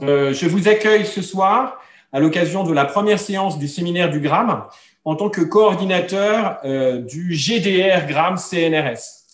Euh, 0.00 0.32
je 0.32 0.46
vous 0.46 0.68
accueille 0.68 1.04
ce 1.04 1.20
soir 1.20 1.78
à 2.12 2.20
l'occasion 2.20 2.64
de 2.64 2.72
la 2.72 2.84
première 2.84 3.18
séance 3.18 3.58
du 3.58 3.68
séminaire 3.68 4.10
du 4.10 4.20
GRAM 4.20 4.64
en 5.04 5.16
tant 5.16 5.28
que 5.28 5.40
coordinateur 5.42 6.58
euh, 6.64 6.98
du 6.98 7.34
GDR 7.34 8.06
GRAM 8.06 8.36
CNRS. 8.36 9.26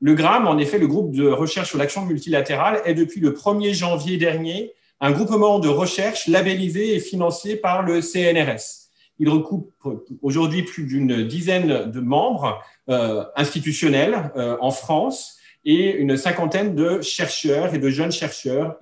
Le 0.00 0.14
GRAM, 0.14 0.46
en 0.48 0.58
effet, 0.58 0.78
le 0.78 0.88
groupe 0.88 1.12
de 1.12 1.28
recherche 1.28 1.68
sur 1.68 1.78
l'action 1.78 2.04
multilatérale, 2.04 2.82
est 2.84 2.94
depuis 2.94 3.20
le 3.20 3.30
1er 3.30 3.72
janvier 3.72 4.16
dernier 4.16 4.72
un 5.00 5.12
groupement 5.12 5.58
de 5.58 5.68
recherche 5.68 6.26
labellisé 6.26 6.94
et 6.94 7.00
financé 7.00 7.56
par 7.56 7.82
le 7.82 8.00
CNRS. 8.02 8.90
Il 9.18 9.28
recoupe 9.28 9.72
aujourd'hui 10.20 10.62
plus 10.62 10.84
d'une 10.84 11.26
dizaine 11.26 11.90
de 11.90 12.00
membres 12.00 12.60
euh, 12.88 13.24
institutionnels 13.36 14.32
en 14.60 14.70
France 14.70 15.38
et 15.64 15.94
une 15.94 16.16
cinquantaine 16.16 16.74
de 16.74 17.00
chercheurs 17.00 17.74
et 17.74 17.78
de 17.78 17.88
jeunes 17.88 18.10
chercheurs 18.10 18.76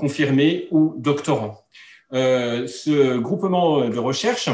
confirmés 0.00 0.66
ou 0.70 0.94
doctorants. 0.96 1.64
ce 2.12 3.18
groupement 3.18 3.88
de 3.88 3.98
recherche 3.98 4.48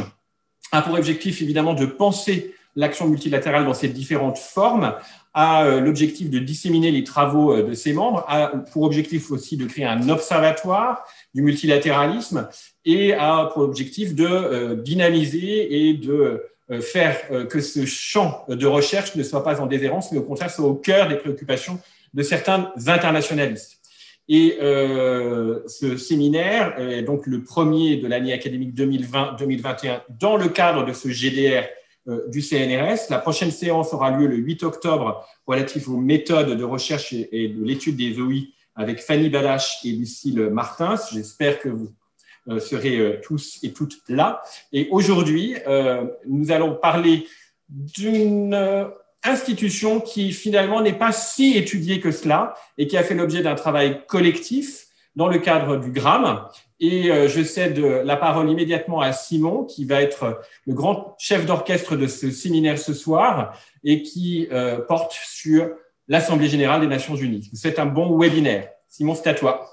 a 0.72 0.82
pour 0.82 0.94
objectif 0.94 1.40
évidemment 1.40 1.74
de 1.74 1.86
penser 1.86 2.54
l'action 2.74 3.08
multilatérale 3.08 3.64
dans 3.64 3.72
ses 3.72 3.88
différentes 3.88 4.36
formes, 4.36 4.94
a 5.32 5.80
l'objectif 5.80 6.28
de 6.28 6.38
disséminer 6.38 6.90
les 6.90 7.04
travaux 7.04 7.62
de 7.62 7.72
ses 7.72 7.94
membres, 7.94 8.24
a 8.28 8.48
pour 8.72 8.82
objectif 8.82 9.30
aussi 9.30 9.56
de 9.56 9.64
créer 9.64 9.86
un 9.86 10.08
observatoire 10.10 11.04
du 11.34 11.40
multilatéralisme 11.40 12.48
et 12.84 13.14
a 13.14 13.46
pour 13.46 13.62
objectif 13.62 14.14
de 14.14 14.74
dynamiser 14.82 15.88
et 15.88 15.94
de 15.94 16.42
euh, 16.72 16.80
faire 16.80 17.16
euh, 17.30 17.46
que 17.46 17.60
ce 17.60 17.86
champ 17.86 18.44
de 18.48 18.66
recherche 18.66 19.14
ne 19.14 19.22
soit 19.22 19.44
pas 19.44 19.60
en 19.60 19.66
déshérence, 19.66 20.10
mais 20.10 20.18
au 20.18 20.22
contraire 20.22 20.50
soit 20.50 20.66
au 20.66 20.74
cœur 20.74 21.06
des 21.06 21.14
préoccupations 21.14 21.78
de 22.12 22.22
certains 22.24 22.72
internationalistes. 22.88 23.75
Et 24.28 24.58
euh, 24.60 25.60
ce 25.68 25.96
séminaire 25.96 26.78
est 26.80 27.02
donc 27.02 27.26
le 27.26 27.44
premier 27.44 27.96
de 27.96 28.08
l'année 28.08 28.32
académique 28.32 28.74
2020-2021 28.74 30.00
dans 30.18 30.36
le 30.36 30.48
cadre 30.48 30.84
de 30.84 30.92
ce 30.92 31.08
GDR 31.08 31.64
du 32.28 32.40
CNRS. 32.40 33.10
La 33.10 33.18
prochaine 33.18 33.50
séance 33.50 33.92
aura 33.92 34.10
lieu 34.10 34.26
le 34.26 34.36
8 34.36 34.62
octobre 34.62 35.26
relative 35.46 35.90
aux 35.90 35.96
méthodes 35.96 36.56
de 36.56 36.64
recherche 36.64 37.12
et, 37.12 37.48
de 37.48 37.64
l'étude 37.64 37.96
des 37.96 38.20
OI 38.20 38.48
avec 38.76 39.00
Fanny 39.00 39.28
Balache 39.28 39.78
et 39.84 39.90
Lucille 39.90 40.40
Martins. 40.50 40.96
J'espère 41.12 41.58
que 41.58 41.68
vous 41.68 41.90
euh, 42.48 42.60
seraient 42.60 42.98
euh, 42.98 43.20
tous 43.24 43.58
et 43.64 43.72
toutes 43.72 43.98
là. 44.08 44.40
Et 44.72 44.86
aujourd'hui, 44.92 45.56
euh, 45.66 46.04
nous 46.28 46.52
allons 46.52 46.76
parler 46.76 47.26
d'une 47.68 48.54
institution 49.26 50.00
qui 50.00 50.32
finalement 50.32 50.82
n'est 50.82 50.92
pas 50.92 51.12
si 51.12 51.56
étudiée 51.56 52.00
que 52.00 52.10
cela 52.10 52.54
et 52.78 52.86
qui 52.86 52.96
a 52.96 53.02
fait 53.02 53.14
l'objet 53.14 53.42
d'un 53.42 53.54
travail 53.54 54.00
collectif 54.06 54.86
dans 55.14 55.28
le 55.28 55.38
cadre 55.38 55.76
du 55.76 55.90
GRAM. 55.90 56.46
Et 56.78 57.04
je 57.04 57.42
cède 57.42 57.78
la 57.78 58.16
parole 58.16 58.50
immédiatement 58.50 59.00
à 59.00 59.12
Simon, 59.12 59.64
qui 59.64 59.86
va 59.86 60.02
être 60.02 60.42
le 60.66 60.74
grand 60.74 61.16
chef 61.18 61.46
d'orchestre 61.46 61.96
de 61.96 62.06
ce 62.06 62.30
séminaire 62.30 62.78
ce 62.78 62.92
soir 62.92 63.58
et 63.82 64.02
qui 64.02 64.46
porte 64.86 65.14
sur 65.14 65.70
l'Assemblée 66.06 66.48
générale 66.48 66.82
des 66.82 66.86
Nations 66.86 67.16
unies. 67.16 67.48
C'est 67.54 67.78
un 67.78 67.86
bon 67.86 68.18
webinaire. 68.18 68.68
Simon, 68.88 69.14
c'est 69.14 69.30
à 69.30 69.34
toi. 69.34 69.66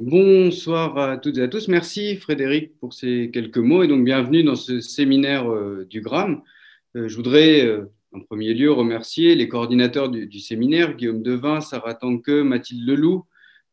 Bonsoir 0.00 0.96
à 0.96 1.16
toutes 1.16 1.38
et 1.38 1.42
à 1.42 1.48
tous. 1.48 1.66
Merci 1.66 2.14
Frédéric 2.14 2.78
pour 2.78 2.94
ces 2.94 3.30
quelques 3.32 3.58
mots 3.58 3.82
et 3.82 3.88
donc 3.88 4.04
bienvenue 4.04 4.44
dans 4.44 4.54
ce 4.54 4.78
séminaire 4.78 5.50
euh, 5.50 5.88
du 5.90 6.02
GRAM. 6.02 6.42
Euh, 6.94 7.08
je 7.08 7.16
voudrais 7.16 7.66
euh, 7.66 7.90
en 8.12 8.20
premier 8.20 8.54
lieu 8.54 8.72
remercier 8.72 9.34
les 9.34 9.48
coordinateurs 9.48 10.08
du, 10.08 10.40
séminaire, 10.40 10.94
Guillaume 10.94 11.22
Devin, 11.22 11.60
Sarah 11.60 11.94
Tanque, 11.94 12.28
Mathilde 12.28 12.86
Leloup, 12.86 13.24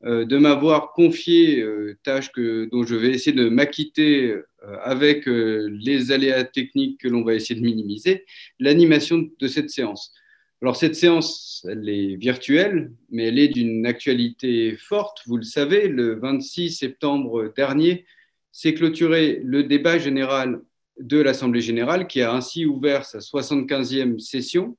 de 0.03 0.37
m'avoir 0.37 0.91
confié 0.91 1.65
tâche 2.03 2.31
que, 2.31 2.69
dont 2.71 2.85
je 2.85 2.95
vais 2.95 3.09
essayer 3.09 3.35
de 3.35 3.49
m'acquitter 3.49 4.35
avec 4.83 5.25
les 5.25 6.11
aléas 6.11 6.43
techniques 6.43 6.99
que 6.99 7.07
l'on 7.07 7.23
va 7.23 7.33
essayer 7.33 7.59
de 7.59 7.65
minimiser, 7.65 8.25
l'animation 8.59 9.29
de 9.39 9.47
cette 9.47 9.69
séance. 9.69 10.13
Alors 10.61 10.77
cette 10.77 10.95
séance, 10.95 11.65
elle 11.69 11.87
est 11.87 12.15
virtuelle, 12.15 12.91
mais 13.09 13.25
elle 13.25 13.39
est 13.39 13.49
d'une 13.49 13.85
actualité 13.85 14.75
forte. 14.77 15.19
Vous 15.27 15.37
le 15.37 15.43
savez, 15.43 15.87
le 15.87 16.15
26 16.15 16.71
septembre 16.71 17.53
dernier 17.55 18.05
s'est 18.51 18.73
clôturé 18.73 19.41
le 19.43 19.63
débat 19.63 19.99
général 19.99 20.61
de 20.99 21.19
l'Assemblée 21.19 21.61
générale 21.61 22.07
qui 22.07 22.21
a 22.21 22.33
ainsi 22.33 22.65
ouvert 22.65 23.05
sa 23.05 23.19
75e 23.19 24.19
session. 24.19 24.77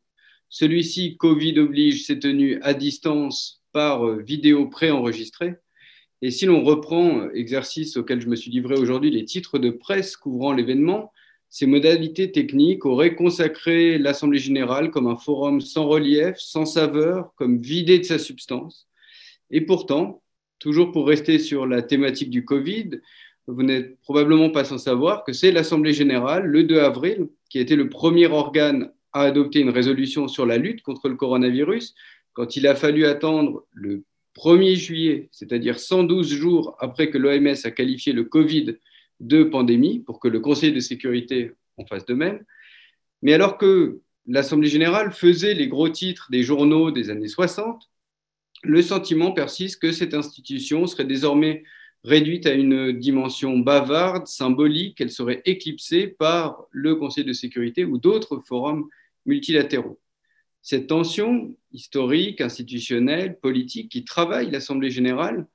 Celui-ci, 0.49 1.17
Covid 1.17 1.59
oblige, 1.59 2.07
s'est 2.07 2.19
tenu 2.19 2.61
à 2.63 2.75
distance 2.75 3.63
par 3.73 4.17
vidéo 4.17 4.69
préenregistrée. 4.69 5.55
Et 6.23 6.31
si 6.31 6.47
l'on 6.47 6.65
reprend, 6.65 7.29
exercice 7.31 7.97
auquel 7.97 8.21
je 8.21 8.29
me 8.29 8.37
suis 8.37 8.51
livré 8.51 8.75
aujourd'hui, 8.75 9.11
les 9.11 9.25
titres 9.25 9.59
de 9.59 9.71
presse 9.71 10.17
couvrant 10.17 10.53
l'événement, 10.53 11.13
ces 11.49 11.67
modalités 11.67 12.33
techniques 12.33 12.87
auraient 12.87 13.15
consacré 13.15 13.99
l'Assemblée 13.99 14.39
générale 14.39 14.91
comme 14.91 15.07
un 15.07 15.17
forum 15.17 15.61
sans 15.61 15.87
relief, 15.87 16.37
sans 16.39 16.65
saveur, 16.65 17.33
comme 17.37 17.61
vidé 17.61 17.99
de 17.99 18.05
sa 18.05 18.19
substance. 18.19 18.89
Et 19.51 19.61
pourtant, 19.61 20.23
toujours 20.59 20.93
pour 20.93 21.07
rester 21.07 21.39
sur 21.39 21.67
la 21.67 21.83
thématique 21.83 22.31
du 22.31 22.45
Covid, 22.45 22.91
vous 23.47 23.63
n'êtes 23.63 24.01
probablement 24.01 24.51
pas 24.51 24.65
sans 24.65 24.79
savoir 24.79 25.25
que 25.25 25.33
c'est 25.33 25.53
l'Assemblée 25.53 25.93
générale, 25.93 26.47
le 26.47 26.65
2 26.65 26.81
avril, 26.81 27.29
qui 27.49 27.59
a 27.59 27.61
été 27.61 27.77
le 27.77 27.89
premier 27.89 28.27
organe 28.27 28.91
à 29.13 29.23
adopter 29.23 29.61
une 29.61 29.71
résolution 29.71 30.29
sur 30.29 30.47
la 30.47 30.59
lutte 30.59 30.83
contre 30.83 31.09
le 31.09 31.15
coronavirus, 31.15 31.95
quand 32.33 32.57
il 32.57 32.67
a 32.67 32.75
fallu 32.75 33.07
attendre 33.07 33.65
le 33.73 34.05
1er 34.37 34.75
juillet, 34.75 35.29
c'est-à-dire 35.33 35.79
112 35.79 36.29
jours 36.29 36.77
après 36.81 37.09
que 37.09 37.17
l'OMS 37.19 37.57
a 37.65 37.71
qualifié 37.71 38.13
le 38.13 38.25
Covid 38.25 38.77
de 39.21 39.45
pandémie 39.45 40.01
pour 40.01 40.21
que 40.21 40.29
le 40.29 40.41
Conseil 40.41 40.73
de 40.73 40.81
sécurité 40.81 41.53
en 41.79 41.87
fasse 41.87 42.05
de 42.05 42.15
même. 42.15 42.45
Mais 43.23 43.33
alors 43.33 43.57
que 43.57 44.01
l'Assemblée 44.27 44.69
générale 44.69 45.13
faisait 45.13 45.55
les 45.55 45.69
gros 45.69 45.89
titres 45.89 46.29
des 46.31 46.43
journaux 46.43 46.91
des 46.91 47.09
années 47.09 47.29
60, 47.29 47.89
le 48.63 48.83
sentiment 48.83 49.33
persiste 49.33 49.81
que 49.81 49.93
cette 49.93 50.13
institution 50.13 50.87
serait 50.87 51.05
désormais 51.05 51.65
réduite 52.07 52.47
à 52.47 52.55
une 52.55 52.93
dimension 52.93 53.59
bavarde, 53.59 54.29
symbolique, 54.29 54.97
qu'elle 54.97 55.11
serait 55.11 55.43
éclipsée 55.45 56.07
par 56.07 56.65
le 56.71 56.95
Conseil 56.95 57.25
de 57.25 57.33
sécurité 57.33 57.85
ou 57.85 57.99
d'autres 57.99 58.41
forums 58.47 58.89
multilatéraux. 59.27 59.99
Cette 60.63 60.87
tension 60.87 61.57
historique, 61.73 62.41
institutionnelle, 62.41 63.39
politique 63.41 63.91
qui 63.91 64.05
travaille 64.05 64.51
l'Assemblée 64.51 64.91
générale 64.91 65.47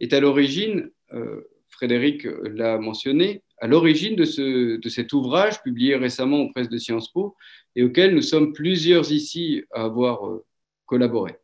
est 0.00 0.14
à 0.14 0.20
l'origine 0.20 0.90
euh, 1.12 1.42
Frédéric 1.68 2.26
l'a 2.42 2.78
mentionné, 2.78 3.42
à 3.58 3.66
l'origine 3.66 4.16
de, 4.16 4.76
de, 4.76 4.88
cet 4.88 5.12
ouvrage 5.12 5.62
publié 5.62 5.94
récemment 5.94 6.40
aux 6.40 6.50
presses 6.50 6.70
de 6.70 6.78
Sciences 6.78 7.12
Po 7.12 7.36
et 7.76 7.82
auquel 7.84 8.14
nous 8.14 8.22
sommes 8.22 8.52
plusieurs 8.52 9.12
ici 9.12 9.62
à 9.72 9.84
avoir 9.84 10.26
euh, 10.26 10.44
collaboré. 10.86 11.36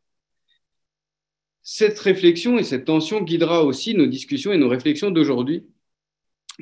Cette 1.66 1.98
réflexion 1.98 2.58
et 2.58 2.62
cette 2.62 2.84
tension 2.84 3.22
guidera 3.22 3.64
aussi 3.64 3.94
nos 3.94 4.04
discussions 4.04 4.52
et 4.52 4.58
nos 4.58 4.68
réflexions 4.68 5.10
d'aujourd'hui, 5.10 5.64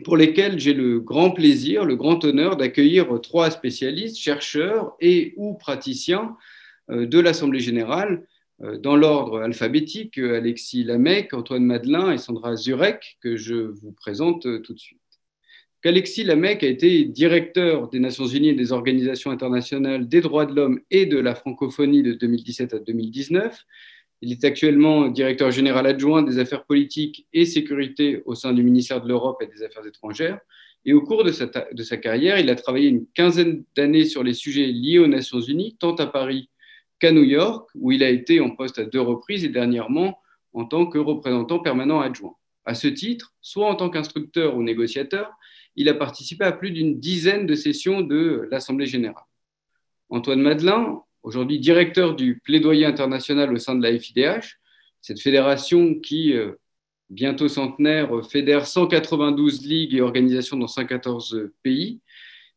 pour 0.04 0.16
lesquelles 0.16 0.60
j'ai 0.60 0.74
le 0.74 1.00
grand 1.00 1.32
plaisir, 1.32 1.84
le 1.84 1.96
grand 1.96 2.24
honneur 2.24 2.56
d'accueillir 2.56 3.20
trois 3.20 3.50
spécialistes, 3.50 4.16
chercheurs 4.16 4.94
et 5.00 5.34
ou 5.36 5.54
praticiens 5.54 6.36
euh, 6.90 7.04
de 7.04 7.18
l'Assemblée 7.18 7.58
générale 7.58 8.24
euh, 8.62 8.78
dans 8.78 8.94
l'ordre 8.94 9.40
alphabétique, 9.40 10.18
Alexis 10.18 10.84
Lamec, 10.84 11.34
Antoine 11.34 11.64
Madelin 11.64 12.12
et 12.12 12.19
Sandra 12.19 12.54
Zurek, 12.54 13.19
que 13.20 13.36
je 13.36 13.54
vous 13.54 13.90
présente 13.90 14.46
euh, 14.46 14.60
tout 14.60 14.72
de 14.72 14.78
suite. 14.78 15.00
Alexis 15.84 16.22
Lamec 16.22 16.62
a 16.62 16.69
été 16.69 17.04
directeur 17.06 17.88
des 17.88 17.98
Nations 17.98 18.28
Unies 18.28 18.50
et 18.50 18.54
des 18.54 18.70
organisations 18.70 19.32
internationales 19.32 20.08
des 20.08 20.20
droits 20.20 20.46
de 20.46 20.54
l'homme 20.54 20.80
et 20.92 21.06
de 21.06 21.19
la 21.19 21.34
francophonie 21.34 22.04
de 22.04 22.12
2017 22.12 22.74
à 22.74 22.78
2019. 22.78 23.66
Il 24.22 24.31
est 24.31 24.44
actuellement 24.44 25.09
directeur 25.09 25.50
général 25.50 25.84
adjoint 25.84 26.22
des 26.22 26.38
affaires 26.38 26.65
politiques 26.65 27.27
et 27.33 27.44
sécurité 27.44 28.22
au 28.25 28.37
sein 28.37 28.53
du 28.53 28.62
ministère 28.62 29.02
de 29.02 29.08
l'Europe 29.08 29.43
et 29.43 29.49
des 29.49 29.64
Affaires 29.64 29.85
étrangères. 29.85 30.38
Et 30.85 30.93
au 30.93 31.02
cours 31.02 31.25
de 31.25 31.32
sa, 31.32 31.96
carrière, 31.96 32.38
il 32.38 32.49
a 32.49 32.55
travaillé 32.55 32.88
une 32.88 33.05
quinzaine 33.14 33.64
d'années 33.75 34.05
sur 34.05 34.23
les 34.23 34.32
sujets 34.32 34.67
liés 34.67 35.00
aux 35.00 35.08
Nations 35.08 35.41
Unies, 35.41 35.76
tant 35.79 35.96
à 35.96 36.06
Paris 36.06 36.50
qu'à 37.00 37.11
New 37.11 37.25
York, 37.25 37.69
où 37.75 37.91
il 37.91 38.05
a 38.05 38.11
été 38.11 38.41
en 38.41 38.50
poste 38.50 38.79
à 38.79 38.85
deux 38.85 39.00
reprises 39.00 39.44
et 39.44 39.49
dernièrement 39.49 40.20
en 40.52 40.67
tant 40.67 40.87
que 40.87 40.99
représentant 40.99 41.58
permanent 41.58 42.00
adjoint. 42.00 42.37
À 42.64 42.75
ce 42.75 42.87
titre, 42.87 43.35
soit 43.41 43.69
en 43.69 43.75
tant 43.75 43.91
qu'instructeur 43.91 44.56
ou 44.56 44.62
négociateur, 44.62 45.32
il 45.75 45.88
a 45.88 45.94
participé 45.94 46.44
à 46.44 46.52
plus 46.52 46.70
d'une 46.70 47.00
dizaine 47.00 47.44
de 47.44 47.56
sessions 47.56 48.02
de 48.02 48.46
l'Assemblée 48.52 48.87
générale. 48.87 49.25
Antoine 50.11 50.43
Madelin, 50.43 51.02
aujourd'hui 51.22 51.58
directeur 51.58 52.14
du 52.14 52.40
plaidoyer 52.44 52.86
international 52.86 53.52
au 53.52 53.58
sein 53.58 53.74
de 53.74 53.82
la 53.82 53.98
FIDH, 53.98 54.58
cette 55.00 55.20
fédération 55.20 55.94
qui, 55.96 56.32
euh, 56.32 56.52
bientôt 57.10 57.48
centenaire, 57.48 58.10
fédère 58.30 58.66
192 58.66 59.66
ligues 59.66 59.94
et 59.94 60.00
organisations 60.00 60.56
dans 60.56 60.69
114 60.69 61.50
pays, 61.62 62.00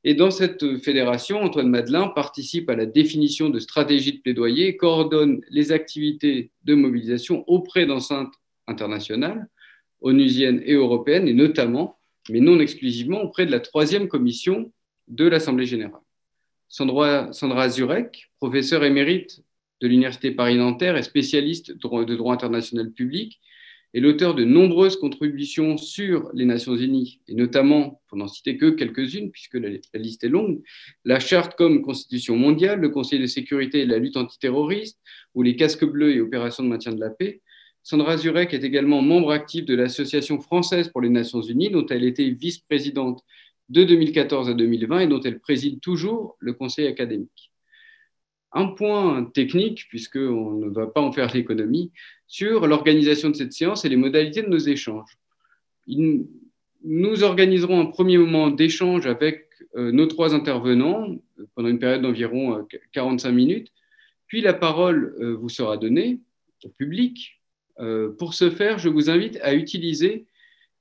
et 0.08 0.14
dans 0.14 0.30
cette 0.30 0.78
fédération, 0.78 1.42
Antoine 1.42 1.68
Madelin 1.68 2.10
participe 2.10 2.70
à 2.70 2.76
la 2.76 2.86
définition 2.86 3.50
de 3.50 3.58
stratégies 3.58 4.14
de 4.14 4.22
plaidoyer, 4.22 4.78
coordonne 4.78 5.42
les 5.50 5.72
activités 5.72 6.52
de 6.64 6.76
mobilisation 6.76 7.44
auprès 7.48 7.88
d'enceintes 7.88 8.36
internationales, 8.68 9.50
onusienne 10.02 10.62
et 10.64 10.74
européenne, 10.74 11.28
et 11.28 11.34
notamment, 11.34 11.98
mais 12.30 12.40
non 12.40 12.60
exclusivement, 12.60 13.24
auprès 13.24 13.48
de 13.48 13.52
la 13.52 13.60
troisième 13.60 14.08
commission 14.08 14.72
de 15.08 15.26
l'Assemblée 15.26 15.66
générale. 15.66 16.05
Sandra, 16.68 17.70
Zurek, 17.70 18.32
professeure 18.38 18.84
émérite 18.84 19.44
de 19.82 19.88
l'Université 19.88 20.32
Paris-Nanterre 20.32 20.98
et 20.98 21.04
spécialiste 21.04 21.72
de 21.72 22.16
droit 22.16 22.34
international 22.34 22.92
public, 22.92 23.40
est 23.96 24.02
l'auteur 24.02 24.36
de 24.36 24.44
nombreuses 24.44 24.98
contributions 24.98 25.78
sur 25.78 26.30
les 26.34 26.44
Nations 26.44 26.76
Unies, 26.76 27.22
et 27.30 27.34
notamment, 27.34 28.02
pour 28.08 28.18
n'en 28.18 28.28
citer 28.28 28.58
que 28.58 28.72
quelques-unes, 28.72 29.32
puisque 29.32 29.56
la, 29.56 29.70
liste 29.94 30.26
est 30.26 30.30
longue, 30.30 30.62
la 31.06 31.22
Charte 31.22 31.56
comme 31.56 31.82
Constitution 31.82 32.36
mondiale, 32.36 32.82
le 32.82 32.90
Conseil 32.90 33.20
de 33.20 33.26
sécurité 33.26 33.80
et 33.80 33.86
la 33.86 33.98
lutte 33.98 34.18
antiterroriste, 34.18 35.00
ou 35.34 35.44
les 35.44 35.56
casques 35.56 35.86
bleus 35.86 36.14
et 36.14 36.20
opérations 36.20 36.64
de 36.64 36.68
maintien 36.68 36.92
de 36.92 37.00
la 37.00 37.10
paix. 37.10 37.42
Sandra 37.84 38.18
Zurek 38.18 38.54
est 38.54 38.66
également 38.66 39.02
membre 39.02 39.32
actif 39.32 39.64
de 39.64 39.76
l'Association 39.76 40.42
française 40.42 40.90
pour 40.90 41.02
les 41.02 41.10
Nations 41.10 41.42
Unies, 41.42 41.70
dont 41.70 41.86
elle 41.86 42.04
était 42.04 42.30
vice-présidente 42.32 43.24
de 43.70 43.84
2014 43.84 44.50
à 44.50 44.54
2020 44.54 45.00
et 45.00 45.08
dont 45.08 45.22
elle 45.22 45.40
préside 45.40 45.80
toujours 45.82 46.38
le 46.40 46.54
Conseil 46.54 46.88
académique. 46.88 47.52
Un 48.52 48.68
point 48.68 49.26
technique, 49.26 49.86
puisqu'on 49.90 50.52
ne 50.54 50.70
va 50.70 50.88
pas 50.88 51.02
en 51.02 51.12
faire 51.12 51.34
l'économie, 51.34 51.92
sur 52.28 52.68
l'organisation 52.68 53.30
de 53.30 53.36
cette 53.36 53.54
séance 53.54 53.86
et 53.86 53.90
les 53.90 53.98
modalités 53.98 54.42
de 54.42 54.48
nos 54.48 54.58
échanges. 54.58 55.18
Nous 55.88 57.24
organiserons 57.24 57.82
un 57.82 57.86
premier 57.88 58.18
moment 58.18 58.50
d'échange 58.50 59.08
avec 59.08 59.50
euh, 59.76 59.92
nos 59.92 60.06
trois 60.06 60.34
intervenants 60.34 61.10
euh, 61.40 61.46
pendant 61.56 61.70
une 61.70 61.80
période 61.80 62.02
d'environ 62.02 62.66
45 62.94 63.30
euh, 63.30 63.32
minutes, 63.32 63.72
puis 64.28 64.42
la 64.42 64.54
parole 64.54 65.16
vous 65.36 65.50
sera 65.50 65.78
donnée 65.78 66.20
au 66.64 66.70
public. 66.70 67.40
Pour 68.18 68.34
ce 68.34 68.50
faire, 68.50 68.80
je 68.80 68.90
vous 68.90 69.12
invite 69.12 69.38
à 69.44 69.54
utiliser 69.54 70.26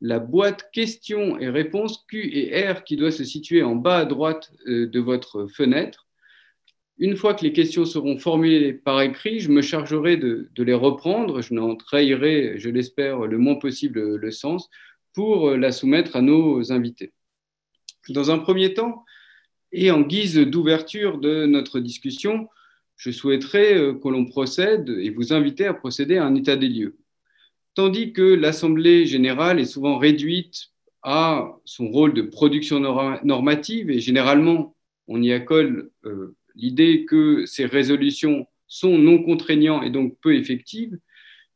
la 0.00 0.18
boîte 0.18 0.70
questions 0.72 1.38
et 1.38 1.48
réponses 1.48 2.04
Q 2.08 2.30
et 2.32 2.68
R 2.68 2.84
qui 2.84 2.96
doit 2.96 3.12
se 3.12 3.24
situer 3.24 3.62
en 3.62 3.74
bas 3.74 3.98
à 3.98 4.04
droite 4.04 4.52
de 4.66 5.00
votre 5.00 5.46
fenêtre 5.46 6.04
une 6.98 7.16
fois 7.16 7.34
que 7.34 7.44
les 7.44 7.52
questions 7.52 7.84
seront 7.84 8.18
formulées 8.18 8.72
par 8.72 9.00
écrit, 9.02 9.40
je 9.40 9.50
me 9.50 9.62
chargerai 9.62 10.16
de, 10.16 10.48
les 10.56 10.74
reprendre. 10.74 11.42
Je 11.42 11.54
n'en 11.54 11.74
trahirai, 11.74 12.58
je 12.58 12.70
l'espère, 12.70 13.26
le 13.26 13.38
moins 13.38 13.56
possible 13.56 14.16
le 14.16 14.30
sens 14.30 14.70
pour 15.12 15.50
la 15.50 15.72
soumettre 15.72 16.16
à 16.16 16.22
nos 16.22 16.72
invités. 16.72 17.12
Dans 18.10 18.30
un 18.30 18.38
premier 18.38 18.74
temps, 18.74 19.04
et 19.72 19.90
en 19.90 20.02
guise 20.02 20.36
d'ouverture 20.36 21.18
de 21.18 21.46
notre 21.46 21.80
discussion, 21.80 22.48
je 22.96 23.10
souhaiterais 23.10 23.76
euh, 23.76 23.94
que 23.94 24.08
l'on 24.08 24.24
procède 24.24 24.88
et 24.88 25.10
vous 25.10 25.32
inviter 25.32 25.66
à 25.66 25.74
procéder 25.74 26.16
à 26.16 26.24
un 26.24 26.34
état 26.36 26.54
des 26.54 26.68
lieux. 26.68 26.96
Tandis 27.74 28.12
que 28.12 28.22
l'Assemblée 28.22 29.04
générale 29.04 29.58
est 29.58 29.64
souvent 29.64 29.98
réduite 29.98 30.68
à 31.02 31.52
son 31.64 31.88
rôle 31.88 32.14
de 32.14 32.22
production 32.22 32.80
normative 33.24 33.90
et 33.90 34.00
généralement 34.00 34.74
on 35.06 35.20
y 35.20 35.32
accole 35.32 35.90
euh, 36.06 36.34
l'idée 36.54 37.04
que 37.04 37.44
ces 37.46 37.66
résolutions 37.66 38.46
sont 38.66 38.96
non 38.96 39.22
contraignantes 39.22 39.84
et 39.84 39.90
donc 39.90 40.16
peu 40.20 40.34
effectives, 40.34 40.98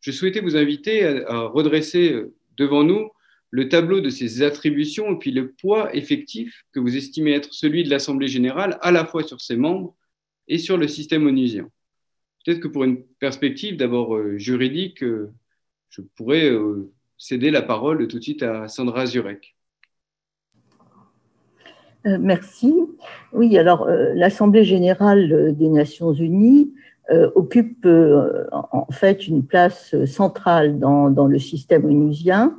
je 0.01 0.13
souhaitais 0.13 0.41
vous 0.41 0.57
inviter 0.57 1.05
à, 1.05 1.41
redresser 1.41 2.13
euh, 2.13 2.35
devant 2.57 2.85
nous 2.85 3.09
le 3.51 3.69
tableau 3.69 4.01
de 4.01 4.11
ces 4.11 4.43
attributions 4.43 5.15
et 5.15 5.19
puis 5.19 5.31
le 5.31 5.53
poids 5.53 5.95
effectif 5.97 6.65
que 6.73 6.81
vous 6.81 6.97
estimez 6.97 7.33
être 7.33 7.55
celui 7.55 7.85
de 7.85 7.91
l'Assemblée 7.91 8.29
générale, 8.29 8.79
à 8.83 8.91
la 8.91 9.07
fois 9.07 9.23
sur 9.23 9.41
ses 9.41 9.57
membres 9.57 9.97
et 10.49 10.59
sur 10.59 10.77
le 10.77 10.87
système 10.87 11.27
onusien. 11.27 11.71
Peut-être 12.45 12.61
que 12.61 12.69
pour 12.69 12.85
une 12.85 13.03
perspective 13.19 13.77
d'abord 13.77 14.17
euh, 14.17 14.37
juridique, 14.37 15.03
je 15.91 16.03
pourrais 16.17 16.53
céder 17.17 17.51
la 17.51 17.63
parole 17.63 18.07
tout 18.09 18.19
de 18.19 18.23
suite 18.23 18.43
à 18.43 18.69
Sandra 18.69 19.07
Zurek. 19.07 19.57
Euh, 22.07 22.19
merci. 22.21 22.75
Oui, 23.33 23.59
alors 23.59 23.87
euh, 23.89 24.13
l'Assemblée 24.15 24.65
générale 24.65 25.33
euh, 25.33 25.53
des 25.53 25.69
Nations 25.69 26.13
unies 26.13 26.73
occupe 27.37 27.89
en 28.53 28.87
fait 28.91 29.27
une 29.27 29.43
place 29.43 29.97
centrale 30.05 30.79
dans, 30.79 31.09
dans 31.09 31.27
le 31.27 31.39
système 31.39 31.87
onusien, 31.87 32.55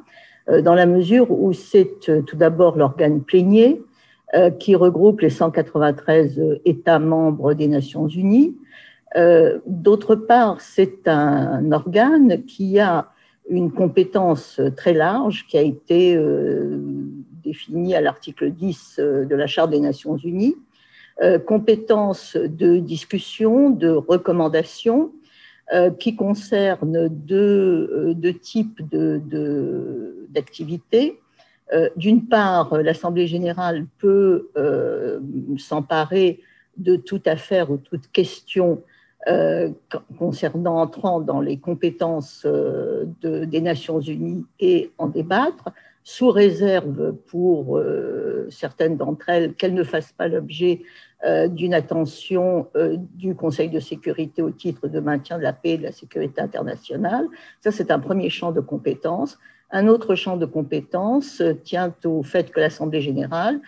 dans 0.48 0.74
la 0.74 0.88
mesure 0.88 1.30
où 1.30 1.54
c'est 1.54 2.00
tout 2.26 2.36
d'abord 2.36 2.76
l'organe 2.76 3.22
plénier 3.22 3.80
qui 4.58 4.74
regroupe 4.74 5.22
les 5.22 5.30
193 5.30 6.42
États 6.66 6.98
membres 6.98 7.54
des 7.54 7.68
Nations 7.68 8.08
unies. 8.08 8.58
D'autre 9.68 10.16
part, 10.16 10.62
c'est 10.62 11.08
un 11.08 11.72
organe 11.72 12.44
qui 12.46 12.80
a 12.80 13.12
une 13.50 13.72
compétence 13.72 14.62
très 14.78 14.94
large 14.94 15.46
qui 15.48 15.58
a 15.58 15.62
été 15.62 16.16
définie 17.50 17.96
à 17.96 18.02
l'article 18.02 18.52
10 18.52 18.98
euh, 19.00 19.26
de 19.26 19.36
la 19.36 19.48
Charte 19.48 19.72
des 19.72 19.80
Nations 19.80 20.18
Unies, 20.18 20.56
euh, 21.22 21.40
compétences 21.40 22.38
de 22.38 22.78
discussion, 22.78 23.72
de 23.72 23.90
recommandation, 23.90 25.12
euh, 25.74 25.90
qui 25.92 26.16
concernent 26.16 27.08
deux, 27.10 28.14
deux 28.16 28.34
types 28.34 28.82
d'activités. 30.30 31.20
De, 31.72 31.92
D'une 31.96 32.26
part, 32.26 32.76
l'Assemblée 32.82 33.28
générale 33.28 33.86
peut 34.00 34.50
s'emparer 35.60 36.40
de 36.78 36.96
toute 36.96 37.28
affaire 37.28 37.70
ou 37.70 37.78
toute 37.78 38.08
question 38.12 38.82
concernant, 40.18 40.82
entrant 40.82 41.20
dans 41.20 41.42
les 41.42 41.58
compétences 41.58 42.46
de, 42.46 43.46
des 43.46 43.62
Nations 43.62 44.00
Unies 44.00 44.46
et 44.60 44.92
en 44.98 45.08
débattre 45.08 45.70
sous 46.10 46.32
réserve 46.32 47.14
pour 47.28 47.78
euh, 47.78 48.48
certaines 48.50 48.98
d'entre 48.98 49.30
elles 49.30 49.54
qu'elles 49.54 49.76
ne 49.76 49.84
fassent 49.84 50.12
pas 50.12 50.28
l'objet 50.28 50.82
euh, 51.24 51.48
d'une 51.48 51.76
attention 51.76 52.68
euh, 52.76 52.98
du 52.98 53.36
Conseil 53.36 53.70
de 53.70 53.80
sécurité 53.80 54.42
au 54.42 54.50
titre 54.50 54.88
de 54.88 55.00
maintien 55.00 55.38
de 55.38 55.44
la 55.44 55.54
paix 55.54 55.72
et 55.72 55.78
de 55.78 55.84
la 55.84 55.92
sécurité 55.92 56.42
internationale. 56.42 57.28
Ça, 57.62 57.72
c'est 57.72 57.92
un 57.92 58.00
premier 58.00 58.32
champ 58.32 58.52
de 58.52 58.60
compétences. 58.60 59.38
Un 59.70 59.88
autre 59.88 60.16
champ 60.16 60.36
de 60.36 60.48
compétences 60.48 61.44
tient 61.64 61.94
au 62.06 62.24
fait 62.24 62.50
que 62.50 62.60
l'Assemblée 62.60 63.02
générale 63.02 63.62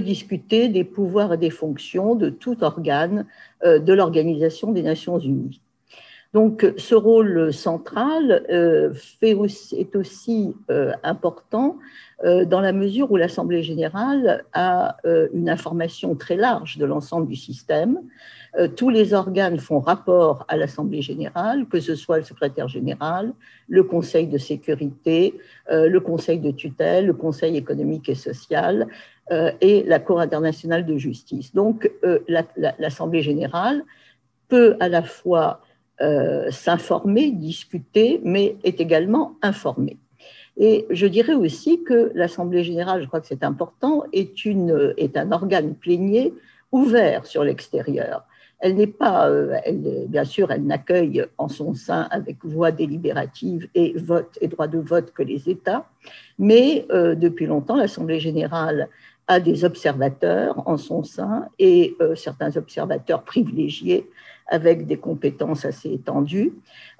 discuter 0.00 0.68
des 0.68 0.84
pouvoirs 0.84 1.34
et 1.34 1.38
des 1.38 1.50
fonctions 1.50 2.14
de 2.14 2.30
tout 2.30 2.62
organe 2.64 3.26
de 3.64 3.92
l'Organisation 3.92 4.72
des 4.72 4.82
Nations 4.82 5.18
unies. 5.18 5.60
Donc, 6.32 6.66
ce 6.78 6.94
rôle 6.94 7.52
central 7.52 8.46
euh, 8.50 8.94
est 9.20 9.96
aussi 9.96 10.56
euh, 10.70 10.92
important 11.02 11.78
euh, 12.24 12.46
dans 12.46 12.60
la 12.60 12.72
mesure 12.72 13.12
où 13.12 13.16
l'Assemblée 13.16 13.62
générale 13.62 14.44
a 14.54 14.96
une 15.04 15.50
information 15.50 16.14
très 16.14 16.36
large 16.36 16.78
de 16.78 16.86
l'ensemble 16.86 17.28
du 17.28 17.36
système. 17.36 18.00
Tous 18.76 18.90
les 18.90 19.14
organes 19.14 19.58
font 19.58 19.80
rapport 19.80 20.44
à 20.48 20.56
l'Assemblée 20.56 21.00
générale, 21.00 21.66
que 21.66 21.80
ce 21.80 21.94
soit 21.94 22.18
le 22.18 22.24
secrétaire 22.24 22.68
général, 22.68 23.32
le 23.68 23.82
Conseil 23.82 24.26
de 24.26 24.36
sécurité, 24.36 25.38
le 25.70 25.98
Conseil 26.00 26.38
de 26.38 26.50
tutelle, 26.50 27.06
le 27.06 27.14
Conseil 27.14 27.56
économique 27.56 28.08
et 28.10 28.14
social 28.14 28.86
et 29.60 29.84
la 29.86 29.98
Cour 30.00 30.20
internationale 30.20 30.84
de 30.84 30.98
justice. 30.98 31.54
Donc, 31.54 31.90
l'Assemblée 32.78 33.22
générale 33.22 33.84
peut 34.48 34.76
à 34.80 34.90
la 34.90 35.02
fois 35.02 35.62
euh, 36.02 36.50
s'informer, 36.50 37.30
discuter, 37.30 38.20
mais 38.24 38.56
est 38.64 38.80
également 38.80 39.36
informé. 39.40 39.98
Et 40.56 40.84
je 40.90 41.06
dirais 41.06 41.34
aussi 41.34 41.84
que 41.84 42.10
l'Assemblée 42.14 42.64
générale, 42.64 43.02
je 43.02 43.06
crois 43.06 43.20
que 43.20 43.28
c'est 43.28 43.44
important, 43.44 44.02
est, 44.12 44.44
une, 44.44 44.94
est 44.96 45.16
un 45.16 45.30
organe 45.30 45.74
plénier 45.76 46.34
ouvert 46.72 47.24
sur 47.24 47.44
l'extérieur. 47.44 48.24
Elle 48.62 48.76
n'est 48.76 48.86
pas, 48.86 49.28
euh, 49.28 49.58
bien 50.06 50.24
sûr, 50.24 50.52
elle 50.52 50.64
n'accueille 50.64 51.26
en 51.36 51.48
son 51.48 51.74
sein 51.74 52.06
avec 52.12 52.44
voix 52.44 52.70
délibérative 52.70 53.68
et 53.74 53.92
vote 53.98 54.38
et 54.40 54.46
droit 54.46 54.68
de 54.68 54.78
vote 54.78 55.12
que 55.12 55.24
les 55.24 55.50
États, 55.50 55.88
mais 56.38 56.86
euh, 56.92 57.16
depuis 57.16 57.46
longtemps, 57.46 57.76
l'Assemblée 57.76 58.20
générale 58.20 58.88
a 59.26 59.40
des 59.40 59.64
observateurs 59.64 60.62
en 60.68 60.76
son 60.76 61.02
sein 61.02 61.48
et 61.58 61.96
certains 62.14 62.56
observateurs 62.56 63.22
privilégiés 63.22 64.08
avec 64.52 64.86
des 64.86 64.98
compétences 64.98 65.64
assez 65.64 65.92
étendues. 65.92 66.52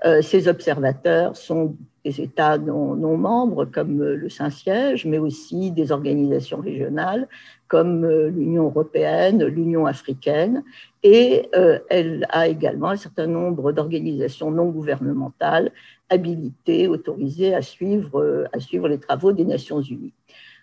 Euh, 0.04 0.22
ces 0.22 0.48
observateurs 0.48 1.36
sont 1.36 1.76
des 2.04 2.20
États 2.20 2.58
non, 2.58 2.96
membres 3.16 3.66
comme 3.66 4.02
le 4.02 4.28
Saint-Siège, 4.28 5.04
mais 5.04 5.18
aussi 5.18 5.70
des 5.70 5.92
organisations 5.92 6.58
régionales 6.58 7.28
comme 7.68 8.04
euh, 8.04 8.28
l'Union 8.28 8.64
européenne, 8.64 9.44
l'Union 9.44 9.86
africaine, 9.86 10.64
et 11.02 11.48
euh, 11.54 11.78
elle 11.90 12.26
a 12.30 12.48
également 12.48 12.90
un 12.90 12.96
certain 12.96 13.26
nombre 13.26 13.72
d'organisations 13.72 14.50
non 14.50 14.66
gouvernementales 14.66 15.72
habilitées, 16.08 16.88
autorisées 16.88 17.54
à 17.54 17.62
suivre, 17.62 18.46
à 18.52 18.60
suivre 18.60 18.88
les 18.88 18.98
travaux 18.98 19.32
des 19.32 19.44
Nations 19.44 19.80
Unies. 19.80 20.12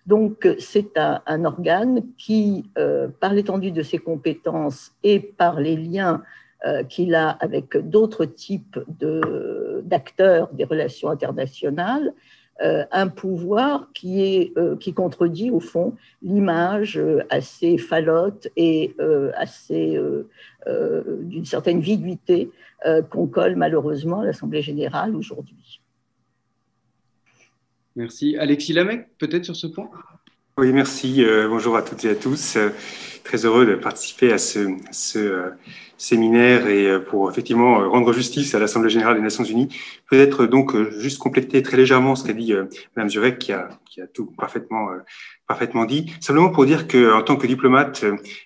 Donc, 0.05 0.47
c'est 0.59 0.97
un, 0.97 1.21
un, 1.25 1.45
organe 1.45 2.03
qui, 2.17 2.65
par 3.19 3.33
l'étendue 3.33 3.71
de 3.71 3.83
ses 3.83 3.97
compétences 3.97 4.93
et 5.03 5.19
par 5.19 5.59
les 5.59 5.75
liens 5.75 6.23
euh, 6.65 6.83
qu'il 6.83 7.15
a 7.15 7.29
avec 7.29 7.77
d'autres 7.77 8.25
types 8.25 8.77
d'acteurs 9.83 10.49
des 10.51 10.65
relations 10.65 11.07
internationales, 11.07 12.13
un 12.61 13.07
pouvoir 13.07 13.87
qui, 13.93 14.21
est, 14.21 14.53
qui 14.79 14.93
contredit 14.93 15.51
au 15.51 15.59
fond 15.59 15.95
l'image 16.21 16.99
assez 17.29 17.77
falote 17.77 18.47
et 18.57 18.95
assez 19.35 19.99
d'une 20.67 21.45
certaine 21.45 21.79
viduité 21.79 22.51
qu'on 23.09 23.27
colle 23.27 23.55
malheureusement 23.55 24.21
à 24.21 24.25
l'Assemblée 24.25 24.61
générale 24.61 25.15
aujourd'hui. 25.15 25.81
Merci. 27.95 28.35
Alexis 28.37 28.73
Lamec, 28.73 29.07
peut-être 29.17 29.45
sur 29.45 29.55
ce 29.55 29.67
point? 29.67 29.89
Oui, 30.57 30.73
merci. 30.73 31.23
bonjour 31.47 31.77
à 31.77 31.81
toutes 31.81 32.03
et 32.05 32.09
à 32.09 32.15
tous. 32.15 32.57
très 33.23 33.45
heureux 33.45 33.65
de 33.65 33.75
participer 33.75 34.33
à 34.33 34.37
ce, 34.37 34.67
ce 34.91 35.51
séminaire 35.99 36.67
et 36.67 36.87
euh, 36.87 36.99
pour 36.99 37.29
effectivement 37.29 37.81
euh, 37.81 37.87
rendre 37.87 38.13
justice 38.13 38.55
à 38.55 38.59
l'Assemblée 38.59 38.89
générale 38.89 39.15
des 39.15 39.21
Nations 39.21 39.43
Unies. 39.43 39.67
Peut-être 40.09 40.45
donc 40.45 40.73
euh, 40.73 40.89
juste 40.99 41.19
compléter 41.19 41.61
très 41.61 41.77
légèrement 41.77 42.15
ce 42.15 42.25
qu'a 42.25 42.33
dit 42.33 42.53
Mme 42.95 43.09
Zurek, 43.09 43.37
qui 43.37 43.51
a, 43.51 43.69
qui 43.85 44.01
a 44.01 44.07
tout 44.07 44.27
parfaitement, 44.27 44.89
parfaitement 45.47 45.85
dit. 45.85 46.13
Simplement 46.21 46.49
pour 46.49 46.65
dire 46.65 46.87
que 46.87 47.13
en 47.13 47.21
tant 47.21 47.35
que 47.35 47.45
diplomate, 47.45 48.05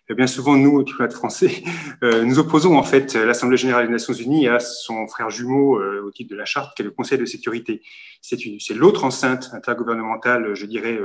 bien 0.10 0.28
souvent 0.28 0.56
nous, 0.58 0.84
diplomates 0.84 1.14
français, 1.14 1.64
nous 2.02 2.40
opposons 2.40 2.78
en 2.78 2.84
fait 2.84 3.14
l'Assemblée 3.14 3.58
générale 3.58 3.86
des 3.86 3.92
Nations 3.92 4.14
Unies 4.14 4.48
à 4.48 4.60
son 4.60 5.08
frère 5.08 5.30
jumeau 5.30 5.80
au 5.80 6.12
titre 6.12 6.32
de 6.32 6.36
la 6.36 6.46
charte, 6.46 6.76
qui 6.76 6.82
est 6.82 6.86
le 6.86 6.92
Conseil 6.92 7.18
de 7.18 7.26
sécurité. 7.26 7.82
C'est 8.22 8.74
l'autre 8.74 9.04
enceinte 9.04 9.52
intergouvernementale, 9.54 10.56
je 10.56 10.66
dirais, 10.66 11.00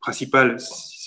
principale 0.00 0.58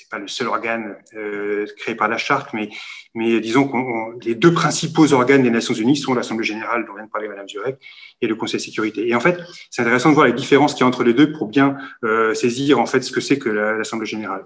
pas 0.10 0.20
le 0.20 0.28
seul 0.28 0.48
organe 0.48 0.96
euh, 1.16 1.66
créé 1.78 1.96
par 1.96 2.08
la 2.08 2.18
charte, 2.18 2.54
mais, 2.54 2.70
mais 3.13 3.39
disons 3.39 3.68
que 3.68 4.25
les 4.25 4.36
deux 4.36 4.54
principaux 4.54 5.13
organes 5.13 5.44
des 5.44 5.51
Nations 5.51 5.74
Unies 5.74 5.98
sont 5.98 6.13
l'Assemblée 6.13 6.46
générale, 6.46 6.86
dont 6.86 6.96
vient 6.96 7.06
de 7.06 7.10
parler 7.10 7.28
Mme 7.28 7.48
Zurek, 7.48 7.78
et 8.22 8.28
le 8.28 8.36
Conseil 8.36 8.60
de 8.60 8.66
sécurité. 8.66 9.08
Et 9.08 9.16
en 9.16 9.20
fait, 9.20 9.39
c'est 9.70 9.82
intéressant 9.82 10.10
de 10.10 10.16
voir 10.16 10.28
les 10.28 10.34
différences 10.34 10.74
qu'il 10.74 10.82
y 10.82 10.84
a 10.84 10.88
entre 10.88 11.04
les 11.04 11.13
deux 11.13 11.32
pour 11.32 11.48
bien 11.48 11.78
euh, 12.04 12.34
saisir 12.34 12.80
en 12.80 12.86
fait 12.86 13.01
ce 13.01 13.12
que 13.12 13.22
c'est 13.22 13.39
que 13.39 13.50
l'Assemblée 13.50 14.08
générale. 14.08 14.46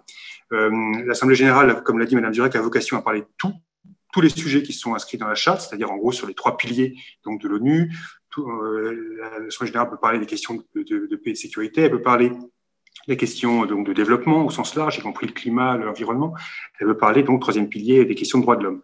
Euh, 0.52 0.70
L'Assemblée 1.06 1.36
générale, 1.36 1.82
comme 1.84 2.00
l'a 2.00 2.06
dit 2.06 2.16
Mme 2.16 2.34
Zurek, 2.34 2.56
a 2.56 2.62
vocation 2.62 2.98
à 2.98 3.02
parler 3.02 3.22
de 3.22 3.28
tous 3.38 4.22
les 4.22 4.30
sujets 4.30 4.62
qui 4.62 4.74
sont 4.74 4.94
inscrits 4.94 5.18
dans 5.18 5.28
la 5.28 5.36
charte, 5.36 5.62
c'est-à-dire 5.62 5.92
en 5.92 5.98
gros 5.98 6.12
sur 6.12 6.28
les 6.28 6.36
trois 6.36 6.58
piliers 6.58 6.96
donc 7.26 7.42
de 7.42 7.48
l'ONU. 7.48 7.92
Euh, 8.38 9.18
L'Assemblée 9.44 9.68
générale 9.68 9.90
peut 9.90 9.98
parler 9.98 10.20
des 10.20 10.26
questions 10.26 10.64
de, 10.76 10.84
de 10.84 11.16
paix 11.16 11.32
et 11.32 11.34
de 11.34 11.38
sécurité, 11.38 11.82
elle 11.82 11.92
peut 11.92 12.02
parler 12.02 12.32
les 13.08 13.18
questions 13.18 13.66
donc, 13.66 13.86
de 13.86 13.94
développement 13.94 14.46
au 14.46 14.50
sens 14.50 14.76
large, 14.76 14.98
y 14.98 15.02
compris 15.02 15.28
le 15.28 15.34
climat, 15.34 15.78
l'environnement. 15.78 16.34
Elle 16.80 16.88
veut 16.88 16.98
parler, 16.98 17.24
donc, 17.24 17.42
troisième 17.42 17.70
pilier, 17.70 18.06
des 18.06 18.16
questions 18.16 18.40
de 18.40 18.44
droits 18.44 18.56
de 18.56 18.64
l'homme. 18.64 18.82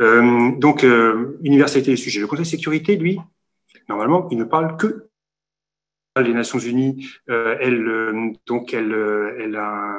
Euh, 0.00 0.52
donc, 0.56 0.84
euh, 0.84 1.38
universalité 1.42 1.90
des 1.90 1.96
sujets. 1.96 2.20
Le 2.20 2.26
Conseil 2.26 2.44
de 2.44 2.50
sécurité, 2.50 2.96
lui, 2.96 3.20
normalement, 3.88 4.28
il 4.30 4.38
ne 4.38 4.44
parle 4.44 4.76
que 4.76 5.08
les 6.20 6.32
Nations 6.32 6.58
Unies. 6.58 7.08
Euh, 7.28 7.56
elle, 7.60 7.86
euh, 7.86 8.30
donc, 8.46 8.74
elle, 8.74 8.94
elle, 9.38 9.56
a, 9.56 9.96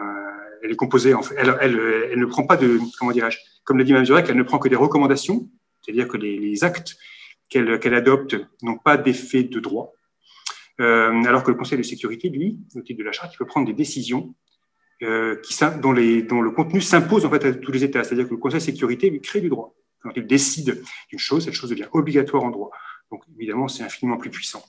elle 0.64 0.72
est 0.72 0.76
composée, 0.76 1.14
en 1.14 1.22
fait, 1.22 1.36
elle, 1.38 1.56
elle, 1.62 1.80
elle 2.12 2.20
ne 2.20 2.26
prend 2.26 2.46
pas 2.46 2.58
de, 2.58 2.80
comment 3.00 3.12
dirais-je, 3.12 3.38
comme 3.64 3.78
l'a 3.78 3.84
dit 3.84 3.94
Mme 3.94 4.06
Zurek, 4.06 4.26
elle 4.30 4.38
ne 4.38 4.44
prend 4.44 4.60
que 4.60 4.70
des 4.70 4.76
recommandations, 4.76 5.50
c'est-à-dire 5.82 6.08
que 6.08 6.18
les, 6.18 6.38
les 6.38 6.64
actes 6.64 6.98
qu'elle 7.50 7.80
qu'elle 7.80 7.94
adopte 7.94 8.36
n'ont 8.62 8.78
pas 8.78 8.98
d'effet 8.98 9.44
de 9.44 9.60
droit. 9.60 9.94
Euh, 10.82 11.24
alors 11.26 11.44
que 11.44 11.52
le 11.52 11.58
Conseil 11.58 11.78
de 11.78 11.84
sécurité, 11.84 12.30
lui, 12.30 12.60
au 12.76 12.82
titre 12.82 13.00
de 13.00 13.04
la 13.04 13.12
charte, 13.12 13.34
il 13.34 13.38
peut 13.38 13.46
prendre 13.46 13.68
des 13.68 13.74
décisions 13.74 14.34
euh, 15.04 15.36
qui, 15.44 15.56
dont, 15.82 15.92
le 15.92 16.50
contenu 16.52 16.82
s'impose 16.82 17.26
en 17.26 17.30
fait 17.30 17.46
à 17.46 17.54
tous 17.54 17.72
les 17.72 17.84
États. 17.84 18.04
C'est-à-dire 18.04 18.26
que 18.26 18.32
le 18.34 18.38
Conseil 18.38 18.60
de 18.60 18.66
sécurité 18.66 19.10
lui 19.10 19.22
crée 19.22 19.42
du 19.42 19.50
droit. 19.50 19.76
Quand 20.02 20.12
il 20.16 20.26
décide 20.26 20.82
d'une 21.10 21.20
chose, 21.20 21.46
cette 21.46 21.54
chose 21.54 21.70
devient 21.70 21.88
obligatoire 21.92 22.44
en 22.44 22.50
droit. 22.50 22.72
Donc 23.12 23.24
évidemment, 23.38 23.68
c'est 23.68 23.84
infiniment 23.84 24.18
plus 24.18 24.30
puissant. 24.30 24.64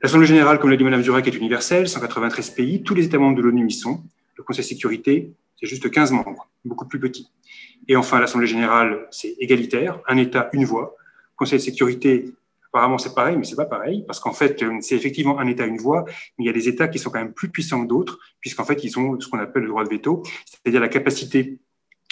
L'Assemblée 0.00 0.26
générale, 0.26 0.58
comme 0.58 0.70
l'a 0.70 0.76
dit 0.76 0.84
Mme 0.84 1.02
Zurek, 1.02 1.26
est 1.26 1.36
universelle, 1.36 1.88
193 1.88 2.50
pays, 2.50 2.82
tous 2.82 2.94
les 2.94 3.06
États 3.06 3.18
membres 3.18 3.36
de 3.36 3.42
l'ONU 3.42 3.66
y 3.66 3.72
sont. 3.72 4.04
Le 4.36 4.44
Conseil 4.44 4.64
de 4.64 4.68
sécurité, 4.68 5.32
c'est 5.58 5.66
juste 5.66 5.90
15 5.90 6.12
membres, 6.12 6.48
beaucoup 6.64 6.86
plus 6.86 7.00
petit. 7.00 7.30
Et 7.88 7.96
enfin, 7.96 8.20
l'Assemblée 8.20 8.46
générale, 8.46 9.08
c'est 9.10 9.34
égalitaire, 9.40 10.00
un 10.06 10.16
État, 10.16 10.50
une 10.52 10.64
voix. 10.64 10.94
Le 11.32 11.36
Conseil 11.36 11.58
de 11.58 11.64
sécurité, 11.64 12.32
Apparemment, 12.72 12.98
c'est 12.98 13.14
pareil, 13.14 13.36
mais 13.36 13.44
c'est 13.44 13.56
pas 13.56 13.64
pareil, 13.64 14.04
parce 14.06 14.20
qu'en 14.20 14.32
fait, 14.32 14.62
euh, 14.62 14.76
c'est 14.80 14.94
effectivement 14.94 15.38
un 15.38 15.46
État, 15.46 15.64
une 15.64 15.78
voix, 15.78 16.04
mais 16.36 16.44
il 16.44 16.46
y 16.46 16.50
a 16.50 16.52
des 16.52 16.68
États 16.68 16.88
qui 16.88 16.98
sont 16.98 17.10
quand 17.10 17.18
même 17.18 17.32
plus 17.32 17.48
puissants 17.48 17.82
que 17.82 17.88
d'autres, 17.88 18.18
puisqu'en 18.40 18.64
fait, 18.64 18.84
ils 18.84 18.98
ont 18.98 19.18
ce 19.18 19.28
qu'on 19.28 19.38
appelle 19.38 19.62
le 19.62 19.68
droit 19.68 19.84
de 19.84 19.88
veto, 19.88 20.22
c'est-à-dire 20.44 20.80
la 20.80 20.88
capacité 20.88 21.58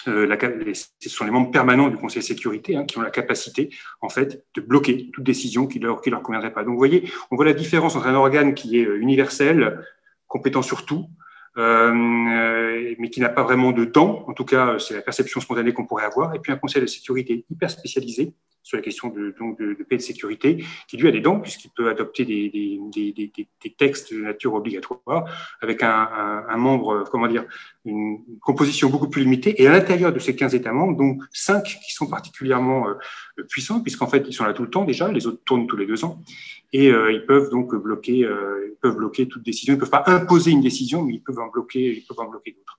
euh, 0.08 0.64
ce 1.00 1.08
sont 1.08 1.25
les 1.25 1.32
membres 1.32 1.50
permanents 1.50 1.88
du 1.88 1.96
Conseil 1.96 2.22
de 2.22 2.26
sécurité 2.26 2.76
hein, 2.76 2.84
qui 2.84 2.96
ont 2.96 3.02
la 3.02 3.10
capacité, 3.10 3.70
en 4.00 4.08
fait, 4.08 4.44
de 4.54 4.60
bloquer 4.60 5.10
toute 5.10 5.25
décision 5.25 5.66
qui 5.66 5.80
leur, 5.80 6.00
qui 6.00 6.10
leur 6.10 6.22
conviendrait 6.22 6.52
pas. 6.52 6.62
Donc, 6.62 6.72
vous 6.75 6.78
voyez, 6.78 7.10
on 7.30 7.36
voit 7.36 7.44
la 7.44 7.52
différence 7.52 7.96
entre 7.96 8.06
un 8.06 8.14
organe 8.14 8.54
qui 8.54 8.78
est 8.78 8.86
euh, 8.86 9.00
universel, 9.00 9.84
compétent 10.28 10.62
sur 10.62 10.86
tout, 10.86 11.06
mais 11.56 13.10
qui 13.10 13.20
n'a 13.20 13.30
pas 13.30 13.42
vraiment 13.42 13.72
de 13.72 13.84
temps, 13.84 14.25
en 14.28 14.34
tout 14.34 14.44
cas, 14.44 14.78
c'est 14.78 14.94
la 14.94 15.00
perception 15.00 15.40
spontanée 15.40 15.72
qu'on 15.72 15.86
pourrait 15.86 16.04
avoir, 16.04 16.34
et 16.34 16.38
puis 16.38 16.52
un 16.52 16.56
Conseil 16.56 16.82
de 16.82 16.86
sécurité 16.86 17.46
hyper 17.50 17.70
spécialisé, 17.70 18.34
sur 18.66 18.76
la 18.76 18.82
question 18.82 19.11
de, 19.11 19.32
paix 19.85 19.94
et 19.94 19.96
de 19.99 20.02
sécurité, 20.02 20.64
qui 20.88 20.96
lui 20.96 21.06
a 21.06 21.12
des 21.12 21.20
dents, 21.20 21.38
puisqu'il 21.38 21.70
peut 21.70 21.88
adopter 21.88 22.25
des, 22.25 23.70
textes 23.78 24.12
de 24.12 24.23
nature 24.23 24.54
obligatoire, 24.54 25.25
avec 25.61 25.85
un, 25.85 26.56
membre, 26.56 27.04
comment 27.08 27.28
dire, 27.28 27.44
une 27.85 28.18
composition 28.40 28.90
beaucoup 28.90 29.08
plus 29.08 29.23
limitée. 29.23 29.62
Et 29.62 29.68
à 29.68 29.73
l'intérieur 29.73 30.12
de 30.12 30.18
ces 30.18 30.35
15 30.35 30.56
États 30.56 30.73
membres, 30.73 30.96
donc 30.96 31.23
5 31.30 31.62
qui 31.62 31.92
sont 31.92 32.08
particulièrement 32.08 32.88
euh, 32.88 33.44
puissants, 33.49 33.80
puisqu'en 33.80 34.08
fait, 34.08 34.25
ils 34.26 34.32
sont 34.32 34.44
là 34.44 34.52
tout 34.52 34.64
le 34.64 34.70
temps 34.70 34.85
déjà, 34.85 35.12
les 35.12 35.28
autres 35.28 35.44
tournent 35.44 35.68
tous 35.68 35.76
les 35.76 35.87
deux 35.87 36.04
ans, 36.04 36.20
et 36.73 36.90
euh, 36.90 37.12
ils 37.12 37.25
peuvent 37.25 37.50
donc 37.50 37.73
bloquer, 37.76 38.25
euh, 38.25 38.73
ils 38.73 38.76
peuvent 38.80 38.96
bloquer 38.96 39.28
toute 39.28 39.44
décision. 39.44 39.75
Ils 39.75 39.76
ne 39.76 39.80
peuvent 39.80 39.90
pas 39.90 40.02
imposer 40.08 40.50
une 40.50 40.61
décision, 40.61 41.04
mais 41.04 41.14
ils 41.14 41.23
peuvent 41.23 41.38
en 41.38 41.46
bloquer, 41.46 41.99
ils 41.99 42.04
peuvent 42.04 42.18
en 42.18 42.28
bloquer 42.28 42.50
d'autres. 42.50 42.78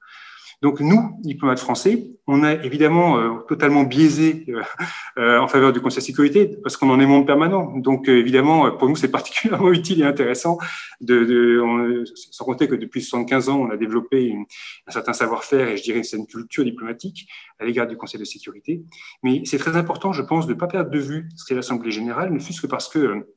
Donc 0.61 0.79
nous, 0.79 1.15
diplomates 1.21 1.59
français, 1.59 2.07
on 2.25 2.43
a 2.43 2.53
évidemment 2.53 3.19
euh, 3.19 3.39
totalement 3.47 3.83
biaisé 3.83 4.45
euh, 4.49 4.61
euh, 5.17 5.39
en 5.39 5.47
faveur 5.47 5.71
du 5.71 5.79
Conseil 5.81 5.99
de 5.99 6.05
sécurité 6.05 6.57
parce 6.63 6.75
qu'on 6.75 6.89
en 6.89 6.99
est 6.99 7.05
membre 7.05 7.27
permanent. 7.27 7.77
Donc 7.77 8.09
évidemment, 8.09 8.71
pour 8.71 8.89
nous, 8.89 8.95
c'est 8.95 9.11
particulièrement 9.11 9.71
utile 9.71 10.01
et 10.01 10.03
intéressant 10.03 10.57
de, 10.99 11.23
de 11.23 12.03
sans 12.31 12.43
compter 12.43 12.67
que 12.67 12.75
depuis 12.75 13.03
75 13.03 13.49
ans, 13.49 13.59
on 13.59 13.69
a 13.69 13.77
développé 13.77 14.25
une, 14.25 14.45
un 14.87 14.91
certain 14.91 15.13
savoir-faire 15.13 15.69
et 15.69 15.77
je 15.77 15.83
dirais 15.83 15.99
une 15.99 16.03
certaine 16.03 16.27
culture 16.27 16.63
diplomatique 16.63 17.29
à 17.59 17.65
l'égard 17.65 17.85
du 17.85 17.95
Conseil 17.95 18.19
de 18.19 18.25
sécurité. 18.25 18.83
Mais 19.21 19.43
c'est 19.45 19.59
très 19.59 19.77
important, 19.77 20.11
je 20.11 20.23
pense, 20.23 20.47
de 20.47 20.53
ne 20.53 20.59
pas 20.59 20.67
perdre 20.67 20.89
de 20.89 20.99
vue 20.99 21.29
ce 21.35 21.45
qu'est 21.45 21.55
l'Assemblée 21.55 21.91
générale, 21.91 22.33
ne 22.33 22.39
fût-ce 22.39 22.61
que 22.61 22.67
parce 22.67 22.89
que 22.89 23.27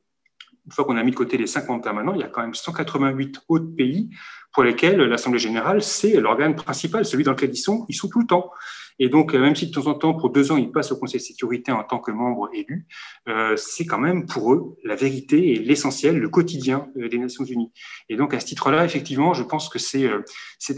une 0.65 0.71
fois 0.71 0.85
qu'on 0.85 0.97
a 0.97 1.03
mis 1.03 1.11
de 1.11 1.15
côté 1.15 1.37
les 1.37 1.47
50 1.47 1.83
permanents, 1.83 2.13
il 2.13 2.21
y 2.21 2.23
a 2.23 2.27
quand 2.27 2.41
même 2.41 2.53
188 2.53 3.41
autres 3.49 3.75
pays 3.75 4.09
pour 4.53 4.63
lesquels 4.63 4.97
l'Assemblée 4.97 5.39
générale, 5.39 5.81
c'est 5.81 6.19
l'organe 6.19 6.55
principal, 6.55 7.05
celui 7.05 7.23
dans 7.23 7.31
lequel 7.31 7.51
ils 7.51 7.57
sont, 7.57 7.85
ils 7.87 7.95
sont 7.95 8.09
tout 8.09 8.19
le 8.19 8.27
temps. 8.27 8.51
Et 8.99 9.09
donc, 9.09 9.33
même 9.33 9.55
si 9.55 9.67
de 9.67 9.71
temps 9.71 9.87
en 9.87 9.95
temps, 9.95 10.13
pour 10.13 10.29
deux 10.29 10.51
ans, 10.51 10.57
ils 10.57 10.71
passent 10.71 10.91
au 10.91 10.97
Conseil 10.97 11.19
de 11.19 11.25
sécurité 11.25 11.71
en 11.71 11.83
tant 11.83 11.97
que 11.97 12.11
membres 12.11 12.49
élus, 12.53 12.85
euh, 13.27 13.55
c'est 13.57 13.85
quand 13.85 13.97
même 13.97 14.27
pour 14.27 14.53
eux 14.53 14.77
la 14.83 14.95
vérité 14.95 15.53
et 15.53 15.55
l'essentiel, 15.55 16.19
le 16.19 16.29
quotidien 16.29 16.87
euh, 16.97 17.09
des 17.09 17.17
Nations 17.17 17.43
Unies. 17.43 17.71
Et 18.09 18.15
donc, 18.15 18.33
à 18.33 18.39
ce 18.39 18.45
titre-là, 18.45 18.85
effectivement, 18.85 19.33
je 19.33 19.43
pense 19.43 19.69
que 19.69 19.79
c'est 19.79 20.05
euh, 20.05 20.21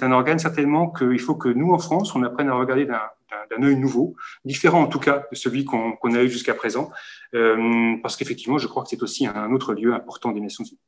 un 0.02 0.12
organe 0.14 0.40
certainement 0.40 0.90
qu'il 0.92 1.20
faut 1.20 1.36
que 1.36 1.50
nous, 1.50 1.72
en 1.72 1.80
France, 1.80 2.16
on 2.16 2.24
apprenne 2.24 2.48
à 2.48 2.54
regarder 2.54 2.86
d'un 2.86 3.02
d'un 3.50 3.64
œil 3.64 3.76
nouveau, 3.76 4.16
différent 4.46 4.82
en 4.82 4.88
tout 4.88 5.00
cas 5.00 5.26
de 5.32 5.36
celui 5.36 5.66
qu'on 5.66 6.14
a 6.16 6.24
eu 6.24 6.30
jusqu'à 6.30 6.54
présent, 6.54 6.92
euh, 7.34 7.96
parce 8.02 8.16
qu'effectivement, 8.16 8.58
je 8.58 8.68
crois 8.68 8.84
que 8.84 8.90
c'est 8.90 9.04
aussi 9.04 9.26
un 9.26 9.52
autre 9.52 9.74
lieu 9.74 9.94
important 9.94 10.32
des 10.32 10.42
Nations 10.42 10.64
Unies. 10.64 10.80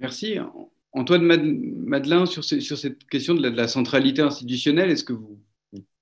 Merci. 0.00 0.38
Antoine 0.92 1.22
Madelin, 1.22 2.26
sur, 2.26 2.44
cette 2.44 3.04
question 3.08 3.34
de 3.34 3.48
la, 3.48 3.68
centralité 3.68 4.20
institutionnelle, 4.22 4.90
est-ce 4.90 5.04
que 5.04 5.14
vous, 5.14 5.38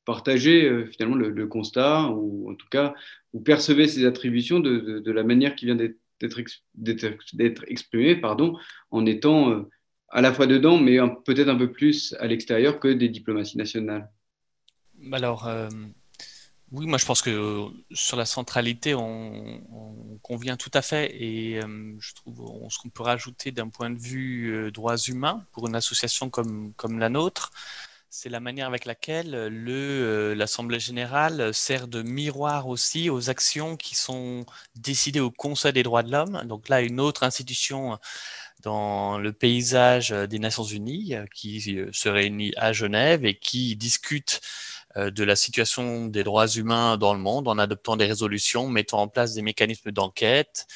partagez 0.05 0.65
euh, 0.65 0.87
finalement 0.87 1.17
le, 1.17 1.47
constat, 1.47 2.09
ou 2.09 2.51
en 2.51 2.55
tout 2.55 2.67
cas, 2.71 2.95
vous 3.33 3.41
percevez 3.41 3.87
ces 3.87 4.05
attributions 4.07 4.59
de, 4.59 4.99
de, 4.99 5.13
la 5.13 5.23
manière 5.23 5.55
qui 5.55 5.67
vient 5.67 5.77
d'être 5.77 7.65
exprimée, 7.69 8.17
pardon, 8.17 8.57
en 8.91 9.07
étant 9.07 9.51
euh, 9.51 9.69
à 10.09 10.21
la 10.21 10.33
fois 10.33 10.47
dedans, 10.47 10.79
mais 10.79 10.99
peut-être 11.25 11.49
un 11.49 11.57
peu 11.57 11.71
plus 11.71 12.15
à 12.19 12.27
l'extérieur 12.27 12.81
que 12.81 12.89
des 12.89 13.09
diplomaties 13.09 13.59
nationales? 13.59 14.11
Alors, 15.12 15.47
euh, 15.47 15.69
oui, 16.73 16.87
moi 16.87 16.99
je 16.99 17.07
pense 17.07 17.23
que 17.23 17.30
euh, 17.30 17.69
sur 17.92 18.16
la 18.16 18.26
centralité, 18.26 18.95
on, 18.95 19.61
convient 20.23 20.57
tout 20.57 20.71
à 20.75 20.83
fait. 20.83 21.11
Et 21.21 21.61
euh, 21.62 21.97
je 21.99 22.14
trouve 22.14 22.69
ce 22.71 22.78
qu'on 22.78 22.90
peut 22.90 23.02
rajouter 23.02 23.50
d'un 23.52 23.69
point 23.69 23.90
de 23.90 23.99
vue 23.99 24.71
droits 24.73 24.97
humains 24.97 25.45
pour 25.52 25.66
une 25.66 25.75
association 25.75 26.30
comme, 26.30 26.99
la 26.99 27.09
nôtre, 27.09 27.50
c'est 28.11 28.28
la 28.28 28.40
manière 28.40 28.66
avec 28.66 28.85
laquelle 28.85 29.30
l'Assemblée 30.37 30.80
générale 30.80 31.54
sert 31.54 31.88
de 31.88 32.02
miroir 32.02 32.69
aussi 32.69 33.09
aux 33.09 33.30
actions 33.30 33.76
qui 33.76 33.95
sont 33.95 34.45
décidées 34.76 35.21
au 35.21 35.30
Conseil 35.30 35.73
des 35.73 35.83
droits 35.83 36.02
de 36.02 36.12
l'homme. 36.12 36.42
Donc 36.45 36.69
là, 36.69 36.83
une 36.83 37.00
autre 37.00 37.23
institution 37.23 37.99
dans 38.62 39.19
le 39.19 39.33
paysage 39.33 40.11
des 40.11 40.38
Nations 40.38 40.64
Unies 40.64 41.14
qui 41.35 41.61
se 41.92 42.09
réunit 42.09 42.52
à 42.57 42.73
Genève 42.73 43.25
et 43.25 43.38
qui 43.38 43.76
discute 43.76 44.40
de 44.97 45.25
la 45.25 45.37
situation 45.37 46.06
des 46.06 46.25
droits 46.25 46.49
humains 46.49 46.97
dans 46.97 47.14
le 47.14 47.20
monde 47.20 47.49
en 47.49 47.59
adoptant 47.59 47.97
des 47.97 48.06
résolutions, 48.06 48.68
mettant 48.68 49.02
en 49.02 49.09
place 49.09 49.35
des 49.35 49.42
mécanismes 49.42 49.92
d'enquête 49.92 50.66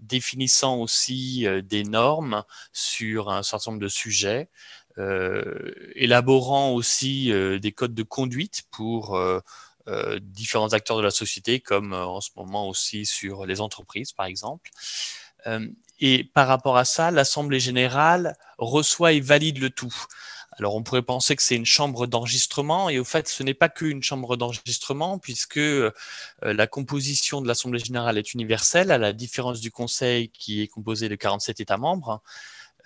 définissant 0.00 0.76
aussi 0.78 1.46
des 1.64 1.84
normes 1.84 2.42
sur 2.72 3.30
un 3.30 3.42
certain 3.42 3.72
nombre 3.72 3.82
de 3.82 3.88
sujets, 3.88 4.48
élaborant 5.94 6.72
aussi 6.72 7.30
des 7.60 7.72
codes 7.72 7.94
de 7.94 8.02
conduite 8.02 8.62
pour 8.70 9.20
différents 10.20 10.72
acteurs 10.72 10.96
de 10.96 11.02
la 11.02 11.10
société, 11.10 11.60
comme 11.60 11.92
en 11.92 12.20
ce 12.20 12.30
moment 12.36 12.68
aussi 12.68 13.06
sur 13.06 13.46
les 13.46 13.60
entreprises, 13.60 14.12
par 14.12 14.26
exemple. 14.26 14.70
et 16.00 16.24
par 16.24 16.48
rapport 16.48 16.76
à 16.76 16.84
ça, 16.84 17.10
l'Assemblée 17.10 17.60
générale 17.60 18.36
reçoit 18.58 19.12
et 19.12 19.20
valide 19.20 19.58
le 19.58 19.70
tout. 19.70 19.94
Alors 20.60 20.74
on 20.74 20.82
pourrait 20.82 21.00
penser 21.00 21.36
que 21.36 21.42
c'est 21.42 21.56
une 21.56 21.64
chambre 21.64 22.06
d'enregistrement 22.06 22.90
et 22.90 22.98
au 22.98 23.04
fait 23.04 23.26
ce 23.28 23.42
n'est 23.42 23.54
pas 23.54 23.70
qu'une 23.70 24.02
chambre 24.02 24.36
d'enregistrement 24.36 25.18
puisque 25.18 25.56
euh, 25.56 25.90
la 26.42 26.66
composition 26.66 27.40
de 27.40 27.48
l'Assemblée 27.48 27.78
générale 27.78 28.18
est 28.18 28.34
universelle 28.34 28.90
à 28.90 28.98
la 28.98 29.14
différence 29.14 29.62
du 29.62 29.70
Conseil 29.70 30.28
qui 30.28 30.60
est 30.60 30.66
composé 30.66 31.08
de 31.08 31.14
47 31.14 31.60
États 31.60 31.78
membres. 31.78 32.20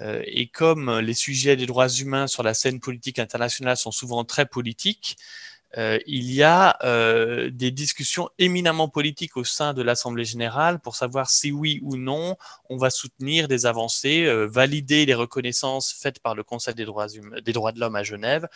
Euh, 0.01 0.23
et 0.25 0.47
comme 0.47 1.01
les 1.01 1.15
sujets 1.15 1.57
des 1.57 1.67
droits 1.67 1.89
humains 1.89 2.29
sur 2.29 2.45
la 2.45 2.55
scène 2.55 2.79
politique 2.79 3.19
internationale 3.19 3.77
sont 3.77 3.91
souvent 3.91 4.25
très 4.25 4.47
politiques, 4.47 5.17
euh, 5.77 5.99
il 6.07 6.31
y 6.31 6.43
a 6.43 6.77
euh, 6.85 7.51
des 7.51 7.71
discussions 7.71 8.31
éminemment 8.39 8.89
politiques 8.89 9.37
au 9.37 9.45
sein 9.45 9.75
de 9.75 9.83
l'Assemblée 9.83 10.25
générale 10.25 10.79
pour 10.79 10.95
savoir 10.95 11.31
si 11.31 11.51
oui 11.51 11.81
ou 11.83 11.97
non 11.97 12.37
on 12.71 12.77
va 12.77 12.91
soutenir 12.91 13.49
des 13.49 13.67
avancées, 13.67 14.25
euh, 14.25 14.47
valider 14.47 15.05
les 15.05 15.15
reconnaissances 15.15 15.93
faites 15.93 16.21
par 16.21 16.35
le 16.35 16.45
Conseil 16.45 16.75
des 16.75 16.85
droits, 16.85 17.07
des 17.09 17.53
droits 17.53 17.73
de 17.73 17.81
l'homme 17.81 17.97
à 17.97 18.03
Genève 18.03 18.49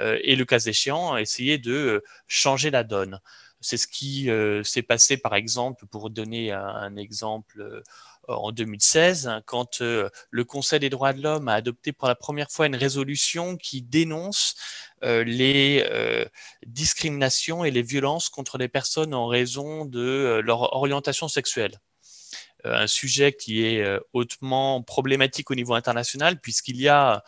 et 0.00 0.36
le 0.36 0.44
cas 0.44 0.58
échéant, 0.58 1.16
essayer 1.16 1.58
de 1.58 2.02
changer 2.26 2.70
la 2.70 2.84
donne. 2.84 3.20
C'est 3.60 3.76
ce 3.76 3.86
qui 3.86 4.28
s'est 4.64 4.82
passé, 4.82 5.16
par 5.16 5.34
exemple, 5.34 5.86
pour 5.86 6.10
donner 6.10 6.52
un 6.52 6.96
exemple 6.96 7.82
en 8.28 8.52
2016, 8.52 9.28
hein, 9.28 9.42
quand 9.46 9.80
euh, 9.80 10.08
le 10.30 10.44
Conseil 10.44 10.80
des 10.80 10.90
droits 10.90 11.12
de 11.12 11.22
l'homme 11.22 11.48
a 11.48 11.54
adopté 11.54 11.92
pour 11.92 12.08
la 12.08 12.14
première 12.14 12.50
fois 12.50 12.66
une 12.66 12.76
résolution 12.76 13.56
qui 13.56 13.82
dénonce 13.82 14.54
euh, 15.02 15.24
les 15.24 15.84
euh, 15.90 16.24
discriminations 16.66 17.64
et 17.64 17.70
les 17.70 17.82
violences 17.82 18.28
contre 18.28 18.58
les 18.58 18.68
personnes 18.68 19.14
en 19.14 19.26
raison 19.26 19.84
de 19.84 20.40
leur 20.44 20.74
orientation 20.74 21.28
sexuelle. 21.28 21.78
un 22.64 22.86
sujet 22.86 23.32
qui 23.32 23.64
est 23.64 23.84
hautement 24.12 24.82
problématique 24.82 25.50
au 25.50 25.54
niveau 25.54 25.74
international 25.74 26.40
puisqu'il 26.40 26.80
y 26.80 26.88
a 26.88 27.22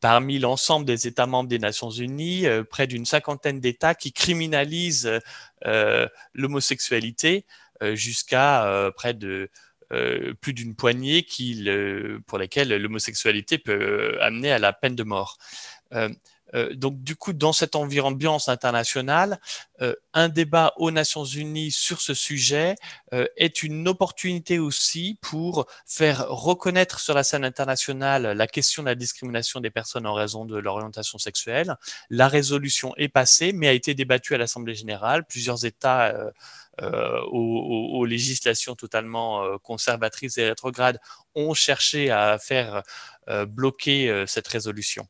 parmi 0.00 0.40
l'ensemble 0.40 0.84
des 0.84 1.06
États 1.06 1.26
membres 1.26 1.48
des 1.48 1.60
Nations 1.60 1.90
Unies, 1.90 2.46
près 2.68 2.88
d'une 2.88 3.06
cinquantaine 3.06 3.60
d'États 3.60 3.94
qui 3.94 4.12
criminalisent 4.12 5.20
l'homosexualité 6.34 7.46
jusqu'à 7.94 8.90
près 8.96 9.14
de 9.14 9.48
euh, 9.92 10.32
plus 10.40 10.54
d'une 10.54 10.74
poignée 10.74 11.22
qui, 11.22 11.68
pour 12.26 12.38
lesquelles 12.38 12.74
l'homosexualité 12.74 13.58
peut 13.58 13.72
euh, 13.72 14.22
amener 14.22 14.50
à 14.50 14.58
la 14.58 14.72
peine 14.72 14.96
de 14.96 15.02
mort. 15.02 15.38
Euh, 15.94 16.08
donc, 16.74 17.02
du 17.02 17.16
coup, 17.16 17.32
dans 17.32 17.54
cette 17.54 17.76
ambiance 17.76 18.48
internationale, 18.50 19.40
un 20.12 20.28
débat 20.28 20.74
aux 20.76 20.90
Nations 20.90 21.24
Unies 21.24 21.70
sur 21.70 22.02
ce 22.02 22.12
sujet 22.12 22.74
est 23.10 23.62
une 23.62 23.88
opportunité 23.88 24.58
aussi 24.58 25.16
pour 25.22 25.66
faire 25.86 26.28
reconnaître 26.28 27.00
sur 27.00 27.14
la 27.14 27.24
scène 27.24 27.46
internationale 27.46 28.36
la 28.36 28.46
question 28.46 28.82
de 28.82 28.88
la 28.88 28.94
discrimination 28.94 29.60
des 29.60 29.70
personnes 29.70 30.06
en 30.06 30.12
raison 30.12 30.44
de 30.44 30.58
l'orientation 30.58 31.16
sexuelle. 31.16 31.74
La 32.10 32.28
résolution 32.28 32.94
est 32.98 33.08
passée, 33.08 33.54
mais 33.54 33.66
a 33.66 33.72
été 33.72 33.94
débattue 33.94 34.34
à 34.34 34.38
l'Assemblée 34.38 34.74
générale. 34.74 35.24
Plusieurs 35.24 35.64
États 35.64 36.14
euh, 36.80 37.20
aux, 37.30 38.06
législations 38.06 38.74
totalement 38.74 39.44
euh, 39.44 39.58
conservatrices 39.58 40.38
et 40.38 40.48
rétrogrades 40.48 40.98
ont 41.34 41.52
cherché 41.52 42.10
à 42.10 42.38
faire 42.38 42.82
euh, 43.28 43.44
bloquer 43.44 44.24
cette 44.26 44.48
résolution. 44.48 45.06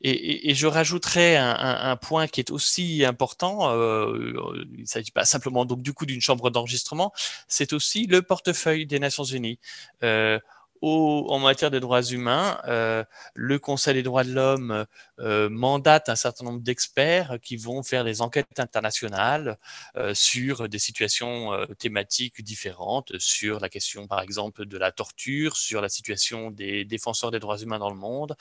Et, 0.00 0.54
je 0.54 0.66
rajouterais 0.66 1.36
un, 1.36 1.96
point 1.96 2.28
qui 2.28 2.40
est 2.40 2.50
aussi 2.50 3.04
important. 3.04 3.72
il 3.74 4.80
ne 4.80 4.84
s'agit 4.84 5.10
pas 5.10 5.24
simplement 5.24 5.64
donc 5.64 5.82
du 5.82 5.92
coup 5.92 6.06
d'une 6.06 6.20
chambre 6.20 6.48
d'enregistrement, 6.50 7.12
c'est 7.48 7.72
aussi 7.72 8.06
le 8.06 8.22
portefeuille 8.22 8.86
des 8.86 9.00
Nations 9.00 9.24
Unies 9.24 9.58
en 10.82 11.38
matière 11.38 11.70
de 11.70 11.78
droits 11.78 12.02
humains, 12.02 12.58
euh, 12.66 13.04
le 13.34 13.58
Conseil 13.58 13.94
des 13.94 14.02
droits 14.02 14.24
de 14.24 14.32
l'homme 14.32 14.84
euh, 15.20 15.48
mandate 15.48 16.08
un 16.08 16.16
certain 16.16 16.44
nombre 16.44 16.60
d'experts 16.60 17.38
qui 17.40 17.56
vont 17.56 17.82
faire 17.82 18.04
des 18.04 18.20
enquêtes 18.20 18.58
internationales 18.58 19.58
euh, 19.96 20.12
sur 20.14 20.68
des 20.68 20.78
situations 20.78 21.50
thématiques 21.78 22.42
différentes, 22.42 23.16
sur 23.18 23.60
la 23.60 23.68
question 23.68 24.06
par 24.08 24.20
exemple 24.20 24.66
de 24.66 24.76
la 24.76 24.90
torture, 24.90 25.56
sur 25.56 25.80
la 25.80 25.88
situation 25.88 26.50
des 26.50 26.84
défenseurs 26.84 27.30
des 27.30 27.38
droits 27.38 27.58
humains 27.58 27.78
dans 27.78 27.90
le 27.90 27.96
monde, 27.96 28.34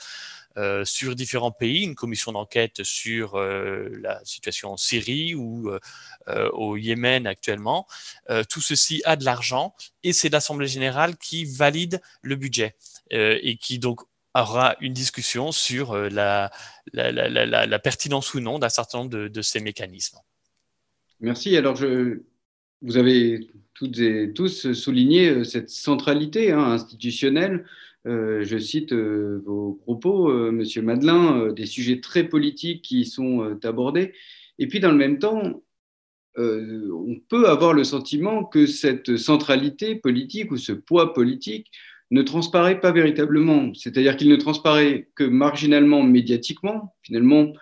sur 0.83 1.15
différents 1.15 1.51
pays, 1.51 1.83
une 1.83 1.95
commission 1.95 2.31
d'enquête 2.31 2.83
sur 2.83 3.37
la 3.37 4.23
situation 4.25 4.73
en 4.73 4.77
Syrie 4.77 5.35
ou 5.35 5.71
au 6.27 6.77
Yémen 6.77 7.27
actuellement. 7.27 7.87
tout 8.49 8.61
ceci 8.61 9.01
a 9.05 9.15
de 9.15 9.25
l'argent 9.25 9.73
et 10.03 10.13
c'est 10.13 10.29
l'Assemblée 10.29 10.67
générale 10.67 11.17
qui 11.17 11.45
valide 11.45 12.01
le 12.21 12.35
budget 12.35 12.75
euh, 13.13 13.37
et 13.41 13.57
qui 13.57 13.79
donc 13.79 14.01
aura 14.33 14.75
une 14.79 14.93
discussion 14.93 15.51
sur 15.51 15.91
euh, 15.91 16.09
la, 16.09 17.79
pertinence 17.79 18.33
ou 18.33 18.39
non 18.39 18.59
d'un 18.59 18.69
certain 18.69 18.99
nombre 18.99 19.27
de, 19.27 19.41
ces 19.41 19.59
mécanismes. 19.59 20.17
Merci. 21.19 21.57
Alors, 21.57 21.75
vous 22.81 22.97
avez 22.97 23.49
toutes 23.73 23.99
et 23.99 24.31
tous 24.33 24.71
souligné 24.73 25.29
euh, 25.29 25.43
cette 25.43 25.69
centralité 25.69 26.51
hein, 26.51 26.63
institutionnelle. 26.63 27.65
Je 28.05 28.57
cite 28.57 28.93
vos 28.93 29.73
propos, 29.73 30.51
Monsieur 30.51 30.81
Madelin, 30.81 31.51
des 31.53 31.65
sujets 31.65 31.99
très 31.99 32.23
politiques 32.23 32.81
qui 32.81 33.05
sont 33.05 33.57
abordés. 33.63 34.13
Et 34.59 34.67
puis, 34.67 34.79
dans 34.79 34.91
le 34.91 34.97
même 34.97 35.19
temps, 35.19 35.63
on 36.37 37.15
peut 37.29 37.47
avoir 37.47 37.73
le 37.73 37.83
sentiment 37.83 38.43
que 38.43 38.65
cette 38.65 39.17
centralité 39.17 39.95
politique 39.95 40.51
ou 40.51 40.57
ce 40.57 40.71
poids 40.71 41.13
politique 41.13 41.67
ne 42.09 42.21
transparaît 42.21 42.79
pas 42.79 42.91
véritablement. 42.91 43.73
C'est-à-dire 43.73 44.17
qu'il 44.17 44.29
ne 44.29 44.35
transparaît 44.35 45.09
que 45.15 45.23
marginalement 45.23 46.03
médiatiquement, 46.03 46.95
finalement, 47.03 47.53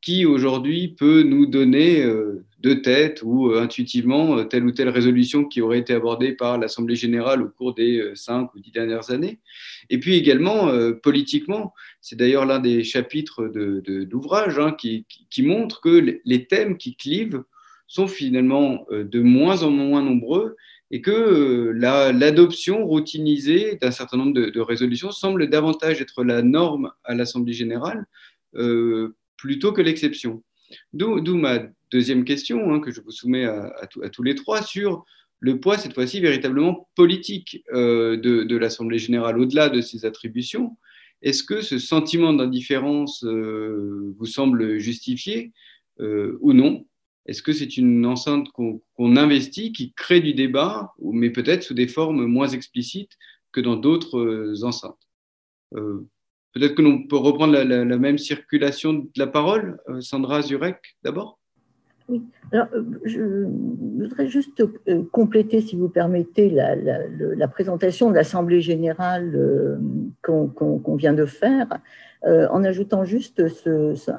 qui 0.00 0.26
aujourd'hui 0.26 0.88
peut 0.88 1.22
nous 1.22 1.46
donner 1.46 2.02
euh, 2.02 2.44
de 2.60 2.74
tête 2.74 3.22
ou 3.22 3.50
euh, 3.50 3.60
intuitivement 3.60 4.38
euh, 4.38 4.44
telle 4.44 4.64
ou 4.64 4.70
telle 4.70 4.88
résolution 4.88 5.44
qui 5.44 5.60
aurait 5.60 5.78
été 5.78 5.94
abordée 5.94 6.32
par 6.32 6.58
l'Assemblée 6.58 6.96
générale 6.96 7.42
au 7.42 7.48
cours 7.48 7.74
des 7.74 8.12
cinq 8.14 8.54
ou 8.54 8.60
dix 8.60 8.70
dernières 8.70 9.10
années. 9.10 9.40
Et 9.90 9.98
puis 9.98 10.14
également, 10.14 10.70
politiquement, 11.02 11.74
c'est 12.00 12.16
d'ailleurs 12.16 12.46
l'un 12.46 12.58
des 12.58 12.84
chapitres 12.84 13.48
de, 13.48 13.82
hein, 14.60 14.72
qui, 14.72 15.06
qui, 15.30 15.42
montre 15.42 15.80
que 15.80 16.18
les 16.24 16.46
thèmes 16.46 16.76
qui 16.76 16.96
clivent 16.96 17.42
sont 17.86 18.08
finalement 18.08 18.86
de 18.90 19.20
moins 19.20 19.62
en 19.62 19.70
moins 19.70 20.02
nombreux 20.02 20.56
et 20.90 21.00
que 21.00 21.72
l'adoption 21.74 22.84
routinisée 22.84 23.76
d'un 23.80 23.92
certain 23.92 24.16
nombre 24.16 24.34
de, 24.34 24.60
résolutions 24.60 25.12
semble 25.12 25.48
davantage 25.48 26.00
être 26.00 26.24
la 26.24 26.42
norme 26.42 26.90
à 27.04 27.14
l'Assemblée 27.14 27.52
générale 27.52 28.06
plutôt 29.46 29.72
que 29.72 29.80
l'exception. 29.80 30.42
D'où 30.92 31.36
ma 31.36 31.60
deuxième 31.92 32.24
question 32.24 32.72
hein, 32.72 32.80
que 32.80 32.90
je 32.90 33.00
vous 33.00 33.12
soumets 33.12 33.44
à, 33.44 33.86
tous 34.12 34.24
les 34.24 34.34
trois 34.34 34.60
sur 34.62 35.04
le 35.38 35.60
poids, 35.60 35.78
cette 35.78 35.94
fois-ci, 35.94 36.20
véritablement 36.20 36.88
politique 36.96 37.62
euh, 37.72 38.16
de, 38.16 38.56
l'Assemblée 38.56 38.98
générale, 38.98 39.38
au-delà 39.38 39.68
de 39.68 39.80
ses 39.80 40.04
attributions. 40.04 40.76
Est-ce 41.22 41.44
que 41.44 41.60
ce 41.60 41.78
sentiment 41.78 42.32
d'indifférence 42.32 43.24
vous 43.24 44.26
semble 44.26 44.78
justifié 44.78 45.52
ou 46.00 46.52
non? 46.52 46.84
Est-ce 47.26 47.42
que 47.42 47.52
c'est 47.52 47.76
une 47.76 48.06
enceinte 48.06 48.48
qu'on 48.52 49.16
investit, 49.16 49.72
qui 49.72 49.92
crée 49.92 50.20
du 50.20 50.34
débat, 50.34 50.92
mais 51.00 51.30
peut-être 51.30 51.62
sous 51.62 51.74
des 51.74 51.88
formes 51.88 52.26
moins 52.26 52.48
explicites 52.48 53.18
que 53.52 53.60
dans 53.60 53.76
d'autres 53.76 54.18
euh, 54.18 54.62
enceintes? 54.62 55.08
Euh, 55.74 56.06
Peut-être 56.56 56.74
que 56.74 56.80
l'on 56.80 57.02
peut 57.02 57.18
reprendre 57.18 57.52
la, 57.52 57.84
même 57.98 58.16
circulation 58.16 58.94
de 58.94 59.08
la 59.16 59.26
parole. 59.26 59.78
Euh, 59.90 60.00
Sandra 60.00 60.40
Zurek, 60.40 60.78
d'abord? 61.04 61.38
Oui. 62.08 62.22
Alors, 62.50 62.68
je 63.04 63.44
voudrais 63.44 64.28
juste 64.28 64.62
compléter, 65.12 65.60
si 65.60 65.76
vous 65.76 65.90
permettez, 65.90 66.48
la, 66.48 67.48
présentation 67.48 68.08
de 68.10 68.14
l'Assemblée 68.14 68.62
générale 68.62 69.78
qu'on 70.22 70.96
vient 70.96 71.12
de 71.12 71.26
faire, 71.26 71.66
en 72.24 72.62
ajoutant 72.62 73.04
juste 73.04 73.42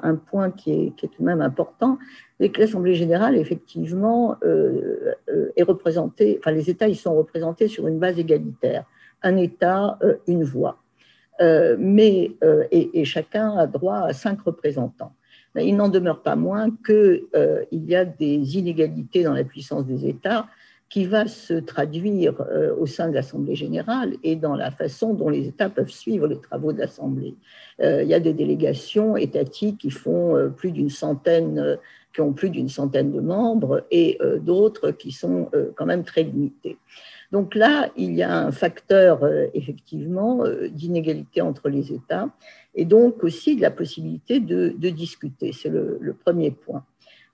un 0.03 0.15
point 0.15 0.51
qui 0.51 0.71
est, 0.73 0.95
qui 0.97 1.05
est, 1.05 1.09
tout 1.09 1.21
de 1.21 1.25
même 1.25 1.41
important, 1.41 1.97
et 2.39 2.51
que 2.51 2.61
l'Assemblée 2.61 2.93
générale, 2.93 3.35
effectivement, 3.35 4.35
euh, 4.43 5.13
euh, 5.29 5.51
est 5.55 5.63
représentée, 5.63 6.37
enfin, 6.39 6.51
les 6.51 6.69
États 6.69 6.87
y 6.87 6.95
sont 6.95 7.15
représentés 7.15 7.67
sur 7.67 7.87
une 7.87 7.99
base 7.99 8.19
égalitaire. 8.19 8.85
Un 9.23 9.37
État, 9.37 9.97
euh, 10.03 10.17
une 10.27 10.43
voix. 10.43 10.77
Mais, 11.39 12.31
et, 12.71 13.05
chacun 13.05 13.57
a 13.57 13.67
droit 13.67 13.99
à 13.99 14.13
cinq 14.13 14.41
représentants. 14.41 15.13
Il 15.55 15.75
n'en 15.75 15.89
demeure 15.89 16.21
pas 16.21 16.35
moins 16.35 16.69
qu'il 16.85 17.23
y 17.71 17.95
a 17.95 18.05
des 18.05 18.57
inégalités 18.57 19.23
dans 19.23 19.33
la 19.33 19.43
puissance 19.43 19.85
des 19.85 20.07
États, 20.07 20.47
qui 20.89 21.05
va 21.05 21.27
se 21.27 21.53
traduire 21.53 22.33
euh, 22.49 22.73
au 22.77 22.85
sein 22.85 23.09
de 23.09 23.13
l'Assemblée 23.13 23.55
générale 23.55 24.13
et 24.23 24.35
dans 24.35 24.55
la 24.55 24.71
façon 24.71 25.13
dont 25.13 25.29
les 25.29 25.47
États 25.47 25.69
peuvent 25.69 25.89
suivre 25.89 26.27
les 26.27 26.39
travaux 26.39 26.71
de 26.71 26.79
l'Assemblée. 26.79 27.35
Euh, 27.81 28.03
il 28.03 28.09
y 28.09 28.13
a 28.13 28.19
des 28.19 28.33
délégations 28.33 29.17
étatiques 29.17 29.79
qui 29.79 29.91
font 29.91 30.35
euh, 30.35 30.47
plus 30.47 30.71
d'une 30.71 30.89
centaine, 30.89 31.77
qui 32.13 32.21
ont 32.21 32.31
plus 32.31 32.49
d'une 32.49 32.69
centaine 32.69 33.11
de 33.11 33.19
membres 33.19 33.83
et 33.91 34.17
d'autres 34.39 34.89
qui 34.89 35.11
sont 35.11 35.51
quand 35.75 35.85
même 35.85 36.03
très 36.03 36.23
limitées. 36.23 36.77
Donc 37.31 37.55
là, 37.55 37.89
il 37.97 38.13
y 38.13 38.23
a 38.23 38.37
un 38.37 38.51
facteur 38.51 39.19
effectivement 39.53 40.43
d'inégalité 40.71 41.41
entre 41.41 41.67
les 41.67 41.91
États 41.91 42.29
et 42.73 42.85
donc 42.85 43.23
aussi 43.23 43.57
de 43.57 43.61
la 43.61 43.71
possibilité 43.71 44.39
de, 44.39 44.69
discuter. 44.89 45.51
C'est 45.51 45.69
le 45.69 46.13
premier 46.13 46.51
point. 46.51 46.83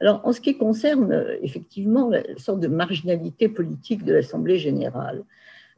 Alors, 0.04 0.20
en 0.26 0.34
ce 0.34 0.42
qui 0.42 0.58
concerne 0.58 1.14
euh, 1.14 1.38
effectivement 1.42 2.10
la 2.10 2.24
sorte 2.38 2.60
de 2.60 2.68
marginalité 2.68 3.48
politique 3.48 4.04
de 4.04 4.14
l'Assemblée 4.14 4.58
générale, 4.58 5.24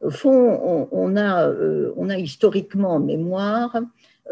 au 0.00 0.10
fond, 0.10 0.88
on, 0.90 1.16
a, 1.16 1.48
euh, 1.48 1.92
historiquement 2.18 2.94
en 2.94 2.98
mémoire 2.98 3.76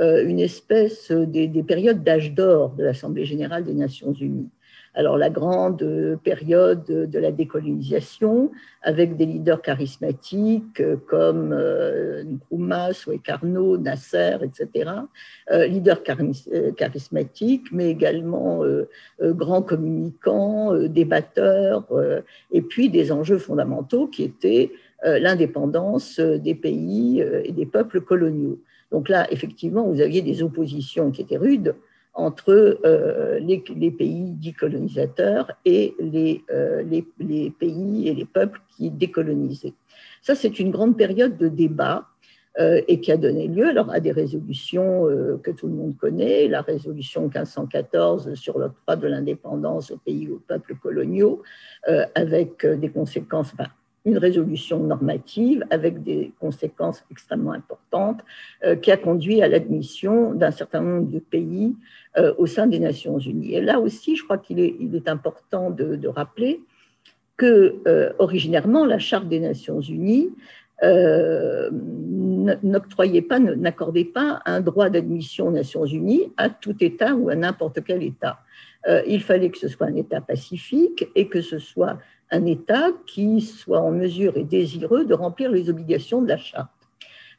euh, 0.01 0.27
une 0.27 0.41
espèce 0.41 1.13
des 1.13 1.63
périodes 1.63 2.03
d'âge 2.03 2.35
d'or 2.35 2.71
de 2.71 2.83
l'Assemblée 2.83 3.25
générale 3.25 3.63
des 3.63 3.73
Nations 3.73 4.13
unies 4.13 4.51
alors 4.95 5.19
la 5.19 5.31
grande 5.31 6.19
période 6.23 6.85
de 6.85 7.19
la 7.19 7.33
décolonisation 7.33 8.51
avec 8.83 9.17
des 9.17 9.27
leaders 9.27 9.61
charismatiques 9.61 10.83
comme 11.07 11.53
euh, 11.53 12.23
Nkrumah, 12.25 12.93
Suekarno, 12.93 13.77
Nasser, 13.77 14.37
etc. 14.43 14.91
Euh, 15.51 15.67
leaders 15.67 16.01
euh, 16.53 16.73
charismatiques, 16.73 17.67
mais 17.73 17.91
également 17.91 18.63
grands 19.21 19.63
communicants, 19.63 20.75
débatteurs, 20.89 21.87
et 22.53 22.63
puis 22.63 22.89
des 22.89 23.11
enjeux 23.11 23.39
fondamentaux 23.39 24.07
qui 24.07 24.23
étaient 24.23 24.71
l'indépendance 25.03 26.21
des 26.21 26.55
pays 26.55 27.21
et 27.21 27.53
des 27.53 27.67
peuples 27.67 28.01
coloniaux. 28.01 28.59
Donc 28.91 29.09
là, 29.09 29.31
effectivement, 29.33 29.85
vous 29.85 30.01
aviez 30.01 30.23
des 30.23 30.43
oppositions 30.43 31.11
qui 31.11 31.23
étaient 31.23 31.37
rudes 31.37 31.75
entre 32.15 32.79
euh, 32.85 33.41
les, 33.41 33.91
pays 33.91 34.31
dits 34.31 34.53
colonisateurs 34.53 35.51
et 35.65 35.95
euh, 36.01 36.83
les, 36.83 37.51
pays 37.51 38.09
et 38.09 38.15
les 38.15 38.25
peuples 38.25 38.61
qui 38.77 38.91
décolonisaient. 38.91 39.75
Ça, 40.23 40.35
c'est 40.35 40.61
une 40.61 40.71
grande 40.71 40.97
période 40.97 41.37
de 41.37 41.49
débat 41.49 42.07
euh, 42.61 42.81
et 42.87 43.01
qui 43.01 43.11
a 43.11 43.17
donné 43.17 43.49
lieu 43.49 43.67
alors, 43.67 43.91
à 43.91 43.99
des 43.99 44.13
résolutions 44.13 45.07
que 45.43 45.51
tout 45.51 45.67
le 45.67 45.75
monde 45.75 45.97
connaît, 45.97 46.47
la 46.47 46.63
résolution 46.63 47.23
1514 47.23 48.35
sur 48.35 48.59
l'octroi 48.59 48.95
de 48.95 49.09
l'indépendance 49.09 49.91
aux 49.91 49.99
pays 49.99 50.29
aux 50.29 50.41
peuples 50.47 50.77
coloniaux, 50.77 51.43
avec 52.15 52.65
des 52.65 52.91
conséquences, 52.91 53.53
une 54.05 54.19
résolution 54.19 54.79
normative 54.79 55.65
avec 55.71 56.03
des 56.05 56.33
conséquences 56.39 57.05
extrêmement 57.11 57.53
importantes 57.53 58.21
qui 58.83 58.93
a 58.93 58.97
conduit 58.97 59.43
à 59.43 59.49
l'admission 59.49 60.33
d'un 60.33 60.53
certain 60.53 60.81
nombre 60.81 61.11
de 61.11 61.19
pays 61.19 61.75
au 62.39 62.47
sein 62.47 62.67
des 62.67 62.79
Nations 62.79 63.19
Unies. 63.19 63.55
Et 63.55 63.61
là 63.61 63.81
aussi, 63.81 64.15
je 64.15 64.23
crois 64.23 64.39
qu'il 64.39 64.61
est, 64.61 65.09
important 65.09 65.71
de, 65.71 66.07
rappeler 66.09 66.61
que 67.37 67.75
euh, 67.89 68.13
originairement, 68.19 68.87
la 68.87 69.01
Charte 69.01 69.29
des 69.29 69.41
Nations 69.41 69.81
Unies 69.81 70.31
n'octroyait 72.63 73.23
pas, 73.23 73.39
n'accordait 73.39 74.05
pas 74.05 74.43
un 74.45 74.61
droit 74.61 74.91
d'admission 74.91 75.49
aux 75.49 75.53
Nations 75.53 75.87
Unies 75.87 76.33
à 76.37 76.51
tout 76.51 76.77
État 76.81 77.15
ou 77.15 77.31
à 77.31 77.35
n'importe 77.35 77.83
quel 77.85 78.03
État. 78.03 78.39
il 79.07 79.23
fallait 79.23 79.51
que 79.51 79.59
ce 79.59 79.69
soit 79.69 79.87
un 79.87 79.97
État 79.97 80.21
pacifique 80.21 81.09
et 81.15 81.29
que 81.29 81.41
ce 81.41 81.59
soit 81.59 81.99
un 82.31 82.47
État 82.47 82.91
qui 83.07 83.41
soit 83.41 83.81
en 83.81 83.93
mesure 83.93 84.37
et 84.37 84.45
désireux 84.45 85.05
de 85.05 85.15
remplir 85.15 85.51
les 85.51 85.71
obligations 85.71 86.21
de 86.23 86.29
la 86.29 86.37
charte. 86.37 86.74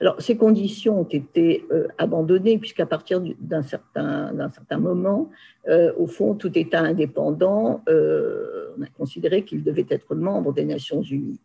Alors, 0.01 0.21
ces 0.21 0.35
conditions 0.35 1.01
ont 1.01 1.09
été 1.09 1.65
euh, 1.71 1.87
abandonnées 1.97 2.57
puisqu'à 2.57 2.85
partir 2.85 3.21
d'un 3.39 3.63
certain, 3.63 4.33
certain, 4.53 4.77
moment, 4.77 5.29
euh, 5.67 5.93
au 5.97 6.07
fond, 6.07 6.35
tout 6.35 6.57
État 6.57 6.81
indépendant, 6.81 7.81
euh, 7.87 8.73
on 8.77 8.83
a 8.83 8.87
considéré 8.87 9.43
qu'il 9.43 9.63
devait 9.63 9.85
être 9.89 10.15
membre 10.15 10.53
des 10.53 10.65
Nations 10.65 11.01
Unies. 11.01 11.39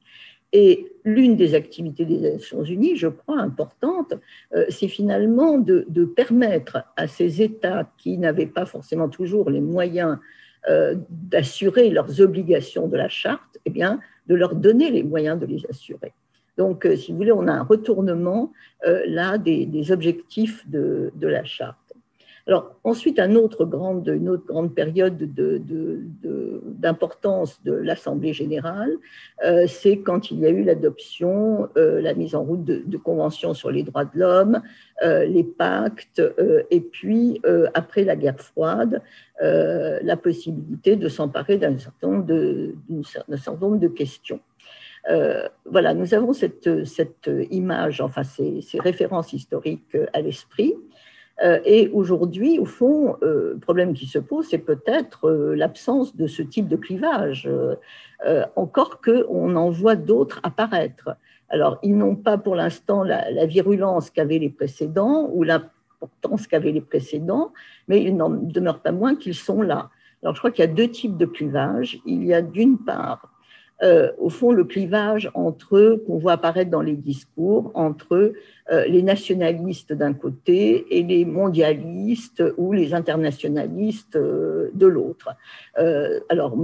Et 0.52 0.92
l'une 1.04 1.36
des 1.36 1.54
activités 1.54 2.04
des 2.04 2.18
Nations 2.18 2.64
Unies, 2.64 2.96
je 2.96 3.06
crois, 3.06 3.38
importante, 3.38 4.14
c'est 4.68 4.88
finalement 4.88 5.58
de, 5.58 6.04
permettre 6.04 6.82
à 6.96 7.06
ces 7.06 7.40
États 7.40 7.88
qui 7.98 8.18
n'avaient 8.18 8.46
pas 8.46 8.66
forcément 8.66 9.08
toujours 9.08 9.48
les 9.48 9.60
moyens 9.60 10.18
d'assurer 11.08 11.88
leurs 11.90 12.20
obligations 12.20 12.88
de 12.88 12.96
la 12.96 13.08
charte, 13.08 13.60
eh 13.64 13.70
bien, 13.70 14.00
de 14.26 14.34
leur 14.34 14.56
donner 14.56 14.90
les 14.90 15.04
moyens 15.04 15.38
de 15.38 15.46
les 15.46 15.64
assurer. 15.70 16.12
Donc, 16.60 16.84
euh, 16.84 16.94
si 16.94 17.10
vous 17.10 17.16
voulez, 17.16 17.32
on 17.32 17.48
a 17.48 17.52
un 17.52 17.62
retournement 17.62 18.52
euh, 18.86 19.02
là 19.06 19.38
des, 19.38 19.92
objectifs 19.92 20.68
de, 20.68 21.10
la 21.22 21.42
charte. 21.42 21.78
Alors, 22.46 22.74
ensuite, 22.84 23.18
une 23.18 23.38
autre 23.38 23.64
grande 23.64 24.74
période 24.74 25.16
d'importance 26.84 27.62
de, 27.64 27.72
l'Assemblée 27.72 28.34
générale, 28.34 28.92
euh, 29.42 29.64
c'est 29.66 30.00
quand 30.00 30.30
il 30.30 30.40
y 30.40 30.44
a 30.46 30.50
eu 30.50 30.62
l'adoption, 30.62 31.70
la 31.76 32.12
mise 32.12 32.34
en 32.34 32.42
route 32.42 32.64
de, 32.64 32.96
conventions 32.98 33.54
sur 33.54 33.70
les 33.70 33.82
droits 33.82 34.04
de 34.04 34.18
l'homme, 34.18 34.60
les 35.02 35.44
pactes, 35.44 36.20
et 36.70 36.80
puis, 36.82 37.40
après 37.72 38.04
la 38.04 38.16
guerre 38.16 38.38
froide, 38.38 39.00
la 39.40 40.16
possibilité 40.18 40.96
de 40.96 41.08
s'emparer 41.08 41.56
d'un 41.56 41.78
certain, 41.78 42.08
nombre 42.08 43.78
de 43.78 43.88
questions. 43.88 44.40
Voilà, 45.66 45.94
nous 45.94 46.14
avons 46.14 46.32
cette, 46.32 47.30
image, 47.50 48.00
enfin 48.00 48.22
ces 48.24 48.80
références 48.80 49.32
historiques 49.32 49.96
à 50.12 50.20
l'esprit. 50.20 50.74
Euh, 51.42 51.58
et 51.64 51.88
aujourd'hui, 51.88 52.58
au 52.58 52.66
fond, 52.66 53.16
euh, 53.22 53.52
le 53.54 53.58
problème 53.58 53.94
qui 53.94 54.06
se 54.06 54.18
pose, 54.18 54.46
c'est 54.48 54.58
peut-être 54.58 55.28
euh, 55.28 55.54
l'absence 55.54 56.14
de 56.14 56.26
ce 56.26 56.42
type 56.42 56.68
de 56.68 56.76
clivage, 56.76 57.48
encore 58.54 59.00
qu'on 59.00 59.56
en 59.56 59.70
voit 59.70 59.96
d'autres 59.96 60.40
apparaître. 60.42 61.16
Alors, 61.48 61.78
ils 61.82 61.96
n'ont 61.96 62.16
pas 62.16 62.36
pour 62.36 62.54
l'instant 62.54 63.02
la, 63.02 63.46
virulence 63.46 64.10
qu'avaient 64.10 64.38
les 64.38 64.50
précédents 64.50 65.30
ou 65.32 65.42
l'importance 65.42 66.46
qu'avaient 66.46 66.72
les 66.72 66.82
précédents, 66.82 67.52
mais 67.88 68.02
il 68.02 68.16
n'en 68.16 68.28
demeure 68.28 68.80
pas 68.80 68.92
moins 68.92 69.16
qu'ils 69.16 69.34
sont 69.34 69.62
là. 69.62 69.88
Alors, 70.22 70.34
je 70.34 70.40
crois 70.40 70.50
qu'il 70.50 70.62
y 70.62 70.68
a 70.68 70.72
deux 70.72 70.88
types 70.88 71.16
de 71.16 71.24
clivage. 71.24 71.98
Il 72.04 72.24
y 72.24 72.34
a 72.34 72.42
d'une 72.42 72.76
part 72.76 73.32
euh, 73.82 74.12
au 74.18 74.28
fond, 74.28 74.52
le 74.52 74.64
clivage 74.64 75.30
entre, 75.34 76.02
qu'on 76.06 76.18
voit 76.18 76.32
apparaître 76.32 76.70
dans 76.70 76.82
les 76.82 76.96
discours, 76.96 77.70
entre 77.74 78.32
euh, 78.70 78.84
les 78.86 79.02
nationalistes 79.02 79.92
d'un 79.92 80.12
côté 80.12 80.86
et 80.90 81.02
les 81.02 81.24
mondialistes 81.24 82.42
ou 82.58 82.72
les 82.72 82.92
internationalistes 82.92 84.16
euh, 84.16 84.70
de 84.74 84.86
l'autre. 84.86 85.30
alors, 86.28 86.56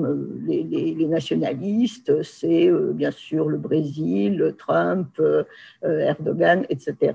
les, 0.46 0.62
les 0.62 1.06
nationalistes, 1.06 2.22
c'est 2.22 2.70
bien 2.92 3.10
sûr 3.10 3.48
le 3.48 3.56
Brésil, 3.56 4.54
Trump, 4.58 5.20
Erdogan, 5.82 6.66
etc. 6.68 7.14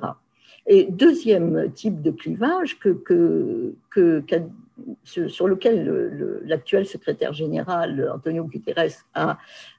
Et 0.68 0.86
deuxième 0.86 1.72
type 1.74 2.02
de 2.02 2.12
clivage 2.12 2.80
que, 2.80 2.90
que, 2.90 3.74
que, 3.90 4.24
sur 5.04 5.48
lequel 5.48 6.42
l'actuel 6.46 6.86
secrétaire 6.86 7.34
général 7.34 8.12
Antonio 8.14 8.44
Guterres 8.46 9.06
a 9.14 9.38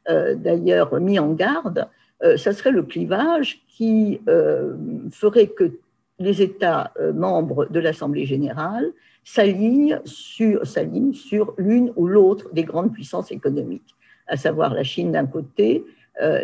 euh, 0.08 0.34
d'ailleurs 0.34 1.00
mis 1.00 1.18
en 1.18 1.32
garde, 1.32 1.88
euh, 2.22 2.36
ça 2.36 2.52
serait 2.52 2.70
le 2.70 2.82
clivage 2.82 3.62
qui 3.68 4.20
euh, 4.28 4.74
ferait 5.10 5.48
que 5.48 5.72
les 6.18 6.40
États 6.42 6.92
membres 7.14 7.66
de 7.66 7.80
l'Assemblée 7.80 8.26
générale 8.26 8.92
s'alignent 9.24 10.00
sur, 10.04 11.54
l'une 11.56 11.92
ou 11.96 12.06
l'autre 12.06 12.48
des 12.52 12.62
grandes 12.62 12.92
puissances 12.92 13.32
économiques, 13.32 13.96
à 14.28 14.36
savoir 14.36 14.72
la 14.72 14.84
Chine 14.84 15.10
d'un 15.12 15.26
côté, 15.26 15.84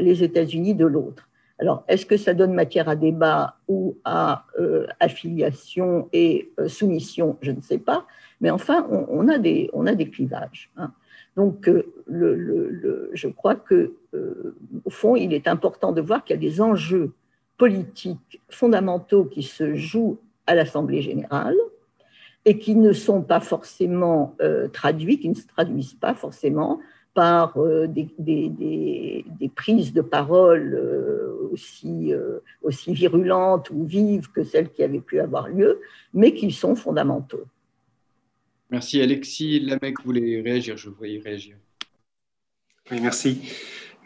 les 0.01 0.25
États-Unis 0.25 0.75
de 0.75 0.87
l'autre. 0.87 1.29
Alors, 1.61 1.85
est-ce 1.89 2.07
que 2.07 2.17
ça 2.17 2.35
donne 2.35 2.53
matière 2.53 2.89
à 2.89 2.95
débat 2.95 3.57
ou 3.67 3.97
à 4.05 4.45
euh, 4.61 4.87
affiliation 5.01 6.09
et 6.13 6.53
euh, 6.61 6.69
soumission? 6.69 7.37
Je 7.43 7.51
ne 7.51 7.61
sais 7.61 7.79
pas. 7.79 8.07
Mais 8.41 8.51
enfin, 8.51 8.87
on, 8.91 9.29
a, 9.29 9.39
des, 9.39 9.69
on 9.73 9.87
a 9.87 9.95
des 9.95 10.09
clivages. 10.11 10.71
Hein. 10.77 10.93
Donc, 11.37 11.69
euh, 11.69 11.83
je 13.13 13.29
crois 13.29 13.55
que, 13.55 13.95
au 14.85 14.91
fond, 14.91 15.17
il 15.17 15.33
est 15.33 15.49
important 15.49 15.93
de 15.93 16.01
voir 16.01 16.25
qu'il 16.25 16.35
y 16.35 16.39
a 16.39 16.41
des 16.41 16.61
enjeux 16.61 17.13
politiques 17.57 18.41
fondamentaux 18.49 19.25
qui 19.25 19.43
se 19.43 19.75
jouent 19.75 20.19
à 20.47 20.55
l'Assemblée 20.55 21.03
générale 21.03 21.57
et 22.45 22.59
qui 22.59 22.77
ne 22.77 22.93
sont 22.93 23.23
pas 23.23 23.41
forcément 23.41 24.37
traduits, 24.73 25.19
qui 25.19 25.29
ne 25.29 25.35
se 25.35 25.47
traduisent 25.47 25.95
pas 25.95 26.15
forcément 26.15 26.81
par 27.19 27.57
euh, 27.57 27.89
des, 27.89 29.25
prises 29.57 29.93
de 29.93 30.03
parole 30.03 30.79
euh, 30.81 31.51
aussi, 31.53 32.13
euh, 32.13 32.39
aussi 32.63 32.95
virulentes 32.95 33.71
ou 33.71 33.85
vives 33.85 34.31
que 34.31 34.45
celles 34.45 34.71
qui 34.71 34.85
avaient 34.85 35.01
pu 35.01 35.19
avoir 35.19 35.49
lieu, 35.49 35.81
mais 36.15 36.33
qui 36.33 36.53
sont 36.53 36.77
fondamentaux. 36.77 37.43
Merci 38.71 39.01
Alexis 39.01 39.61
Lamec, 39.61 39.99
vous 39.99 40.05
voulez 40.05 40.43
réagir, 40.43 40.77
je 40.77 40.91
vous 40.91 40.95
voyais 40.97 41.21
réagir. 41.25 41.57
Oui, 42.91 43.01
merci. 43.01 43.41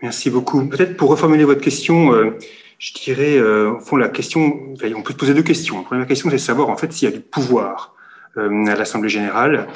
Merci 0.03 0.31
beaucoup. 0.31 0.69
Peut-être 0.69 0.97
pour 0.97 1.11
reformuler 1.11 1.45
votre 1.45 1.61
question, 1.61 2.13
euh, 2.15 2.39
je 2.79 2.93
dirais, 2.93 3.37
euh, 3.39 3.73
au 3.73 3.81
fond, 3.81 3.97
la 3.97 4.09
question, 4.09 4.75
on 4.95 5.03
peut 5.03 5.13
se 5.13 5.19
poser 5.19 5.35
deux 5.35 5.43
questions. 5.43 5.79
La 5.79 5.85
première 5.85 6.07
question, 6.07 6.29
c'est 6.31 6.37
de 6.37 6.41
savoir 6.41 6.69
en 6.69 6.77
fait 6.77 6.93
s'il 6.93 7.09
y 7.09 7.13
a 7.13 7.15
du 7.15 7.23
pouvoir 7.23 7.95
euh, 8.37 8.67
à 8.67 8.77
l'Assemblée 8.77 9.09
générale. 9.09 9.69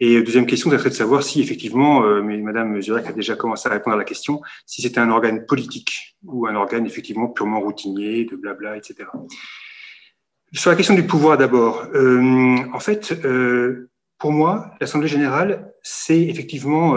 Et 0.00 0.20
deuxième 0.22 0.46
question, 0.46 0.70
ça 0.70 0.78
serait 0.78 0.90
de 0.90 0.94
savoir 0.94 1.22
si 1.22 1.40
effectivement, 1.40 2.00
mais 2.22 2.36
Madame 2.38 2.80
Zurek 2.82 3.06
a 3.06 3.12
déjà 3.12 3.36
commencé 3.36 3.68
à 3.68 3.72
répondre 3.72 3.94
à 3.94 3.98
la 3.98 4.04
question, 4.04 4.40
si 4.66 4.82
c'était 4.82 4.98
un 4.98 5.10
organe 5.10 5.46
politique 5.46 6.16
ou 6.24 6.48
un 6.48 6.56
organe 6.56 6.86
effectivement 6.86 7.28
purement 7.28 7.60
routinier, 7.60 8.24
de 8.24 8.34
blabla, 8.34 8.76
etc. 8.76 9.08
Sur 10.52 10.70
la 10.70 10.76
question 10.76 10.94
du 10.94 11.04
pouvoir 11.04 11.38
d'abord, 11.38 11.86
en 11.94 12.80
fait, 12.80 13.14
pour 14.22 14.32
moi, 14.32 14.70
l'Assemblée 14.80 15.08
générale, 15.08 15.74
c'est 15.82 16.22
effectivement 16.22 16.96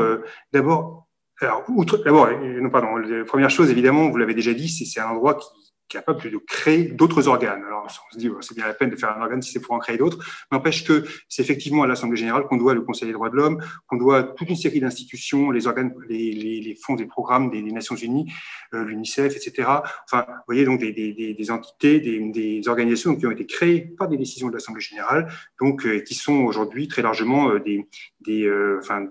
d'abord 0.53 1.05
alors, 1.41 1.63
outre, 1.67 1.97
d'abord, 1.97 2.27
euh, 2.27 2.61
non, 2.61 2.69
pardon, 2.69 2.87
première 3.27 3.49
chose, 3.49 3.69
évidemment, 3.69 4.09
vous 4.09 4.17
l'avez 4.17 4.33
déjà 4.33 4.53
dit, 4.53 4.69
c'est 4.69 4.99
un 5.01 5.09
endroit 5.09 5.35
qui, 5.35 5.47
capable 5.87 6.29
de 6.29 6.37
créer 6.37 6.85
d'autres 6.85 7.27
organes. 7.27 7.63
Alors, 7.65 7.85
on 7.85 8.13
se 8.13 8.17
dit, 8.17 8.29
c'est 8.41 8.55
bien 8.55 8.67
la 8.67 8.73
peine 8.73 8.89
de 8.89 8.95
faire 8.95 9.15
un 9.15 9.21
organe 9.21 9.41
si 9.41 9.51
c'est 9.51 9.59
pour 9.59 9.73
en 9.75 9.79
créer 9.79 9.97
d'autres. 9.97 10.17
N'empêche 10.51 10.83
que 10.83 11.05
c'est 11.29 11.41
effectivement 11.41 11.83
à 11.83 11.87
l'Assemblée 11.87 12.17
générale 12.17 12.43
qu'on 12.43 12.57
doit 12.57 12.73
le 12.73 12.81
Conseil 12.81 13.07
des 13.07 13.13
droits 13.13 13.29
de 13.29 13.35
l'homme, 13.35 13.61
qu'on 13.87 13.97
doit 13.97 14.23
toute 14.23 14.49
une 14.49 14.55
série 14.55 14.79
d'institutions, 14.79 15.51
les 15.51 15.67
organes, 15.67 15.93
les, 16.09 16.31
les, 16.31 16.61
les, 16.61 16.75
fonds 16.75 16.95
des 16.95 17.05
programmes 17.05 17.49
des, 17.49 17.61
Nations 17.61 17.95
Unies, 17.95 18.31
euh, 18.73 18.83
l'UNICEF, 18.85 19.35
etc. 19.35 19.69
Enfin, 20.05 20.25
vous 20.27 20.43
voyez, 20.47 20.65
donc 20.65 20.79
des, 20.79 20.91
des, 20.91 21.33
des 21.33 21.51
entités, 21.51 21.99
des, 21.99 22.67
organisations 22.67 23.15
qui 23.15 23.27
ont 23.27 23.31
été 23.31 23.45
créées 23.45 23.81
par 23.81 24.07
des 24.07 24.17
décisions 24.17 24.47
de 24.47 24.53
l'Assemblée 24.53 24.81
générale, 24.81 25.31
donc 25.59 25.85
euh, 25.85 25.99
qui 25.99 26.15
sont 26.15 26.45
aujourd'hui 26.45 26.87
très 26.87 27.01
largement 27.01 27.49
euh, 27.51 27.59
des, 27.59 27.87
des, 28.21 28.49
enfin, 28.79 29.07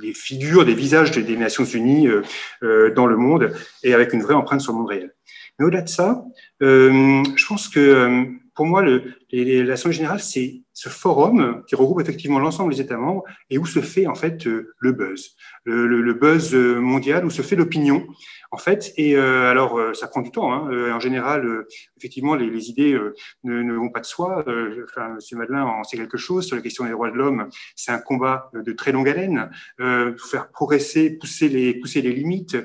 des 0.00 0.12
figures, 0.12 0.64
des 0.64 0.74
visages 0.74 1.12
des 1.12 1.36
Nations 1.36 1.64
Unies 1.64 2.08
euh, 2.08 2.22
euh, 2.62 2.92
dans 2.92 3.06
le 3.06 3.16
monde 3.16 3.52
et 3.82 3.94
avec 3.94 4.12
une 4.12 4.22
vraie 4.22 4.34
empreinte 4.34 4.60
sur 4.60 4.72
le 4.72 4.78
monde 4.78 4.88
réel. 4.88 5.14
Mais 5.58 5.64
au-delà 5.66 5.82
de 5.82 5.88
ça, 5.88 6.24
euh, 6.62 7.22
je 7.36 7.46
pense 7.46 7.68
que 7.68 8.28
pour 8.58 8.66
moi, 8.66 8.82
l'Assemblée 8.82 9.96
générale, 9.96 10.18
c'est 10.18 10.62
ce 10.72 10.88
forum 10.88 11.62
qui 11.68 11.76
regroupe 11.76 12.00
effectivement 12.00 12.40
l'ensemble 12.40 12.74
des 12.74 12.80
États 12.80 12.96
membres 12.96 13.22
et 13.50 13.58
où 13.58 13.66
se 13.66 13.78
fait 13.78 14.08
en 14.08 14.16
fait 14.16 14.46
le 14.46 14.90
buzz, 14.90 15.36
le, 15.64 16.12
buzz 16.12 16.56
mondial, 16.56 17.24
où 17.24 17.30
se 17.30 17.42
fait 17.42 17.54
l'opinion 17.54 18.04
en 18.50 18.56
fait. 18.56 18.92
Et 18.96 19.16
euh, 19.16 19.50
alors, 19.50 19.78
euh, 19.78 19.94
ça 19.94 20.08
prend 20.08 20.22
du 20.22 20.30
temps. 20.30 20.52
Hein. 20.52 20.68
Euh, 20.72 20.92
en 20.92 21.00
général, 21.00 21.66
effectivement, 21.96 22.34
les, 22.34 22.70
idées 22.70 22.98
ne, 23.44 23.72
vont 23.74 23.90
pas 23.90 24.00
de 24.00 24.06
soi. 24.06 24.44
enfin, 24.84 25.10
Monsieur 25.14 25.36
Madelin 25.36 25.64
en 25.64 25.84
sait 25.84 25.96
quelque 25.96 26.18
chose 26.18 26.46
sur 26.46 26.56
la 26.56 26.62
question 26.62 26.84
des 26.84 26.90
droits 26.90 27.10
de 27.10 27.16
l'homme. 27.16 27.48
C'est 27.76 27.92
un 27.92 27.98
combat 27.98 28.50
de 28.54 28.72
très 28.72 28.90
longue 28.90 29.08
haleine. 29.08 29.50
faire 29.78 30.50
progresser, 30.50 31.10
pousser 31.10 31.48
les, 31.48 31.74
pousser 31.74 32.02
les 32.02 32.12
limites, 32.12 32.56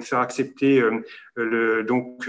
faire 0.00 0.20
accepter 0.20 0.82
le, 1.34 1.84
donc 1.84 2.28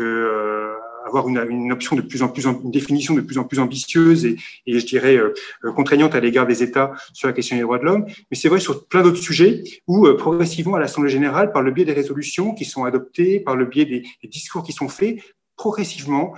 avoir 1.09 1.27
une, 1.27 1.71
option 1.71 1.95
de 1.95 2.01
plus 2.01 2.23
en 2.23 2.29
plus, 2.29 2.45
une 2.45 2.71
définition 2.71 3.13
de 3.13 3.21
plus 3.21 3.37
en 3.37 3.43
plus 3.43 3.59
ambitieuse 3.59 4.25
et, 4.25 4.37
je 4.67 4.85
dirais 4.85 5.17
euh, 5.17 5.33
euh, 5.65 5.71
contraignante 5.71 6.15
à 6.15 6.19
l'égard 6.19 6.47
des 6.47 6.63
États 6.63 6.93
sur 7.13 7.27
la 7.27 7.33
question 7.33 7.55
des 7.55 7.63
droits 7.63 7.79
de 7.79 7.85
l'homme. 7.85 8.05
Mais 8.31 8.37
c'est 8.37 8.49
vrai 8.49 8.59
sur 8.59 8.87
plein 8.87 9.01
d'autres 9.01 9.17
sujets 9.17 9.63
où 9.87 10.05
euh, 10.07 10.15
progressivement 10.15 10.75
à 10.75 10.79
l'Assemblée 10.79 11.09
générale, 11.09 11.51
par 11.51 11.61
le 11.61 11.71
biais 11.71 11.85
des 11.85 11.93
résolutions 11.93 12.53
qui 12.53 12.65
sont 12.65 12.85
adoptées, 12.85 13.39
par 13.39 13.55
le 13.55 13.65
biais 13.65 13.85
des, 13.85 14.03
discours 14.23 14.63
qui 14.63 14.71
sont 14.71 14.89
faits, 14.89 15.17
progressivement 15.57 16.33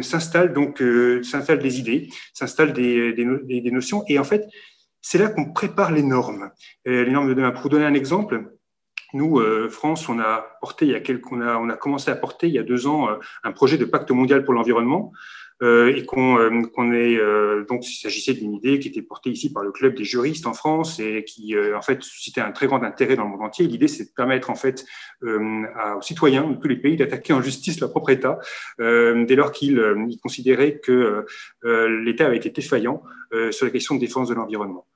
s'installent 0.00 0.54
donc 0.54 0.82
s'installent 1.22 1.58
des 1.58 1.78
idées, 1.78 2.08
s'installent 2.32 2.72
des, 2.72 3.12
des, 3.12 3.60
des, 3.60 3.70
notions 3.70 4.02
et 4.08 4.18
en 4.18 4.24
fait 4.24 4.46
c'est 5.02 5.18
là 5.18 5.28
qu'on 5.28 5.52
prépare 5.52 5.92
les 5.92 6.02
normes. 6.02 6.50
les 6.86 7.10
normes 7.10 7.28
de 7.28 7.34
demain. 7.34 7.50
Pour 7.50 7.68
donner 7.68 7.84
un 7.84 7.92
exemple, 7.92 8.52
nous, 9.12 9.38
euh, 9.40 9.68
France, 9.68 10.08
on 10.08 10.18
a 10.18 10.56
porté, 10.60 10.86
il 10.86 10.92
y 10.92 10.94
a 10.94 11.00
quelques, 11.00 11.30
on 11.30 11.40
a, 11.40 11.56
on 11.56 11.68
a 11.68 11.76
commencé 11.76 12.10
à 12.10 12.16
porter 12.16 12.48
il 12.48 12.54
y 12.54 12.58
a 12.58 12.62
deux 12.62 12.86
ans 12.86 13.10
euh, 13.10 13.16
un 13.44 13.52
projet 13.52 13.78
de 13.78 13.84
pacte 13.84 14.10
mondial 14.10 14.44
pour 14.44 14.54
l'environnement. 14.54 15.12
Euh, 15.62 15.94
et 15.94 16.04
qu'on 16.04 16.38
euh, 16.40 16.92
est 16.94 17.66
donc 17.68 17.88
il 17.88 17.94
s'agissait 17.94 18.32
d'une 18.32 18.52
idée 18.52 18.80
qui 18.80 18.88
était 18.88 19.02
portée 19.02 19.30
ici 19.30 19.52
par 19.52 19.62
le 19.62 19.70
club 19.70 19.94
des 19.94 20.02
juristes 20.02 20.48
en 20.48 20.54
France 20.54 20.98
et 20.98 21.22
qui 21.22 21.54
en 21.56 21.82
fait 21.82 22.02
suscitait 22.02 22.40
un 22.40 22.50
très 22.50 22.66
grand 22.66 22.82
intérêt 22.82 23.14
dans 23.14 23.22
le 23.22 23.30
monde 23.30 23.42
entier. 23.42 23.68
L'idée 23.68 23.86
c'est 23.86 24.06
de 24.06 24.10
permettre 24.16 24.50
en 24.50 24.56
fait 24.56 24.84
à, 25.24 25.96
aux 25.96 26.02
citoyens 26.02 26.50
de 26.50 26.56
tous 26.56 26.66
les 26.66 26.76
pays 26.76 26.96
d'attaquer 26.96 27.32
en 27.32 27.42
justice 27.42 27.78
leur 27.78 27.90
propre 27.90 28.10
État 28.10 28.40
dès 28.80 29.36
lors 29.36 29.52
qu'ils 29.52 30.18
considéraient 30.20 30.80
que 30.80 31.26
l'État 31.62 32.26
avait 32.26 32.38
été 32.38 32.50
défaillant 32.50 33.04
sur 33.52 33.66
la 33.66 33.70
question 33.70 33.94
de 33.94 34.00
défense 34.00 34.30
de 34.30 34.34
l'environnement. 34.34 34.86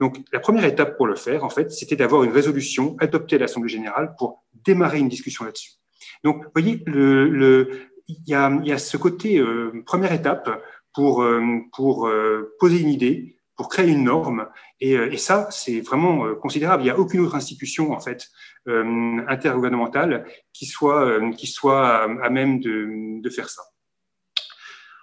Donc, 0.00 0.18
la 0.32 0.38
première 0.38 0.64
étape 0.64 0.96
pour 0.96 1.06
le 1.06 1.16
faire, 1.16 1.44
en 1.44 1.50
fait, 1.50 1.70
c'était 1.72 1.96
d'avoir 1.96 2.22
une 2.22 2.32
résolution 2.32 2.96
adoptée 3.00 3.36
à 3.36 3.40
l'Assemblée 3.40 3.68
générale 3.68 4.14
pour 4.16 4.44
démarrer 4.64 4.98
une 4.98 5.08
discussion 5.08 5.44
là-dessus. 5.44 5.72
Donc, 6.24 6.44
vous 6.44 6.50
voyez, 6.54 6.82
le, 6.86 7.28
le, 7.28 7.70
il, 8.06 8.22
y 8.26 8.34
a, 8.34 8.50
il 8.62 8.68
y 8.68 8.72
a 8.72 8.78
ce 8.78 8.96
côté, 8.96 9.38
euh, 9.38 9.82
première 9.86 10.12
étape 10.12 10.48
pour, 10.94 11.22
euh, 11.22 11.42
pour 11.74 12.06
euh, 12.06 12.54
poser 12.60 12.80
une 12.80 12.88
idée, 12.88 13.36
pour 13.56 13.68
créer 13.68 13.88
une 13.88 14.04
norme. 14.04 14.48
Et, 14.80 14.92
et 14.92 15.16
ça, 15.16 15.48
c'est 15.50 15.80
vraiment 15.80 16.32
considérable. 16.36 16.82
Il 16.82 16.86
n'y 16.86 16.90
a 16.90 16.98
aucune 16.98 17.20
autre 17.20 17.34
institution, 17.34 17.90
en 17.90 17.98
fait, 17.98 18.28
intergouvernementale 18.66 20.26
qui 20.52 20.66
soit, 20.66 21.18
qui 21.32 21.48
soit 21.48 22.04
à, 22.22 22.30
même 22.30 22.60
de, 22.60 23.20
de 23.20 23.30
faire 23.30 23.50
ça. 23.50 23.62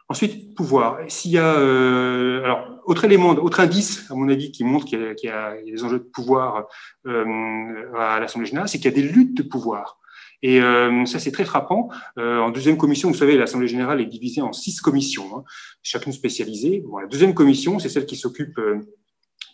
Ensuite, 0.08 0.54
pouvoir. 0.56 1.00
S'il 1.08 1.32
y 1.32 1.38
a, 1.38 1.56
euh, 1.56 2.44
alors, 2.44 2.80
autre 2.86 3.06
élément, 3.06 3.30
autre 3.32 3.60
indice, 3.60 4.10
à 4.12 4.16
mon 4.16 4.30
avis, 4.30 4.52
qui 4.52 4.64
montre 4.64 4.86
qu'il 4.86 5.00
y, 5.00 5.26
y, 5.26 5.30
a 5.30 5.56
des 5.64 5.84
enjeux 5.84 6.00
de 6.00 6.04
pouvoir 6.04 6.68
euh, 7.08 7.92
à 7.98 8.20
l'Assemblée 8.20 8.46
générale, 8.46 8.70
c'est 8.70 8.78
qu'il 8.78 8.86
y 8.86 8.94
a 8.94 8.96
des 8.96 9.08
luttes 9.08 9.36
de 9.36 9.44
pouvoir. 9.44 10.00
Et 10.42 10.62
euh, 10.62 11.06
ça, 11.06 11.18
c'est 11.18 11.32
très 11.32 11.44
frappant. 11.44 11.90
Euh, 12.20 12.38
en 12.40 12.52
deuxième 12.52 12.78
commission, 12.78 13.10
vous 13.10 13.18
savez, 13.18 13.36
l'Assemblée 13.36 13.68
générale 13.68 14.00
est 14.00 14.06
divisée 14.06 14.42
en 14.42 14.54
six 14.54 14.80
commissions, 14.80 15.40
hein, 15.40 15.44
chacune 15.82 16.14
spécialisée. 16.14 16.84
Bon, 16.86 17.00
la 17.00 17.08
deuxième 17.08 17.34
commission, 17.34 17.80
c'est 17.80 17.90
celle 17.90 18.06
qui 18.06 18.16
s'occupe 18.16 18.58
euh, 18.60 18.80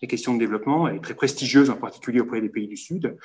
des 0.01 0.07
questions 0.07 0.33
de 0.33 0.39
développement. 0.39 0.89
Elle 0.89 0.97
est 0.97 1.01
très 1.01 1.13
prestigieuse, 1.13 1.69
en 1.69 1.77
particulier 1.77 2.19
auprès 2.19 2.41
des 2.41 2.49
pays 2.49 2.67
du 2.67 2.75
Sud, 2.75 3.15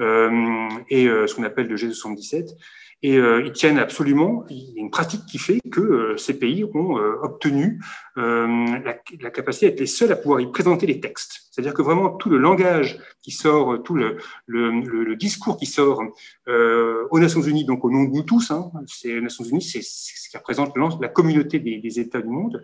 euh, 0.00 0.68
et 0.88 1.04
ce 1.04 1.34
qu'on 1.34 1.42
appelle 1.42 1.66
le 1.66 1.76
G77. 1.76 2.54
Et 3.02 3.16
euh, 3.16 3.42
ils 3.46 3.52
tiennent 3.52 3.78
absolument, 3.78 4.44
il 4.50 4.74
y 4.74 4.78
a 4.78 4.82
une 4.82 4.90
pratique 4.90 5.24
qui 5.24 5.38
fait 5.38 5.58
que 5.70 5.80
euh, 5.80 6.16
ces 6.18 6.38
pays 6.38 6.64
ont 6.64 6.98
euh, 6.98 7.14
obtenu 7.22 7.80
la, 8.16 8.98
la, 9.20 9.30
capacité 9.30 9.70
d'être 9.70 9.80
les 9.80 9.86
seuls 9.86 10.12
à 10.12 10.16
pouvoir 10.16 10.42
y 10.42 10.50
présenter 10.50 10.86
les 10.86 11.00
textes. 11.00 11.48
C'est-à-dire 11.50 11.72
que 11.72 11.80
vraiment 11.80 12.10
tout 12.10 12.28
le 12.28 12.36
langage 12.36 12.98
qui 13.22 13.30
sort, 13.30 13.82
tout 13.82 13.94
le, 13.94 14.18
le, 14.46 14.70
le, 14.70 15.16
discours 15.16 15.56
qui 15.56 15.64
sort 15.64 16.02
aux 16.46 17.18
Nations 17.18 17.40
Unies, 17.40 17.64
donc 17.64 17.82
au 17.82 17.90
nom 17.90 18.04
de 18.04 18.10
nous 18.10 18.22
tous, 18.22 18.50
hein, 18.50 18.70
les 19.04 19.22
Nations 19.22 19.44
Unies, 19.44 19.62
c'est 19.62 19.80
ce 19.82 20.28
qui 20.28 20.36
représente 20.36 20.76
la 21.00 21.08
communauté 21.08 21.60
des, 21.60 21.78
des 21.78 21.98
États 21.98 22.20
du 22.20 22.28
monde, 22.28 22.62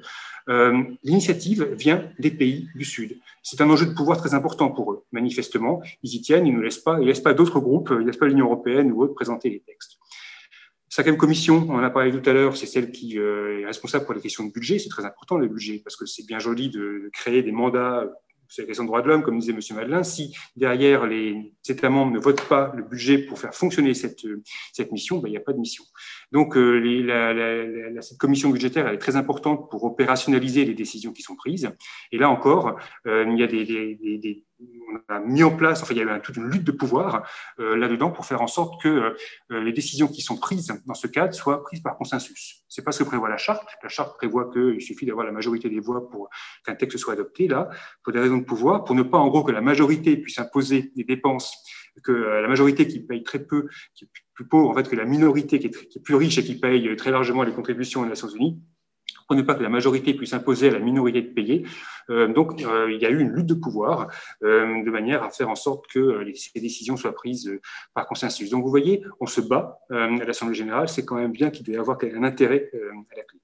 l'initiative 1.02 1.64
vient 1.72 2.04
des 2.18 2.30
pays 2.30 2.68
du 2.74 2.84
Sud. 2.84 3.18
C'est 3.42 3.62
un 3.62 3.70
enjeu 3.70 3.86
de 3.86 3.94
pouvoir 3.94 4.18
très 4.18 4.34
important 4.34 4.70
pour 4.70 4.92
eux, 4.92 5.04
manifestement. 5.10 5.80
Ils 6.02 6.16
y 6.16 6.20
tiennent, 6.20 6.46
ils 6.46 6.54
ne 6.54 6.60
laissent 6.60 6.78
pas, 6.78 6.98
ils 7.00 7.06
laissent 7.06 7.20
pas 7.20 7.34
d'autres 7.34 7.60
groupes, 7.60 7.88
ils 7.92 8.00
ne 8.00 8.06
laissent 8.06 8.18
pas 8.18 8.26
l'Union 8.26 8.44
européenne 8.46 8.92
ou 8.92 9.02
autres 9.02 9.14
présenter 9.14 9.48
les 9.48 9.60
textes. 9.60 9.96
Cinquième 10.96 11.18
commission, 11.18 11.66
on 11.68 11.74
en 11.74 11.82
a 11.82 11.90
parlé 11.90 12.10
tout 12.10 12.26
à 12.26 12.32
l'heure, 12.32 12.56
c'est 12.56 12.64
celle 12.64 12.90
qui 12.90 13.18
euh, 13.18 13.60
est 13.60 13.66
responsable 13.66 14.06
pour 14.06 14.14
les 14.14 14.20
questions 14.22 14.46
de 14.46 14.50
budget. 14.50 14.78
C'est 14.78 14.88
très 14.88 15.04
important 15.04 15.36
le 15.36 15.46
budget 15.46 15.82
parce 15.84 15.94
que 15.94 16.06
c'est 16.06 16.26
bien 16.26 16.38
joli 16.38 16.70
de 16.70 17.10
créer 17.12 17.42
des 17.42 17.52
mandats 17.52 18.10
sur 18.48 18.62
les 18.62 18.66
questions 18.66 18.84
de 18.84 18.88
droits 18.88 19.02
de 19.02 19.08
l'homme, 19.08 19.22
comme 19.22 19.38
disait 19.38 19.52
M. 19.52 19.60
Madelin, 19.76 20.02
si 20.02 20.34
derrière 20.56 21.04
les 21.04 21.52
États 21.68 21.90
membres 21.90 22.12
ne 22.12 22.18
votent 22.18 22.48
pas 22.48 22.72
le 22.74 22.82
budget 22.82 23.18
pour 23.18 23.38
faire 23.38 23.54
fonctionner 23.54 23.92
cette, 23.92 24.26
cette 24.72 24.90
mission, 24.90 25.18
ben, 25.18 25.28
il 25.28 25.32
n'y 25.32 25.36
a 25.36 25.40
pas 25.40 25.52
de 25.52 25.58
mission. 25.58 25.84
Donc 26.32 26.56
euh, 26.56 26.78
les, 26.78 27.02
la, 27.02 27.32
la, 27.32 27.64
la, 27.90 28.02
cette 28.02 28.18
commission 28.18 28.50
budgétaire 28.50 28.86
elle 28.88 28.94
est 28.94 28.98
très 28.98 29.16
importante 29.16 29.70
pour 29.70 29.84
opérationnaliser 29.84 30.64
les 30.64 30.74
décisions 30.74 31.12
qui 31.12 31.22
sont 31.22 31.36
prises. 31.36 31.70
Et 32.12 32.18
là 32.18 32.28
encore, 32.30 32.78
euh, 33.06 33.24
il 33.28 33.38
y 33.38 33.42
a 33.42 33.46
des, 33.46 33.64
des, 33.64 34.18
des, 34.18 34.44
on 35.08 35.14
a 35.14 35.20
mis 35.20 35.42
en 35.42 35.54
place, 35.54 35.82
enfin 35.82 35.94
il 35.94 35.98
y 35.98 36.00
a 36.02 36.16
eu 36.16 36.20
toute 36.22 36.36
une 36.36 36.48
lutte 36.48 36.64
de 36.64 36.72
pouvoir 36.72 37.28
euh, 37.60 37.76
là-dedans 37.76 38.10
pour 38.10 38.24
faire 38.24 38.40
en 38.42 38.46
sorte 38.46 38.82
que 38.82 38.88
euh, 38.88 39.60
les 39.60 39.72
décisions 39.72 40.08
qui 40.08 40.22
sont 40.22 40.36
prises 40.36 40.72
dans 40.86 40.94
ce 40.94 41.06
cadre 41.06 41.34
soient 41.34 41.62
prises 41.62 41.80
par 41.80 41.96
consensus. 41.96 42.64
C'est 42.68 42.82
pas 42.82 42.92
ce 42.92 43.02
que 43.02 43.08
prévoit 43.08 43.28
la 43.28 43.36
charte. 43.36 43.66
La 43.82 43.88
charte 43.88 44.16
prévoit 44.16 44.50
qu'il 44.50 44.80
suffit 44.80 45.06
d'avoir 45.06 45.26
la 45.26 45.32
majorité 45.32 45.68
des 45.68 45.80
voix 45.80 46.08
pour 46.08 46.28
qu'un 46.64 46.74
texte 46.74 46.98
soit 46.98 47.12
adopté. 47.12 47.48
Là, 47.48 47.68
pour 48.02 48.12
des 48.12 48.20
raisons 48.20 48.38
de 48.38 48.44
pouvoir, 48.44 48.84
pour 48.84 48.94
ne 48.94 49.02
pas 49.02 49.18
en 49.18 49.28
gros 49.28 49.44
que 49.44 49.52
la 49.52 49.60
majorité 49.60 50.16
puisse 50.16 50.38
imposer 50.38 50.90
des 50.96 51.04
dépenses, 51.04 51.54
que 52.02 52.12
euh, 52.12 52.40
la 52.40 52.48
majorité 52.48 52.86
qui 52.86 53.00
paye 53.00 53.22
très 53.22 53.40
peu, 53.40 53.68
qui 53.94 54.04
est 54.04 54.08
plus 54.34 54.46
pauvre 54.46 54.70
en 54.70 54.74
fait 54.74 54.88
que 54.88 54.96
la 54.96 55.04
minorité 55.04 55.58
qui 55.58 55.66
est, 55.66 56.02
plus 56.02 56.14
riche 56.14 56.38
et 56.38 56.44
qui 56.44 56.58
paye 56.58 56.94
très 56.96 57.10
largement 57.10 57.42
les 57.42 57.52
contributions 57.52 58.02
aux 58.02 58.06
Nations 58.06 58.28
Unies 58.28 58.60
pour 59.26 59.36
ne 59.36 59.42
pas 59.42 59.54
que 59.54 59.62
la 59.62 59.68
majorité 59.68 60.14
puisse 60.14 60.32
imposer 60.32 60.68
à 60.68 60.72
la 60.72 60.78
minorité 60.78 61.22
de 61.22 61.32
payer. 61.32 61.66
Euh, 62.10 62.32
donc, 62.32 62.62
euh, 62.62 62.92
il 62.92 63.00
y 63.00 63.06
a 63.06 63.10
eu 63.10 63.18
une 63.18 63.30
lutte 63.30 63.46
de 63.46 63.54
pouvoir 63.54 64.08
euh, 64.42 64.84
de 64.84 64.90
manière 64.90 65.22
à 65.22 65.30
faire 65.30 65.48
en 65.48 65.54
sorte 65.54 65.86
que 65.88 66.24
ces 66.34 66.60
décisions 66.60 66.96
soient 66.96 67.14
prises 67.14 67.58
par 67.94 68.06
consensus. 68.06 68.50
Donc, 68.50 68.62
vous 68.62 68.70
voyez, 68.70 69.02
on 69.20 69.26
se 69.26 69.40
bat 69.40 69.80
à 69.90 70.06
l'Assemblée 70.08 70.54
générale. 70.54 70.88
C'est 70.88 71.04
quand 71.04 71.16
même 71.16 71.32
bien 71.32 71.50
qu'il 71.50 71.64
doit 71.64 71.74
y 71.74 71.78
avoir 71.78 71.98
un 72.02 72.22
intérêt 72.22 72.70
à 72.74 73.16
la 73.16 73.22
clé. 73.24 73.40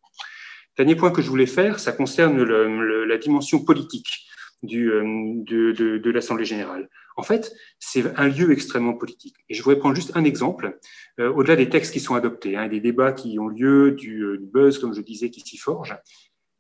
Dernier 0.77 0.97
point 0.97 1.11
que 1.11 1.21
je 1.21 1.29
voulais 1.29 1.47
faire, 1.47 1.79
ça 1.79 1.93
concerne 1.93 2.43
la 2.43 3.19
dimension 3.19 3.63
politique. 3.63 4.27
Du, 4.63 4.87
de, 4.91 5.73
de, 5.73 5.99
de 5.99 6.11
l'Assemblée 6.11 6.45
générale. 6.45 6.89
En 7.17 7.23
fait, 7.23 7.53
c'est 7.79 8.05
un 8.19 8.29
lieu 8.29 8.53
extrêmement 8.53 8.95
politique. 8.95 9.37
Et 9.49 9.55
je 9.55 9.63
voudrais 9.63 9.79
prendre 9.79 9.95
juste 9.95 10.13
un 10.15 10.25
exemple, 10.25 10.79
au-delà 11.19 11.57
des 11.57 11.69
textes 11.69 11.93
qui 11.93 12.01
sont 12.01 12.15
adoptés, 12.15 12.57
hein, 12.57 12.69
des 12.69 12.81
débats 12.81 13.13
qui 13.13 13.39
ont 13.39 13.49
lieu, 13.49 13.93
du, 13.93 14.39
du 14.39 14.47
buzz, 14.47 14.79
comme 14.79 14.95
je 14.95 15.01
disais, 15.03 15.31
qui 15.31 15.41
s'y 15.41 15.59
forge, 15.59 15.95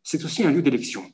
c'est 0.02 0.24
aussi 0.24 0.44
un 0.44 0.50
lieu 0.50 0.62
d'élection. 0.62 1.04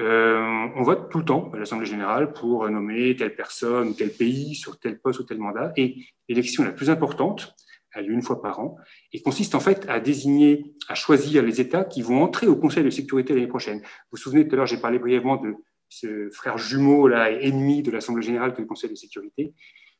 Euh, 0.00 0.68
on 0.76 0.84
vote 0.84 1.10
tout 1.10 1.18
le 1.18 1.24
temps 1.24 1.50
à 1.52 1.58
l'Assemblée 1.58 1.86
générale 1.86 2.32
pour 2.32 2.70
nommer 2.70 3.16
telle 3.16 3.34
personne 3.34 3.96
tel 3.96 4.10
pays 4.10 4.54
sur 4.54 4.78
tel 4.78 5.00
poste 5.00 5.18
ou 5.20 5.24
tel 5.24 5.38
mandat. 5.38 5.72
Et 5.76 5.96
l'élection 6.28 6.62
la 6.64 6.70
plus 6.70 6.88
importante, 6.88 7.54
a 7.94 8.02
lieu 8.02 8.12
une 8.12 8.22
fois 8.22 8.40
par 8.40 8.60
an, 8.60 8.76
et 9.12 9.22
consiste 9.22 9.54
en 9.54 9.60
fait 9.60 9.86
à 9.88 9.98
désigner, 9.98 10.72
à 10.88 10.94
choisir 10.94 11.42
les 11.42 11.60
États 11.60 11.84
qui 11.84 12.02
vont 12.02 12.22
entrer 12.22 12.46
au 12.46 12.54
Conseil 12.54 12.84
de 12.84 12.90
sécurité 12.90 13.34
l'année 13.34 13.48
prochaine. 13.48 13.78
Vous 13.78 14.12
vous 14.12 14.18
souvenez, 14.18 14.46
tout 14.46 14.54
à 14.54 14.56
l'heure, 14.58 14.66
j'ai 14.66 14.76
parlé 14.76 14.98
brièvement 14.98 15.36
de 15.36 15.54
ce 15.88 16.28
frère 16.30 16.58
jumeau 16.58 17.08
là, 17.08 17.30
ennemi 17.30 17.82
de 17.82 17.90
l'Assemblée 17.90 18.22
générale 18.22 18.54
que 18.54 18.60
le 18.60 18.66
Conseil 18.66 18.90
de 18.90 18.94
sécurité. 18.94 19.54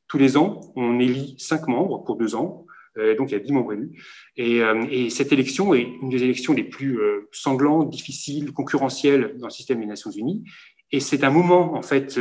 Tous 0.07 0.19
les 0.19 0.37
ans, 0.37 0.61
on 0.77 0.99
élit 0.99 1.35
cinq 1.39 1.69
membres 1.69 2.05
pour 2.05 2.17
deux 2.17 2.35
ans, 2.35 2.67
euh, 2.99 3.17
donc 3.17 3.31
il 3.31 3.33
y 3.33 3.37
a 3.37 3.41
dix 3.41 3.53
membres 3.53 3.73
élus. 3.73 4.03
Et, 4.37 4.63
euh, 4.63 4.85
et, 4.91 5.11
cette 5.11 5.33
élection 5.33 5.75
est 5.75 5.83
une 6.03 6.09
des 6.09 6.23
élections 6.23 6.53
les 6.53 6.65
plus 6.65 6.99
euh, 7.01 7.29
sanglantes, 7.33 7.91
difficiles, 7.91 8.53
concurrentielles 8.53 9.37
dans 9.39 9.47
le 9.47 9.53
système 9.53 9.81
des 9.81 9.87
Nations 9.87 10.11
Unies. 10.11 10.45
Et 10.91 11.01
c'est 11.01 11.23
un 11.25 11.31
moment 11.31 11.75
en 11.75 11.83
fait 11.83 12.19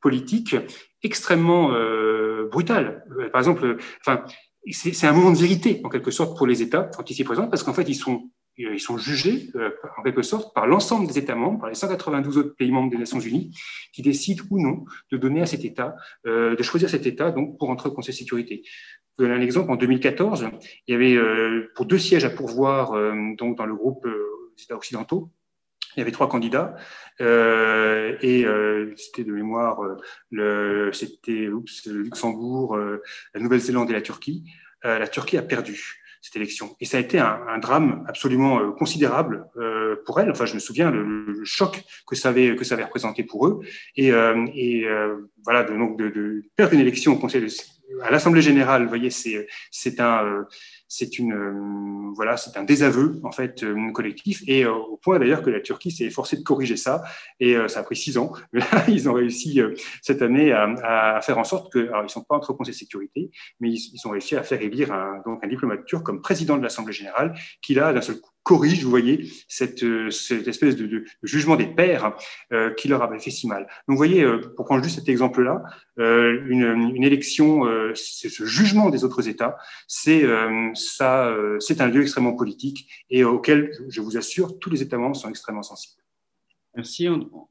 politique 0.00 0.56
extrêmement 1.02 1.70
brutal. 2.50 3.04
Par 3.30 3.42
exemple, 3.42 3.76
enfin, 4.00 4.24
c'est 4.70 5.06
un 5.06 5.12
moment 5.12 5.32
de 5.32 5.36
vérité 5.36 5.82
en 5.84 5.90
quelque 5.90 6.10
sorte 6.10 6.34
pour 6.34 6.46
les 6.46 6.62
États 6.62 6.90
quand 6.96 7.10
ils 7.10 7.14
s'y 7.14 7.24
présentent, 7.24 7.50
parce 7.50 7.62
qu'en 7.62 7.74
fait 7.74 7.86
ils 7.86 7.94
sont 7.94 8.30
ils 8.58 8.80
sont 8.80 8.98
jugés 8.98 9.50
en 9.98 10.02
quelque 10.02 10.22
sorte 10.22 10.54
par 10.54 10.66
l'ensemble 10.66 11.06
des 11.06 11.18
États 11.18 11.34
membres, 11.34 11.60
par 11.60 11.68
les 11.68 11.74
192 11.74 12.38
autres 12.38 12.56
pays 12.56 12.70
membres 12.70 12.90
des 12.90 12.98
Nations 12.98 13.20
Unies, 13.20 13.50
qui 13.92 14.02
décident 14.02 14.44
ou 14.50 14.60
non 14.60 14.84
de 15.10 15.16
donner 15.16 15.42
à 15.42 15.46
cet 15.46 15.64
État, 15.64 15.96
de 16.24 16.62
choisir 16.62 16.88
cet 16.88 17.06
État 17.06 17.30
donc 17.30 17.58
pour 17.58 17.70
entrer 17.70 17.88
au 17.88 17.92
Conseil 17.92 18.14
de 18.14 18.18
sécurité. 18.18 18.62
Donner 19.18 19.34
un 19.34 19.40
exemple, 19.40 19.70
en 19.70 19.76
2014, 19.76 20.48
il 20.86 20.92
y 20.92 20.94
avait 20.94 21.14
euh, 21.14 21.72
pour 21.74 21.86
deux 21.86 21.98
sièges 21.98 22.26
à 22.26 22.30
pourvoir 22.30 22.92
euh, 22.92 23.14
donc 23.38 23.56
dans 23.56 23.64
le 23.64 23.74
groupe 23.74 24.04
euh, 24.04 24.52
des 24.56 24.64
États 24.64 24.76
occidentaux, 24.76 25.30
il 25.96 26.00
y 26.00 26.02
avait 26.02 26.12
trois 26.12 26.28
candidats 26.28 26.76
euh, 27.22 28.18
et 28.20 28.44
euh, 28.44 28.92
c'était 28.96 29.24
de 29.24 29.32
mémoire 29.32 29.80
le 30.30 30.90
c'était 30.92 31.48
Luxembourg, 31.86 32.76
la 32.76 33.40
Nouvelle-Zélande 33.40 33.88
et 33.88 33.94
la 33.94 34.02
Turquie. 34.02 34.44
la 34.82 35.08
Turquie 35.08 35.38
a 35.38 35.42
perdu 35.42 36.02
cette 36.26 36.36
élection 36.36 36.76
et 36.80 36.84
ça 36.84 36.96
a 36.96 37.00
été 37.00 37.18
un, 37.18 37.40
un 37.48 37.58
drame 37.58 38.04
absolument 38.08 38.72
considérable 38.72 39.46
pour 40.04 40.20
elle. 40.20 40.30
Enfin, 40.30 40.46
je 40.46 40.54
me 40.54 40.58
souviens 40.58 40.90
le, 40.90 41.02
le, 41.02 41.44
choc 41.44 41.82
que 42.06 42.16
ça 42.16 42.30
avait 42.30 42.56
que 42.56 42.64
ça 42.64 42.74
avait 42.74 42.84
représenté 42.84 43.22
pour 43.22 43.46
eux 43.46 43.60
et, 43.96 44.08
et 44.08 44.86
voilà 45.44 45.62
de, 45.62 45.76
donc 45.76 45.98
de, 45.98 46.08
de, 46.08 46.42
perdre 46.56 46.74
une 46.74 46.80
élection 46.80 47.12
au 47.12 47.16
Conseil 47.16 47.42
de 47.42 47.48
à 48.02 48.10
l'Assemblée 48.10 48.42
générale, 48.42 48.82
vous 48.82 48.88
voyez, 48.88 49.10
c'est 49.10 49.46
c'est 49.70 50.00
un 50.00 50.24
euh, 50.24 50.42
c'est 50.88 51.18
une 51.18 51.32
euh, 51.32 52.12
voilà, 52.14 52.36
c'est 52.36 52.56
un 52.56 52.64
désaveu 52.64 53.20
en 53.24 53.32
fait 53.32 53.62
euh, 53.62 53.90
collectif 53.92 54.42
et 54.46 54.64
au 54.66 54.96
point 54.96 55.18
d'ailleurs 55.18 55.42
que 55.42 55.50
la 55.50 55.60
Turquie 55.60 55.90
s'est 55.90 56.04
efforcée 56.04 56.36
de 56.36 56.42
corriger 56.42 56.76
ça 56.76 57.02
et 57.40 57.56
ça 57.68 57.80
a 57.80 57.82
pris 57.82 57.96
six 57.96 58.18
ans. 58.18 58.32
Mais 58.52 58.62
ils 58.88 59.08
ont 59.08 59.12
réussi 59.12 59.60
cette 60.02 60.22
année 60.22 60.52
à, 60.52 61.16
à, 61.16 61.20
faire 61.20 61.38
en 61.38 61.44
sorte 61.44 61.72
que 61.72 61.88
alors 61.88 62.04
ils 62.04 62.10
sont 62.10 62.22
pas 62.22 62.36
entre 62.36 62.52
conseil 62.52 62.72
de 62.72 62.78
sécurité, 62.78 63.30
mais 63.60 63.70
ils, 63.70 63.90
ils, 63.94 64.06
ont 64.06 64.10
réussi 64.10 64.36
à 64.36 64.42
faire 64.42 64.60
élire 64.62 64.92
un, 64.92 65.22
donc 65.24 65.44
un 65.44 65.48
diplomate 65.48 65.84
turc 65.84 66.04
comme 66.04 66.20
président 66.20 66.56
de 66.56 66.62
l'Assemblée 66.62 66.92
générale 66.92 67.34
qui 67.62 67.74
là 67.74 67.92
d'un 67.92 68.00
seul 68.00 68.20
coup 68.20 68.30
corrige, 68.46 68.84
vous 68.84 68.90
voyez, 68.90 69.28
cette, 69.48 69.84
cette 70.12 70.46
espèce 70.46 70.76
de, 70.76 70.86
de, 70.86 71.04
jugement 71.24 71.56
des 71.56 71.66
pères 71.66 72.16
euh, 72.52 72.72
qui 72.74 72.86
leur 72.86 73.02
avait 73.02 73.18
fait 73.18 73.32
si 73.32 73.48
mal. 73.48 73.62
Donc, 73.62 73.68
vous 73.88 73.96
voyez, 73.96 74.22
euh, 74.22 74.40
pour 74.54 74.66
prendre 74.66 74.84
juste 74.84 75.00
cet 75.00 75.08
exemple-là, 75.08 75.64
euh, 75.98 76.44
une, 76.46 76.92
une, 76.94 77.02
élection, 77.02 77.64
c'est 77.96 78.28
ce 78.28 78.44
jugement 78.44 78.88
des 78.90 79.02
autres 79.02 79.28
États, 79.28 79.56
c'est 79.88 80.22
ça, 80.76 81.34
c'est 81.60 81.80
un 81.80 81.88
lieu 81.88 82.02
extrêmement 82.02 82.34
politique 82.34 82.88
et 83.10 83.24
auquel, 83.24 83.72
je 83.88 84.00
vous 84.00 84.16
assure, 84.16 84.58
tous 84.58 84.70
les 84.70 84.82
États 84.82 84.98
membres 84.98 85.16
sont 85.16 85.28
extrêmement 85.28 85.62
sensibles. 85.62 86.02
Merci 86.74 87.08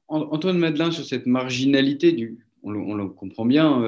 Antoine 0.07 0.59
Madelin 0.59 0.91
sur 0.91 1.03
cette 1.03 1.25
marginalité 1.25 2.11
du, 2.11 2.37
on 2.63 2.71
le, 2.71 3.07
comprend 3.07 3.45
bien, 3.45 3.83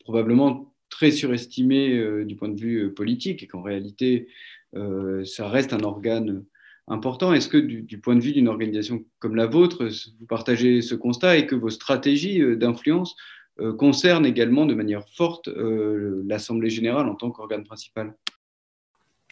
probablement 0.00 0.74
très 0.88 1.10
surestimée 1.10 2.24
du 2.24 2.36
point 2.36 2.48
de 2.48 2.58
vue 2.58 2.92
politique 2.92 3.42
et 3.42 3.46
qu'en 3.46 3.62
réalité 3.62 4.28
euh, 4.74 5.24
ça 5.24 5.48
reste 5.48 5.72
un 5.72 5.82
organe 5.82 6.44
important. 6.88 7.32
Est-ce 7.32 7.48
que 7.48 7.58
du, 7.58 7.98
point 7.98 8.16
de 8.16 8.20
vue 8.20 8.32
d'une 8.32 8.48
organisation 8.48 9.04
comme 9.18 9.36
la 9.36 9.46
vôtre, 9.46 9.88
vous 10.18 10.26
partagez 10.26 10.82
ce 10.82 10.94
constat 10.94 11.36
et 11.36 11.46
que 11.46 11.54
vos 11.54 11.70
stratégies 11.70 12.40
euh, 12.40 12.56
d'influence 12.56 13.14
euh, 13.60 13.72
concernent 13.74 14.26
également 14.26 14.66
de 14.66 14.74
manière 14.74 15.06
forte 15.10 15.48
l'Assemblée 15.48 16.70
générale 16.70 17.08
en 17.08 17.14
tant 17.14 17.30
qu'organe 17.30 17.64
principal? 17.64 18.14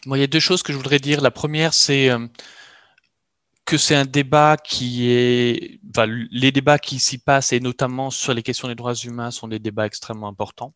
Il 0.05 0.17
y 0.17 0.23
a 0.23 0.27
deux 0.27 0.39
choses 0.39 0.63
que 0.63 0.73
je 0.73 0.77
voudrais 0.77 0.99
dire. 0.99 1.21
La 1.21 1.31
première, 1.31 1.73
c'est 1.73 2.09
que 3.65 3.77
c'est 3.77 3.95
un 3.95 4.05
débat 4.05 4.57
qui 4.57 5.09
est, 5.11 5.79
les 6.31 6.51
débats 6.51 6.79
qui 6.79 6.99
s'y 6.99 7.17
passent 7.17 7.53
et 7.53 7.59
notamment 7.59 8.09
sur 8.09 8.33
les 8.33 8.43
questions 8.43 8.67
des 8.67 8.75
droits 8.75 8.95
humains 8.95 9.31
sont 9.31 9.47
des 9.47 9.59
débats 9.59 9.85
extrêmement 9.85 10.27
importants. 10.27 10.73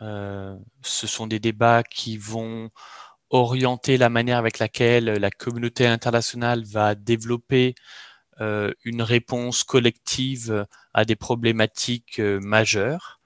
ce 0.00 1.06
sont 1.06 1.26
des 1.26 1.40
débats 1.40 1.82
qui 1.82 2.16
vont 2.16 2.70
orienter 3.30 3.98
la 3.98 4.08
manière 4.08 4.38
avec 4.38 4.58
laquelle 4.58 5.04
la 5.04 5.30
communauté 5.30 5.86
internationale 5.86 6.64
va 6.64 6.94
développer 6.94 7.74
euh, 8.40 8.72
une 8.84 9.02
réponse 9.02 9.64
collective 9.64 10.66
à 10.94 11.04
des 11.04 11.16
problématiques 11.16 12.20
euh, 12.20 12.38
majeures. 12.40 13.20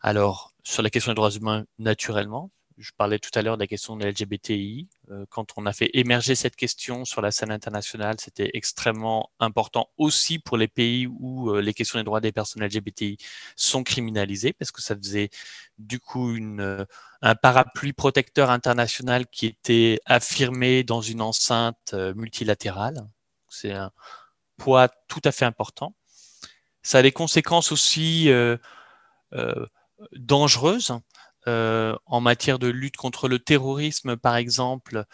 Alors, 0.00 0.52
sur 0.62 0.82
la 0.82 0.90
question 0.90 1.12
des 1.12 1.16
droits 1.16 1.30
humains, 1.30 1.64
naturellement, 1.78 2.50
je 2.78 2.92
parlais 2.96 3.18
tout 3.18 3.30
à 3.34 3.42
l'heure 3.42 3.56
de 3.56 3.62
la 3.62 3.66
question 3.66 3.96
de 3.96 4.06
LGBTI. 4.06 4.88
Euh, 5.10 5.26
quand 5.28 5.52
on 5.56 5.66
a 5.66 5.72
fait 5.72 5.90
émerger 5.94 6.34
cette 6.34 6.56
question 6.56 7.04
sur 7.04 7.20
la 7.20 7.30
scène 7.30 7.50
internationale, 7.50 8.16
c'était 8.20 8.50
extrêmement 8.54 9.30
important 9.40 9.90
aussi 9.98 10.38
pour 10.38 10.56
les 10.56 10.68
pays 10.68 11.06
où 11.06 11.50
euh, 11.50 11.60
les 11.60 11.74
questions 11.74 11.98
des 11.98 12.04
droits 12.04 12.20
des 12.20 12.32
personnes 12.32 12.64
LGBTI 12.64 13.18
sont 13.56 13.82
criminalisées, 13.82 14.52
parce 14.52 14.70
que 14.70 14.80
ça 14.80 14.96
faisait 14.96 15.30
du 15.78 15.98
coup 15.98 16.34
une, 16.34 16.60
euh, 16.60 16.84
un 17.20 17.34
parapluie 17.34 17.92
protecteur 17.92 18.50
international 18.50 19.26
qui 19.26 19.46
était 19.46 20.00
affirmé 20.06 20.84
dans 20.84 21.00
une 21.00 21.20
enceinte 21.20 21.94
multilatérale. 22.14 23.08
C'est 23.48 23.72
un 23.72 23.90
poids 24.56 24.88
tout 25.08 25.22
à 25.24 25.32
fait 25.32 25.44
important. 25.44 25.94
Ça 26.82 26.98
a 26.98 27.02
des 27.02 27.12
conséquences 27.12 27.72
aussi 27.72 28.30
euh, 29.34 29.66
dangereuses 30.12 30.90
euh, 30.90 30.98
en 31.46 32.20
matière 32.20 32.58
de 32.58 32.68
lutte 32.68 32.96
contre 32.96 33.28
le 33.28 33.38
terrorisme, 33.38 34.16
par 34.16 34.36
exemple, 34.36 35.04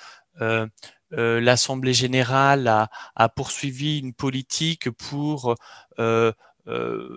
euh, 0.40 0.66
euh, 1.12 1.40
l'Assemblée 1.40 1.94
générale 1.94 2.66
a, 2.66 3.28
poursuivi 3.28 3.98
une 3.98 4.14
politique 4.14 4.90
pour 4.90 5.54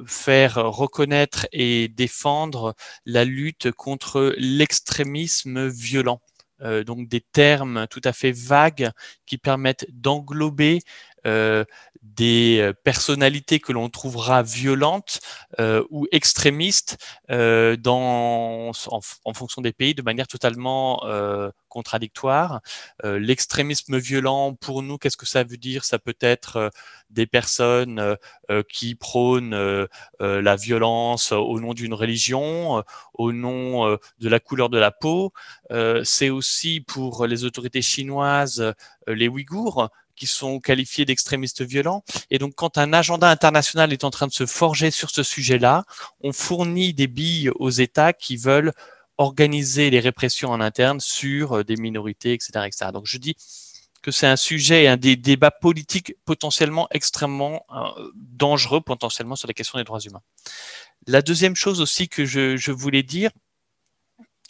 faire 0.05 0.55
reconnaître 0.55 1.47
et 1.51 1.87
défendre 1.87 2.75
la 3.05 3.23
lutte 3.25 3.71
contre 3.71 4.35
l'extrémisme 4.37 5.67
violent. 5.67 6.21
donc 6.85 7.07
des 7.07 7.21
termes 7.21 7.87
tout 7.89 8.01
à 8.03 8.13
fait 8.13 8.33
vagues 8.33 8.91
qui 9.25 9.37
permettent 9.37 9.87
d'englober 9.89 10.79
des 12.15 12.59
euh, 12.59 12.73
personnalités 12.73 13.59
que 13.59 13.71
l'on 13.71 13.89
trouvera 13.89 14.43
violentes 14.43 15.19
euh, 15.59 15.83
ou 15.89 16.07
extrémistes 16.11 16.97
euh, 17.29 17.75
dans, 17.75 18.71
en, 18.87 18.99
en, 19.25 19.33
fonction 19.33 19.61
des 19.61 19.73
pays 19.73 19.93
de 19.93 20.01
manière 20.01 20.27
totalement 20.27 21.05
euh, 21.05 21.49
contradictoire. 21.69 22.61
Euh, 23.03 23.19
l'extrémisme 23.19 23.97
violent, 23.97 24.53
pour 24.53 24.81
nous, 24.83 24.97
qu'est-ce 24.97 25.17
que 25.17 25.25
ça 25.25 25.43
veut 25.43 25.57
dire? 25.57 25.83
Ça 25.85 25.99
peut 25.99 26.17
être 26.19 26.71
des 27.09 27.27
personnes 27.27 28.17
qui 28.69 28.95
prônent 28.95 29.87
la 30.19 30.55
violence 30.55 31.31
au 31.31 31.59
nom 31.59 31.73
d'une 31.73 31.93
religion, 31.93 32.83
au 33.13 33.31
nom 33.31 33.97
de 34.19 34.29
la 34.29 34.39
couleur 34.39 34.69
de 34.69 34.77
la 34.77 34.91
peau. 34.91 35.31
C'est 36.03 36.29
aussi 36.29 36.81
pour 36.81 37.25
les 37.27 37.45
autorités 37.45 37.81
chinoises 37.81 38.73
les 39.07 39.27
Ouïghours 39.27 39.89
qui 40.17 40.27
sont 40.27 40.59
qualifiés 40.59 41.05
d'extrémistes 41.05 41.61
violents. 41.61 42.03
Et 42.29 42.39
donc, 42.39 42.55
quand 42.55 42.77
un 42.77 42.91
agenda 42.91 43.29
international 43.29 43.93
est 43.93 44.03
en 44.03 44.09
train 44.09 44.27
de 44.27 44.33
se 44.33 44.45
forger 44.45 44.91
sur 44.91 45.09
ce 45.09 45.23
sujet-là, 45.23 45.85
on 46.21 46.33
fournit 46.33 46.93
des 46.93 47.07
billes 47.07 47.49
aux 47.55 47.69
États 47.69 48.11
qui 48.11 48.35
veulent 48.35 48.73
organiser 49.17 49.89
les 49.89 49.99
répressions 49.99 50.49
en 50.49 50.59
interne 50.59 50.99
sur 50.99 51.57
euh, 51.57 51.63
des 51.63 51.75
minorités, 51.75 52.33
etc., 52.33 52.65
etc. 52.65 52.91
Donc, 52.93 53.05
je 53.05 53.17
dis 53.17 53.35
que 54.01 54.11
c'est 54.11 54.27
un 54.27 54.35
sujet 54.35 54.83
et 54.83 54.87
un 54.87 54.97
des 54.97 55.15
débats 55.15 55.51
politiques 55.51 56.15
potentiellement 56.25 56.87
extrêmement 56.91 57.65
euh, 57.71 58.11
dangereux, 58.15 58.81
potentiellement 58.81 59.35
sur 59.35 59.47
la 59.47 59.53
question 59.53 59.79
des 59.79 59.83
droits 59.83 59.99
humains. 59.99 60.21
La 61.07 61.21
deuxième 61.21 61.55
chose 61.55 61.81
aussi 61.81 62.07
que 62.07 62.25
je, 62.25 62.57
je 62.57 62.71
voulais 62.71 63.03
dire, 63.03 63.31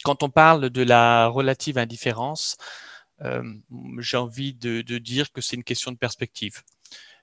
quand 0.04 0.22
on 0.22 0.30
parle 0.30 0.70
de 0.70 0.82
la 0.82 1.26
relative 1.26 1.78
indifférence, 1.78 2.56
j'ai 3.98 4.16
envie 4.16 4.54
de, 4.54 4.82
dire 4.98 5.32
que 5.32 5.40
c'est 5.40 5.56
une 5.56 5.64
question 5.64 5.92
de 5.92 5.96
perspective. 5.96 6.62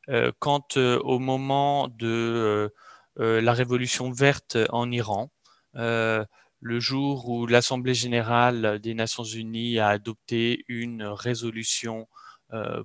Euh, 0.09 0.31
quand 0.39 0.77
euh, 0.77 0.99
au 0.99 1.19
moment 1.19 1.87
de 1.87 2.71
la 3.17 3.53
révolution 3.53 4.11
verte 4.11 4.57
en 4.71 4.91
Iran, 4.91 5.31
le 5.73 6.79
jour 6.79 7.29
où 7.29 7.47
l'Assemblée 7.47 7.93
générale 7.93 8.79
des 8.79 8.93
Nations 8.93 9.23
unies 9.23 9.79
a 9.79 9.87
adopté 9.87 10.65
une 10.67 11.03
résolution 11.03 12.09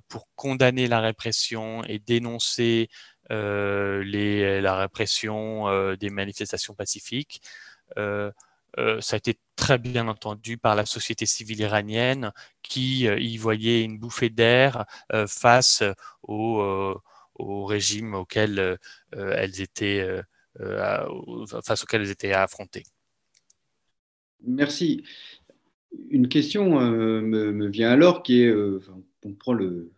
pour 0.07 0.29
condamner 0.35 0.87
la 0.87 1.01
répression 1.01 1.83
et 1.83 1.99
dénoncer 1.99 2.89
la 3.29 4.75
répression 4.77 5.95
des 5.95 6.09
manifestations 6.09 6.75
pacifiques. 6.75 7.41
Euh, 7.97 8.31
ça 8.77 9.15
a 9.15 9.17
été 9.17 9.37
très 9.61 9.77
bien 9.77 10.07
entendu 10.07 10.57
par 10.57 10.75
la 10.75 10.85
société 10.85 11.25
civile 11.27 11.59
iranienne 11.59 12.31
qui 12.63 13.07
euh, 13.07 13.19
y 13.19 13.37
voyait 13.37 13.83
une 13.83 13.99
bouffée 13.99 14.29
d'air 14.29 14.85
euh, 15.13 15.27
face 15.27 15.83
au, 16.23 16.95
régime 17.39 18.13
auquel 18.13 18.77
elles 19.13 19.61
étaient 19.61 20.05
face 21.63 21.83
auquel 21.83 22.01
elles 22.01 22.11
étaient 22.11 22.33
affrontées. 22.33 22.83
Merci. 24.45 25.03
Une 26.09 26.27
question 26.27 26.79
me, 26.79 27.67
vient 27.67 27.89
alors 27.89 28.21
qui 28.21 28.43
est, 28.43 28.53
on 28.53 29.33
prend 29.33 29.53
le 29.53 29.91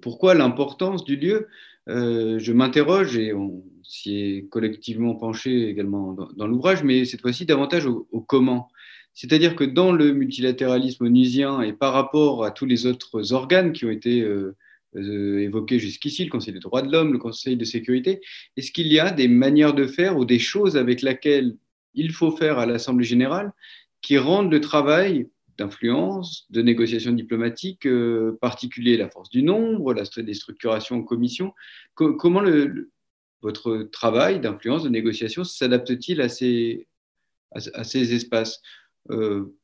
pourquoi, 0.00 0.34
l'importance 0.34 1.04
du 1.04 1.16
lieu. 1.16 1.48
je 1.86 2.52
m'interroge 2.52 3.18
et 3.18 3.34
on, 3.34 3.62
s'y 3.88 4.16
est 4.16 4.48
collectivement 4.48 5.14
penché 5.14 5.68
également 5.68 6.12
dans, 6.36 6.46
l'ouvrage, 6.46 6.84
mais 6.84 7.06
cette 7.06 7.22
fois-ci 7.22 7.46
davantage 7.46 7.86
au, 7.86 8.06
comment. 8.20 8.68
C'est-à-dire 9.14 9.56
que 9.56 9.64
dans 9.64 9.92
le 9.92 10.12
multilatéralisme 10.12 11.06
onusien 11.06 11.62
et 11.62 11.72
par 11.72 11.94
rapport 11.94 12.44
à 12.44 12.50
tous 12.50 12.66
les 12.66 12.86
autres 12.86 13.32
organes 13.32 13.72
qui 13.72 13.86
ont 13.86 13.90
été 13.90 14.20
euh, 14.20 14.54
euh, 14.96 15.40
évoqués 15.40 15.78
jusqu'ici, 15.78 16.24
le 16.24 16.30
Conseil 16.30 16.52
des 16.52 16.60
droits 16.60 16.82
de 16.82 16.92
l'homme, 16.92 17.14
le 17.14 17.18
Conseil 17.18 17.56
de 17.56 17.64
sécurité, 17.64 18.20
est-ce 18.56 18.70
qu'il 18.72 18.92
y 18.92 19.00
a 19.00 19.10
des 19.10 19.26
manières 19.26 19.74
de 19.74 19.86
faire 19.86 20.18
ou 20.18 20.26
des 20.26 20.38
choses 20.38 20.76
avec 20.76 21.00
lesquelles 21.00 21.56
il 21.94 22.12
faut 22.12 22.30
faire 22.30 22.58
à 22.58 22.66
l'Assemblée 22.66 23.06
générale 23.06 23.52
qui 24.02 24.18
rendent 24.18 24.52
le 24.52 24.60
travail 24.60 25.28
d'influence, 25.56 26.46
de 26.50 26.62
négociation 26.62 27.10
diplomatique 27.10 27.86
euh, 27.86 28.38
particulier, 28.40 28.98
la 28.98 29.08
force 29.08 29.30
du 29.30 29.42
nombre, 29.42 29.94
la 29.94 30.04
déstructuration 30.18 30.96
en 30.96 31.02
commission. 31.02 31.52
comment 31.94 32.40
le, 32.40 32.90
votre 33.42 33.88
travail 33.92 34.40
d'influence, 34.40 34.82
de 34.82 34.88
négociation 34.88 35.44
s'adapte-t-il 35.44 36.20
à 36.20 36.28
ces, 36.28 36.88
à, 37.52 37.84
ces 37.84 38.14
espaces 38.14 38.60
euh, 39.10 39.54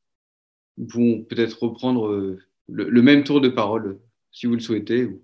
Vont 0.76 1.22
peut-être 1.22 1.62
reprendre 1.62 2.08
euh, 2.08 2.38
le, 2.68 3.02
même 3.02 3.24
tour 3.24 3.40
de 3.40 3.48
parole, 3.48 3.98
si 4.32 4.46
vous 4.46 4.54
le 4.54 4.60
souhaitez. 4.60 5.04
Ou, 5.04 5.20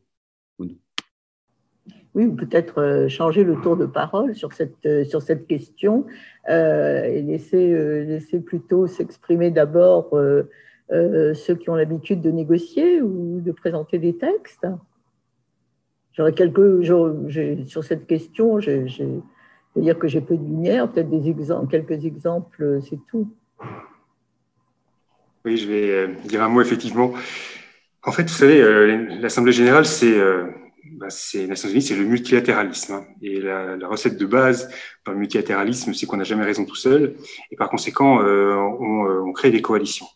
Oui, 2.15 2.29
peut-être 2.29 2.81
euh, 2.81 3.09
changer 3.09 3.43
le 3.43 3.61
tour 3.61 3.77
de 3.77 3.87
parole 3.87 4.35
sur 4.35 4.53
cette, 4.53 4.87
euh, 4.87 5.05
sur 5.05 5.23
cette 5.23 5.47
question 5.47 6.07
et 6.49 7.23
laisser, 7.23 8.05
laisser 8.05 8.41
plutôt 8.41 8.87
s'exprimer 8.87 9.51
d'abord 9.51 10.19
ceux 10.91 11.55
qui 11.55 11.71
ont 11.71 11.77
l'habitude 11.77 12.21
de 12.23 12.31
négocier 12.31 13.03
ou 13.03 13.41
de 13.41 13.53
présenter 13.53 13.99
des 13.99 14.17
textes. 14.17 14.67
Quelques, 16.37 16.85
sur 17.67 17.85
cette 17.85 18.07
question, 18.07 18.61
je 18.61 18.73
veux 19.77 19.83
dire 19.83 19.99
que 19.99 20.09
j'ai 20.09 20.21
peu 20.21 20.37
de 20.37 20.45
lumière, 20.45 20.91
peut-être 20.91 21.11
des 21.11 21.29
exemples, 21.29 21.71
quelques 21.71 22.05
exemples, 22.05 22.81
c'est 22.83 22.99
tout. 23.09 23.29
Oui, 25.45 25.57
je 25.57 25.67
vais 25.67 25.91
euh, 25.91 26.07
dire 26.25 26.43
un 26.43 26.49
mot 26.49 26.61
effectivement. 26.61 27.15
En 28.05 28.13
fait, 28.13 28.23
vous 28.25 28.29
savez, 28.29 28.61
euh, 28.61 29.07
l'Assemblée 29.21 29.53
générale, 29.53 29.87
c'est 29.87 30.19
euh, 30.19 30.45
bah, 30.93 31.09
les 31.33 31.47
Nations 31.47 31.69
Unies, 31.71 31.81
c'est 31.81 31.97
le 31.97 32.05
multilatéralisme. 32.05 32.93
Hein. 32.95 33.05
Et 33.23 33.41
la, 33.41 33.77
recette 33.89 34.19
de 34.19 34.27
base 34.27 34.71
dans 35.07 35.13
le 35.13 35.19
multilatéralisme, 35.19 35.95
c'est 35.95 36.05
qu'on 36.05 36.19
n'a 36.19 36.25
jamais 36.25 36.45
raison 36.45 36.67
tout 36.67 36.75
seul. 36.75 37.15
Et 37.51 37.57
par 37.57 37.71
conséquent, 37.71 38.21
on, 38.21 39.29
on, 39.29 39.33
crée 39.33 39.51
des 39.51 39.63
coalitions. 39.63 40.07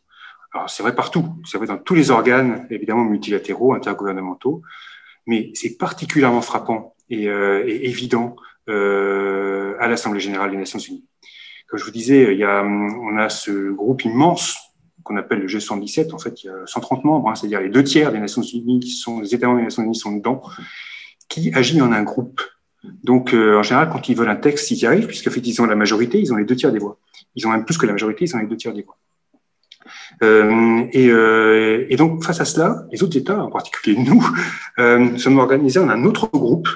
Alors, 0.52 0.68
c'est 0.68 0.82
vrai 0.82 0.94
partout. 0.94 1.26
C'est 1.46 1.56
vrai 1.56 1.66
dans 1.66 1.78
tous 1.78 1.94
les 1.94 2.10
organes, 2.10 2.66
évidemment, 2.68 3.04
multilatéraux, 3.04 3.72
intergouvernementaux 3.72 4.62
mais 5.26 5.50
c'est 5.54 5.76
particulièrement 5.76 6.42
frappant 6.42 6.94
et, 7.10 7.28
euh, 7.28 7.64
et 7.66 7.88
évident 7.88 8.36
euh, 8.68 9.74
à 9.80 9.88
l'Assemblée 9.88 10.20
générale 10.20 10.50
des 10.50 10.56
Nations 10.56 10.78
unies. 10.78 11.04
Comme 11.68 11.78
je 11.78 11.84
vous 11.84 11.90
disais, 11.90 12.32
il 12.32 12.38
y 12.38 12.44
a, 12.44 12.62
on 12.62 13.16
a 13.16 13.28
ce 13.28 13.70
groupe 13.70 14.04
immense 14.04 14.56
qu'on 15.02 15.16
appelle 15.16 15.40
le 15.40 15.46
G117. 15.46 16.14
En 16.14 16.18
fait, 16.18 16.42
il 16.42 16.46
y 16.46 16.50
a 16.50 16.66
130 16.66 17.04
membres, 17.04 17.28
hein, 17.28 17.34
c'est-à-dire 17.34 17.60
les 17.60 17.68
deux 17.68 17.84
tiers 17.84 18.10
des 18.10 18.18
Nations 18.18 18.42
unies 18.42 18.80
qui 18.80 18.90
sont, 18.90 19.20
les 19.20 19.34
États 19.34 19.46
membres 19.46 19.58
des 19.58 19.64
Nations 19.64 19.82
unies 19.82 19.94
sont 19.94 20.12
dedans, 20.12 20.42
qui 21.28 21.52
agit 21.54 21.80
en 21.80 21.92
un 21.92 22.02
groupe. 22.02 22.40
Donc, 23.02 23.32
euh, 23.32 23.58
en 23.58 23.62
général, 23.62 23.88
quand 23.90 24.08
ils 24.08 24.16
veulent 24.16 24.28
un 24.28 24.36
texte, 24.36 24.70
ils 24.70 24.78
y 24.78 24.86
arrivent, 24.86 25.06
puisqu'en 25.06 25.30
fait, 25.30 25.46
ils 25.46 25.60
ont 25.62 25.66
la 25.66 25.74
majorité, 25.74 26.20
ils 26.20 26.32
ont 26.32 26.36
les 26.36 26.44
deux 26.44 26.56
tiers 26.56 26.72
des 26.72 26.78
voix. 26.78 26.98
Ils 27.34 27.46
ont 27.46 27.50
même 27.50 27.64
plus 27.64 27.78
que 27.78 27.86
la 27.86 27.92
majorité, 27.92 28.24
ils 28.24 28.36
ont 28.36 28.38
les 28.38 28.46
deux 28.46 28.56
tiers 28.56 28.72
des 28.72 28.82
voix. 28.82 28.96
Euh, 30.22 30.84
et, 30.92 31.08
euh, 31.10 31.86
et, 31.88 31.96
donc, 31.96 32.24
face 32.24 32.40
à 32.40 32.44
cela, 32.44 32.84
les 32.90 33.02
autres 33.02 33.16
États, 33.16 33.42
en 33.42 33.50
particulier 33.50 33.98
nous, 33.98 34.24
euh, 34.78 35.16
sommes 35.16 35.38
organisés 35.38 35.80
en 35.80 35.88
un 35.88 36.04
autre 36.04 36.28
groupe 36.28 36.68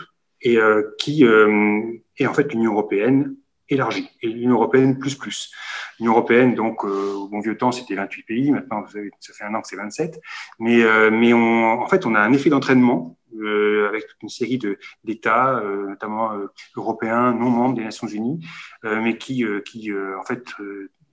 et 0.42 0.56
euh, 0.56 0.94
qui 0.98 1.24
est 1.24 2.26
en 2.26 2.34
fait 2.34 2.52
l'Union 2.52 2.72
européenne 2.72 3.34
élargie, 3.70 4.09
et 4.22 4.28
l'Union 4.28 4.54
européenne 4.54 4.98
plus 4.98 5.14
plus. 5.14 5.52
L'Union 5.98 6.12
européenne, 6.12 6.54
donc, 6.54 6.84
au 6.84 7.28
bon 7.28 7.40
vieux 7.40 7.59
temps, 7.59 7.70
c'était 7.70 7.96
28 7.96 8.22
pays, 8.22 8.50
maintenant, 8.50 8.84
ça 8.86 9.34
fait 9.34 9.44
un 9.44 9.54
an 9.54 9.61
que 9.61 9.68
c'est 9.68 9.76
27, 9.76 10.18
mais, 10.59 10.82
mais 11.11 11.34
on, 11.34 11.82
en 11.82 11.86
fait, 11.86 12.06
on 12.06 12.14
a 12.14 12.20
un 12.20 12.32
effet 12.32 12.48
d'entraînement 12.48 13.18
euh, 13.38 13.88
avec 13.88 14.06
toute 14.06 14.22
une 14.22 14.30
série 14.30 14.59
d'États, 15.04 15.59
euh, 15.59 15.88
notamment 15.88 16.30
européens, 16.76 17.34
non 17.34 17.50
membres 17.50 17.74
des 17.74 17.84
Nations 17.84 18.06
Unies, 18.06 18.42
mais 18.84 19.18
qui, 19.18 19.44
qui 19.66 19.92
en 19.92 20.24
fait, 20.24 20.46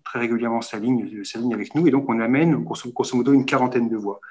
très 0.06 0.20
régulièrement 0.20 0.62
s'aligne 0.62 1.54
avec 1.54 1.76
nous, 1.76 1.88
et 1.88 1.92
donc 1.92 2.08
on 2.08 2.20
amène 2.20 2.56
grosso, 2.64 3.18
modo 3.18 3.34
une 3.34 3.46
quarantaine 3.46 3.90
de 3.90 3.98
voix. 3.98 4.22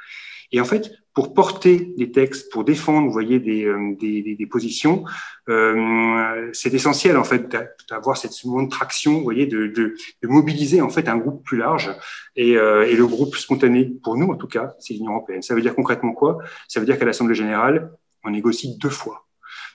Et 0.52 0.60
en 0.60 0.64
fait, 0.64 0.92
pour 1.14 1.34
porter 1.34 1.92
des 1.96 2.12
textes, 2.12 2.52
pour 2.52 2.64
défendre, 2.64 3.06
vous 3.06 3.12
voyez, 3.12 3.40
des, 3.40 3.64
euh, 3.64 3.96
des, 3.98 4.36
des, 4.36 4.46
positions, 4.46 5.04
euh, 5.48 6.48
c'est 6.52 6.72
essentiel 6.74 7.16
en 7.16 7.24
fait 7.24 7.56
d'avoir 7.90 8.16
cette 8.16 8.32
de 8.32 8.68
traction, 8.68 9.14
vous 9.14 9.22
voyez, 9.22 9.46
de, 9.46 9.66
de, 9.66 9.96
de, 10.22 10.28
mobiliser 10.28 10.80
en 10.80 10.90
fait 10.90 11.08
un 11.08 11.16
groupe 11.16 11.44
plus 11.44 11.58
large. 11.58 11.90
Et, 12.36 12.56
euh, 12.56 12.86
et 12.88 12.94
le 12.94 13.06
groupe 13.06 13.34
spontané, 13.36 13.92
pour 14.02 14.16
nous 14.16 14.28
en 14.28 14.36
tout 14.36 14.46
cas, 14.46 14.74
c'est 14.78 14.94
l'Union 14.94 15.12
européenne. 15.12 15.42
Ça 15.42 15.54
veut 15.54 15.62
dire 15.62 15.74
concrètement 15.74 16.12
quoi? 16.12 16.38
Ça 16.68 16.78
veut 16.78 16.86
dire 16.86 16.98
qu'à 16.98 17.04
l'Assemblée 17.06 17.34
générale, 17.34 17.90
on 18.22 18.30
négocie 18.30 18.78
deux 18.78 18.90
fois. 18.90 19.26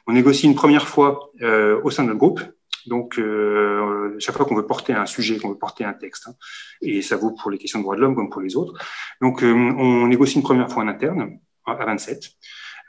On 0.08 0.14
négocie 0.14 0.48
une 0.48 0.56
première 0.56 0.88
fois 0.88 1.32
euh, 1.42 1.80
au 1.84 1.92
sein 1.92 2.04
de 2.04 2.14
groupe, 2.14 2.42
donc, 2.90 3.18
euh, 3.18 4.16
chaque 4.20 4.36
fois 4.36 4.46
qu'on 4.46 4.56
veut 4.56 4.66
porter 4.66 4.94
un 4.94 5.06
sujet, 5.06 5.38
qu'on 5.38 5.50
veut 5.50 5.58
porter 5.58 5.86
un 5.86 5.94
texte, 5.94 6.28
hein, 6.28 6.34
et 6.82 7.02
ça 7.02 7.16
vaut 7.16 7.32
pour 7.32 7.52
les 7.52 7.58
questions 7.58 7.80
de 7.80 7.84
droits 7.84 7.96
de 7.96 8.02
l'homme 8.02 8.16
comme 8.16 8.30
pour 8.30 8.42
les 8.42 8.58
autres. 8.58 8.74
Donc, 9.22 9.44
euh, 9.44 9.54
on 9.54 10.08
négocie 10.08 10.36
une 10.36 10.44
première 10.44 10.70
fois 10.70 10.84
en 10.84 10.88
interne 10.88 11.40
à 11.66 11.86
27. 11.86 12.32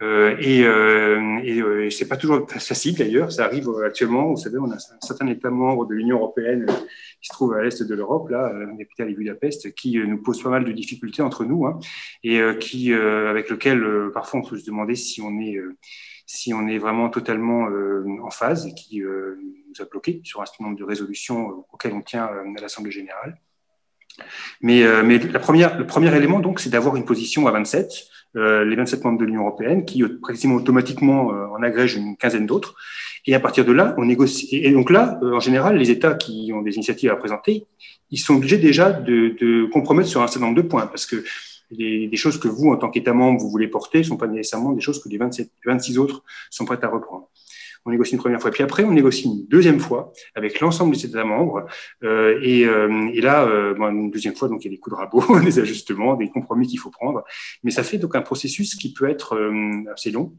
Euh, 0.02 0.34
et, 0.40 0.64
euh, 0.64 1.40
et 1.44 1.60
euh, 1.60 1.90
c'est 1.90 2.08
pas 2.08 2.16
toujours 2.16 2.48
facile 2.50 2.96
d'ailleurs. 2.96 3.30
Ça 3.30 3.44
arrive 3.44 3.68
actuellement. 3.84 4.30
Vous 4.30 4.36
savez, 4.36 4.58
on 4.58 4.70
a 4.70 4.76
un 4.76 5.06
certain 5.06 5.26
État 5.26 5.50
membre 5.50 5.86
de 5.86 5.94
l'Union 5.94 6.16
européenne 6.16 6.66
qui 7.20 7.28
se 7.28 7.34
trouve 7.34 7.52
à 7.52 7.62
l'est 7.62 7.82
de 7.82 7.94
l'Europe, 7.94 8.30
là, 8.30 8.50
la 8.50 8.76
capitale 8.78 9.10
est 9.10 9.14
Budapest, 9.14 9.74
qui 9.74 9.98
nous 9.98 10.22
pose 10.22 10.42
pas 10.42 10.48
mal 10.48 10.64
de 10.64 10.72
difficultés 10.72 11.20
entre 11.20 11.44
nous, 11.44 11.66
hein, 11.66 11.78
et 12.24 12.40
qui, 12.58 12.94
avec 12.94 13.50
lequel 13.50 13.84
parfois 14.14 14.40
on 14.40 14.42
peut 14.42 14.56
se 14.56 14.64
demander 14.64 14.94
si 14.94 15.20
on 15.20 15.38
est 15.38 15.58
si 16.32 16.54
on 16.54 16.68
est 16.68 16.78
vraiment 16.78 17.08
totalement 17.08 17.68
euh, 17.68 18.04
en 18.22 18.30
phase 18.30 18.64
et 18.64 18.72
qui 18.72 19.02
euh, 19.02 19.36
nous 19.68 19.82
a 19.82 19.84
bloqué 19.84 20.20
sur 20.22 20.40
un 20.40 20.46
certain 20.46 20.62
nombre 20.62 20.78
de 20.78 20.84
résolutions 20.84 21.50
euh, 21.50 21.54
auxquelles 21.72 21.92
on 21.92 22.02
tient 22.02 22.24
à 22.24 22.60
l'Assemblée 22.60 22.92
générale. 22.92 23.36
Mais, 24.60 24.84
mais 25.02 25.18
la 25.18 25.38
première, 25.38 25.78
le 25.78 25.86
premier 25.86 26.14
élément, 26.14 26.40
donc, 26.40 26.60
c'est 26.60 26.68
d'avoir 26.68 26.96
une 26.96 27.04
position 27.04 27.46
à 27.46 27.52
27, 27.52 27.90
les 28.34 28.76
27 28.76 29.02
membres 29.04 29.18
de 29.18 29.24
l'Union 29.24 29.42
européenne, 29.42 29.84
qui 29.84 30.02
quasiment 30.26 30.56
automatiquement 30.56 31.28
en 31.28 31.62
agrègent 31.62 31.96
une 31.96 32.16
quinzaine 32.16 32.44
d'autres. 32.44 32.74
Et 33.24 33.34
à 33.34 33.40
partir 33.40 33.64
de 33.64 33.72
là, 33.72 33.94
on 33.96 34.04
négocie. 34.04 34.48
Et 34.52 34.72
donc 34.72 34.90
là, 34.90 35.18
en 35.22 35.40
général, 35.40 35.78
les 35.78 35.90
États 35.90 36.14
qui 36.14 36.50
ont 36.52 36.60
des 36.60 36.74
initiatives 36.74 37.10
à 37.10 37.16
présenter, 37.16 37.66
ils 38.10 38.18
sont 38.18 38.34
obligés 38.34 38.58
déjà 38.58 38.92
de, 38.92 39.36
de 39.40 39.70
compromettre 39.72 40.08
sur 40.08 40.20
un 40.22 40.26
certain 40.26 40.46
nombre 40.46 40.60
de 40.60 40.68
points, 40.68 40.86
parce 40.86 41.06
que 41.06 41.24
des, 41.70 42.16
choses 42.16 42.38
que 42.38 42.48
vous, 42.48 42.70
en 42.70 42.76
tant 42.76 42.90
qu'État 42.90 43.12
membre, 43.12 43.40
vous 43.40 43.50
voulez 43.50 43.68
porter, 43.68 43.98
ne 43.98 44.04
sont 44.04 44.16
pas 44.16 44.26
nécessairement 44.26 44.72
des 44.72 44.80
choses 44.80 45.02
que 45.02 45.08
les 45.08 45.18
27, 45.18 45.50
26 45.64 45.98
autres 45.98 46.22
sont 46.50 46.64
prêts 46.64 46.78
à 46.82 46.88
reprendre. 46.88 47.28
On 47.86 47.90
négocie 47.90 48.12
une 48.12 48.18
première 48.18 48.42
fois, 48.42 48.50
puis 48.50 48.62
après 48.62 48.84
on 48.84 48.92
négocie 48.92 49.24
une 49.24 49.46
deuxième 49.48 49.80
fois 49.80 50.12
avec 50.34 50.60
l'ensemble 50.60 50.94
des 50.94 51.06
États 51.06 51.24
membres. 51.24 51.66
Euh, 52.02 52.38
et, 52.42 52.66
euh, 52.66 53.08
et, 53.14 53.22
là, 53.22 53.44
euh, 53.44 53.74
une 53.74 54.10
deuxième 54.10 54.34
fois, 54.34 54.48
donc 54.48 54.62
il 54.62 54.66
y 54.66 54.68
a 54.68 54.72
des 54.72 54.78
coups 54.78 54.96
de 54.96 55.00
rabot, 55.00 55.40
des 55.44 55.58
ajustements, 55.58 56.14
des 56.14 56.28
compromis 56.28 56.66
qu'il 56.66 56.78
faut 56.78 56.90
prendre. 56.90 57.24
Mais 57.62 57.70
ça 57.70 57.82
fait 57.82 57.96
donc 57.96 58.14
un 58.16 58.20
processus 58.20 58.74
qui 58.74 58.92
peut 58.92 59.08
être 59.08 59.34
euh, 59.34 59.90
assez 59.94 60.10
long, 60.10 60.36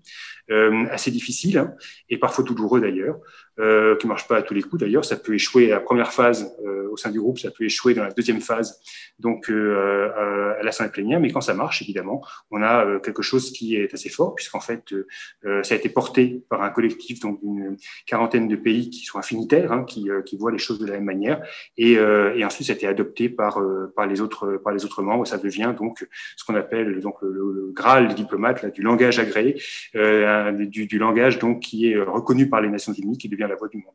euh, 0.52 0.86
assez 0.92 1.10
difficile 1.10 1.58
hein, 1.58 1.74
et 2.10 2.18
parfois 2.18 2.44
douloureux 2.44 2.80
d'ailleurs 2.80 3.18
euh, 3.60 3.95
qui 3.97 4.08
marche 4.08 4.28
pas 4.28 4.38
à 4.38 4.41
tous 4.41 4.54
les 4.54 4.62
coups 4.62 4.82
d'ailleurs. 4.82 5.06
Ça 5.06 5.18
peut 5.18 5.34
échouer 5.34 5.72
à 5.72 5.76
la 5.76 5.82
première 5.82 6.14
phase 6.14 6.56
euh, 6.66 6.82
au 6.91 6.97
sein 6.97 7.10
du 7.10 7.20
groupe, 7.20 7.39
ça 7.39 7.49
peut 7.52 7.64
échouer 7.64 7.93
dans 7.93 8.04
la 8.04 8.12
deuxième 8.12 8.41
phase, 8.41 8.80
donc 9.20 9.49
euh, 9.49 10.12
euh 10.18 10.41
à 10.60 10.64
l'assemblée 10.64 10.91
plénière. 10.91 11.20
Mais 11.20 11.32
quand 11.32 11.41
ça 11.41 11.54
marche, 11.54 11.82
évidemment, 11.82 12.24
on 12.52 12.62
a 12.62 12.86
euh, 12.86 12.99
quelque 12.99 13.22
chose 13.24 13.52
qui 13.52 13.76
est 13.76 13.91
assez 13.93 14.10
fort, 14.10 14.36
puisqu'en 14.36 14.60
fait, 14.60 14.93
euh, 14.93 15.64
ça 15.64 15.74
a 15.74 15.78
été 15.78 15.89
porté 15.89 16.43
par 16.49 16.62
un 16.62 16.70
collectif 16.70 17.20
donc 17.20 17.39
d'une 17.41 17.78
quarantaine 18.06 18.47
de 18.47 18.56
pays 18.56 18.89
qui 18.89 19.06
sont 19.06 19.18
affinitaires, 19.18 19.72
hein, 19.72 19.86
qui, 19.86 20.10
qui, 20.26 20.38
voient 20.38 20.52
les 20.52 20.58
choses 20.58 20.80
de 20.80 20.86
la 20.86 20.93
même 20.93 21.06
manière. 21.06 21.41
Et, 21.78 21.93
et 21.93 22.45
ensuite, 22.45 22.68
ça 22.68 22.74
a 22.74 22.76
été 22.76 22.88
adopté 22.88 23.30
par, 23.30 23.60
par, 23.95 24.08
les 24.08 24.22
autres, 24.22 24.60
par 24.64 24.74
les 24.74 24.84
autres 24.86 25.02
membres. 25.02 25.26
Ça 25.26 25.38
devient 25.38 25.74
donc 25.78 26.06
ce 26.36 26.43
qu'on 26.43 26.56
appelle 26.56 26.99
donc 26.99 27.16
le, 27.22 27.72
Graal 27.74 28.10
des 28.10 28.14
diplomates, 28.14 28.62
là, 28.62 28.70
du 28.70 28.82
langage 28.82 29.20
agréé, 29.20 29.62
du, 29.93 30.88
du, 30.88 30.97
langage 30.97 31.39
donc 31.39 31.62
qui 31.62 31.91
est 31.91 31.97
reconnu 31.99 32.49
par 32.49 32.62
les 32.62 32.70
Nations 32.70 32.93
Unies, 32.93 33.18
qui 33.18 33.30
devient 33.30 33.41
la 33.48 33.56
voix 33.56 33.68
du 33.68 33.78
monde. 33.78 33.94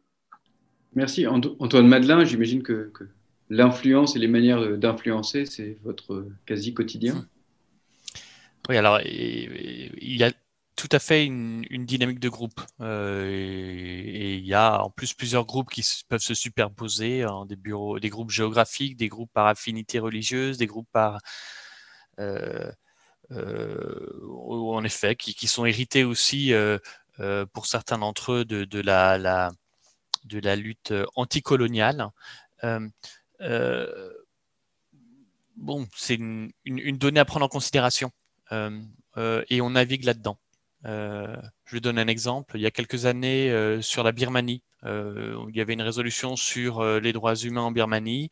Merci. 0.95 1.27
Antoine 1.27 1.87
Madelin, 1.87 2.25
j'imagine 2.25 2.63
que, 2.63 2.91
l'influence 3.49 4.17
et 4.17 4.19
les 4.19 4.27
manières 4.29 4.77
d'influencer, 4.77 5.47
c'est 5.47 5.79
votre 5.85 6.27
quasi 6.47 6.75
quotidien. 6.75 7.29
Oui, 8.69 8.77
alors 8.77 9.01
il 9.01 10.17
y 10.17 10.25
a 10.25 10.33
tout 10.77 10.89
à 10.93 10.99
fait 10.99 11.25
une, 11.25 11.65
dynamique 11.87 12.21
de 12.21 12.29
groupe. 12.29 12.61
Euh, 12.81 13.29
et, 13.31 14.37
il 14.37 14.47
y 14.47 14.55
a 14.55 14.83
en 14.83 14.91
plus 14.91 15.15
plusieurs 15.15 15.47
groupes 15.47 15.71
qui 15.71 15.83
peuvent 16.09 16.21
se 16.21 16.35
superposer, 16.35 17.23
hein, 17.23 17.47
des 17.47 17.57
bureaux, 17.57 17.99
des 17.99 18.11
groupes 18.11 18.31
géographiques, 18.31 18.97
des 18.97 19.09
groupes 19.09 19.33
par 19.33 19.47
affinité 19.47 19.99
religieuse, 19.99 20.59
des 20.59 20.67
groupes 20.67 20.89
par 20.93 21.19
euh, 22.21 22.71
euh, 23.33 24.21
en 24.29 24.85
effet, 24.85 25.17
qui, 25.17 25.49
sont 25.49 25.65
hérités 25.65 26.05
aussi 26.05 26.53
pour 27.53 27.67
certains 27.67 27.99
d'entre 27.99 28.33
eux 28.33 28.45
de, 28.45 28.81
la, 28.81 29.51
lutte 30.57 30.93
euh, 30.93 31.07
anticoloniale. 31.15 32.09
Euh, 32.65 32.89
euh, 33.41 34.13
bon, 35.57 35.87
c'est 35.95 36.15
une, 36.15 36.53
donnée 36.65 37.21
à 37.21 37.25
prendre 37.25 37.45
en 37.45 37.49
considération 37.49 38.11
et 38.51 39.61
on 39.61 39.71
navigue 39.71 40.05
là-dedans. 40.05 40.39
je 40.85 41.73
vais 41.73 41.81
donner 41.81 42.01
un 42.01 42.09
exemple. 42.09 42.57
Il 42.57 42.63
y 42.63 42.67
a 42.67 42.71
quelques 42.71 43.07
années, 43.07 43.79
sur 43.83 44.05
la 44.05 44.13
Birmanie, 44.13 44.63
il 44.85 45.53
y 45.55 45.61
avait 45.61 45.73
une 45.73 45.83
résolution 45.83 46.37
sur 46.37 46.85
les 47.01 47.13
droits 47.13 47.35
humains 47.35 47.63
en 47.63 47.73
Birmanie 47.73 48.31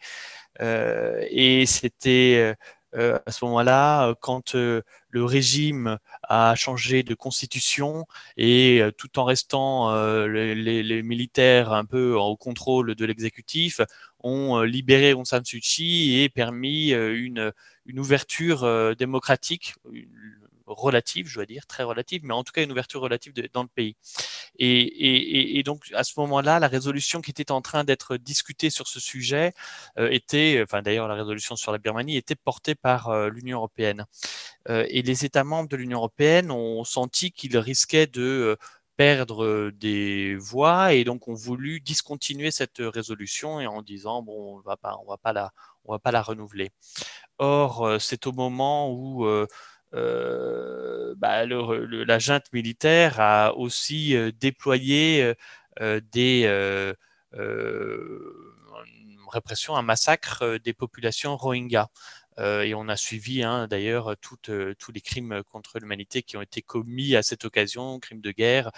et 0.61 1.64
c'était 1.66 2.55
euh, 2.97 3.18
à 3.26 3.32
ce 3.32 3.45
moment-là, 3.45 4.09
euh, 4.09 4.14
quand 4.18 4.55
euh, 4.55 4.82
le 5.11 5.24
régime 5.24 5.99
a 6.22 6.55
changé 6.55 7.03
de 7.03 7.14
constitution 7.14 8.07
et 8.36 8.82
tout 8.99 9.18
en 9.18 9.24
restant 9.24 9.95
les, 10.26 11.03
militaires 11.03 11.72
un 11.72 11.84
peu 11.84 12.14
au 12.14 12.36
contrôle 12.36 12.95
de 12.95 13.05
l'exécutif, 13.05 13.80
ont 14.20 14.62
libéré 14.62 15.12
Aung 15.12 15.24
San 15.24 15.45
Suu 15.45 15.61
Kyi 15.61 16.22
et 16.22 16.28
permis 16.28 16.90
une, 16.90 17.53
une 17.86 18.01
ouverture 18.01 18.97
démocratique, 18.97 19.76
relative, 20.67 21.29
je 21.29 21.37
dois 21.37 21.47
dire, 21.47 21.67
très 21.67 21.83
relative, 21.83 22.23
mais 22.25 22.35
en 22.35 22.45
tout 22.45 22.53
cas 22.53 22.62
une 22.62 22.73
ouverture 22.73 23.01
relative 23.01 23.33
dans 23.53 23.62
le 23.62 23.69
pays. 23.69 23.97
Et, 24.59 25.62
donc 25.65 25.91
à 25.95 26.05
ce 26.05 26.12
moment-là, 26.21 26.59
la 26.61 26.69
résolution 26.69 27.21
qui 27.21 27.31
était 27.31 27.51
en 27.51 27.62
train 27.62 27.85
d'être 27.85 28.17
discutée 28.17 28.71
sur 28.71 28.87
ce 28.89 29.01
sujet 29.01 29.53
euh, 29.99 30.09
était, 30.11 30.61
enfin 30.62 30.83
d'ailleurs 30.83 31.09
la 31.09 31.15
résolution 31.15 31.57
sur 31.57 31.73
la 31.73 31.79
Birmanie 31.79 32.17
était 32.17 32.37
portée 32.37 32.75
par 32.75 33.09
euh, 33.09 33.29
l'Union 33.31 33.59
européenne. 33.59 34.07
Euh, 34.69 34.87
et 34.89 35.03
les 35.03 35.25
États 35.25 35.45
membres 35.45 35.69
de 35.69 35.77
l'Union 35.77 35.99
européenne 35.99 36.51
ont 36.51 36.85
senti 36.85 37.33
qu'ils 37.33 37.59
risquaient 37.59 38.07
de 38.07 38.57
perdre 38.97 39.71
des 39.73 40.37
voix 40.37 40.93
et 40.93 41.03
donc 41.03 41.27
ont 41.27 41.35
voulu 41.35 41.81
discontinuer 41.81 42.53
cette 42.53 42.79
résolution 42.79 43.61
et 43.61 43.67
en 43.67 43.83
disant 43.83 44.23
bon 44.23 44.59
on 44.59 44.61
va 44.61 44.77
pas 44.77 44.97
on 45.05 45.11
va 45.11 45.17
pas 45.17 45.33
la 45.33 45.53
on 45.85 45.93
va 45.93 45.99
pas 45.99 46.12
la 46.12 46.23
renouveler. 46.23 46.71
Or 47.39 47.97
c'est 48.01 48.27
au 48.29 48.33
moment 48.33 48.93
où 48.93 49.27
bah, 49.95 51.47
la 51.47 52.18
junte 52.18 52.53
militaire 52.53 53.20
a 53.20 53.55
aussi 53.57 54.16
euh, 54.16 54.32
déployé 54.32 55.34
euh, 55.80 56.01
des 56.12 56.47
répression, 59.32 59.74
un 59.74 59.82
massacre 59.82 60.59
des 60.59 60.72
populations 60.72 61.36
Rohingyas. 61.36 61.88
et 62.38 62.74
on 62.74 62.88
a 62.88 62.97
suivi 62.97 63.42
hein, 63.42 63.66
d'ailleurs 63.66 64.14
tous 64.20 64.92
les 64.92 65.01
crimes 65.01 65.42
contre 65.51 65.80
l'humanité 65.80 66.22
qui 66.22 66.36
ont 66.36 66.42
été 66.42 66.62
commis 66.62 67.16
à 67.16 67.22
cette 67.22 67.45
occasion, 67.45 67.99
crimes 67.99 68.20
de 68.20 68.30
guerre 68.30 68.70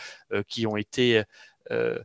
qui 0.48 0.66
ont 0.66 0.78
été 0.78 1.24
euh, 1.70 1.98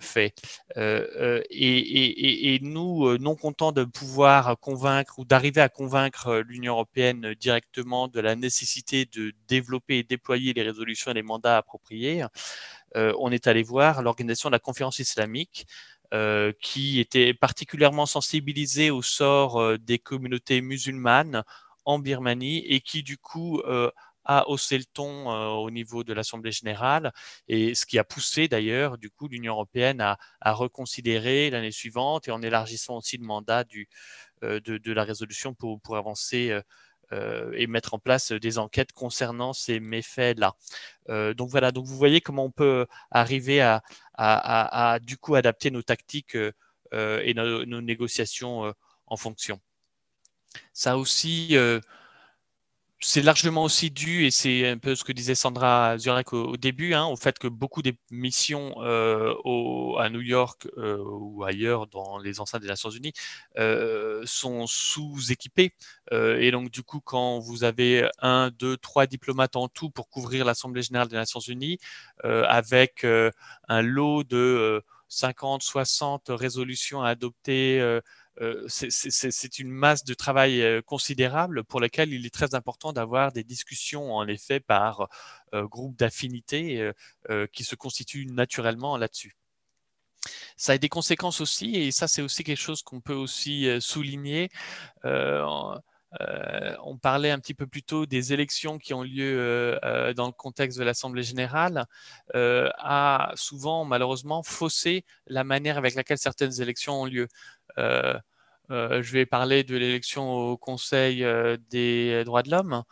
fait. 0.00 0.34
Euh, 0.76 1.06
euh, 1.16 1.42
et, 1.50 2.58
nous, 2.62 3.18
non 3.18 3.36
contents 3.36 3.72
de 3.72 3.84
pouvoir 3.84 4.58
convaincre 4.58 5.18
ou 5.18 5.24
d'arriver 5.24 5.60
à 5.60 5.68
convaincre 5.68 6.42
l'Union 6.46 6.74
européenne 6.74 7.34
directement 7.34 8.08
de 8.08 8.20
la 8.20 8.36
nécessité 8.36 9.06
de 9.06 9.32
développer 9.48 9.98
et 9.98 10.02
déployer 10.02 10.52
les 10.52 10.62
résolutions 10.62 11.10
et 11.10 11.14
les 11.14 11.22
mandats 11.22 11.58
appropriés, 11.58 12.24
on 12.94 13.32
est 13.32 13.46
allé 13.46 13.62
voir 13.62 14.02
l'organisation 14.02 14.48
de 14.48 14.54
la 14.54 14.60
conférence 14.60 14.98
islamique. 14.98 15.66
qui 16.60 17.00
était 17.00 17.34
particulièrement 17.34 18.06
sensibilisée 18.06 18.90
au 18.90 19.02
sort 19.02 19.78
des 19.78 19.98
communautés 19.98 20.60
musulmanes 20.60 21.42
en 21.84 21.98
Birmanie 21.98 22.64
et 22.66 22.80
qui 22.80 23.02
du 23.02 23.18
coup 23.18 23.60
a 24.24 24.48
haussé 24.48 24.78
le 24.78 24.84
ton 24.84 25.30
euh, 25.30 25.48
au 25.48 25.70
niveau 25.70 26.04
de 26.04 26.12
l'Assemblée 26.12 26.52
générale, 26.52 27.12
et 27.48 27.74
ce 27.74 27.86
qui 27.86 27.98
a 27.98 28.04
poussé 28.04 28.48
d'ailleurs, 28.48 28.98
du 28.98 29.10
coup, 29.10 29.28
l'Union 29.28 29.54
européenne 29.54 30.00
à, 30.00 30.18
reconsidérer 30.52 31.50
l'année 31.50 31.72
suivante 31.72 32.28
et 32.28 32.30
en 32.30 32.42
élargissant 32.42 32.96
aussi 32.96 33.16
le 33.16 33.24
mandat 33.24 33.64
du, 33.64 33.88
euh, 34.42 34.60
de, 34.60 34.92
la 34.92 35.04
résolution 35.04 35.54
pour, 35.54 35.80
pour 35.80 35.96
avancer 35.96 36.58
euh, 37.12 37.52
et 37.54 37.66
mettre 37.66 37.94
en 37.94 37.98
place 37.98 38.32
des 38.32 38.58
enquêtes 38.58 38.92
concernant 38.92 39.52
ces 39.52 39.78
méfaits-là. 39.80 40.54
donc 41.34 41.50
voilà, 41.50 41.70
donc 41.70 41.86
vous 41.86 41.96
voyez 41.96 42.20
comment 42.20 42.44
on 42.44 42.50
peut 42.50 42.86
arriver 43.10 43.60
à, 43.60 43.82
à, 44.14 44.98
du 45.00 45.18
coup 45.18 45.34
adapter 45.34 45.70
nos 45.70 45.82
tactiques 45.82 46.36
et 46.92 47.34
nos, 47.34 47.64
nos 47.66 47.80
négociations 47.80 48.72
en 49.06 49.16
fonction. 49.16 49.60
Ça 50.72 50.96
aussi, 50.96 51.56
c'est 53.06 53.20
largement 53.20 53.64
aussi 53.64 53.90
dû, 53.90 54.24
et 54.24 54.30
c'est 54.30 54.66
un 54.66 54.78
peu 54.78 54.94
ce 54.94 55.04
que 55.04 55.12
disait 55.12 55.34
Sandra 55.34 55.98
Zurek 55.98 56.32
au, 56.32 56.56
début, 56.56 56.94
hein, 56.94 57.04
au 57.04 57.16
fait 57.16 57.38
que 57.38 57.48
beaucoup 57.48 57.82
des 57.82 57.98
missions 58.10 58.74
euh, 58.82 59.34
à 59.98 60.08
New 60.08 60.22
York 60.22 60.66
euh, 60.78 60.96
ou 61.04 61.44
ailleurs 61.44 61.86
dans 61.86 62.16
les 62.16 62.40
enceintes 62.40 62.62
des 62.62 62.68
Nations 62.68 62.88
Unies 62.88 63.12
euh, 63.58 64.22
sont 64.24 64.66
sous-équipées. 64.66 65.74
et 66.12 66.50
donc, 66.50 66.70
du 66.70 66.82
coup, 66.82 67.00
quand 67.00 67.40
vous 67.40 67.62
avez 67.64 68.08
un, 68.20 68.50
deux, 68.58 68.78
trois 68.78 69.06
diplomates 69.06 69.56
en 69.56 69.68
tout 69.68 69.90
pour 69.90 70.08
couvrir 70.08 70.46
l'Assemblée 70.46 70.82
générale 70.82 71.08
des 71.08 71.16
Nations 71.16 71.40
Unies, 71.40 71.78
avec 72.22 73.04
un 73.68 73.82
lot 73.82 74.24
de 74.24 74.82
50, 75.08 75.62
60 75.62 76.30
résolutions 76.30 77.02
à 77.02 77.10
adopter, 77.10 78.00
c'est 78.68 79.58
une 79.58 79.70
masse 79.70 80.04
de 80.04 80.14
travail 80.14 80.62
euh, 80.62 80.82
considérable 80.82 81.64
pour 81.64 81.80
laquelle 81.80 82.12
il 82.12 82.26
est 82.26 82.34
très 82.34 82.54
important 82.54 82.92
d'avoir 82.92 83.32
des 83.32 83.44
discussions 83.44 84.14
en 84.14 84.26
effet 84.26 84.60
par 84.60 85.08
euh, 85.54 85.66
groupe 85.66 85.96
d'affinité 85.96 86.90
qui 87.52 87.64
se 87.64 87.74
constituent 87.74 88.26
naturellement 88.26 88.96
là-dessus. 88.96 89.36
Ça 90.56 90.72
a 90.72 90.78
des 90.78 90.88
conséquences 90.88 91.40
aussi, 91.40 91.76
et 91.76 91.90
ça 91.90 92.08
c'est 92.08 92.22
aussi 92.22 92.44
quelque 92.44 92.60
chose 92.60 92.82
qu'on 92.82 93.00
peut 93.00 93.14
aussi 93.14 93.68
souligner. 93.80 94.48
On 96.84 96.96
parlait 96.96 97.30
un 97.30 97.38
petit 97.38 97.54
peu 97.54 97.66
plus 97.66 97.82
tôt 97.82 98.06
des 98.06 98.32
élections 98.32 98.78
qui 98.78 98.94
ont 98.94 99.02
lieu 99.02 99.78
dans 100.16 100.26
le 100.26 100.32
contexte 100.32 100.78
de 100.78 100.84
l'Assemblée 100.84 101.22
générale, 101.22 101.86
a 102.34 103.32
souvent 103.34 103.84
malheureusement 103.84 104.42
faussé 104.42 105.04
la 105.26 105.44
manière 105.44 105.78
avec 105.78 105.94
laquelle 105.94 106.18
certaines 106.18 106.60
élections 106.60 107.02
ont 107.02 107.06
lieu. 107.06 107.28
Euh, 107.78 108.14
euh, 108.70 109.02
je 109.02 109.12
vais 109.12 109.26
parler 109.26 109.62
de 109.62 109.76
l'élection 109.76 110.32
au 110.32 110.56
Conseil 110.56 111.22
euh, 111.22 111.58
des 111.70 112.24
droits 112.24 112.42
de 112.42 112.50
l'homme. 112.50 112.82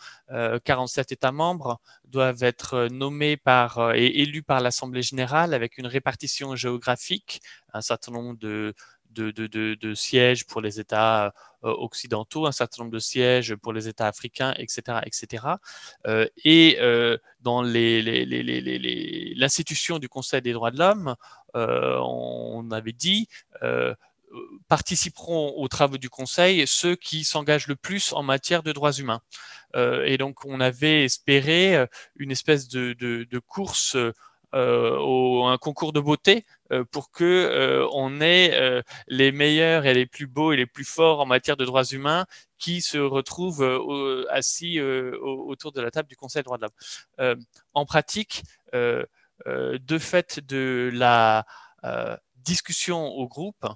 47 0.65 1.13
États 1.13 1.33
membres 1.33 1.81
doivent 2.05 2.43
être 2.43 2.89
nommés 2.91 3.37
par 3.37 3.95
et 3.95 4.21
élus 4.21 4.43
par 4.43 4.61
l'Assemblée 4.61 5.03
générale 5.03 5.55
avec 5.55 5.79
une 5.79 5.87
répartition 5.87 6.57
géographique, 6.57 7.41
un 7.73 7.81
certain 7.81 8.13
nombre 8.13 8.39
de, 8.39 8.75
de, 9.13 9.95
sièges 9.95 10.47
pour 10.47 10.61
les 10.61 10.81
États 10.81 11.33
occidentaux, 11.63 12.47
un 12.47 12.53
certain 12.53 12.83
nombre 12.83 12.93
de 12.93 12.99
sièges 12.99 13.55
pour 13.55 13.73
les 13.73 13.89
États 13.89 14.09
africains, 14.09 14.53
etc. 14.57 14.99
etc. 15.05 15.47
Euh, 16.07 16.27
et 16.45 16.79
dans 17.41 17.63
l'institution 17.63 19.99
du 19.99 20.09
Conseil 20.09 20.43
des 20.43 20.53
droits 20.53 20.71
de 20.71 20.79
l'homme, 20.79 21.17
on 21.55 22.69
avait 22.71 22.93
dit 22.93 23.29
participeront 24.69 25.55
aux 25.57 25.69
travaux 25.69 25.99
du 25.99 26.11
Conseil 26.11 26.67
ceux 26.67 26.97
qui 26.97 27.25
s'engagent 27.25 27.67
le 27.67 27.77
plus 27.77 28.13
en 28.13 28.23
matière 28.23 28.63
de 28.63 28.73
droits 28.73 28.93
humains. 28.93 29.21
Euh, 29.77 30.05
et 30.05 30.19
donc, 30.19 30.45
on 30.45 30.61
avait 30.61 31.05
espéré 31.05 31.77
euh, 31.77 31.87
une 32.17 32.31
espèce 32.31 32.69
de, 32.69 33.39
course, 33.47 33.97
euh, 34.55 35.53
un 35.53 35.59
concours 35.59 35.93
de 35.93 36.01
beauté 36.01 36.45
pour 36.91 37.11
que 37.11 37.87
on 37.93 38.21
ait 38.21 38.83
les 39.09 39.33
meilleurs 39.33 39.87
et 39.87 39.95
les 39.95 40.07
plus 40.07 40.27
beaux 40.27 40.53
et 40.53 40.57
les 40.57 40.67
plus 40.67 40.85
forts 40.85 41.21
en 41.21 41.27
matière 41.27 41.57
de 41.57 41.65
droits 41.65 41.85
humains 41.85 42.27
qui 42.59 42.81
se 42.81 42.99
retrouvent 42.99 44.27
assis 44.31 44.81
autour 44.81 45.73
de 45.73 45.81
la 45.81 45.91
table 45.91 46.09
du 46.09 46.17
Conseil 46.17 46.41
des 46.41 46.45
droits 46.45 46.59
de 46.59 46.67
l'homme. 47.19 47.45
en 47.75 47.87
pratique, 47.87 48.43
de 48.73 49.99
fait 49.99 50.41
de 50.41 50.91
la 50.93 51.47
discussion 52.43 53.07
au 53.07 53.27
groupe, 53.29 53.67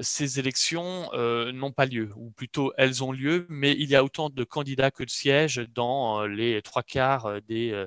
ces 0.00 0.38
élections 0.38 1.10
n'ont 1.52 1.72
pas 1.72 1.86
lieu, 1.86 2.10
ou 2.16 2.30
plutôt 2.30 2.72
elles 2.76 3.02
ont 3.02 3.12
lieu, 3.12 3.46
mais 3.48 3.72
il 3.72 3.88
y 3.88 3.96
a 3.96 4.04
autant 4.04 4.30
de 4.30 4.44
candidats 4.44 4.90
que 4.90 5.04
de 5.04 5.10
sièges 5.10 5.62
dans 5.74 6.26
les 6.26 6.62
trois 6.62 6.82
quarts 6.82 7.40
des 7.42 7.72
euh, 7.72 7.86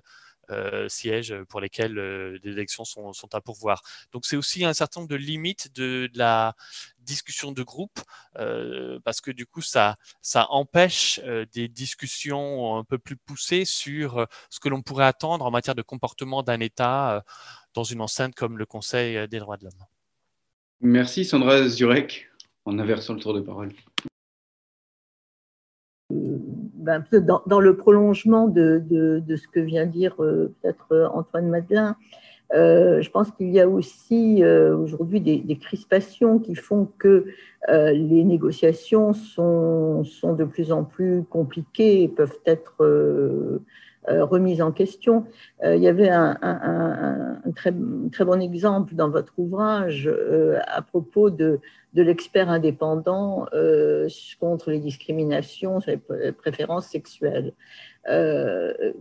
sièges 0.90 1.36
pour 1.50 1.62
lesquels 1.62 1.98
euh, 1.98 2.40
des 2.40 2.52
élections 2.52 2.86
sont, 2.86 3.12
à 3.34 3.42
pourvoir. 3.42 3.82
Donc 4.12 4.26
c'est 4.26 4.36
aussi 4.36 4.66
un 4.66 4.74
certain 4.74 5.02
nombre 5.02 5.10
de 5.10 5.16
limites 5.16 5.74
de, 5.76 6.10
la 6.16 6.56
discussion 7.00 7.52
de 7.52 7.64
groupe, 7.64 8.00
euh, 8.38 9.00
parce 9.04 9.22
que 9.22 9.32
du 9.32 9.46
coup 9.46 9.62
ça, 9.62 9.98
ça 10.22 10.48
empêche 10.50 11.20
des 11.54 11.68
discussions 11.68 12.78
un 12.78 12.84
peu 12.84 12.98
plus 12.98 13.16
poussées 13.16 13.66
sur 13.66 14.28
ce 14.50 14.60
que 14.60 14.70
l'on 14.70 14.82
pourrait 14.82 15.06
attendre 15.06 15.46
en 15.46 15.52
matière 15.52 15.76
de 15.76 15.82
comportement 15.82 16.44
d'un 16.44 16.60
État 16.60 17.24
dans 17.74 17.84
une 17.84 18.02
enceinte 18.02 18.34
comme 18.36 18.58
le 18.58 18.66
Conseil 18.66 19.28
des 19.28 19.40
droits 19.40 19.58
de 19.58 19.66
l'homme. 19.66 19.86
Merci 20.82 21.26
Sandra 21.26 21.68
Zurek 21.68 22.28
en 22.66 22.80
inversant 22.80 23.14
le 23.14 23.20
tour 23.20 23.34
de 23.34 23.42
parole. 23.42 23.72
Ben, 26.86 27.04
dans, 27.48 27.60
le 27.60 27.76
prolongement 27.76 28.48
de, 28.48 28.80
ce 29.28 29.48
que 29.48 29.60
vient 29.60 29.88
dire 29.88 30.16
euh, 30.20 30.54
peut-être 30.62 30.86
euh, 30.92 31.08
Antoine 31.08 31.50
Madelin, 31.50 31.96
euh, 32.54 33.02
je 33.02 33.10
pense 33.10 33.32
qu'il 33.32 33.50
y 33.50 33.60
a 33.60 33.68
aussi 33.68 34.44
aujourd'hui 34.46 35.20
des, 35.20 35.58
crispations 35.58 36.38
qui 36.38 36.54
font 36.54 36.88
que 37.00 37.26
les 37.68 38.24
négociations 38.24 39.14
sont, 39.14 40.04
de 40.24 40.44
plus 40.44 40.72
en 40.72 40.84
plus 40.84 41.24
compliquées 41.24 42.04
et 42.04 42.08
peuvent 42.08 42.38
être 42.46 42.76
euh, 42.84 43.60
remise 44.08 44.62
en 44.62 44.72
question. 44.72 45.26
Il 45.64 45.82
y 45.82 45.88
avait 45.88 46.10
un, 46.10 47.42
très, 47.56 47.72
bon 47.72 48.40
exemple 48.40 48.94
dans 48.94 49.10
votre 49.10 49.34
ouvrage 49.40 50.08
à 50.68 50.84
propos 50.84 51.32
de, 51.32 51.60
de 51.96 52.04
l'expert 52.04 52.50
indépendant 52.50 53.48
contre 54.40 54.70
les 54.70 54.80
discriminations 54.80 55.80
sur 55.82 55.92
les 55.92 56.32
préférences 56.32 56.88
sexuelles. 56.88 57.54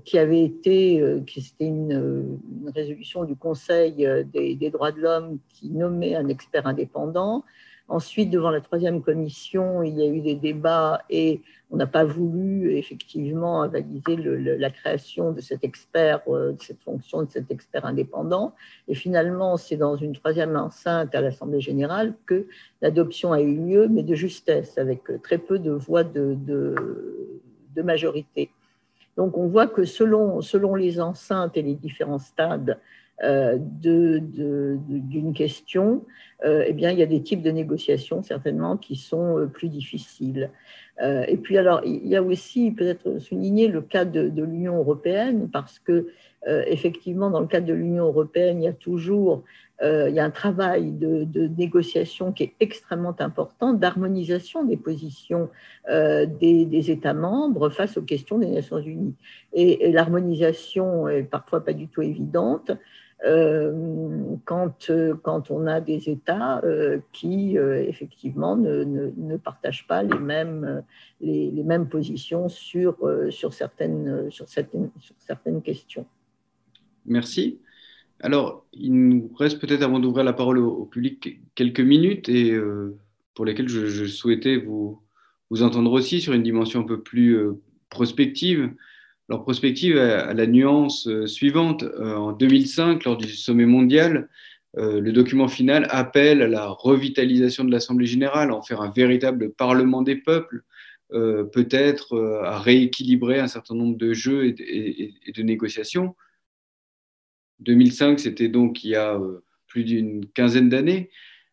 qui 0.04 0.18
avait 0.18 0.44
été, 0.44 1.02
qui 1.26 1.42
c'était 1.42 1.66
une, 1.66 2.38
résolution 2.74 3.24
du 3.24 3.36
Conseil 3.36 4.08
des 4.32 4.70
droits 4.70 4.92
de 4.92 5.00
l'homme 5.00 5.38
qui 5.50 5.68
nommait 5.68 6.14
un 6.14 6.28
expert 6.28 6.66
indépendant. 6.66 7.44
Ensuite, 7.88 8.30
devant 8.30 8.50
la 8.50 8.62
troisième 8.62 9.02
commission, 9.02 9.82
il 9.82 9.98
y 9.98 10.02
a 10.02 10.06
eu 10.06 10.20
des 10.20 10.36
débats 10.36 11.02
et 11.10 11.42
on 11.74 11.76
n'a 11.76 11.88
pas 11.88 12.04
voulu 12.04 12.76
effectivement 12.76 13.66
valider 13.66 14.16
la 14.16 14.70
création 14.70 15.32
de 15.32 15.40
cet 15.40 15.64
expert, 15.64 16.20
euh, 16.28 16.52
de 16.52 16.62
cette 16.62 16.80
fonction 16.82 17.24
de 17.24 17.28
cet 17.28 17.50
expert 17.50 17.84
indépendant. 17.84 18.54
Et 18.86 18.94
finalement, 18.94 19.56
c'est 19.56 19.76
dans 19.76 19.96
une 19.96 20.12
troisième 20.12 20.54
enceinte 20.54 21.12
à 21.16 21.20
l'Assemblée 21.20 21.60
générale 21.60 22.14
que 22.26 22.46
l'adoption 22.80 23.32
a 23.32 23.40
eu 23.40 23.56
lieu, 23.56 23.88
mais 23.88 24.04
de 24.04 24.14
justesse, 24.14 24.78
avec 24.78 25.02
très 25.24 25.38
peu 25.38 25.58
de 25.58 25.72
voix 25.72 26.04
de, 26.04 26.36
de, 26.46 27.82
majorité. 27.82 28.50
Donc 29.16 29.36
on 29.36 29.48
voit 29.48 29.66
que 29.66 29.84
selon, 29.84 30.40
selon 30.42 30.76
les 30.76 31.00
enceintes 31.00 31.56
et 31.56 31.62
les 31.62 31.74
différents 31.74 32.20
stades 32.20 32.78
d'une 33.22 35.32
question, 35.34 36.04
euh, 36.44 36.64
eh 36.66 36.72
bien, 36.72 36.90
il 36.90 36.98
y 36.98 37.02
a 37.02 37.06
des 37.06 37.22
types 37.22 37.42
de 37.42 37.50
négociations 37.50 38.22
certainement 38.22 38.76
qui 38.76 38.96
sont 38.96 39.38
euh, 39.38 39.46
plus 39.46 39.68
difficiles. 39.68 40.50
et 41.00 41.36
puis 41.36 41.58
alors, 41.58 41.80
il 41.84 42.06
y 42.06 42.14
a 42.14 42.22
aussi 42.22 42.70
peut-être 42.70 43.18
souligner 43.18 43.66
le 43.66 43.82
cas 43.82 44.04
de, 44.04 44.44
l'Union 44.44 44.76
européenne 44.76 45.48
parce 45.52 45.80
que 45.80 46.06
effectivement, 46.46 47.30
dans 47.30 47.40
le 47.40 47.48
cadre 47.48 47.66
de 47.66 47.72
l'Union 47.72 48.04
européenne, 48.04 48.62
il 48.62 48.66
y 48.66 48.68
a 48.68 48.72
toujours 48.72 49.42
il 49.82 50.14
y 50.14 50.20
a 50.20 50.24
un 50.24 50.30
travail 50.30 50.92
de, 50.92 51.26
négociation 51.58 52.30
qui 52.30 52.44
est 52.44 52.54
extrêmement 52.60 53.16
important, 53.18 53.72
d'harmonisation 53.72 54.62
des 54.62 54.76
positions 54.76 55.48
des, 55.88 56.90
États 56.90 57.14
membres 57.14 57.70
face 57.70 57.96
aux 57.96 58.02
questions 58.02 58.38
des 58.38 58.50
Nations 58.50 58.78
Unies. 58.78 59.16
Et 59.52 59.90
l'harmonisation 59.90 61.08
est 61.08 61.24
parfois 61.24 61.64
pas 61.64 61.72
du 61.72 61.88
tout 61.88 62.02
évidente. 62.02 62.70
Euh, 63.24 64.36
quand, 64.44 64.90
euh, 64.90 65.14
quand 65.22 65.50
on 65.50 65.66
a 65.66 65.80
des 65.80 66.10
États 66.10 66.62
euh, 66.64 66.98
qui, 67.12 67.56
effectivement, 67.56 68.56
ne, 68.56 68.84
ne, 68.84 69.36
partagent 69.36 69.86
pas 69.86 70.02
les 70.02 70.18
mêmes, 70.18 70.82
les, 71.20 71.62
mêmes 71.62 71.88
positions 71.88 72.48
sur, 72.48 72.96
sur, 73.30 73.54
certaines, 73.54 74.30
sur, 74.30 74.48
certaines, 74.48 74.90
sur 75.00 75.14
certaines 75.18 75.62
questions. 75.62 76.06
Merci. 77.06 77.60
Alors, 78.20 78.66
il 78.72 78.92
nous 78.92 79.30
reste 79.38 79.60
peut-être, 79.60 79.82
avant 79.82 80.00
d'ouvrir 80.00 80.24
la 80.24 80.32
parole 80.32 80.58
au, 80.58 80.84
public, 80.84 81.40
quelques 81.54 81.80
minutes 81.80 82.28
et 82.28 82.58
pour 83.34 83.44
lesquelles 83.44 83.68
je, 83.68 83.86
je, 83.86 84.04
souhaitais 84.04 84.56
vous, 84.56 85.00
vous 85.50 85.62
entendre 85.62 85.92
aussi 85.92 86.20
sur 86.20 86.32
une 86.32 86.42
dimension 86.42 86.80
un 86.80 86.84
peu 86.84 87.00
plus 87.00 87.38
prospective. 87.88 88.70
Leur 89.28 89.42
prospective 89.42 89.96
à 89.96 90.34
la 90.34 90.46
nuance 90.46 91.08
euh, 91.08 91.26
suivante. 91.26 91.82
Euh, 91.82 92.14
en 92.14 92.32
2005, 92.32 93.04
lors 93.04 93.16
du 93.16 93.28
sommet 93.28 93.64
mondial, 93.64 94.28
euh, 94.76 95.00
le 95.00 95.12
document 95.12 95.48
final 95.48 95.86
appelle 95.90 96.42
à 96.42 96.48
la 96.48 96.66
revitalisation 96.68 97.64
de 97.64 97.70
l'Assemblée 97.70 98.06
générale, 98.06 98.50
à 98.50 98.54
en 98.54 98.62
faire 98.62 98.82
un 98.82 98.90
véritable 98.90 99.52
parlement 99.52 100.02
des 100.02 100.16
peuples, 100.16 100.62
peut-être 101.52 102.42
à 102.44 102.58
rééquilibrer 102.58 103.38
un 103.38 103.46
certain 103.46 103.76
nombre 103.76 103.96
de 103.96 104.12
jeux 104.14 104.46
et, 104.46 105.14
de 105.32 105.42
négociations. 105.42 106.16
2005, 107.60 108.18
c'était 108.18 108.48
donc 108.48 108.82
il 108.82 108.90
y 108.90 108.96
a 108.96 109.20
plus 109.68 109.84
d'une 109.84 110.26
quinzaine 110.26 110.68
d'années. 110.68 111.10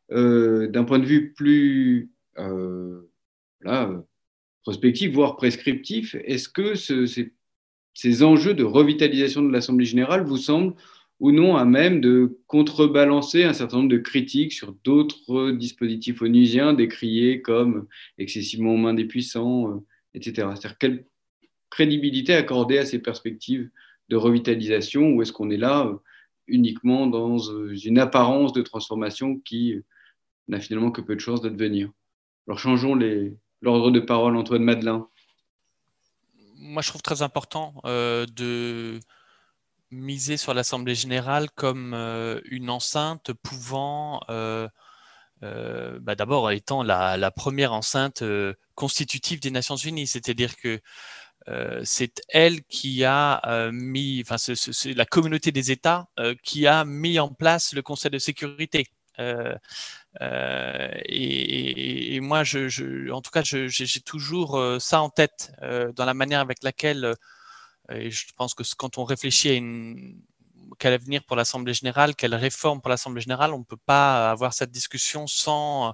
D'un 0.09 0.83
point 0.83 0.97
de 0.97 1.05
vue 1.05 1.33
plus 1.33 2.09
prospectif, 4.63 5.11
voire 5.11 5.35
prescriptif, 5.35 6.15
est-ce 6.23 6.49
que 6.49 6.73
ce, 6.73 7.05
c'est 7.05 7.31
ces 7.93 8.23
enjeux 8.23 8.53
de 8.53 8.63
revitalisation 8.63 9.41
de 9.41 9.51
l'Assemblée 9.51 9.85
générale 9.85 10.23
vous 10.23 10.37
semblent 10.37 10.75
ou 11.21 11.31
non 11.31 11.55
à 11.55 11.65
même 11.65 12.01
de 12.01 12.39
contrebalancer 12.47 13.43
un 13.43 13.53
certain 13.53 13.77
nombre 13.77 13.89
de 13.89 13.99
critiques 13.99 14.53
sur 14.53 14.73
d'autres 14.83 15.51
dispositifs 15.51 16.21
onusiens 16.23 16.73
décriés 16.73 17.43
comme 17.43 17.87
excessivement 18.17 18.73
aux 18.73 18.77
mains 18.77 18.95
des 18.95 19.05
puissants, 19.05 19.69
euh, 19.69 19.85
etc. 20.15 20.47
C'est-à-dire 20.55 20.77
quelle 20.79 21.05
crédibilité 21.69 22.33
accorder 22.33 22.79
à 22.79 22.85
ces 22.85 22.99
perspectives 22.99 23.69
de 24.09 24.15
revitalisation 24.15 25.11
ou 25.11 25.21
est-ce 25.21 25.31
qu'on 25.31 25.51
est 25.51 25.57
là 25.57 25.85
euh, 25.85 25.97
uniquement 26.47 27.05
dans 27.05 27.37
euh, 27.51 27.75
une 27.85 27.99
apparence 27.99 28.51
de 28.51 28.63
transformation 28.63 29.37
qui 29.39 29.75
n'a 30.47 30.59
finalement 30.59 30.89
que 30.89 31.01
peu 31.01 31.15
de 31.15 31.21
chances 31.21 31.41
d'advenir? 31.41 31.91
Alors 32.47 32.57
changeons 32.57 32.95
l'ordre 33.61 33.91
de 33.91 33.99
parole, 33.99 34.35
Antoine 34.35 34.63
Madelin 34.63 35.07
moi, 36.61 36.81
je 36.81 36.89
trouve 36.89 37.01
très 37.01 37.21
important 37.21 37.73
euh, 37.85 38.25
de 38.27 38.99
miser 39.89 40.37
sur 40.37 40.53
l'Assemblée 40.53 40.95
générale 40.95 41.49
comme 41.51 41.93
euh, 41.93 42.39
une 42.45 42.69
enceinte 42.69 43.33
pouvant, 43.33 44.21
euh, 44.29 44.69
bah, 45.41 46.15
d'abord 46.15 46.51
étant 46.51 46.83
la, 46.83 47.31
première 47.31 47.73
enceinte 47.73 48.23
constitutive 48.75 49.39
des 49.39 49.51
Nations 49.51 49.75
Unies, 49.75 50.07
c'est-à-dire 50.07 50.55
que 50.55 50.79
c'est 51.83 52.21
elle 52.29 52.63
qui 52.63 53.03
a 53.03 53.71
mis, 53.71 54.23
enfin, 54.23 54.37
c'est 54.37 54.93
la 54.93 55.05
communauté 55.05 55.51
des 55.51 55.71
États 55.71 56.07
qui 56.43 56.67
a 56.67 56.85
mis 56.85 57.19
en 57.19 57.29
place 57.29 57.73
le 57.73 57.81
Conseil 57.81 58.11
de 58.11 58.19
sécurité. 58.19 58.85
Et, 60.19 62.19
moi, 62.21 62.41
en 62.41 63.21
tout 63.21 63.31
cas, 63.31 63.43
j'ai 63.43 64.01
toujours 64.01 64.57
euh, 64.57 64.79
ça 64.79 65.01
en 65.01 65.09
tête 65.09 65.51
euh, 65.61 65.91
dans 65.93 66.05
la 66.05 66.13
manière 66.13 66.39
avec 66.39 66.63
laquelle, 66.63 67.15
et 67.89 68.11
je 68.11 68.25
pense 68.35 68.53
que 68.53 68.63
quand 68.77 68.97
on 68.97 69.03
réfléchit 69.03 69.49
à 69.49 69.53
une, 69.53 70.21
quel 70.79 70.93
avenir 70.93 71.23
pour 71.23 71.35
l'Assemblée 71.35 71.73
générale, 71.73 72.15
quelle 72.15 72.35
réforme 72.35 72.81
pour 72.81 72.89
l'Assemblée 72.89 73.21
générale, 73.21 73.53
on 73.53 73.59
ne 73.59 73.63
peut 73.63 73.77
pas 73.77 74.31
avoir 74.31 74.53
cette 74.53 74.71
discussion 74.71 75.27
sans, 75.27 75.93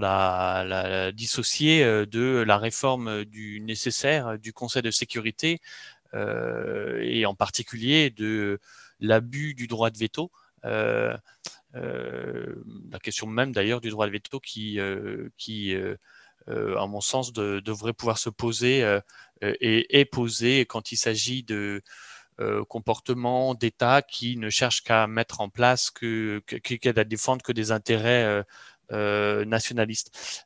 la, 0.00 1.12
dissocier 1.12 1.84
de 2.06 2.44
la 2.46 2.58
réforme 2.58 3.24
du 3.24 3.60
nécessaire 3.60 4.38
du 4.38 4.52
Conseil 4.52 4.82
de 4.82 4.90
sécurité 4.90 5.60
et 6.14 7.26
en 7.26 7.34
particulier 7.34 8.10
de 8.10 8.60
l'abus 9.00 9.54
du 9.54 9.66
droit 9.66 9.90
de 9.90 9.98
veto. 9.98 10.30
Euh, 10.64 11.16
la 11.74 12.98
question 12.98 13.26
même 13.26 13.52
d'ailleurs 13.52 13.80
du 13.80 13.90
droit 13.90 14.06
de 14.06 14.12
veto 14.12 14.40
qui, 14.40 14.78
euh, 14.78 15.30
qui 15.36 15.74
euh, 15.74 15.96
à 16.48 16.86
mon 16.86 17.00
sens, 17.00 17.32
devrait 17.32 17.92
pouvoir 17.92 18.18
se 18.18 18.28
poser 18.28 18.98
et 19.42 20.00
est 20.00 20.04
posée 20.04 20.66
quand 20.66 20.92
il 20.92 20.96
s'agit 20.96 21.42
de 21.42 21.82
comportements 22.68 23.54
d'État 23.54 24.02
qui 24.02 24.36
ne 24.36 24.50
cherchent 24.50 24.82
qu'à 24.82 25.06
mettre 25.06 25.40
en 25.40 25.48
place, 25.48 25.90
que, 25.90 26.42
qui 26.46 26.88
à 26.88 27.04
défendre 27.04 27.42
que 27.42 27.52
des 27.52 27.70
intérêts 27.70 28.44
nationalistes. 28.90 30.44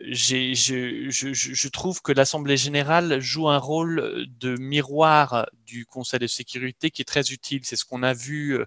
je, 0.00 1.68
trouve 1.68 2.00
que 2.00 2.12
l'Assemblée 2.12 2.56
générale 2.56 3.20
joue 3.20 3.50
un 3.50 3.58
rôle 3.58 4.26
de 4.40 4.56
miroir 4.56 5.46
du 5.66 5.84
Conseil 5.84 6.20
de 6.20 6.26
sécurité 6.26 6.90
qui 6.90 7.02
est 7.02 7.06
très 7.06 7.30
utile. 7.32 7.60
C'est 7.64 7.76
ce 7.76 7.84
qu'on 7.84 8.02
a 8.02 8.14
vu, 8.14 8.58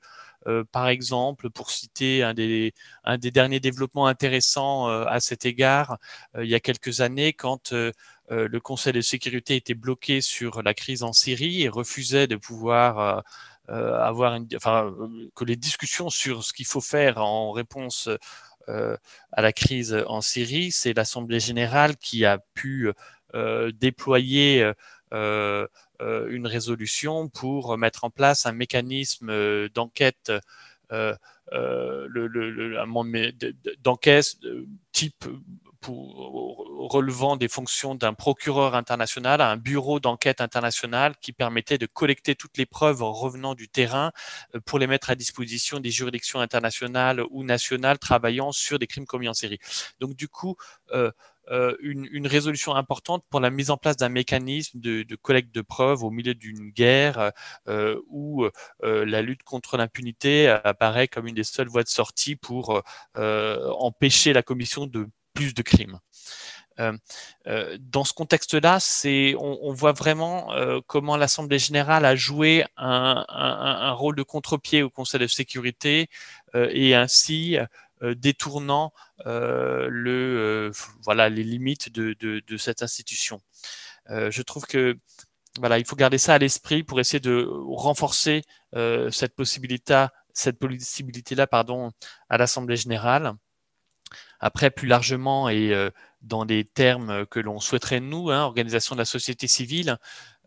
euh, 0.47 0.63
par 0.71 0.87
exemple, 0.87 1.49
pour 1.49 1.71
citer 1.71 2.23
un 2.23 2.33
des, 2.33 2.73
derniers 3.31 3.59
développements 3.59 4.07
intéressants 4.07 4.89
euh, 4.89 5.05
à 5.05 5.19
cet 5.19 5.45
égard, 5.45 5.97
il 6.39 6.47
y 6.47 6.55
a 6.55 6.59
quelques 6.59 7.01
années, 7.01 7.33
quand 7.33 7.73
le 8.29 8.59
Conseil 8.59 8.93
de 8.93 9.01
sécurité 9.01 9.55
était 9.55 9.75
bloqué 9.75 10.21
sur 10.21 10.63
la 10.63 10.73
crise 10.73 11.03
en 11.03 11.13
Syrie 11.13 11.63
et 11.63 11.69
refusait 11.69 12.27
de 12.27 12.35
pouvoir 12.35 13.23
avoir 13.67 14.35
une, 14.35 14.47
enfin, 14.55 14.93
que 15.35 15.45
les 15.45 15.55
discussions 15.55 16.09
sur 16.09 16.43
ce 16.43 16.53
qu'il 16.53 16.65
faut 16.65 16.81
faire 16.81 17.17
en 17.17 17.51
réponse 17.51 18.09
euh, 18.69 18.97
à 19.31 19.41
la 19.41 19.53
crise 19.53 19.95
en 20.07 20.21
Syrie, 20.21 20.71
c'est 20.71 20.93
l'Assemblée 20.93 21.39
générale 21.39 21.97
qui 21.97 22.25
a 22.25 22.39
pu 22.53 22.91
euh, 23.35 23.71
déployer 23.73 24.63
euh, 24.63 24.73
une 25.11 26.47
résolution 26.47 27.29
pour 27.29 27.77
mettre 27.77 28.03
en 28.03 28.09
place 28.09 28.45
un 28.45 28.51
mécanisme 28.51 29.69
d'enquête 29.69 30.31
d'enquête 33.83 34.37
type 34.91 35.25
relevant 35.87 37.37
des 37.37 37.47
fonctions 37.47 37.95
d'un 37.95 38.13
procureur 38.13 38.75
international 38.75 39.41
un 39.41 39.57
bureau 39.57 39.99
d'enquête 39.99 40.41
international 40.41 41.15
qui 41.21 41.33
permettait 41.33 41.77
de 41.77 41.85
collecter 41.85 42.35
toutes 42.35 42.57
les 42.57 42.65
preuves 42.65 43.03
en 43.03 43.11
revenant 43.11 43.55
du 43.55 43.67
terrain 43.67 44.11
euh, 44.55 44.59
pour 44.65 44.79
les 44.79 44.87
mettre 44.87 45.09
à 45.09 45.15
disposition 45.15 45.79
des 45.79 45.91
juridictions 45.91 46.39
internationales 46.39 47.23
ou 47.31 47.43
nationales 47.43 47.99
travaillant 47.99 48.51
sur 48.51 48.79
des 48.79 48.87
crimes 48.87 49.05
commis 49.05 49.29
en 49.29 49.33
série. 49.33 49.59
Donc 49.99 50.15
du 50.15 50.27
coup, 50.27 50.55
euh, 50.91 51.11
euh, 51.51 51.75
une, 51.79 52.27
résolution 52.27 52.75
importante 52.75 53.23
pour 53.29 53.39
la 53.39 53.49
mise 53.49 53.69
en 53.69 53.77
place 53.77 53.97
d'un 53.97 54.09
mécanisme 54.09 54.79
de, 54.79 55.05
collecte 55.21 55.53
de 55.53 55.61
preuves 55.61 56.03
au 56.03 56.09
milieu 56.09 56.33
d'une 56.33 56.69
guerre 56.71 57.31
où 58.09 58.45
la 58.81 59.21
lutte 59.21 59.43
contre 59.43 59.77
l'impunité 59.77 60.47
apparaît 60.47 61.07
comme 61.07 61.27
une 61.27 61.35
des 61.35 61.43
seules 61.43 61.67
voies 61.67 61.83
de 61.83 61.89
sortie 61.89 62.35
pour 62.35 62.81
empêcher 63.15 64.33
la 64.33 64.41
commission 64.41 64.87
de 64.87 65.07
plus 65.33 65.53
de 65.53 65.61
crimes. 65.61 65.99
Euh, 66.79 66.97
euh, 67.47 67.77
dans 67.79 68.03
ce 68.03 68.13
contexte-là, 68.13 68.79
c'est 68.79 69.35
on, 69.39 69.71
voit 69.73 69.93
vraiment 69.93 70.53
euh, 70.53 70.81
comment 70.87 71.15
l'Assemblée 71.15 71.59
générale 71.59 72.05
a 72.05 72.15
joué 72.15 72.65
un, 72.75 73.91
rôle 73.93 74.15
de 74.15 74.23
contre-pied 74.23 74.83
au 74.83 74.89
Conseil 74.89 75.21
de 75.21 75.27
sécurité 75.27 76.09
et 76.53 76.95
ainsi 76.95 77.57
détournant 78.01 78.93
le 79.25 80.71
voilà 81.03 81.29
les 81.29 81.43
limites 81.43 81.91
de, 81.91 82.57
cette 82.57 82.83
institution. 82.83 83.41
je 84.09 84.41
trouve 84.41 84.65
que 84.65 84.97
voilà, 85.59 85.79
il 85.79 85.85
faut 85.85 85.95
garder 85.95 86.17
ça 86.17 86.33
à 86.33 86.37
l'esprit 86.37 86.83
pour 86.83 86.99
essayer 86.99 87.21
de 87.21 87.47
renforcer 87.49 88.43
cette 89.11 89.35
possibilité, 89.35 90.07
cette 90.33 90.59
possibilité-là, 90.59 91.47
pardon, 91.47 91.91
à 92.29 92.37
l'Assemblée 92.37 92.75
générale. 92.75 93.33
Après, 94.39 94.69
plus 94.69 94.87
largement 94.87 95.49
et 95.49 95.73
euh, 95.73 95.89
dans 96.21 96.45
des 96.45 96.65
termes 96.65 97.25
que 97.27 97.39
l'on 97.39 97.59
souhaiterait 97.59 97.99
nous, 97.99 98.29
hein, 98.29 98.43
organisation 98.43 98.95
de 98.95 98.99
la 98.99 99.05
société 99.05 99.47
civile, 99.47 99.97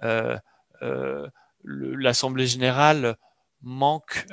euh, 0.03 0.39
euh, 0.83 1.27
l'Assemblée 1.65 2.47
générale 2.47 3.17
manque 3.61 4.25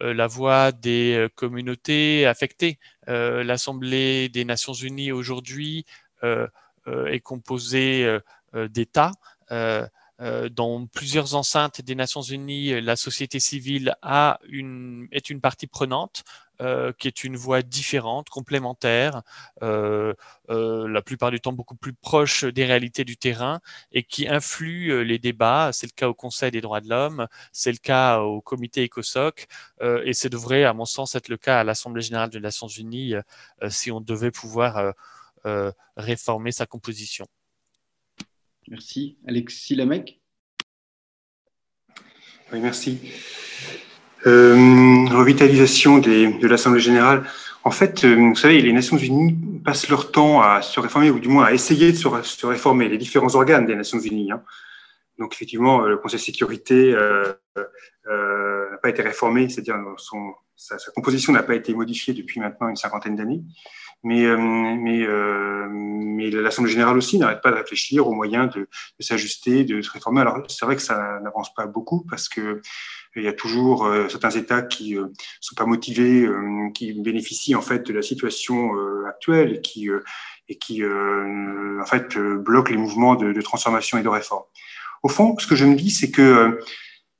la 0.00 0.26
voix 0.26 0.72
des 0.72 1.28
communautés 1.34 2.26
affectées. 2.26 2.78
L'Assemblée 3.06 4.28
des 4.28 4.44
Nations 4.44 4.72
unies 4.72 5.12
aujourd'hui 5.12 5.84
est 6.22 7.20
composée 7.20 8.18
d'États. 8.54 9.12
dans 10.20 10.86
plusieurs 10.86 11.34
enceintes 11.34 11.80
des 11.80 11.94
Nations 11.94 12.22
Unies, 12.22 12.80
la 12.80 12.96
société 12.96 13.40
civile 13.40 13.94
a 14.02 14.40
une, 14.48 15.08
est 15.12 15.30
une 15.30 15.40
partie 15.40 15.66
prenante. 15.66 16.24
Euh, 16.60 16.92
qui 16.92 17.06
est 17.06 17.22
une 17.22 17.36
voie 17.36 17.62
différente, 17.62 18.30
complémentaire, 18.30 19.22
euh, 19.62 20.12
euh, 20.50 20.88
la 20.88 21.02
plupart 21.02 21.30
du 21.30 21.38
temps 21.38 21.52
beaucoup 21.52 21.76
plus 21.76 21.92
proche 21.92 22.42
des 22.42 22.64
réalités 22.64 23.04
du 23.04 23.16
terrain 23.16 23.60
et 23.92 24.02
qui 24.02 24.26
influe 24.26 25.04
les 25.04 25.20
débats. 25.20 25.70
C'est 25.72 25.86
le 25.86 25.92
cas 25.94 26.08
au 26.08 26.14
Conseil 26.14 26.50
des 26.50 26.60
droits 26.60 26.80
de 26.80 26.88
l'homme, 26.88 27.28
c'est 27.52 27.70
le 27.70 27.78
cas 27.78 28.18
au 28.22 28.40
comité 28.40 28.84
ECOSOC 28.84 29.46
et 30.04 30.12
c'est 30.12 30.30
devrait, 30.30 30.64
à 30.64 30.72
mon 30.72 30.84
sens, 30.84 31.14
être 31.14 31.28
le 31.28 31.36
cas 31.36 31.60
à 31.60 31.64
l'Assemblée 31.64 32.02
générale 32.02 32.30
des 32.30 32.40
Nations 32.40 32.66
unies 32.66 33.14
si 33.68 33.92
on 33.92 34.00
devait 34.00 34.32
pouvoir 34.32 34.94
réformer 35.96 36.50
sa 36.50 36.66
composition. 36.66 37.26
Merci. 38.66 39.16
Alexis 39.28 39.76
Lamec 39.76 40.20
Oui, 42.52 42.58
merci. 42.60 42.98
Euh, 44.26 45.04
revitalisation 45.10 45.98
de 45.98 46.46
l'Assemblée 46.46 46.80
générale. 46.80 47.24
En 47.64 47.70
fait, 47.70 48.04
euh, 48.04 48.14
vous 48.14 48.34
savez, 48.34 48.60
les 48.60 48.72
Nations 48.72 48.96
Unies 48.96 49.36
passent 49.64 49.88
leur 49.88 50.10
temps 50.10 50.40
à 50.40 50.62
se 50.62 50.80
réformer, 50.80 51.10
ou 51.10 51.18
du 51.18 51.28
moins 51.28 51.44
à 51.44 51.52
essayer 51.52 51.92
de 51.92 51.96
se, 51.96 52.46
réformer, 52.46 52.88
les 52.88 52.98
différents 52.98 53.34
organes 53.34 53.66
des 53.66 53.76
Nations 53.76 53.98
Unies. 53.98 54.32
Hein. 54.32 54.42
Donc, 55.18 55.34
effectivement, 55.34 55.80
le 55.80 55.98
Conseil 55.98 56.18
de 56.18 56.24
sécurité 56.24 56.94
euh, 56.94 57.32
euh, 58.06 58.70
n'a 58.70 58.78
pas 58.78 58.88
été 58.88 59.02
réformé, 59.02 59.48
c'est-à-dire 59.48 59.76
sa, 60.56 60.78
sa, 60.78 60.90
composition 60.92 61.32
n'a 61.32 61.42
pas 61.42 61.54
été 61.54 61.74
modifiée 61.74 62.14
depuis 62.14 62.40
maintenant 62.40 62.68
une 62.68 62.76
cinquantaine 62.76 63.16
d'années. 63.16 63.42
Mais, 64.04 64.24
euh, 64.24 64.36
mais, 64.38 65.06
mais 65.68 66.30
l'Assemblée 66.30 66.70
générale 66.70 66.96
aussi 66.96 67.18
n'arrête 67.18 67.42
pas 67.42 67.50
de 67.50 67.56
réfléchir 67.56 68.06
aux 68.06 68.12
moyens 68.12 68.52
de, 68.54 68.68
s'ajuster, 69.00 69.64
de 69.64 69.82
se 69.82 69.90
réformer. 69.90 70.20
Alors, 70.20 70.42
c'est 70.48 70.64
vrai 70.64 70.76
que 70.76 70.82
ça 70.82 71.18
n'avance 71.22 71.52
pas 71.54 71.66
beaucoup 71.66 72.04
parce 72.08 72.28
que 72.28 72.60
il 73.18 73.24
y 73.24 73.28
a 73.28 73.32
toujours 73.32 73.86
euh, 73.86 74.08
certains 74.08 74.30
États 74.30 74.62
qui 74.62 74.94
ne 74.94 75.00
euh, 75.00 75.12
sont 75.40 75.54
pas 75.54 75.66
motivés, 75.66 76.24
euh, 76.24 76.70
qui 76.74 76.92
bénéficient 76.92 77.54
en 77.54 77.62
fait 77.62 77.86
de 77.86 77.92
la 77.92 78.02
situation 78.02 78.70
actuelle 79.06 79.56
et 79.56 79.60
qui, 79.60 79.88
et 80.48 80.58
qui 80.58 80.82
en 80.84 81.84
fait 81.86 82.16
bloquent 82.18 82.70
les 82.70 82.76
mouvements 82.76 83.14
de, 83.14 83.32
de, 83.32 83.40
transformation 83.40 83.98
et 83.98 84.02
de 84.02 84.08
réforme. 84.08 84.44
Au 85.02 85.08
fond, 85.08 85.36
ce 85.38 85.46
que 85.46 85.56
je 85.56 85.64
me 85.64 85.74
dis, 85.74 85.90
c'est 85.90 86.10
que 86.10 86.58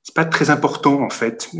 c'est 0.09 0.15
pas 0.15 0.25
très 0.25 0.49
important 0.49 1.03
en 1.03 1.09
fait 1.11 1.51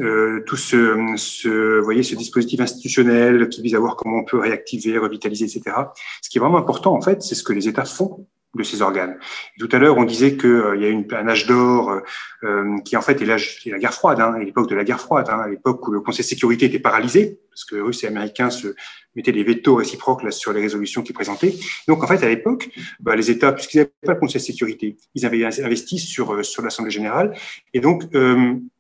tout 0.48 0.58
ce, 0.58 1.14
ce, 1.18 1.80
voyez, 1.82 2.02
ce 2.02 2.16
dispositif 2.16 2.60
institutionnel 2.60 3.48
qui 3.48 3.62
vise 3.62 3.76
à 3.76 3.80
voir 3.80 3.96
comment 3.96 4.18
on 4.18 4.24
peut 4.24 4.40
réactiver, 4.40 4.98
revitaliser, 4.98 5.46
etc. 5.46 5.76
Ce 6.24 6.30
qui 6.30 6.40
est 6.40 6.42
vraiment 6.42 6.58
important 6.58 6.96
en 6.96 7.02
fait, 7.02 7.22
c'est 7.22 7.36
ce 7.36 7.44
que 7.44 7.54
les 7.54 7.68
États 7.68 7.86
font 7.86 8.26
de 8.56 8.64
ces 8.64 8.82
organes. 8.82 9.18
tout 9.60 9.70
à 9.72 9.78
l'heure, 9.78 9.98
on 9.98 10.06
disait 10.06 10.36
qu'il 10.36 10.50
euh, 10.50 10.76
y 10.76 10.86
a 10.86 10.90
une, 10.90 11.06
un 11.12 11.28
âge 11.28 11.46
d'or 11.46 11.92
euh, 11.92 12.00
euh, 12.44 12.80
qui 12.84 12.98
en 12.98 13.02
fait 13.02 13.22
est 13.22 13.26
l'âge 13.26 13.60
la 13.66 13.78
guerre 13.78 13.94
froide, 13.94 14.20
hein, 14.20 14.36
l'époque 14.40 14.68
de 14.68 14.76
la 14.76 14.84
guerre 14.84 15.00
froide, 15.00 15.28
hein, 15.30 15.40
à 15.40 15.48
l'époque 15.48 15.88
où 15.88 15.92
le 15.92 16.02
Conseil 16.02 16.24
de 16.24 16.30
sécurité 16.30 16.66
était 16.66 16.80
paralysé 16.80 17.40
parce 17.52 17.66
que 17.66 17.76
Russes 17.76 18.04
et 18.04 18.08
Américains 18.08 18.50
se 18.50 18.74
mettaient 19.16 19.32
des 19.32 19.44
vétos 19.44 19.76
réciproques 19.76 20.24
là, 20.24 20.32
sur 20.32 20.52
les 20.52 20.62
résolutions 20.62 21.04
qu'ils 21.04 21.14
présentaient. 21.14 21.54
Donc 21.88 22.04
en 22.04 22.08
fait, 22.08 22.24
à 22.24 22.28
l'époque, 22.28 22.70
bah, 23.00 23.16
les 23.16 23.30
États, 23.30 23.52
puisqu'ils 23.52 23.80
n'avaient 23.80 23.92
pas 24.04 24.14
le 24.14 24.20
Conseil 24.20 24.42
de 24.42 24.46
sécurité, 24.46 24.98
ils 25.14 25.26
avaient 25.28 25.44
investi 25.46 26.00
sur 26.00 26.44
sur 26.44 26.64
l'Assemblée 26.64 26.92
générale, 26.92 27.36
et 27.74 27.80
donc 27.82 28.04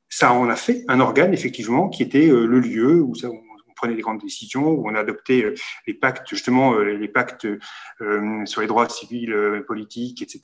ça 0.07 0.34
en 0.34 0.49
a 0.49 0.55
fait 0.55 0.84
un 0.88 0.99
organe 0.99 1.34
effectivement 1.34 1.89
qui 1.89 2.01
était 2.01 2.28
le 2.28 2.59
lieu 2.59 3.01
où 3.01 3.13
ça, 3.13 3.30
prenait 3.80 3.95
des 3.95 4.01
grandes 4.01 4.19
décisions, 4.19 4.69
où 4.69 4.89
on 4.89 4.95
a 4.95 4.99
adopté 4.99 5.43
euh, 5.43 5.55
les 5.88 5.93
pactes, 5.93 6.27
justement, 6.27 6.73
euh, 6.73 6.84
les 6.84 7.07
pactes 7.07 7.47
euh, 8.01 8.45
sur 8.45 8.61
les 8.61 8.67
droits 8.67 8.89
civils, 8.89 9.63
politiques, 9.65 10.21
etc. 10.21 10.41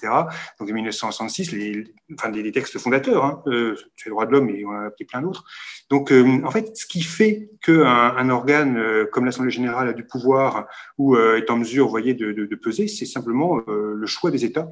Donc, 0.59 0.69
en 0.69 0.73
1966, 0.73 1.51
les, 1.51 1.83
enfin, 2.17 2.29
des, 2.29 2.51
textes 2.51 2.79
fondateurs 2.79 3.25
hein, 3.25 3.43
sur 3.45 4.05
les 4.05 4.11
droits 4.11 4.25
de 4.25 4.31
l'homme, 4.31 4.49
et 4.49 4.63
on 4.65 4.71
a 4.71 4.81
adopté 4.81 5.05
plein 5.05 5.21
d'autres. 5.21 5.43
Donc, 5.89 6.11
en 6.11 6.51
fait, 6.51 6.77
ce 6.77 6.85
qui 6.85 7.01
fait 7.01 7.49
qu'un 7.61 7.83
un 7.85 8.29
organe 8.29 9.05
comme 9.11 9.25
l'Assemblée 9.25 9.51
générale 9.51 9.89
a 9.89 9.93
du 9.93 10.05
pouvoir 10.05 10.67
ou 10.97 11.17
est 11.17 11.49
en 11.49 11.57
mesure, 11.57 11.85
vous 11.85 11.91
voyez, 11.91 12.13
de, 12.13 12.55
peser, 12.55 12.87
c'est 12.87 13.05
simplement 13.05 13.61
le 13.67 14.05
choix 14.05 14.31
des 14.31 14.45
États 14.45 14.69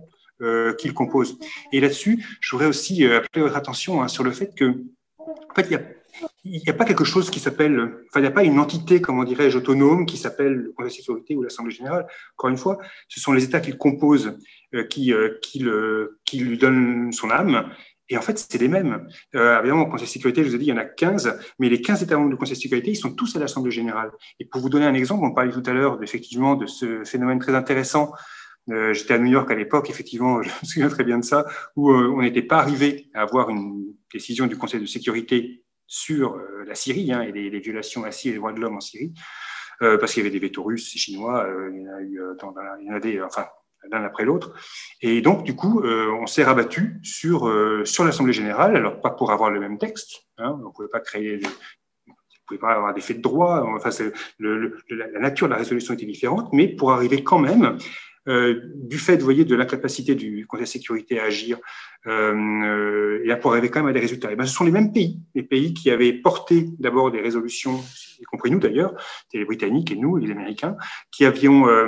qu'il 0.77 0.93
compose. 0.93 1.37
Et 1.71 1.81
là-dessus, 1.81 2.23
je 2.39 2.51
voudrais 2.51 2.67
aussi 2.67 3.05
appeler 3.05 3.41
votre 3.41 3.57
attention 3.57 4.01
hein, 4.01 4.07
sur 4.07 4.23
le 4.23 4.31
fait 4.31 4.55
que, 4.55 4.83
en 5.17 5.53
fait, 5.55 5.63
il 5.63 5.71
y 5.71 5.75
a 5.75 5.81
il 6.43 6.61
n'y 6.61 6.69
a 6.69 6.73
pas 6.73 6.85
quelque 6.85 7.03
chose 7.03 7.29
qui 7.29 7.39
s'appelle, 7.39 7.91
il 8.15 8.21
n'y 8.21 8.27
a 8.27 8.31
pas 8.31 8.43
une 8.43 8.59
entité, 8.59 9.01
comment 9.01 9.23
dirais-je, 9.23 9.57
autonome 9.57 10.05
qui 10.05 10.17
s'appelle 10.17 10.53
le 10.53 10.71
Conseil 10.71 10.91
de 10.91 10.95
sécurité 10.95 11.35
ou 11.35 11.43
l'Assemblée 11.43 11.73
générale. 11.73 12.07
Encore 12.37 12.49
une 12.49 12.57
fois, 12.57 12.77
ce 13.07 13.19
sont 13.19 13.33
les 13.33 13.43
États 13.43 13.59
qui 13.59 13.71
le 13.71 13.77
composent 13.77 14.37
euh, 14.75 14.83
qui, 14.83 15.13
euh, 15.13 15.37
qui, 15.41 15.59
le, 15.59 16.19
qui 16.25 16.39
lui 16.39 16.57
donnent 16.57 17.11
son 17.11 17.29
âme. 17.29 17.69
Et 18.09 18.17
en 18.17 18.21
fait, 18.21 18.37
c'est 18.37 18.59
les 18.59 18.67
mêmes. 18.67 19.07
Euh, 19.35 19.59
évidemment, 19.59 19.83
au 19.83 19.85
Conseil 19.87 20.07
de 20.07 20.11
sécurité, 20.11 20.43
je 20.43 20.49
vous 20.49 20.55
ai 20.55 20.57
dit, 20.57 20.65
il 20.65 20.69
y 20.69 20.73
en 20.73 20.77
a 20.77 20.85
15, 20.85 21.39
mais 21.59 21.69
les 21.69 21.79
15 21.79 22.01
États 22.01 22.17
membres 22.17 22.31
du 22.31 22.37
Conseil 22.37 22.55
de 22.55 22.61
sécurité, 22.61 22.91
ils 22.91 22.95
sont 22.95 23.13
tous 23.13 23.35
à 23.35 23.39
l'Assemblée 23.39 23.71
générale. 23.71 24.11
Et 24.39 24.45
pour 24.45 24.61
vous 24.61 24.69
donner 24.69 24.85
un 24.85 24.93
exemple, 24.95 25.23
on 25.25 25.31
parlait 25.31 25.51
tout 25.51 25.63
à 25.65 25.73
l'heure, 25.73 26.01
effectivement, 26.01 26.55
de 26.55 26.65
ce 26.65 27.03
phénomène 27.03 27.39
très 27.39 27.55
intéressant. 27.55 28.11
J'étais 28.67 29.13
à 29.13 29.19
New 29.19 29.31
York 29.31 29.51
à 29.51 29.55
l'époque, 29.55 29.89
effectivement, 29.89 30.41
je 30.43 30.49
me 30.49 30.65
souviens 30.65 30.89
très 30.89 31.03
bien 31.03 31.19
de 31.19 31.23
ça, 31.23 31.45
où 31.75 31.91
on 31.91 32.21
n'était 32.21 32.41
pas 32.41 32.57
arrivé 32.57 33.09
à 33.13 33.21
avoir 33.21 33.49
une 33.49 33.93
décision 34.11 34.47
du 34.47 34.57
Conseil 34.57 34.79
de 34.79 34.85
sécurité 34.85 35.63
sur 35.93 36.35
euh, 36.35 36.63
la 36.65 36.73
Syrie 36.73 37.11
hein, 37.11 37.21
et 37.21 37.31
les, 37.31 37.59
violations 37.59 38.03
à 38.03 38.09
et 38.09 38.31
les 38.31 38.35
droits 38.35 38.51
de 38.51 38.59
l'homme 38.59 38.77
en 38.77 38.81
Syrie. 38.81 39.13
parce 39.79 40.13
qu'il 40.13 40.23
y 40.23 40.25
avait 40.25 40.31
des 40.31 40.39
vétos 40.39 40.63
russes 40.63 40.95
et 40.95 40.97
chinois, 40.97 41.47
il 41.71 41.81
y 41.81 41.89
en 41.89 41.93
a 41.93 42.01
eu, 42.01 42.19
il 42.79 42.87
y 42.87 42.91
en 42.91 42.95
a 42.95 42.99
des, 42.99 43.21
enfin, 43.21 43.45
l'un 43.91 44.03
après 44.03 44.23
l'autre. 44.23 44.53
Et 45.01 45.21
donc, 45.21 45.43
du 45.43 45.55
coup, 45.55 45.83
on 45.83 46.25
s'est 46.25 46.43
rabattu 46.43 46.99
sur, 47.03 47.51
sur 47.83 48.05
l'Assemblée 48.05 48.33
générale, 48.33 48.77
alors 48.77 49.01
pas 49.01 49.09
pour 49.11 49.31
avoir 49.31 49.51
le 49.51 49.59
même 49.59 49.77
texte, 49.77 50.23
hein, 50.37 50.57
on 50.63 50.69
ne 50.69 50.73
pouvait 50.73 50.87
pas 50.87 51.01
créer 51.01 51.41
pouvez 52.45 52.59
pas 52.59 52.73
avoir 52.73 52.93
des 52.93 53.01
faits 53.01 53.17
de 53.17 53.21
droit, 53.21 53.63
enfin, 53.75 53.89
le, 54.37 54.77
la 54.89 55.19
nature 55.19 55.47
de 55.47 55.53
la 55.53 55.57
résolution 55.57 55.93
était 55.93 56.05
différente, 56.05 56.51
mais 56.53 56.67
pour 56.67 56.91
arriver 56.91 57.23
quand 57.23 57.39
même, 57.39 57.63
euh, 57.63 57.77
du 58.25 58.97
fait, 58.97 59.17
voyez, 59.21 59.43
de 59.43 59.55
l'incapacité 59.55 60.15
du 60.15 60.45
Conseil 60.47 60.63
de 60.63 60.69
sécurité 60.69 61.19
à 61.19 61.25
agir 61.25 61.59
euh, 62.07 62.33
euh, 62.33 63.23
et 63.25 63.35
pour 63.37 63.51
arriver 63.51 63.69
quand 63.69 63.79
même 63.79 63.89
à 63.89 63.93
des 63.93 63.99
résultats. 63.99 64.31
Et 64.31 64.35
ben, 64.35 64.45
ce 64.45 64.53
sont 64.53 64.63
les 64.65 64.71
mêmes 64.71 64.91
pays, 64.91 65.19
les 65.35 65.43
pays 65.43 65.73
qui 65.73 65.89
avaient 65.89 66.13
porté 66.13 66.67
d'abord 66.79 67.11
des 67.11 67.21
résolutions, 67.21 67.81
y 68.19 68.23
compris 68.23 68.51
nous 68.51 68.59
d'ailleurs, 68.59 68.93
les 69.33 69.45
Britanniques 69.45 69.91
et 69.91 69.95
nous, 69.95 70.17
les 70.17 70.31
Américains, 70.31 70.75
qui 71.11 71.25
avions 71.25 71.67
euh, 71.67 71.87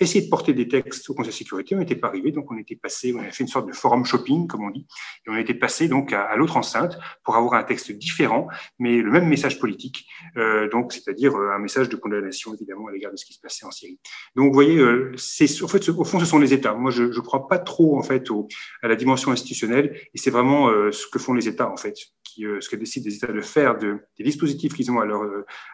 essayé 0.00 0.24
de 0.24 0.30
porter 0.30 0.52
des 0.52 0.68
textes 0.68 1.08
au 1.10 1.14
Conseil 1.14 1.32
de 1.32 1.36
sécurité, 1.36 1.74
on 1.74 1.78
n'était 1.78 1.96
pas 1.96 2.08
arrivé, 2.08 2.32
donc 2.32 2.50
on 2.50 2.58
était 2.58 2.76
passé, 2.76 3.14
on 3.16 3.20
a 3.20 3.30
fait 3.30 3.44
une 3.44 3.48
sorte 3.48 3.66
de 3.66 3.72
forum 3.72 4.04
shopping, 4.04 4.46
comme 4.46 4.64
on 4.64 4.70
dit, 4.70 4.86
et 5.26 5.30
on 5.30 5.36
était 5.36 5.54
passé 5.54 5.88
donc 5.88 6.12
à, 6.12 6.34
l'autre 6.36 6.56
enceinte 6.56 6.98
pour 7.24 7.36
avoir 7.36 7.54
un 7.54 7.64
texte 7.64 7.92
différent, 7.92 8.48
mais 8.78 8.98
le 8.98 9.10
même 9.10 9.28
message 9.28 9.58
politique, 9.58 10.06
euh, 10.36 10.68
donc 10.68 10.92
c'est-à-dire 10.92 11.34
un 11.36 11.58
message 11.58 11.88
de 11.88 11.96
condamnation 11.96 12.54
évidemment 12.54 12.88
à 12.88 12.92
l'égard 12.92 13.12
de 13.12 13.16
ce 13.16 13.24
qui 13.24 13.34
se 13.34 13.40
passait 13.40 13.66
en 13.66 13.70
Syrie. 13.70 14.00
Donc 14.36 14.48
vous 14.48 14.54
voyez, 14.54 14.80
c'est 15.16 15.62
en 15.62 15.68
fait, 15.68 15.88
au 15.88 16.04
fond, 16.04 16.18
ce 16.18 16.26
sont 16.26 16.38
les 16.38 16.52
États. 16.52 16.74
Moi, 16.74 16.90
je 16.90 17.04
ne 17.04 17.20
crois 17.20 17.48
pas 17.48 17.58
trop 17.58 17.98
en 17.98 18.02
fait 18.02 18.30
au, 18.30 18.48
à 18.82 18.88
la 18.88 18.96
dimension 18.96 19.30
institutionnelle 19.32 19.96
et 20.14 20.18
c'est 20.18 20.30
vraiment 20.30 20.68
euh, 20.68 20.92
ce 20.92 21.06
que 21.06 21.18
font 21.18 21.34
les 21.34 21.48
États, 21.48 21.70
en 21.70 21.76
fait, 21.76 21.94
qui, 22.30 22.46
euh, 22.46 22.60
ce 22.60 22.68
que 22.68 22.76
décident 22.76 23.06
les 23.06 23.16
États 23.16 23.32
de 23.32 23.40
faire 23.40 23.78
de, 23.78 23.98
des 24.16 24.24
dispositifs 24.24 24.74
qu'ils 24.74 24.90
ont 24.90 25.00
à 25.00 25.06
leur, 25.06 25.22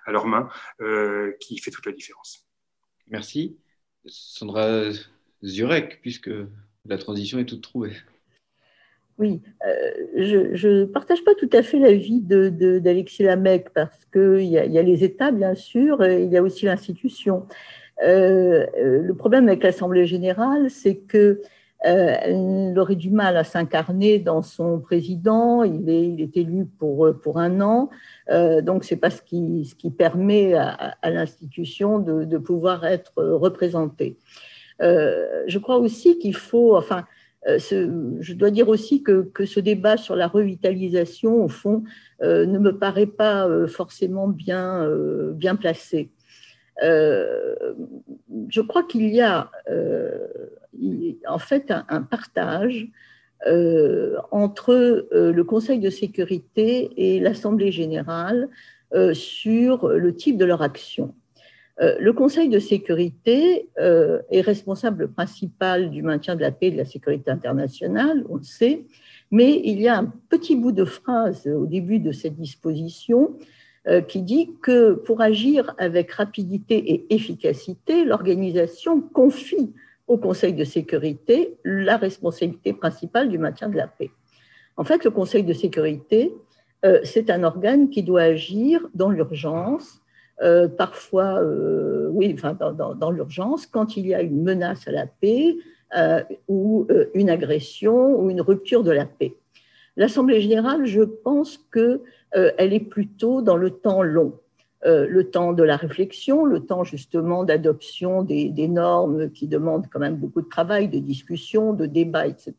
à 0.07 0.13
leurs 0.13 0.27
mains, 0.27 0.49
euh, 0.81 1.33
qui 1.41 1.59
fait 1.59 1.71
toute 1.71 1.87
la 1.87 1.93
différence. 1.93 2.47
Merci. 3.09 3.57
Sandra 4.07 4.91
Zurek, 5.45 6.01
puisque 6.01 6.31
la 6.85 6.99
transition 6.99 7.39
est 7.39 7.45
toute 7.45 7.63
trouvée. 7.63 7.93
Oui, 9.19 9.41
je 10.15 10.69
ne 10.69 10.85
partage 10.85 11.25
pas 11.25 11.35
tout 11.35 11.49
à 11.53 11.63
fait 11.63 11.79
l'avis 11.79 12.21
d'Alexis 12.21 13.23
de, 13.23 13.29
Lamec 13.29 13.71
parce 13.71 14.05
qu'il 14.13 14.43
y, 14.43 14.59
a, 14.59 14.67
y 14.67 14.79
a 14.79 14.83
les 14.83 15.05
États, 15.05 15.33
bien 15.33 15.55
sûr, 15.55 16.05
et 16.05 16.23
il 16.23 16.31
y 16.31 16.37
a 16.37 16.43
aussi 16.43 16.67
l'institution. 16.67 17.47
le 17.99 19.13
problème 19.13 19.49
avec 19.49 19.63
l'Assemblée 19.63 20.07
générale, 20.07 20.71
c'est 20.71 20.97
que 20.97 21.41
euh, 21.87 22.17
elle 22.21 22.79
aurait 22.79 22.97
du 22.97 23.11
mal 23.11 23.37
à 23.37 23.45
s'incarner 23.45 24.19
dans 24.19 24.43
son 24.43 24.81
président. 24.81 25.63
Il 25.63 25.89
est, 25.89 26.37
élu 26.37 26.67
pour, 26.67 27.39
un 27.39 27.61
an. 27.61 27.91
Euh, 28.31 28.61
donc, 28.61 28.85
ce 28.85 28.95
n'est 28.95 29.01
pas 29.01 29.11
ce 29.11 29.23
qui, 29.23 29.91
permet 29.97 30.55
à, 30.55 30.97
l'institution 31.05 31.99
de, 32.01 32.39
pouvoir 32.39 32.85
être 32.85 33.13
représentée. 33.17 34.17
Euh, 34.83 35.45
je 35.47 35.59
crois 35.59 35.79
aussi 35.79 36.19
qu'il 36.19 36.35
faut, 36.35 36.77
enfin, 36.77 37.05
je 37.47 38.33
dois 38.35 38.51
dire 38.51 38.69
aussi 38.69 39.05
que, 39.05 39.31
ce 39.45 39.61
débat 39.61 39.97
sur 39.97 40.17
la 40.17 40.27
revitalisation, 40.27 41.45
au 41.45 41.49
fond, 41.49 41.85
ne 42.21 42.59
me 42.59 42.77
paraît 42.77 43.07
pas 43.07 43.49
forcément 43.69 44.27
bien 44.27 45.57
placé. 45.61 46.11
Je 46.83 48.61
crois 48.61 48.83
qu'il 48.85 49.09
y 49.09 49.21
a 49.21 49.51
en 51.27 51.39
fait 51.39 51.73
un, 51.89 52.03
partage 52.03 52.89
euh, 53.47 54.17
entre 54.31 54.73
euh, 54.73 55.31
le 55.31 55.45
Conseil 55.45 55.79
de 55.79 55.91
sécurité 55.91 56.91
et 56.97 57.21
l'Assemblée 57.21 57.71
générale 57.71 58.49
euh, 58.95 59.13
sur 59.13 59.89
le 59.89 60.15
type 60.15 60.39
de 60.39 60.45
leur 60.45 60.63
action. 60.63 61.15
le 61.79 62.13
Conseil 62.13 62.49
de 62.49 62.59
sécurité 62.59 63.69
est 63.77 64.41
responsable 64.41 65.09
principal 65.13 65.91
du 65.91 66.03
maintien 66.03 66.35
de 66.35 66.41
la 66.41 66.51
paix 66.51 66.69
et 66.69 66.71
de 66.71 66.79
la 66.79 66.87
sécurité 66.87 67.31
internationale, 67.31 68.25
on 68.31 68.37
le 68.37 68.43
sait, 68.43 68.87
mais 69.31 69.61
il 69.63 69.83
y 69.83 69.89
a 69.89 69.99
un 69.99 70.11
petit 70.31 70.57
bout 70.57 70.73
de 70.73 70.87
phrase 70.87 71.47
au 71.47 71.67
début 71.67 71.99
de 71.99 72.13
cette 72.13 72.37
disposition 72.37 73.37
qui 74.09 74.23
dit 74.23 74.51
que 74.63 74.95
pour 74.95 75.21
agir 75.21 75.75
avec 75.79 76.11
rapidité 76.13 76.77
et 76.93 77.15
efficacité, 77.15 78.05
l'organisation 78.05 79.01
confie 79.01 79.73
au 80.09 80.19
Conseil 80.19 80.53
de 80.53 80.65
sécurité 80.65 81.57
la 81.65 81.97
responsabilité 81.97 82.73
principale 82.73 83.29
du 83.29 83.39
maintien 83.39 83.69
de 83.69 83.77
la 83.77 83.87
paix. 83.87 84.11
En 84.77 84.85
fait, 84.85 85.05
le 85.05 85.11
Conseil 85.11 85.43
de 85.43 85.53
sécurité, 85.53 86.35
euh, 86.85 87.01
c'est 87.03 87.31
un 87.31 87.43
organe 87.43 87.89
qui 87.89 88.03
doit 88.03 88.23
agir 88.23 88.87
dans 88.95 89.11
l'urgence, 89.11 90.01
euh, 90.43 90.69
parfois, 90.69 91.41
euh, 91.41 92.09
oui, 92.13 92.35
enfin, 92.35 92.55
dans, 92.55 93.11
l'urgence, 93.11 93.67
quand 93.67 93.97
il 93.97 94.07
y 94.07 94.15
a 94.15 94.21
une 94.21 94.43
menace 94.43 94.87
à 94.87 94.93
la 94.93 95.07
paix 95.07 95.57
ou 96.49 96.87
une 97.15 97.31
agression 97.31 98.21
ou 98.21 98.29
une 98.29 98.41
rupture 98.41 98.83
de 98.83 98.91
la 98.91 99.07
paix. 99.07 99.37
L'Assemblée 99.97 100.41
générale, 100.41 100.85
je 100.85 101.03
pense 101.03 101.59
qu'elle 102.37 102.73
est 102.73 102.81
plutôt 102.81 103.41
dans 103.41 103.57
le 103.57 103.71
temps 103.71 104.03
long. 104.03 104.35
Euh, 104.85 105.07
le 105.09 105.25
temps 105.25 105.53
de 105.53 105.63
la 105.63 105.77
réflexion, 105.77 106.45
le 106.45 106.61
temps 106.61 106.85
justement 106.85 107.45
d'adoption 107.45 108.23
des, 108.23 108.69
normes 108.69 109.31
qui 109.31 109.49
demandent 109.49 109.87
quand 109.91 109.99
même 109.99 110.17
beaucoup 110.17 110.43
de 110.43 110.49
travail, 110.49 110.89
de 110.89 110.99
discussion, 110.99 111.73
de 111.73 111.87
débat, 111.87 112.27
etc. 112.27 112.55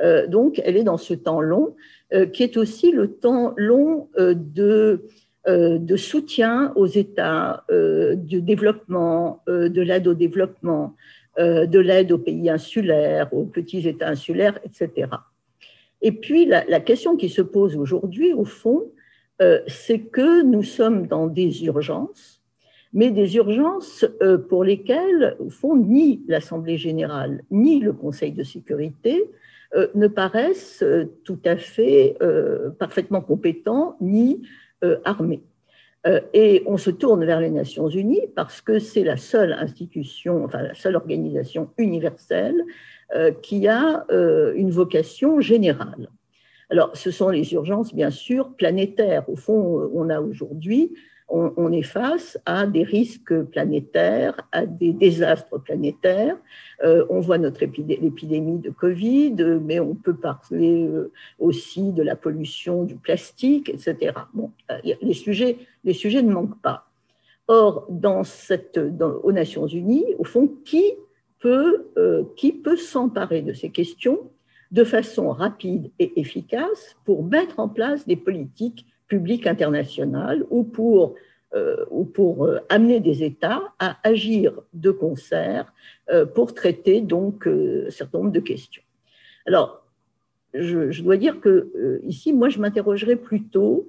Euh, 0.00 0.26
donc, 0.28 0.62
elle 0.64 0.76
est 0.76 0.84
dans 0.84 0.96
ce 0.96 1.12
temps 1.12 1.40
long, 1.40 1.74
euh, 2.14 2.24
qui 2.26 2.44
est 2.44 2.56
aussi 2.56 2.92
le 2.92 3.12
temps 3.12 3.52
long 3.56 4.08
de, 4.16 5.02
de 5.46 5.96
soutien 5.96 6.72
aux 6.76 6.86
États, 6.86 7.64
du 8.16 8.42
développement, 8.42 9.42
de 9.46 9.80
l'aide 9.80 10.06
au 10.06 10.14
développement, 10.14 10.94
de 11.38 11.78
l'aide 11.78 12.12
aux 12.12 12.18
pays 12.18 12.50
insulaires, 12.50 13.32
aux 13.32 13.44
petits 13.44 13.88
États 13.88 14.08
insulaires, 14.08 14.58
etc. 14.62 15.08
Et 16.00 16.12
puis, 16.12 16.46
la 16.46 16.80
question 16.80 17.16
qui 17.16 17.28
se 17.28 17.42
pose 17.42 17.76
aujourd'hui, 17.76 18.32
au 18.32 18.44
fond, 18.44 18.84
euh, 19.40 19.60
c'est 19.68 20.00
que 20.00 20.42
nous 20.42 20.64
sommes 20.64 21.06
dans 21.06 21.28
des 21.28 21.64
urgences, 21.64 22.42
mais 22.92 23.10
des 23.10 23.36
urgences 23.36 24.04
euh, 24.20 24.36
pour 24.36 24.64
lesquelles, 24.64 25.36
au 25.38 25.48
fond, 25.48 25.76
ni 25.76 26.24
l'Assemblée 26.26 26.76
générale, 26.76 27.44
ni 27.50 27.78
le 27.78 27.92
Conseil 27.92 28.32
de 28.32 28.42
sécurité 28.42 29.30
euh, 29.76 29.88
ne 29.94 30.08
paraissent 30.08 30.84
tout 31.24 31.38
à 31.44 31.56
fait 31.56 32.16
parfaitement 32.78 33.20
compétents 33.20 33.96
ni 34.00 34.42
armés. 35.04 35.42
Et 36.32 36.62
on 36.66 36.78
se 36.78 36.90
tourne 36.90 37.24
vers 37.24 37.40
les 37.40 37.50
Nations 37.50 37.88
Unies 37.88 38.28
parce 38.34 38.62
que 38.62 38.78
c'est 38.78 39.04
la 39.04 39.18
seule 39.18 39.52
institution, 39.52 40.44
enfin 40.44 40.62
la 40.62 40.74
seule 40.74 40.96
organisation 40.96 41.68
universelle 41.76 42.64
qui 43.42 43.68
a 43.68 44.04
une 44.10 44.70
vocation 44.70 45.40
générale. 45.40 46.10
Alors, 46.70 46.94
ce 46.94 47.10
sont 47.10 47.30
les 47.30 47.52
urgences, 47.54 47.94
bien 47.94 48.10
sûr, 48.10 48.50
planétaires. 48.56 49.28
Au 49.28 49.36
fond, 49.36 49.90
on 49.94 50.10
a 50.10 50.20
aujourd'hui, 50.20 50.92
on, 51.30 51.72
est 51.72 51.82
face 51.82 52.38
à 52.46 52.66
des 52.66 52.82
risques 52.82 53.42
planétaires, 53.42 54.48
à 54.50 54.64
des 54.64 54.92
désastres 54.92 55.60
planétaires. 55.60 56.36
Euh, 56.84 57.04
on 57.10 57.20
voit 57.20 57.36
notre 57.36 57.60
l'épidémie 57.60 58.58
de 58.58 58.70
Covid, 58.70 59.34
mais 59.62 59.78
on 59.78 59.94
peut 59.94 60.16
parler 60.16 60.86
euh, 60.86 61.12
aussi 61.38 61.92
de 61.92 62.02
la 62.02 62.16
pollution 62.16 62.84
du 62.84 62.96
plastique, 62.96 63.68
etc. 63.68 64.14
Bon, 64.32 64.52
euh, 64.70 64.78
les 65.02 65.14
sujets, 65.14 65.58
les 65.84 65.92
sujets 65.92 66.22
ne 66.22 66.32
manquent 66.32 66.62
pas. 66.62 66.86
Or, 67.46 67.86
dans 67.90 68.24
cette, 68.24 68.78
aux 69.22 69.32
Nations 69.32 69.66
Unies, 69.66 70.14
au 70.18 70.24
fond, 70.24 70.50
qui 70.64 70.94
peut, 71.40 71.86
qui 72.36 72.52
peut 72.52 72.76
s'emparer 72.76 73.42
de 73.42 73.52
ces 73.52 73.70
questions 73.70 74.30
de 74.70 74.84
façon 74.84 75.30
rapide 75.30 75.90
et 75.98 76.20
efficace 76.20 76.96
pour 77.04 77.24
mettre 77.24 77.58
en 77.58 77.68
place 77.68 78.06
des 78.06 78.16
politiques 78.16 78.86
publiques 79.06 79.46
internationales 79.46 80.44
ou 80.50 80.62
pour, 80.62 81.14
euh, 81.54 81.84
ou 81.90 82.04
pour 82.04 82.44
euh, 82.44 82.58
amener 82.68 83.00
des 83.00 83.22
États 83.22 83.62
à 83.78 83.96
agir 84.04 84.60
de 84.74 84.90
concert 84.90 85.72
euh, 86.10 86.26
pour 86.26 86.54
traiter 86.54 87.00
donc 87.00 87.46
un 87.46 87.90
certain 87.90 88.18
nombre 88.18 88.32
de 88.32 88.40
questions. 88.40 88.82
Alors, 89.46 89.86
je, 90.52 91.02
dois 91.02 91.16
dire 91.16 91.40
que 91.40 92.00
ici, 92.06 92.32
moi, 92.32 92.48
je 92.48 92.58
m'interrogerai 92.58 93.16
plutôt 93.16 93.86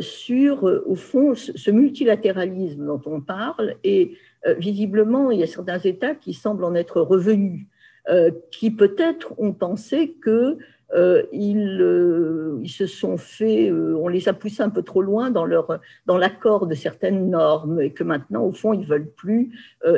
sur, 0.00 0.64
au 0.86 0.94
fond, 0.94 1.34
ce 1.34 1.70
multilatéralisme 1.70 2.86
dont 2.86 3.02
on 3.06 3.20
parle 3.20 3.74
et 3.84 4.16
visiblement, 4.58 5.30
il 5.30 5.40
y 5.40 5.42
a 5.42 5.46
certains 5.46 5.78
États 5.78 6.14
qui 6.14 6.32
semblent 6.34 6.64
en 6.64 6.74
être 6.74 7.00
revenus 7.00 7.66
euh, 8.08 8.30
qui 8.50 8.70
peut-être 8.70 9.34
ont 9.38 9.52
pensé 9.52 10.16
que 10.22 10.56
euh, 10.94 11.22
euh, 11.34 12.58
ils, 12.62 12.68
se 12.70 12.86
sont 12.86 13.18
fait, 13.18 13.70
on 13.70 14.08
les 14.08 14.26
a 14.28 14.32
poussés 14.32 14.62
un 14.62 14.70
peu 14.70 14.82
trop 14.82 15.02
loin 15.02 15.30
dans 15.30 15.44
leur 15.44 15.78
dans 16.06 16.16
l'accord 16.16 16.66
de 16.66 16.74
certaines 16.74 17.28
normes 17.28 17.80
et 17.80 17.92
que 17.92 18.02
maintenant 18.02 18.42
au 18.44 18.52
fond 18.52 18.72
ils 18.72 18.86
veulent 18.86 19.10
plus 19.10 19.52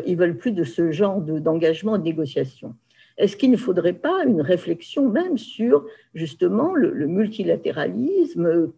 ils 0.05 0.16
veulent 0.16 0.36
plus 0.36 0.51
de 0.51 0.64
ce 0.64 0.90
genre 0.90 1.20
d'engagement 1.20 1.97
de, 1.97 2.03
négociation. 2.03 2.74
Est-ce 3.18 3.36
qu'il 3.36 3.53
ne 3.53 3.57
faudrait 3.57 3.93
pas 3.93 4.24
une 4.26 4.43
réflexion 4.43 5.09
même 5.09 5.38
sur 5.38 5.86
justement 6.12 6.74
le, 6.74 7.07
multilatéralisme 7.07 8.72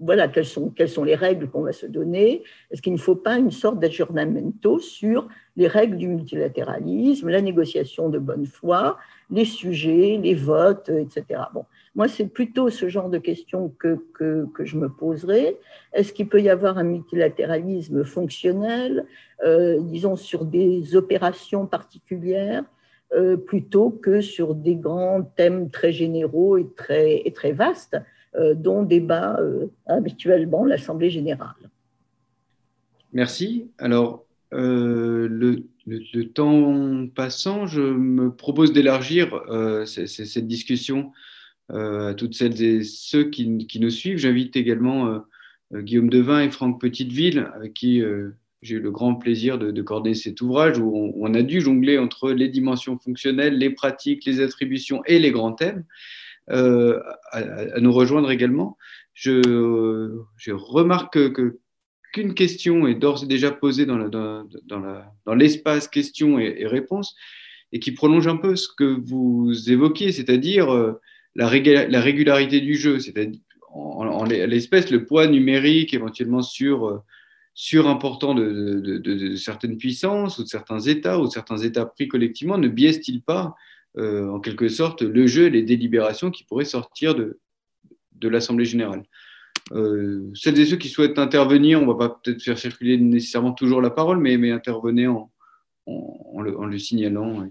voilà, 0.00 0.28
quelles 0.28 0.46
sont, 0.46 0.72
les 1.04 1.14
règles 1.14 1.48
qu'on 1.48 1.62
va 1.62 1.72
se 1.72 1.86
donner 1.86 2.42
Est-ce 2.70 2.80
qu'il 2.80 2.94
ne 2.94 2.98
faut 2.98 3.16
pas 3.16 3.36
une 3.36 3.50
sorte 3.50 3.78
d'aggiornamento 3.78 4.78
sur 4.78 5.28
les 5.56 5.66
règles 5.66 5.98
du 5.98 6.08
multilatéralisme, 6.08 7.28
la 7.28 7.42
négociation 7.42 8.08
de 8.08 8.18
bonne 8.18 8.46
foi, 8.46 8.96
les 9.30 9.44
sujets, 9.44 10.18
les 10.22 10.34
votes, 10.34 10.88
etc. 10.88 11.42
Bon, 11.52 11.66
moi, 11.94 12.08
c'est 12.08 12.26
plutôt 12.26 12.70
ce 12.70 12.88
genre 12.88 13.10
de 13.10 13.18
questions 13.18 13.74
que, 13.78 13.98
que, 14.14 14.46
que 14.54 14.64
je 14.64 14.78
me 14.78 14.88
poserai. 14.88 15.58
Est-ce 15.92 16.14
qu'il 16.14 16.28
peut 16.28 16.40
y 16.40 16.48
avoir 16.48 16.78
un 16.78 16.84
multilatéralisme 16.84 18.02
fonctionnel, 18.04 19.04
euh, 19.44 19.80
disons, 19.82 20.16
sur 20.16 20.46
des 20.46 20.96
opérations 20.96 21.66
particulières 21.66 22.64
euh, 23.12 23.36
plutôt 23.36 23.90
que 23.90 24.22
sur 24.22 24.54
des 24.54 24.76
grands 24.76 25.22
thèmes 25.22 25.68
très 25.68 25.92
généraux 25.92 26.56
et 26.56 26.66
très, 26.74 27.20
et 27.26 27.32
très 27.32 27.52
vastes? 27.52 27.96
euh, 27.96 27.98
dont 28.54 28.82
débat 28.82 29.38
euh, 29.40 29.66
habituellement 29.86 30.64
l'Assemblée 30.64 31.10
générale. 31.10 31.54
Merci. 33.12 33.70
Alors, 33.78 34.24
le, 34.52 35.64
le, 35.86 36.24
temps 36.24 37.06
passant, 37.14 37.66
je 37.66 37.80
me 37.80 38.30
propose 38.30 38.72
d'élargir 38.72 39.42
cette 39.86 40.46
discussion 40.46 41.12
à 41.68 42.14
toutes 42.14 42.34
celles 42.34 42.62
et 42.62 42.82
ceux 42.84 43.24
qui, 43.24 43.78
nous 43.80 43.90
suivent. 43.90 44.18
J'invite 44.18 44.56
également 44.56 45.22
Guillaume 45.74 46.10
Devin 46.10 46.40
et 46.40 46.50
Franck 46.50 46.80
Petiteville, 46.80 47.48
avec 47.54 47.74
qui 47.74 48.02
j'ai 48.62 48.76
eu 48.76 48.80
le 48.80 48.90
grand 48.90 49.14
plaisir 49.14 49.58
de, 49.58 49.82
coordonner 49.82 50.14
cet 50.14 50.40
ouvrage 50.40 50.78
où 50.78 51.12
on, 51.16 51.34
a 51.34 51.42
dû 51.42 51.60
jongler 51.60 51.98
entre 51.98 52.30
les 52.30 52.48
dimensions 52.48 52.98
fonctionnelles, 52.98 53.56
les 53.56 53.70
pratiques, 53.70 54.24
les 54.24 54.40
attributions 54.40 55.02
et 55.06 55.18
les 55.18 55.30
grands 55.30 55.52
thèmes, 55.52 55.84
euh, 56.50 57.00
à, 57.32 57.80
nous 57.80 57.92
rejoindre 57.92 58.30
également. 58.30 58.76
Je, 59.14 60.52
remarque 60.52 61.32
que, 61.32 61.58
qu'une 62.12 62.34
question 62.34 62.86
est 62.86 62.94
d'ores 62.94 63.24
et 63.24 63.26
déjà 63.26 63.50
posée 63.50 63.86
dans, 63.86 64.08
dans, 64.08 64.46
dans, 64.64 65.34
l'espace 65.34 65.88
questions 65.88 66.38
et, 66.38 66.66
réponses 66.66 67.14
et 67.72 67.78
qui 67.78 67.92
prolonge 67.92 68.26
un 68.26 68.36
peu 68.36 68.56
ce 68.56 68.68
que 68.76 68.84
vous 68.84 69.52
évoquiez, 69.70 70.12
c'est-à-dire 70.12 70.72
euh, 70.72 71.00
la, 71.36 71.44
la, 71.88 72.00
régularité 72.00 72.60
du 72.60 72.74
jeu, 72.74 72.98
c'est-à-dire 72.98 73.40
en, 73.72 74.24
l'espèce 74.24 74.90
le 74.90 75.04
poids 75.04 75.26
numérique 75.26 75.94
éventuellement 75.94 76.42
sur 76.42 76.86
euh, 76.86 76.98
surimportant 77.54 78.34
de, 78.34 79.34
certaines 79.36 79.76
puissances 79.76 80.38
ou 80.38 80.44
de 80.44 80.48
certains 80.48 80.80
États 80.80 81.18
ou 81.18 81.30
certains 81.30 81.58
États 81.58 81.86
pris 81.86 82.08
collectivement 82.08 82.58
ne 82.58 82.68
biaise-t-il 82.68 83.22
pas, 83.22 83.54
en 83.98 84.40
quelque 84.40 84.68
sorte, 84.68 85.02
le 85.02 85.26
jeu 85.26 85.46
et 85.46 85.50
les 85.50 85.62
délibérations 85.62 86.30
qui 86.30 86.44
pourraient 86.44 86.64
sortir 86.64 87.14
de, 87.14 87.38
de 88.20 88.28
l'Assemblée 88.28 88.64
générale 88.64 89.02
euh, 89.72 90.30
Celles 90.34 90.58
et 90.58 90.66
ceux 90.66 90.76
qui 90.76 90.88
souhaitent 90.88 91.18
intervenir, 91.18 91.80
on 91.80 91.86
ne 91.86 91.92
va 91.92 92.08
pas 92.08 92.20
peut-être 92.22 92.42
faire 92.42 92.58
circuler 92.58 92.98
nécessairement 92.98 93.52
toujours 93.52 93.80
la 93.80 93.90
parole, 93.90 94.18
mais, 94.18 94.50
intervenez 94.50 95.08
en, 95.08 95.30
en, 95.86 96.40
le, 96.40 96.78
signalant. 96.78 97.48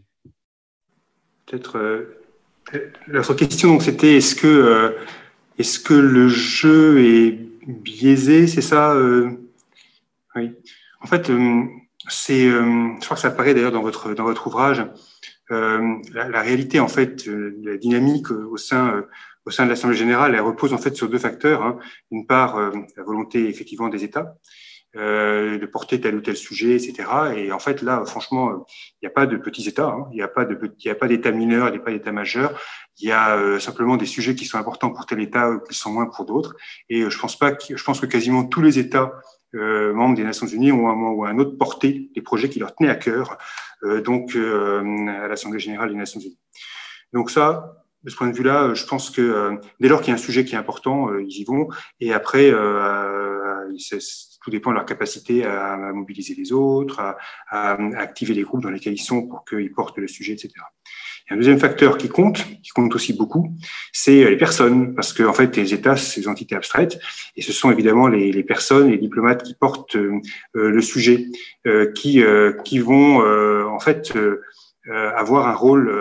Peut-être. 1.46 1.78
Euh, 1.78 2.20
l'autre 3.08 3.34
question, 3.34 3.80
c'était 3.80 4.18
est-ce 4.18 4.36
que, 4.36 4.48
euh, 4.48 4.92
est-ce 5.58 5.80
que 5.80 5.94
le 5.94 6.28
jeu 6.28 7.04
est 7.04 7.40
biaisé 7.68 8.48
C'est 8.48 8.62
ça 8.62 8.96
oui. 10.36 10.52
En 11.02 11.08
fait, 11.08 11.30
euh, 11.30 11.64
c'est, 12.08 12.48
euh, 12.48 12.94
je 13.00 13.06
crois 13.06 13.16
que 13.16 13.22
ça 13.22 13.30
apparaît 13.30 13.54
d'ailleurs 13.54 13.72
dans 13.72 13.82
votre, 13.82 14.14
dans 14.14 14.24
votre 14.24 14.48
ouvrage, 14.48 14.86
euh, 15.52 15.96
la, 16.14 16.42
réalité, 16.42 16.80
en 16.80 16.88
fait, 16.88 17.26
la 17.28 17.78
dynamique 17.78 18.32
au 18.32 18.58
sein, 18.58 19.04
au 19.46 19.52
sein 19.52 19.66
de 19.66 19.70
l'Assemblée 19.70 19.98
générale, 19.98 20.36
elle 20.36 20.42
repose 20.42 20.74
en 20.74 20.78
fait 20.78 20.96
sur 20.96 21.10
deux 21.10 21.18
facteurs. 21.18 21.64
Hein. 21.64 21.80
D'une 22.12 22.26
part, 22.26 22.60
la 22.60 23.04
volonté 23.04 23.48
effectivement 23.48 23.90
des 23.90 24.04
États 24.04 24.36
de 24.96 25.66
porter 25.68 26.02
tel 26.02 26.16
ou 26.16 26.22
tel 26.22 26.36
sujet, 26.36 26.74
etc. 26.74 27.08
Et 27.36 27.52
en 27.52 27.60
fait, 27.60 27.84
là, 27.84 28.04
franchement, 28.06 28.66
il 28.96 29.06
n'y 29.06 29.08
a 29.08 29.12
pas 29.12 29.28
de 29.28 29.38
petits 29.38 29.68
États, 29.70 29.90
hein. 29.90 30.08
il 30.12 30.16
n'y 30.16 30.24
a 30.24 30.28
pas 30.28 30.46
de 30.46 30.60
il 30.84 30.90
a 30.90 30.96
pas 30.96 31.08
d'État 31.08 31.32
mineur, 31.32 31.68
il 31.68 31.74
n'y 31.74 31.78
a 31.78 31.82
pas 31.82 31.92
d'État 31.92 32.12
majeur. 32.12 32.60
Il 32.98 33.08
y 33.08 33.12
a 33.12 33.60
simplement 33.60 33.98
des 33.98 34.08
sujets 34.08 34.34
qui 34.34 34.46
sont 34.46 34.58
importants 34.58 34.90
pour 34.90 35.06
tel 35.06 35.22
État, 35.22 35.60
qui 35.70 35.76
sont 35.76 35.92
moins 35.92 36.08
pour 36.08 36.26
d'autres. 36.26 36.56
Et 36.90 37.08
je 37.08 37.20
pense 37.20 37.38
pas, 37.38 37.52
que, 37.52 37.78
je 37.78 37.84
pense 37.84 38.00
que 38.00 38.08
quasiment 38.08 38.46
tous 38.46 38.62
les 38.62 38.80
États 38.80 39.14
euh, 39.56 39.94
membres 39.94 40.16
des 40.16 40.24
Nations 40.24 40.48
Unies 40.48 40.72
ont 40.72 40.90
un 40.90 40.96
moment 40.96 41.12
ou 41.12 41.26
un 41.26 41.38
autre 41.40 41.58
porté 41.58 42.12
des 42.14 42.22
projets 42.22 42.50
qui 42.50 42.60
leur 42.60 42.76
tenaient 42.76 42.90
à 42.90 42.96
cœur, 42.96 43.38
euh, 43.84 44.02
donc 44.02 44.36
euh, 44.36 45.08
à 45.08 45.28
l'Assemblée 45.28 45.60
générale 45.60 45.90
des 45.90 45.96
Nations 45.96 46.20
Unies. 46.20 46.40
Donc 47.14 47.32
ça, 47.32 47.84
de 48.04 48.10
ce 48.10 48.16
point 48.16 48.28
de 48.28 48.36
vue-là, 48.36 48.74
je 48.76 48.86
pense 48.86 49.10
que 49.10 49.60
dès 49.80 49.90
lors 49.90 50.02
qu'il 50.02 50.10
y 50.10 50.12
a 50.12 50.16
un 50.16 50.18
sujet 50.18 50.46
qui 50.46 50.56
est 50.56 50.58
important, 50.58 51.18
ils 51.18 51.42
y 51.42 51.44
vont. 51.44 51.68
Et 52.00 52.14
après, 52.14 52.52
tout 52.52 54.52
dépend 54.52 54.70
de 54.70 54.76
leur 54.76 54.86
capacité 54.86 55.44
à, 55.44 55.76
mobiliser 55.92 56.36
les 56.36 56.54
autres, 56.54 57.00
à, 57.00 57.18
à, 57.50 57.72
activer 57.98 58.36
les 58.36 58.44
groupes 58.44 58.62
dans 58.62 58.70
lesquels 58.70 58.94
ils 58.94 59.00
sont 59.00 59.28
pour 59.28 59.44
qu'ils 59.44 59.74
portent 59.74 59.98
le 59.98 60.08
sujet, 60.08 60.34
etc 60.34 60.54
un 61.30 61.36
deuxième 61.36 61.60
facteur 61.60 61.98
qui 61.98 62.10
compte, 62.10 62.44
qui 62.62 62.72
compte 62.72 62.96
aussi 62.96 63.14
beaucoup, 63.14 63.54
c'est 63.94 64.30
les 64.30 64.38
personnes, 64.38 64.96
parce 64.96 65.14
que 65.14 65.24
en 65.24 65.34
fait, 65.34 65.56
les 65.56 65.74
États, 65.74 65.96
c'est 65.96 66.22
des 66.22 66.28
entités 66.28 66.56
abstraites, 66.56 67.00
et 67.36 67.42
ce 67.42 67.54
sont 67.54 67.72
évidemment 67.72 68.08
les, 68.08 68.32
les 68.32 68.44
personnes, 68.44 68.90
les 68.90 68.98
diplomates 68.98 69.44
qui 69.44 69.54
portent 69.54 69.96
euh, 69.96 70.22
le 70.54 70.82
sujet, 70.82 71.28
euh, 71.68 71.92
qui 71.92 72.24
euh, 72.24 72.54
qui 72.64 72.80
vont 72.80 73.20
en 73.20 73.80
fait 73.80 74.18
avoir 75.16 75.48
un 75.48 75.54
rôle 75.54 75.92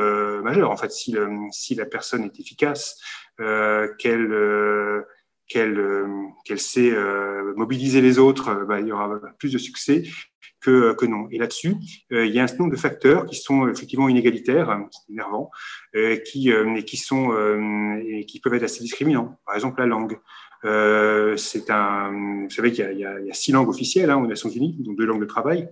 majeur. 0.42 0.70
En 0.70 0.76
fait, 0.76 0.90
si, 0.90 1.14
si 1.50 1.74
la 1.74 1.84
personne 1.84 2.24
est 2.24 2.40
efficace, 2.40 2.98
qu'elle 3.36 5.04
qu'elle 5.46 6.06
qu'elle 6.44 6.58
sait 6.58 6.92
mobiliser 7.54 8.00
les 8.00 8.18
autres, 8.18 8.64
bah, 8.66 8.80
il 8.80 8.86
y 8.86 8.92
aura 8.92 9.20
plus 9.38 9.52
de 9.52 9.58
succès 9.58 10.04
que, 10.60 10.92
que 10.94 11.06
non. 11.06 11.28
Et 11.30 11.38
là-dessus, 11.38 11.76
euh, 12.12 12.26
il 12.26 12.34
y 12.34 12.40
a 12.40 12.42
un 12.42 12.46
certain 12.46 12.64
nombre 12.64 12.74
de 12.74 12.80
facteurs 12.80 13.26
qui 13.26 13.36
sont 13.36 13.68
effectivement 13.68 14.08
inégalitaires, 14.08 14.70
hein, 14.70 14.88
énervants, 15.10 15.50
euh, 15.94 16.16
qui, 16.16 16.52
euh, 16.52 16.74
et 16.76 16.84
qui 16.84 16.96
sont 16.96 17.32
et 18.04 18.24
qui 18.26 18.40
peuvent 18.40 18.54
être 18.54 18.64
assez 18.64 18.82
discriminants. 18.82 19.38
Par 19.46 19.54
exemple, 19.54 19.80
la 19.80 19.86
langue. 19.86 20.18
c'est 21.36 21.70
un, 21.70 22.10
vous 22.44 22.50
savez 22.50 22.72
qu'il 22.72 22.98
y 22.98 23.04
a, 23.04 23.34
six 23.34 23.52
langues 23.52 23.68
officielles 23.68 24.10
hein, 24.10 24.16
aux 24.16 24.26
Nations 24.26 24.50
Unies, 24.50 24.76
donc 24.80 24.96
deux 24.96 25.06
langues 25.06 25.20
de 25.20 25.26
travail. 25.26 25.68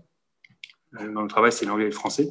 Dans 0.92 1.22
le 1.22 1.28
travail, 1.28 1.52
c'est 1.52 1.66
l'anglais 1.66 1.86
et 1.86 1.90
le 1.90 1.94
français. 1.94 2.28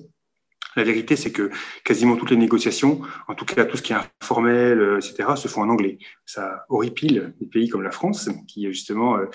La 0.75 0.83
vérité, 0.83 1.15
c'est 1.15 1.31
que 1.31 1.49
quasiment 1.83 2.17
toutes 2.17 2.31
les 2.31 2.37
négociations, 2.37 3.01
en 3.27 3.35
tout 3.35 3.45
cas 3.45 3.63
tout 3.65 3.77
ce 3.77 3.81
qui 3.81 3.93
est 3.93 3.97
informel, 4.21 4.79
euh, 4.79 4.97
etc., 4.97 5.29
se 5.35 5.47
font 5.47 5.61
en 5.61 5.69
anglais. 5.69 5.97
Ça 6.25 6.65
horripile 6.69 7.33
des 7.39 7.47
pays 7.47 7.69
comme 7.69 7.81
la 7.81 7.91
France, 7.91 8.29
qui 8.47 8.65
justement 8.67 9.17
euh, 9.17 9.25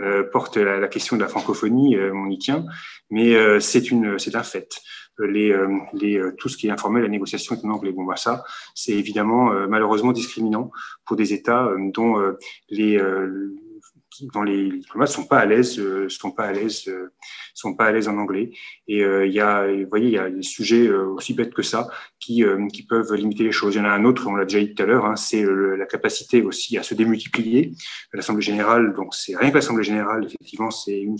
euh 0.00 0.24
porte 0.30 0.56
la, 0.58 0.88
question 0.88 1.16
de 1.16 1.22
la 1.22 1.28
francophonie, 1.28 1.96
euh, 1.96 2.12
on 2.14 2.28
y 2.28 2.38
tient, 2.38 2.66
mais 3.10 3.60
c'est 3.60 3.90
une, 3.90 4.18
c'est 4.18 4.34
un 4.34 4.42
fait. 4.42 4.80
Les, 5.18 5.54
les, 5.92 6.18
tout 6.38 6.48
ce 6.48 6.56
qui 6.56 6.68
est 6.68 6.70
informel, 6.70 7.02
la 7.02 7.08
négociation 7.08 7.54
est 7.54 7.64
en 7.66 7.70
anglais. 7.70 7.92
Bon, 7.92 8.04
bah 8.04 8.16
ça, 8.16 8.42
c'est 8.74 8.92
évidemment 8.92 9.50
malheureusement 9.68 10.12
discriminant 10.12 10.70
pour 11.04 11.16
des 11.16 11.34
États 11.34 11.68
dont 11.92 12.16
les 12.70 12.98
dont 14.32 14.42
les 14.42 14.70
diplomates 14.70 15.08
sont 15.08 15.24
pas 15.24 15.38
à 15.38 15.46
l'aise, 15.46 15.78
euh, 15.78 16.08
sont 16.08 16.30
pas 16.30 16.44
à 16.44 16.52
l'aise, 16.52 16.84
euh, 16.88 17.12
sont 17.54 17.74
pas 17.74 17.86
à 17.86 17.92
l'aise 17.92 18.08
en 18.08 18.16
anglais. 18.18 18.52
Et 18.88 19.02
euh, 19.02 19.26
il 19.26 19.32
y 19.32 19.40
a, 19.40 19.66
vous 19.66 19.88
voyez, 19.88 20.06
il 20.06 20.12
y 20.12 20.18
a 20.18 20.30
des 20.30 20.42
sujets 20.42 20.88
aussi 20.90 21.34
bêtes 21.34 21.54
que 21.54 21.62
ça 21.62 21.88
qui, 22.18 22.44
qui 22.72 22.84
peuvent 22.84 23.12
limiter 23.14 23.44
les 23.44 23.52
choses. 23.52 23.74
Il 23.74 23.78
y 23.78 23.80
en 23.80 23.84
a 23.84 23.90
un 23.90 24.04
autre, 24.04 24.26
on 24.26 24.34
l'a 24.34 24.44
déjà 24.44 24.60
dit 24.60 24.74
tout 24.74 24.82
à 24.82 24.86
l'heure, 24.86 25.06
hein, 25.06 25.16
c'est 25.16 25.44
la 25.44 25.86
capacité 25.86 26.42
aussi 26.42 26.78
à 26.78 26.82
se 26.82 26.94
démultiplier. 26.94 27.72
L'Assemblée 28.12 28.42
générale, 28.42 28.94
donc 28.94 29.14
c'est 29.14 29.36
rien 29.36 29.50
que 29.50 29.56
l'Assemblée 29.56 29.84
générale, 29.84 30.24
effectivement, 30.26 30.70
c'est 30.70 31.00
une, 31.00 31.16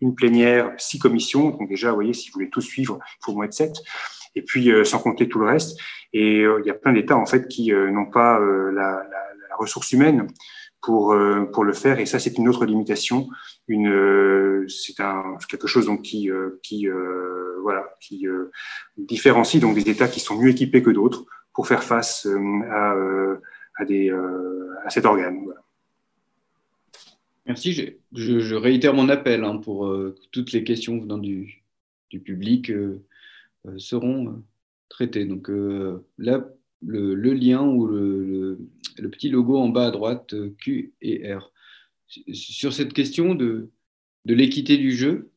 une, 0.00 0.14
plénière, 0.14 0.72
six 0.78 0.98
commissions. 0.98 1.50
Donc 1.50 1.68
déjà, 1.68 1.90
vous 1.90 1.96
voyez, 1.96 2.12
si 2.12 2.28
vous 2.28 2.34
voulez 2.34 2.50
tout 2.50 2.60
suivre, 2.60 2.98
il 3.02 3.24
faut 3.24 3.32
au 3.32 3.36
moins 3.36 3.46
être 3.46 3.54
sept. 3.54 3.74
Et 4.34 4.42
puis, 4.42 4.70
sans 4.84 4.98
compter 4.98 5.28
tout 5.28 5.40
le 5.40 5.46
reste. 5.46 5.78
Et 6.12 6.42
il 6.42 6.66
y 6.66 6.70
a 6.70 6.74
plein 6.74 6.92
d'États, 6.92 7.16
en 7.16 7.26
fait, 7.26 7.48
qui 7.48 7.72
n'ont 7.72 8.10
pas 8.10 8.38
la 8.38 9.02
ressource 9.58 9.90
humaine 9.92 10.28
pour, 10.82 11.12
euh, 11.12 11.44
pour 11.46 11.64
le 11.64 11.72
faire. 11.72 11.98
Et 11.98 12.06
ça, 12.06 12.18
c'est 12.18 12.38
une 12.38 12.48
autre 12.48 12.64
limitation. 12.64 13.28
Une, 13.66 13.88
euh, 13.88 14.66
c'est 14.68 15.00
un, 15.00 15.36
quelque 15.48 15.66
chose 15.66 15.86
donc 15.86 16.02
qui, 16.02 16.30
euh, 16.30 16.60
qui, 16.62 16.86
voilà, 17.62 17.84
qui 18.00 18.26
différencie 18.96 19.60
donc 19.60 19.74
des 19.74 19.88
États 19.90 20.08
qui 20.08 20.20
sont 20.20 20.40
mieux 20.40 20.50
équipés 20.50 20.82
que 20.82 20.90
d'autres 20.90 21.24
pour 21.52 21.66
faire 21.66 21.82
face 21.82 22.26
à, 22.70 23.84
des, 23.84 24.10
à 24.10 24.90
cet 24.90 25.04
organe. 25.04 25.44
Merci. 27.46 27.96
Je, 28.12 28.54
réitère 28.54 28.94
mon 28.94 29.08
appel 29.08 29.44
hein, 29.44 29.56
pour 29.56 29.92
toutes 30.30 30.52
les 30.52 30.64
questions 30.64 30.98
venant 30.98 31.18
du, 31.18 31.62
du 32.10 32.20
public 32.20 32.72
seront 33.76 34.42
traitées. 34.88 35.24
Donc 35.24 35.50
là, 36.16 36.48
le, 36.86 37.32
lien 37.32 37.62
ou 37.62 37.86
le, 37.86 38.58
petit 39.10 39.28
logo 39.28 39.58
en 39.58 39.68
bas 39.68 39.86
à 39.86 39.90
droite, 39.90 40.34
euh, 40.34 40.54
Q 40.58 40.92
et 41.00 41.32
R. 41.32 41.52
Sur 42.32 42.72
cette 42.72 42.92
question 42.92 43.34
de, 43.34 43.70
l'équité 44.24 44.76
du 44.76 44.92
jeu, 44.92 45.30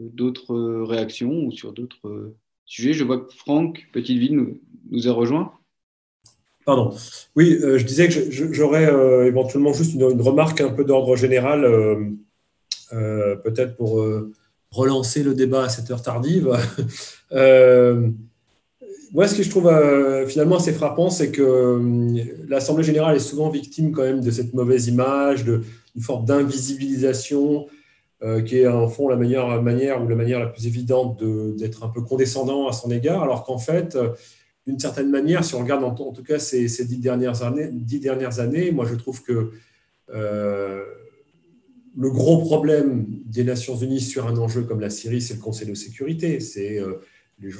euh, 0.00 0.08
d'autres 0.12 0.54
euh, 0.54 0.84
réactions 0.84 1.44
ou 1.44 1.52
sur 1.52 1.72
d'autres 1.72 2.34
sujets, 2.64 2.92
je 2.92 3.04
vois 3.04 3.20
que 3.20 3.32
Franck 3.34 3.88
Petiteville 3.92 4.36
nous, 4.36 4.60
nous 4.90 5.08
a 5.08 5.12
rejoint. 5.12 5.52
Pardon. 6.64 6.94
Oui, 7.34 7.58
je 7.60 7.84
disais 7.84 8.08
que 8.08 8.30
j'aurais 8.52 8.84
éventuellement 9.26 9.72
juste 9.72 9.94
une, 9.94 10.04
remarque 10.04 10.60
un 10.60 10.70
peu 10.70 10.84
d'ordre 10.84 11.16
général, 11.16 11.62
peut-être 12.92 13.74
pour 13.76 14.06
relancer 14.70 15.24
le 15.24 15.34
débat 15.34 15.64
à 15.64 15.68
cette 15.68 15.90
heure 15.90 16.02
tardive. 16.02 16.56
moi, 19.12 19.28
ce 19.28 19.36
que 19.36 19.42
je 19.42 19.50
trouve 19.50 19.70
finalement 20.26 20.56
assez 20.56 20.72
frappant, 20.72 21.10
c'est 21.10 21.30
que 21.30 21.80
l'Assemblée 22.48 22.84
générale 22.84 23.16
est 23.16 23.20
souvent 23.20 23.50
victime 23.50 23.92
quand 23.92 24.02
même 24.02 24.20
de 24.20 24.30
cette 24.30 24.54
mauvaise 24.54 24.88
image, 24.88 25.44
d'une 25.44 25.62
forme 26.00 26.24
d'invisibilisation 26.24 27.66
euh, 28.24 28.40
qui 28.40 28.58
est 28.58 28.68
en 28.68 28.86
fond 28.86 29.08
la 29.08 29.16
meilleure 29.16 29.60
manière 29.62 30.00
ou 30.00 30.06
la 30.06 30.14
manière 30.14 30.38
la 30.38 30.46
plus 30.46 30.68
évidente 30.68 31.20
d'être 31.56 31.82
un 31.82 31.88
peu 31.88 32.02
condescendant 32.02 32.68
à 32.68 32.72
son 32.72 32.88
égard, 32.92 33.20
alors 33.20 33.42
qu'en 33.42 33.58
fait, 33.58 33.96
euh, 33.96 34.10
d'une 34.64 34.78
certaine 34.78 35.10
manière, 35.10 35.42
si 35.42 35.56
on 35.56 35.58
regarde 35.58 35.82
en, 35.82 35.90
tout 35.90 36.22
cas 36.22 36.38
ces, 36.38 36.68
dix, 36.84 36.98
dernières 36.98 37.42
années, 37.42 37.68
dix 37.72 37.98
dernières 37.98 38.38
années, 38.38 38.70
moi 38.70 38.86
je 38.88 38.94
trouve 38.94 39.24
que 39.24 39.50
euh, 40.14 40.84
le 41.98 42.10
gros 42.10 42.38
problème 42.42 43.06
des 43.26 43.42
Nations 43.42 43.74
Unies 43.74 44.00
sur 44.00 44.28
un 44.28 44.36
enjeu 44.36 44.62
comme 44.62 44.78
la 44.78 44.90
Syrie, 44.90 45.20
c'est 45.20 45.34
le 45.34 45.40
Conseil 45.40 45.66
de 45.66 45.74
sécurité. 45.74 46.38
C'est 46.38 46.80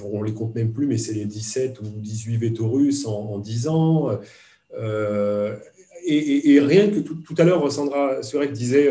on 0.05 0.21
ne 0.21 0.27
les 0.27 0.35
compte 0.35 0.55
même 0.55 0.73
plus, 0.73 0.87
mais 0.87 0.99
c'est 0.99 1.15
les 1.15 1.25
17 1.25 1.81
ou 1.81 1.85
18 1.97 2.37
vétos 2.37 2.69
russes 2.69 3.07
en, 3.07 3.39
10 3.39 3.69
ans. 3.69 4.11
et, 6.07 6.61
rien 6.61 6.89
que 6.91 7.01
tout, 7.01 7.35
à 7.39 7.45
l'heure, 7.45 7.71
Sandra 7.71 8.23
Surek 8.23 8.53
disait 8.53 8.91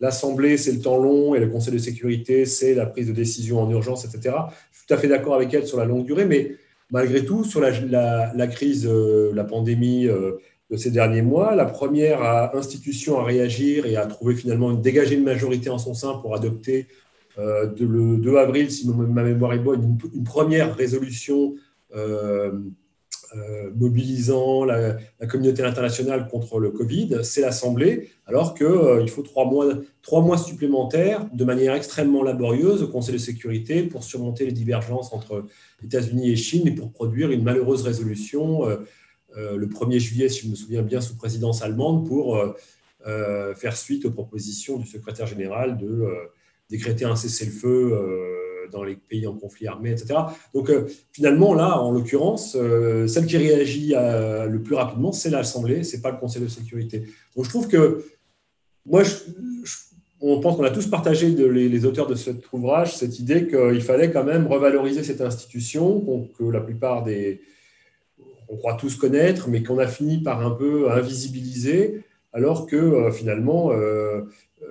l'Assemblée, 0.00 0.56
c'est 0.56 0.72
le 0.72 0.80
temps 0.80 0.98
long, 0.98 1.34
et 1.34 1.40
le 1.40 1.48
Conseil 1.48 1.72
de 1.72 1.78
sécurité, 1.78 2.44
c'est 2.44 2.74
la 2.74 2.86
prise 2.86 3.08
de 3.08 3.12
décision 3.12 3.60
en 3.60 3.70
urgence, 3.70 4.04
etc. 4.04 4.34
Je 4.72 4.78
suis 4.78 4.86
tout 4.86 4.94
à 4.94 4.98
fait 4.98 5.08
d'accord 5.08 5.34
avec 5.34 5.52
elle 5.54 5.66
sur 5.66 5.78
la 5.78 5.84
longue 5.84 6.04
durée, 6.04 6.26
mais 6.26 6.52
malgré 6.90 7.24
tout, 7.24 7.44
sur 7.44 7.60
la, 7.60 8.46
crise, 8.48 8.86
euh, 8.86 9.32
la 9.34 9.44
pandémie 9.44 10.06
euh, 10.06 10.32
de 10.70 10.76
ces 10.76 10.90
derniers 10.90 11.22
mois, 11.22 11.54
la 11.54 11.64
première 11.64 12.22
institution 12.54 13.18
à 13.18 13.24
réagir 13.24 13.86
et 13.86 13.96
à 13.96 14.06
trouver 14.06 14.34
finalement 14.34 14.70
une 14.70 14.82
dégager 14.82 15.14
une 15.14 15.24
majorité 15.24 15.70
en 15.70 15.78
son 15.78 15.94
sein 15.94 16.18
pour 16.18 16.34
adopter 16.34 16.88
euh, 17.38 17.70
le 17.78 18.16
2 18.16 18.36
avril, 18.36 18.70
si 18.70 18.88
ma 18.88 19.22
mémoire 19.22 19.52
est 19.52 19.58
bonne, 19.58 19.98
une, 20.14 20.24
première 20.24 20.74
résolution 20.74 21.54
euh, 23.34 23.70
mobilisant 23.74 24.64
la, 24.64 24.96
communauté 25.28 25.62
internationale 25.62 26.28
contre 26.28 26.60
le 26.60 26.70
Covid, 26.70 27.18
c'est 27.22 27.40
l'Assemblée, 27.40 28.10
alors 28.24 28.54
qu'il 28.54 28.66
euh, 28.66 29.06
faut 29.08 29.22
trois 29.22 29.44
mois, 29.44 29.66
trois 30.00 30.22
mois 30.22 30.38
supplémentaires 30.38 31.26
de 31.32 31.44
manière 31.44 31.74
extrêmement 31.74 32.22
laborieuse 32.22 32.84
au 32.84 32.88
Conseil 32.88 33.14
de 33.14 33.18
sécurité 33.18 33.82
pour 33.82 34.04
surmonter 34.04 34.46
les 34.46 34.52
divergences 34.52 35.12
entre 35.12 35.44
États-Unis 35.84 36.30
et 36.30 36.36
Chine 36.36 36.68
et 36.68 36.70
pour 36.70 36.92
produire 36.92 37.32
une 37.32 37.42
malheureuse 37.42 37.82
résolution 37.82 38.64
euh, 38.64 39.56
le 39.56 39.66
1er 39.66 39.98
juillet, 39.98 40.28
si 40.28 40.46
je 40.46 40.50
me 40.50 40.54
souviens 40.54 40.82
bien, 40.82 41.00
sous 41.00 41.16
présidence 41.16 41.62
allemande, 41.62 42.06
pour 42.06 42.40
faire 43.56 43.76
suite 43.76 44.04
aux 44.04 44.10
propositions 44.10 44.78
du 44.78 44.86
secrétaire 44.86 45.26
général 45.26 45.76
de 45.78 46.08
décréter 46.68 47.04
un 47.04 47.16
cessez-le-feu 47.16 48.36
dans 48.70 48.84
les 48.84 48.96
pays 48.96 49.26
en 49.26 49.34
conflit 49.34 49.66
armé, 49.66 49.90
etc. 49.90 50.14
Donc 50.54 50.70
euh, 50.70 50.86
finalement, 51.12 51.54
là, 51.54 51.80
en 51.80 51.90
l'occurrence, 51.90 52.56
euh, 52.58 53.06
celle 53.06 53.26
qui 53.26 53.36
réagit 53.36 53.94
euh, 53.94 54.46
le 54.46 54.62
plus 54.62 54.74
rapidement, 54.74 55.12
c'est 55.12 55.30
l'Assemblée, 55.30 55.84
c'est 55.84 56.00
pas 56.00 56.10
le 56.10 56.18
Conseil 56.18 56.42
de 56.42 56.48
sécurité. 56.48 57.04
Donc 57.34 57.44
je 57.44 57.50
trouve 57.50 57.68
que, 57.68 58.04
moi, 58.84 59.02
on 60.20 60.40
pense 60.40 60.56
qu'on 60.56 60.64
a 60.64 60.70
tous 60.70 60.86
partagé, 60.86 61.28
les, 61.28 61.84
auteurs 61.84 62.06
de 62.06 62.14
cet 62.14 62.50
ouvrage, 62.52 62.96
cette 62.96 63.18
idée 63.18 63.46
qu'il 63.48 63.82
fallait 63.82 64.10
quand 64.10 64.24
même 64.24 64.46
revaloriser 64.46 65.02
cette 65.02 65.20
institution, 65.20 66.28
que 66.38 66.44
la 66.44 66.60
plupart 66.60 67.02
des... 67.02 67.40
On 68.48 68.56
croit 68.56 68.74
tous 68.74 68.94
connaître, 68.94 69.48
mais 69.48 69.64
qu'on 69.64 69.78
a 69.78 69.88
fini 69.88 70.22
par 70.22 70.46
un 70.46 70.52
peu 70.52 70.90
invisibiliser, 70.90 72.04
alors 72.32 72.66
que 72.66 73.10
finalement, 73.10 73.72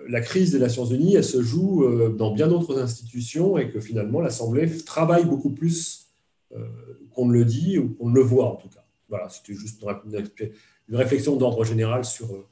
la 0.07 0.21
crise 0.21 0.51
des 0.51 0.59
Nations 0.59 0.85
Unies, 0.85 1.15
elle 1.15 1.23
se 1.23 1.41
joue 1.41 1.83
euh, 1.83 2.09
dans 2.09 2.31
bien 2.31 2.47
d'autres 2.47 2.79
institutions 2.81 3.57
et 3.57 3.69
que 3.69 3.79
finalement 3.79 4.21
l'Assemblée 4.21 4.69
travaille 4.83 5.25
beaucoup 5.25 5.51
plus 5.51 6.07
euh, 6.53 6.67
qu'on 7.11 7.25
ne 7.25 7.33
le 7.33 7.45
dit 7.45 7.77
ou 7.77 7.89
qu'on 7.89 8.09
ne 8.09 8.15
le 8.15 8.21
voit 8.21 8.51
en 8.51 8.55
tout 8.55 8.69
cas. 8.69 8.83
Voilà, 9.09 9.29
c'était 9.29 9.53
juste 9.53 9.83
une, 9.83 10.95
réflexion 10.95 11.35
d'ordre 11.35 11.63
général 11.63 12.05
sur, 12.05 12.33
euh, 12.33 12.47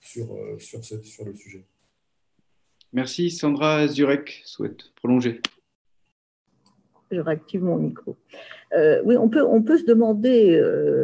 sur, 0.00 0.28
sur, 0.58 0.84
sur, 0.84 1.24
le 1.24 1.34
sujet. 1.34 1.64
Merci. 2.92 3.30
Sandra 3.30 3.88
Zurek 3.88 4.42
souhaite 4.44 4.92
prolonger. 4.96 5.40
Je 7.10 7.20
réactive 7.20 7.62
mon 7.62 7.76
micro. 7.76 8.16
oui, 9.04 9.16
on 9.16 9.28
peut, 9.28 9.44
on, 9.44 9.62
peut 9.62 9.78
se 9.78 9.84
demander, 9.84 10.60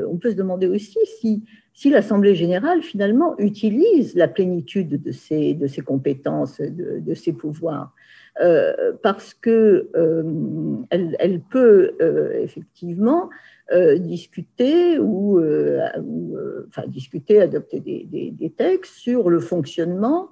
on 0.09 0.19
peut 0.19 0.31
se 0.31 0.37
demander 0.37 0.67
aussi 0.67 0.99
si 1.21 1.45
si 1.75 1.91
l'Assemblée 1.91 2.35
générale, 2.35 2.83
finalement, 2.83 3.35
utilise 3.39 4.15
la 4.15 4.29
plénitude 4.29 5.03
de 5.03 5.13
ses, 5.13 5.55
de 5.55 5.67
ses 5.67 5.81
compétences, 5.81 6.61
de, 6.61 7.15
ses 7.15 7.33
pouvoirs, 7.33 7.95
euh, 8.41 8.93
parce 9.03 9.35
qu'elle 9.35 9.87
euh, 9.97 10.83
elle 10.91 11.41
peut 11.41 11.93
euh, 12.01 12.33
effectivement 12.43 13.31
discuter 13.97 14.99
ou, 14.99 15.41
enfin, 16.69 16.87
discuter, 16.89 17.41
adopter 17.41 17.81
des, 17.81 18.53
textes 18.55 18.97
sur 18.97 19.31
le 19.31 19.41
fonctionnement 19.41 20.29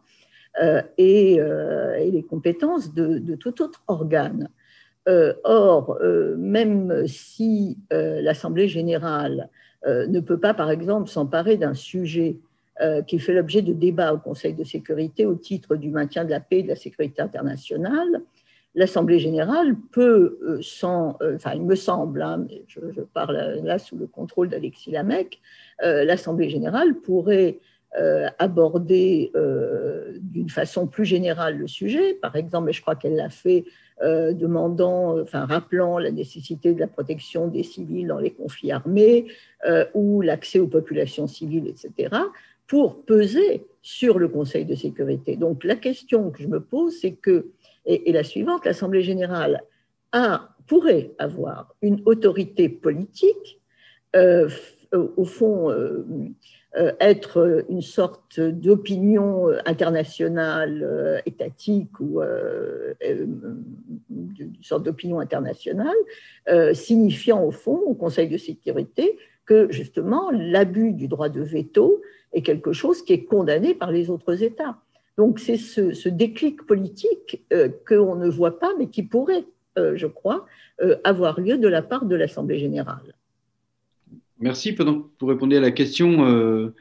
et, 0.99 1.37
et, 1.37 2.11
les 2.11 2.23
compétences 2.23 2.93
de, 2.93 3.19
de 3.19 3.35
tout 3.37 3.63
autre 3.63 3.83
organe. 3.89 4.51
or, 5.45 5.99
même 6.37 7.07
si 7.07 7.79
l'Assemblée 7.91 8.69
générale 8.69 9.49
ne 9.87 10.21
peut 10.21 10.39
pas, 10.39 10.55
par 10.55 10.71
exemple, 10.71 11.09
s'emparer 11.09 11.57
d'un 11.57 11.75
sujet 11.75 12.37
euh, 12.81 13.03
qui 13.03 13.19
fait 13.19 13.35
l'objet 13.35 13.61
de 13.61 13.75
débats 13.75 14.15
au 14.15 14.19
Conseil 14.19 14.55
de 14.55 14.65
sécurité 14.65 15.27
au 15.27 15.35
titre 15.35 15.77
du 15.77 15.91
maintien 15.91 16.25
de 16.25 16.31
la 16.31 16.41
paix 16.41 16.61
et 16.61 16.63
de 16.63 16.69
la 16.69 16.77
sécurité 16.77 17.21
internationale. 17.21 18.23
L'Assemblée 18.75 19.19
générale 19.19 19.77
peut, 19.93 20.39
euh, 20.43 20.61
sans, 20.63 21.19
enfin, 21.35 21.53
il 21.55 21.63
me 21.63 21.75
semble, 21.75 22.23
hein, 22.23 22.47
je, 22.69 23.03
parle 23.03 23.61
là 23.63 23.79
sous 23.79 23.99
le 23.99 24.07
contrôle 24.07 24.49
d'Alexis 24.49 24.93
Lamec, 24.93 25.41
l'Assemblée 25.83 26.49
générale 26.49 26.95
pourrait 26.95 27.59
aborder 28.39 29.31
d'une 30.21 30.49
façon 30.49 30.87
plus 30.87 31.05
générale 31.05 31.59
le 31.59 31.67
sujet. 31.67 32.15
Par 32.15 32.37
exemple, 32.37 32.71
et 32.71 32.73
je 32.73 32.81
crois 32.83 32.97
qu'elle 32.97 33.17
l'a 33.17 33.31
fait 33.31 33.65
euh, 34.03 34.33
demandant, 34.33 35.21
enfin 35.21 35.45
rappelant 35.45 35.99
la 35.99 36.11
nécessité 36.11 36.73
de 36.73 36.81
la 36.81 36.87
protection 36.87 37.49
des 37.49 37.63
civils 37.63 38.07
dans 38.07 38.19
les 38.19 38.31
conflits 38.31 38.73
armés 38.73 39.27
euh, 39.67 39.85
ou 39.95 40.23
l'accès 40.23 40.59
aux 40.59 40.67
populations 40.67 41.27
civiles, 41.27 41.69
etc., 41.69 42.17
pour 42.67 43.05
peser 43.05 43.67
sur 43.83 44.19
le 44.19 44.29
Conseil 44.29 44.65
de 44.65 44.75
sécurité. 44.75 45.37
Donc 45.37 45.65
la 45.65 45.77
question 45.77 46.31
que 46.31 46.43
je 46.43 46.49
me 46.49 46.61
pose, 46.61 46.99
c'est 47.01 47.13
que, 47.13 47.49
et, 47.85 48.13
la 48.13 48.25
suivante, 48.25 48.65
l'Assemblée 48.65 49.03
générale 49.03 49.63
a, 50.13 50.49
pourrait 50.67 51.11
avoir 51.19 51.75
une 51.83 52.01
autorité 52.07 52.69
politique, 52.69 53.61
euh, 54.17 54.49
au 54.93 55.25
fond, 55.25 55.71
euh, 56.77 56.93
être 57.01 57.65
une 57.69 57.83
sorte 57.83 58.39
d'opinion 58.39 59.49
internationale 59.67 60.85
euh, 60.85 61.19
étatique 61.27 61.99
ou 61.99 62.21
euh, 62.21 62.95
une 63.01 64.55
sorte 64.63 64.85
d'opinion 64.85 65.19
internationale, 65.19 65.97
signifiant 66.75 67.43
au 67.43 67.51
fond 67.51 67.81
au 67.87 67.95
Conseil 67.95 68.29
de 68.29 68.37
sécurité 68.37 69.19
que 69.47 69.73
justement 69.73 70.31
l'abus 70.31 70.93
du 70.93 71.09
droit 71.09 71.29
de 71.29 71.43
veto 71.43 72.01
est 72.33 72.43
quelque 72.43 72.73
chose 72.73 73.03
qui 73.03 73.15
est 73.15 73.25
condamné 73.25 73.75
par 73.75 73.91
les 73.91 74.09
autres 74.09 74.41
États. 74.45 74.77
Donc 75.19 75.41
c'est 75.41 75.57
ce, 75.57 75.93
ce, 75.93 76.09
déclic 76.09 76.65
politique 76.67 77.45
qu'on 77.89 78.15
ne 78.15 78.29
voit 78.29 78.61
pas, 78.61 78.71
mais 78.79 78.87
qui 78.87 79.03
pourrait, 79.03 79.45
je 79.77 80.07
crois, 80.07 80.47
avoir 81.03 81.41
lieu 81.41 81.59
de 81.59 81.69
la 81.69 81.83
part 81.83 82.05
de 82.05 82.15
l'Assemblée 82.15 82.59
générale. 82.59 83.15
Merci. 84.41 84.73
Pendant 84.73 85.03
que 85.03 85.07
vous 85.21 85.27
répondez 85.27 85.59
à 85.59 85.61
la 85.61 85.71
question, 85.71 86.25
euh, 86.27 86.75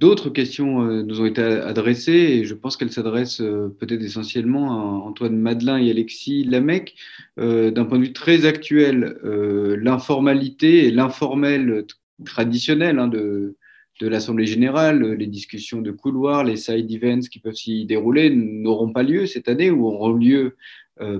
d'autres 0.00 0.30
questions 0.30 0.82
euh, 0.82 1.02
nous 1.02 1.20
ont 1.20 1.26
été 1.26 1.42
adressées 1.42 2.12
et 2.12 2.44
je 2.46 2.54
pense 2.54 2.78
qu'elles 2.78 2.92
s'adressent 2.92 3.42
euh, 3.42 3.68
peut-être 3.78 4.02
essentiellement 4.02 4.72
à 4.72 5.06
Antoine 5.06 5.36
Madelin 5.36 5.76
et 5.76 5.90
Alexis 5.90 6.44
Lamec. 6.44 6.96
D'un 7.36 7.84
point 7.84 7.98
de 7.98 8.04
vue 8.04 8.12
très 8.14 8.46
actuel, 8.46 9.18
l'informalité 9.22 10.86
et 10.86 10.90
l'informel 10.90 11.84
traditionnel 12.24 12.98
hein, 12.98 13.08
de, 13.08 13.56
de 14.00 14.08
l'Assemblée 14.08 14.46
générale, 14.46 15.12
les 15.12 15.26
discussions 15.26 15.82
de 15.82 15.90
couloir, 15.90 16.44
les 16.44 16.56
side 16.56 16.90
events 16.90 17.28
qui 17.30 17.38
peuvent 17.38 17.54
s'y 17.54 17.84
dérouler 17.84 18.30
n'auront 18.30 18.90
pas 18.90 19.02
lieu 19.02 19.26
cette 19.26 19.48
année 19.50 19.70
ou 19.70 19.86
auront 19.86 20.14
lieu 20.14 20.56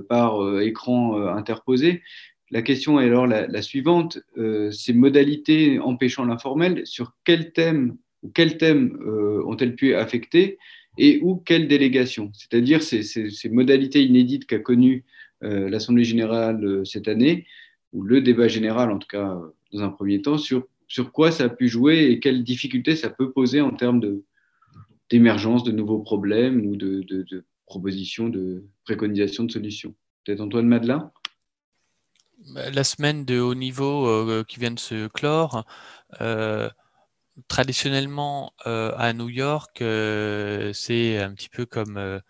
par 0.09 0.59
écran 0.59 1.17
interposé. 1.27 2.01
La 2.49 2.61
question 2.61 2.99
est 2.99 3.05
alors 3.05 3.27
la, 3.27 3.61
suivante 3.61 4.19
euh, 4.37 4.71
ces 4.71 4.93
modalités 4.93 5.79
empêchant 5.79 6.23
l'informel, 6.23 6.85
sur 6.85 7.13
ou 8.23 8.29
quels 8.33 8.57
thèmes 8.57 8.97
euh, 9.05 9.43
ont-elles 9.45 9.75
pu 9.75 9.95
affecter 9.95 10.57
et 10.97 11.19
ou 11.21 11.35
quelles 11.35 11.67
délégations? 11.67 12.31
C'est-à-dire 12.33 12.81
ces, 12.81 13.49
modalités 13.49 14.03
inédites 14.03 14.47
qu'a 14.47 14.59
connues 14.59 15.03
euh, 15.43 15.69
l'Assemblée 15.69 16.05
générale 16.05 16.85
cette 16.85 17.09
année, 17.09 17.45
ou 17.91 18.01
le 18.01 18.21
débat 18.21 18.47
général 18.47 18.91
en 18.91 18.97
tout 18.97 19.07
cas 19.07 19.37
dans 19.73 19.81
un 19.81 19.89
premier 19.89 20.21
temps, 20.21 20.37
sur 20.37 21.11
quoi 21.11 21.31
ça 21.31 21.45
a 21.45 21.49
pu 21.49 21.67
jouer 21.67 22.11
et 22.11 22.19
quelles 22.19 22.43
difficultés 22.43 22.95
ça 22.95 23.09
peut 23.09 23.31
poser 23.31 23.59
en 23.59 23.71
termes 23.71 24.01
d'émergence 25.09 25.65
de, 25.65 25.73
nouveaux 25.73 25.99
problèmes 25.99 26.65
ou 26.65 26.77
de, 26.77 27.43
propositions, 27.65 28.29
de 28.29 28.63
préconisations 28.85 29.43
de 29.43 29.51
solutions? 29.51 29.93
Peut-être 30.23 30.41
Antoine 30.41 30.67
Madelin? 30.67 31.11
La 32.55 32.83
semaine 32.83 33.25
de 33.25 33.39
haut 33.39 33.55
niveau 33.55 34.43
qui 34.45 34.59
vient 34.59 34.71
de 34.71 34.79
se 34.79 35.07
clore, 35.07 35.65
traditionnellement 37.47 38.53
à 38.65 39.13
New 39.13 39.29
York, 39.29 39.77
c'est 39.79 41.19
un 41.19 41.33
petit 41.33 41.49
peu 41.49 41.65
comme 41.65 42.21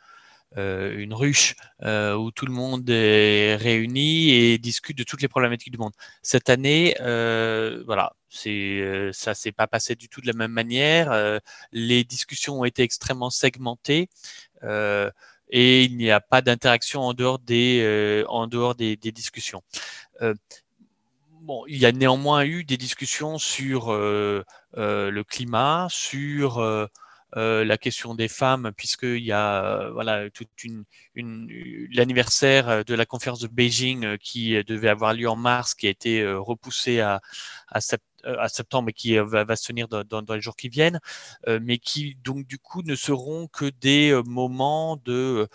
euh, 0.57 0.97
une 0.97 1.13
ruche 1.13 1.55
euh, 1.83 2.15
où 2.15 2.31
tout 2.31 2.45
le 2.45 2.53
monde 2.53 2.89
est 2.89 3.55
réuni 3.57 4.31
et 4.31 4.57
discute 4.57 4.97
de 4.97 5.03
toutes 5.03 5.21
les 5.21 5.27
problématiques 5.27 5.71
du 5.71 5.77
monde. 5.77 5.91
Cette 6.21 6.49
année, 6.49 6.95
euh, 7.01 7.83
voilà, 7.85 8.13
c'est 8.29 9.11
ça 9.13 9.35
s'est 9.35 9.51
pas 9.51 9.67
passé 9.67 9.95
du 9.95 10.09
tout 10.09 10.21
de 10.21 10.27
la 10.27 10.33
même 10.33 10.51
manière. 10.51 11.39
les 11.71 12.03
discussions 12.03 12.61
ont 12.61 12.65
été 12.65 12.83
extrêmement 12.83 13.29
segmentées 13.29 14.09
et 15.49 15.83
il 15.83 15.97
n'y 15.97 16.11
a 16.11 16.19
pas 16.19 16.41
d'interaction 16.41 17.01
en 17.01 17.13
dehors 17.13 17.39
des 17.39 18.23
en 18.27 18.47
dehors 18.47 18.75
des, 18.75 18.95
des 18.95 19.11
discussions. 19.11 19.63
Bon, 21.41 21.63
il 21.67 21.77
y 21.77 21.85
a 21.85 21.91
néanmoins 21.91 22.43
eu 22.43 22.63
des 22.63 22.77
discussions 22.77 23.37
sur 23.37 23.91
le 23.93 25.21
climat, 25.23 25.87
sur 25.89 26.89
euh, 27.35 27.65
la 27.65 27.77
question 27.77 28.15
des 28.15 28.29
femmes, 28.29 28.71
puisqu'il 28.75 29.23
y 29.23 29.33
a 29.33 29.63
euh, 29.65 29.91
voilà, 29.91 30.29
toute 30.29 30.47
une, 30.63 30.85
l'anniversaire 31.91 32.85
de 32.85 32.95
la 32.95 33.05
conférence 33.05 33.41
de 33.41 33.47
Beijing 33.47 34.17
qui 34.17 34.63
devait 34.63 34.87
avoir 34.87 35.13
lieu 35.13 35.29
en 35.29 35.35
mars, 35.35 35.75
qui 35.75 35.87
a 35.87 35.89
été 35.89 36.25
repoussé 36.25 37.01
à, 37.01 37.21
à, 37.67 37.81
septembre 37.81 38.06
et 38.25 38.93
qui 38.93 39.17
va, 39.17 39.55
se 39.55 39.67
tenir 39.67 39.87
dans, 39.87 40.33
les 40.33 40.41
jours 40.41 40.55
qui 40.55 40.69
viennent, 40.69 40.99
mais 41.47 41.77
qui 41.77 42.15
donc 42.23 42.45
du 42.47 42.57
coup 42.57 42.81
ne 42.83 42.95
seront 42.95 43.47
que 43.47 43.65
des 43.65 44.19
moments 44.25 44.97
de, 45.05 45.47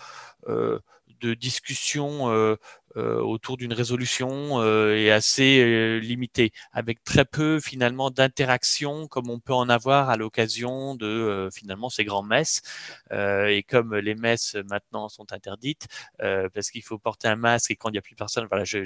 de 1.22 1.34
discussion 1.34 2.30
euh, 2.30 2.56
autour 3.00 3.56
d'une 3.56 3.72
résolution 3.72 4.60
euh, 4.60 4.96
est 4.96 5.10
assez 5.10 5.60
euh, 5.60 5.98
limitée, 5.98 6.52
avec 6.72 7.02
très 7.04 7.24
peu 7.24 7.60
finalement 7.60 8.10
d'interaction 8.10 9.06
comme 9.08 9.30
on 9.30 9.38
peut 9.38 9.54
en 9.54 9.68
avoir 9.68 10.10
à 10.10 10.16
l'occasion 10.16 10.94
de 10.94 11.48
finalement 11.52 11.88
ces 11.88 12.04
grandes 12.04 12.28
messes. 12.28 12.62
et 13.10 13.64
comme 13.68 13.94
les 13.96 14.14
messes 14.14 14.56
maintenant 14.70 15.08
sont 15.08 15.32
interdites 15.32 15.86
parce 16.18 16.70
qu'il 16.70 16.82
faut 16.82 16.98
porter 16.98 17.28
un 17.28 17.36
masque 17.36 17.70
et 17.70 17.76
quand 17.76 17.88
il 17.88 17.92
n'y 17.92 17.98
a 17.98 18.02
plus 18.02 18.14
personne, 18.14 18.46
voilà, 18.50 18.64
je, 18.64 18.84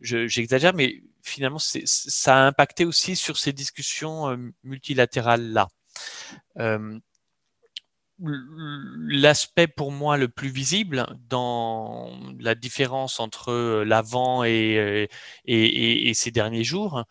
j'exagère, 0.00 0.74
mais 0.74 1.02
finalement 1.22 1.58
ça 1.58 2.36
a 2.36 2.46
impacté 2.46 2.84
aussi 2.84 3.16
sur 3.16 3.36
ces 3.36 3.52
discussions 3.52 4.36
multilatérales 4.64 5.52
là 5.52 5.68
l'aspect 8.22 9.66
pour 9.66 9.92
moi 9.92 10.16
le 10.16 10.28
plus 10.28 10.50
visible 10.50 11.06
dans 11.28 12.10
la 12.38 12.54
différence 12.54 13.20
entre 13.20 13.50
euh, 13.50 13.84
l'avant 13.84 14.44
et, 14.44 14.78
euh, 14.78 15.06
et, 15.46 16.08
et, 16.10 16.14
ces 16.14 16.30
derniers 16.30 16.64
jours, 16.64 17.04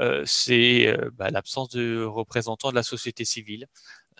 euh, 0.00 0.22
c'est 0.26 0.88
euh, 0.88 1.10
bah, 1.14 1.30
l'absence 1.30 1.68
de 1.70 2.04
représentants 2.04 2.70
de 2.70 2.74
la 2.74 2.82
société 2.82 3.24
civile. 3.24 3.66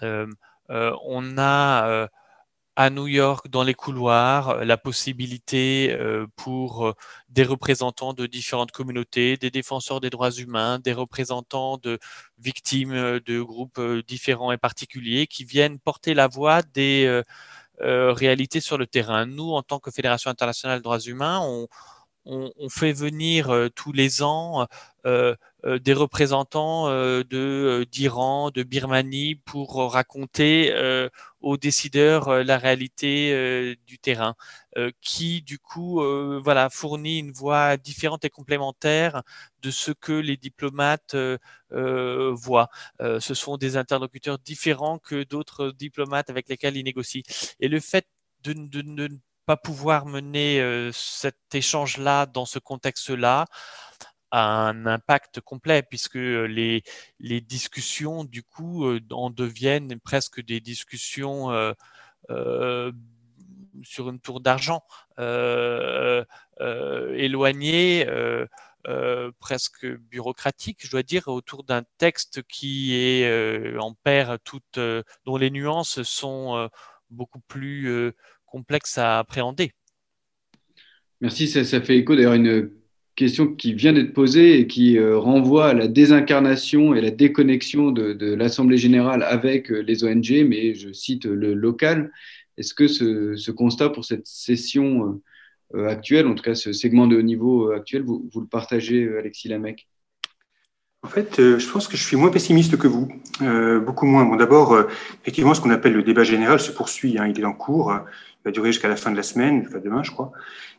Euh, 0.03 0.27
on 0.69 1.39
a 1.39 2.09
à 2.77 2.91
New 2.91 3.07
York, 3.07 3.49
dans 3.49 3.63
les 3.65 3.75
couloirs, 3.75 4.51
euh, 4.51 4.65
la 4.65 4.77
possibilité 4.77 5.97
euh, 5.99 6.27
pour 6.37 6.87
euh, 6.89 6.93
des 7.31 7.43
représentants 7.45 8.13
de 8.13 8.27
différentes 8.27 8.71
communautés, 8.71 9.39
des 9.39 9.51
défenseurs 9.51 10.01
des 10.01 10.11
droits 10.11 10.31
humains, 10.31 10.79
des 10.79 10.93
représentants 10.93 11.79
de 11.79 11.99
victimes 12.39 12.93
de 12.93 13.41
groupes 13.43 13.81
différents 14.07 14.53
et 14.53 14.59
particuliers 14.59 15.27
qui 15.27 15.45
viennent 15.45 15.79
porter 15.79 16.13
la 16.15 16.29
voix 16.29 16.63
des 16.63 17.23
réalités 17.81 18.61
sur 18.61 18.79
le 18.79 18.87
terrain. 18.87 19.27
Nous, 19.27 19.53
en 19.53 19.63
tant 19.63 19.79
que 19.79 19.91
Fédération 19.91 20.31
internationale 20.31 20.79
des 20.79 20.83
droits 20.83 21.01
humains, 21.01 21.41
on, 21.43 21.67
on, 22.27 22.69
fait 22.69 22.93
venir 22.93 23.71
tous 23.75 23.93
les 23.93 24.23
ans 24.23 24.67
des 25.05 25.93
représentants 25.93 26.89
d'Iran, 27.23 28.51
de 28.51 28.63
Birmanie 28.63 29.37
pour 29.37 29.93
raconter 29.93 30.73
aux 31.47 31.57
décideurs 31.57 32.29
euh, 32.29 32.43
la 32.43 32.59
réalité 32.59 33.33
euh, 33.33 33.77
du 33.87 33.99
terrain, 33.99 34.35
euh, 34.77 34.91
qui 35.01 35.43
du 35.43 35.59
coup 35.59 36.03
voilà 36.43 36.69
fournit 36.71 37.19
une 37.21 37.33
voix 37.33 37.77
différente 37.77 38.25
et 38.25 38.31
complémentaire 38.31 39.23
de 39.63 39.71
ce 39.71 39.93
que 39.93 40.13
les 40.13 40.37
diplomates 40.37 41.17
voient. 41.71 42.69
ce 43.01 43.35
sont 43.35 43.57
des 43.57 43.77
interlocuteurs 43.77 44.39
différents 44.39 44.99
que 44.99 45.25
d'autres 45.25 45.71
diplomates 45.71 46.31
avec 46.31 46.49
lesquels 46.49 46.77
ils 46.77 46.85
négocient. 46.85 47.23
Et 47.61 47.69
le 47.69 47.81
fait 47.81 48.07
de, 48.45 49.09
pas 49.47 49.57
pouvoir 49.57 50.07
mener 50.07 50.91
cet 50.93 51.55
échange-là 51.55 52.27
dans 52.27 52.45
ce 52.45 52.59
contexte-là, 52.59 53.47
un 54.33 54.87
impact 54.87 55.41
complet 55.41 55.83
puisque 55.83 56.15
les, 56.17 56.83
les 57.21 57.41
discussions 57.41 58.25
du 58.25 58.43
coup 58.43 58.87
en 59.11 59.31
deviennent 59.31 59.99
presque 60.01 60.43
des 60.45 60.61
discussions 60.61 61.51
euh, 61.53 61.73
euh, 62.31 62.93
sur 63.83 64.09
une 64.09 64.21
tour 64.21 64.41
d'argent 64.41 64.83
euh, 65.19 66.25
éloignées. 67.15 68.07
presque 69.39 69.87
bureaucratique, 69.87 70.79
je 70.85 70.91
dois 70.91 71.03
dire, 71.03 71.29
autour 71.29 71.65
d'un 71.65 71.83
texte 71.99 72.43
qui 72.45 72.95
est 72.95 73.77
en 73.79 73.95
perd 73.95 74.39
toutes, 74.45 74.79
dont 75.25 75.37
les 75.37 75.51
nuances 75.51 76.03
sont 76.03 76.69
beaucoup 77.11 77.41
plus 77.41 78.13
complexes 78.47 78.99
à 78.99 79.19
appréhender. 79.19 79.73
Merci, 81.21 81.49
ça, 81.49 81.65
ça 81.65 81.81
fait 81.81 81.97
écho 81.97 82.15
d'ailleurs 82.15 82.35
une 82.35 82.71
question 83.17 83.49
qui 83.55 83.73
vient 83.73 83.95
d'être 83.95 84.13
posée 84.13 84.61
et 84.61 84.67
qui 84.67 84.99
euh, 84.99 85.19
renvoie 85.19 85.69
à 85.69 85.75
la 85.75 85.89
désincarnation 85.89 86.95
et 86.95 87.01
la 87.01 87.11
déconnexion 87.11 87.91
de, 87.91 88.35
l'Assemblée 88.35 88.77
générale 88.77 89.23
avec 89.23 89.73
euh, 89.73 89.81
les 89.81 90.05
ONG, 90.05 90.45
mais 90.47 90.75
je 90.75 90.93
cite 90.93 91.25
le 91.25 91.55
local. 91.55 92.13
Est-ce 92.59 92.75
que 92.75 92.87
ce, 92.87 93.51
constat 93.51 93.89
pour 93.89 94.05
cette 94.05 94.27
session 94.27 95.21
euh, 95.75 95.89
actuelle, 95.89 96.27
en 96.27 96.35
tout 96.35 96.45
cas 96.45 96.55
ce 96.55 96.73
segment 96.73 97.07
de 97.07 97.17
haut 97.17 97.23
niveau 97.23 97.71
actuel, 97.71 98.03
vous, 98.03 98.31
le 98.35 98.47
partagez, 98.47 99.09
Alexis 99.19 99.49
Lamec 99.49 99.89
en 101.03 101.09
fait, 101.09 101.37
je 101.37 101.71
pense 101.71 101.87
que 101.87 101.97
je 101.97 102.03
suis 102.03 102.17
moins 102.17 102.31
pessimiste 102.31 102.77
que 102.77 102.89
vous, 102.89 103.09
beaucoup 103.85 104.07
moins. 104.07 104.25
Bon, 104.25 104.35
D'abord, 104.37 104.77
effectivement, 105.23 105.55
ce 105.55 105.61
qu'on 105.61 105.71
appelle 105.71 105.93
le 105.93 106.03
débat 106.03 106.25
général 106.25 106.59
se 106.59 106.73
poursuit, 106.73 107.17
hein, 107.19 107.27
il 107.27 107.41
est 107.41 107.45
en 107.45 107.53
cours, 107.53 107.95
il 107.95 108.45
va 108.45 108.51
durer 108.51 108.73
jusqu'à 108.73 108.89
la 108.89 108.97
fin 108.97 109.13
de 109.13 109.17
la 109.17 109.23
semaine, 109.23 109.69
demain, 109.85 110.03
je 110.03 110.11
crois. 110.11 110.33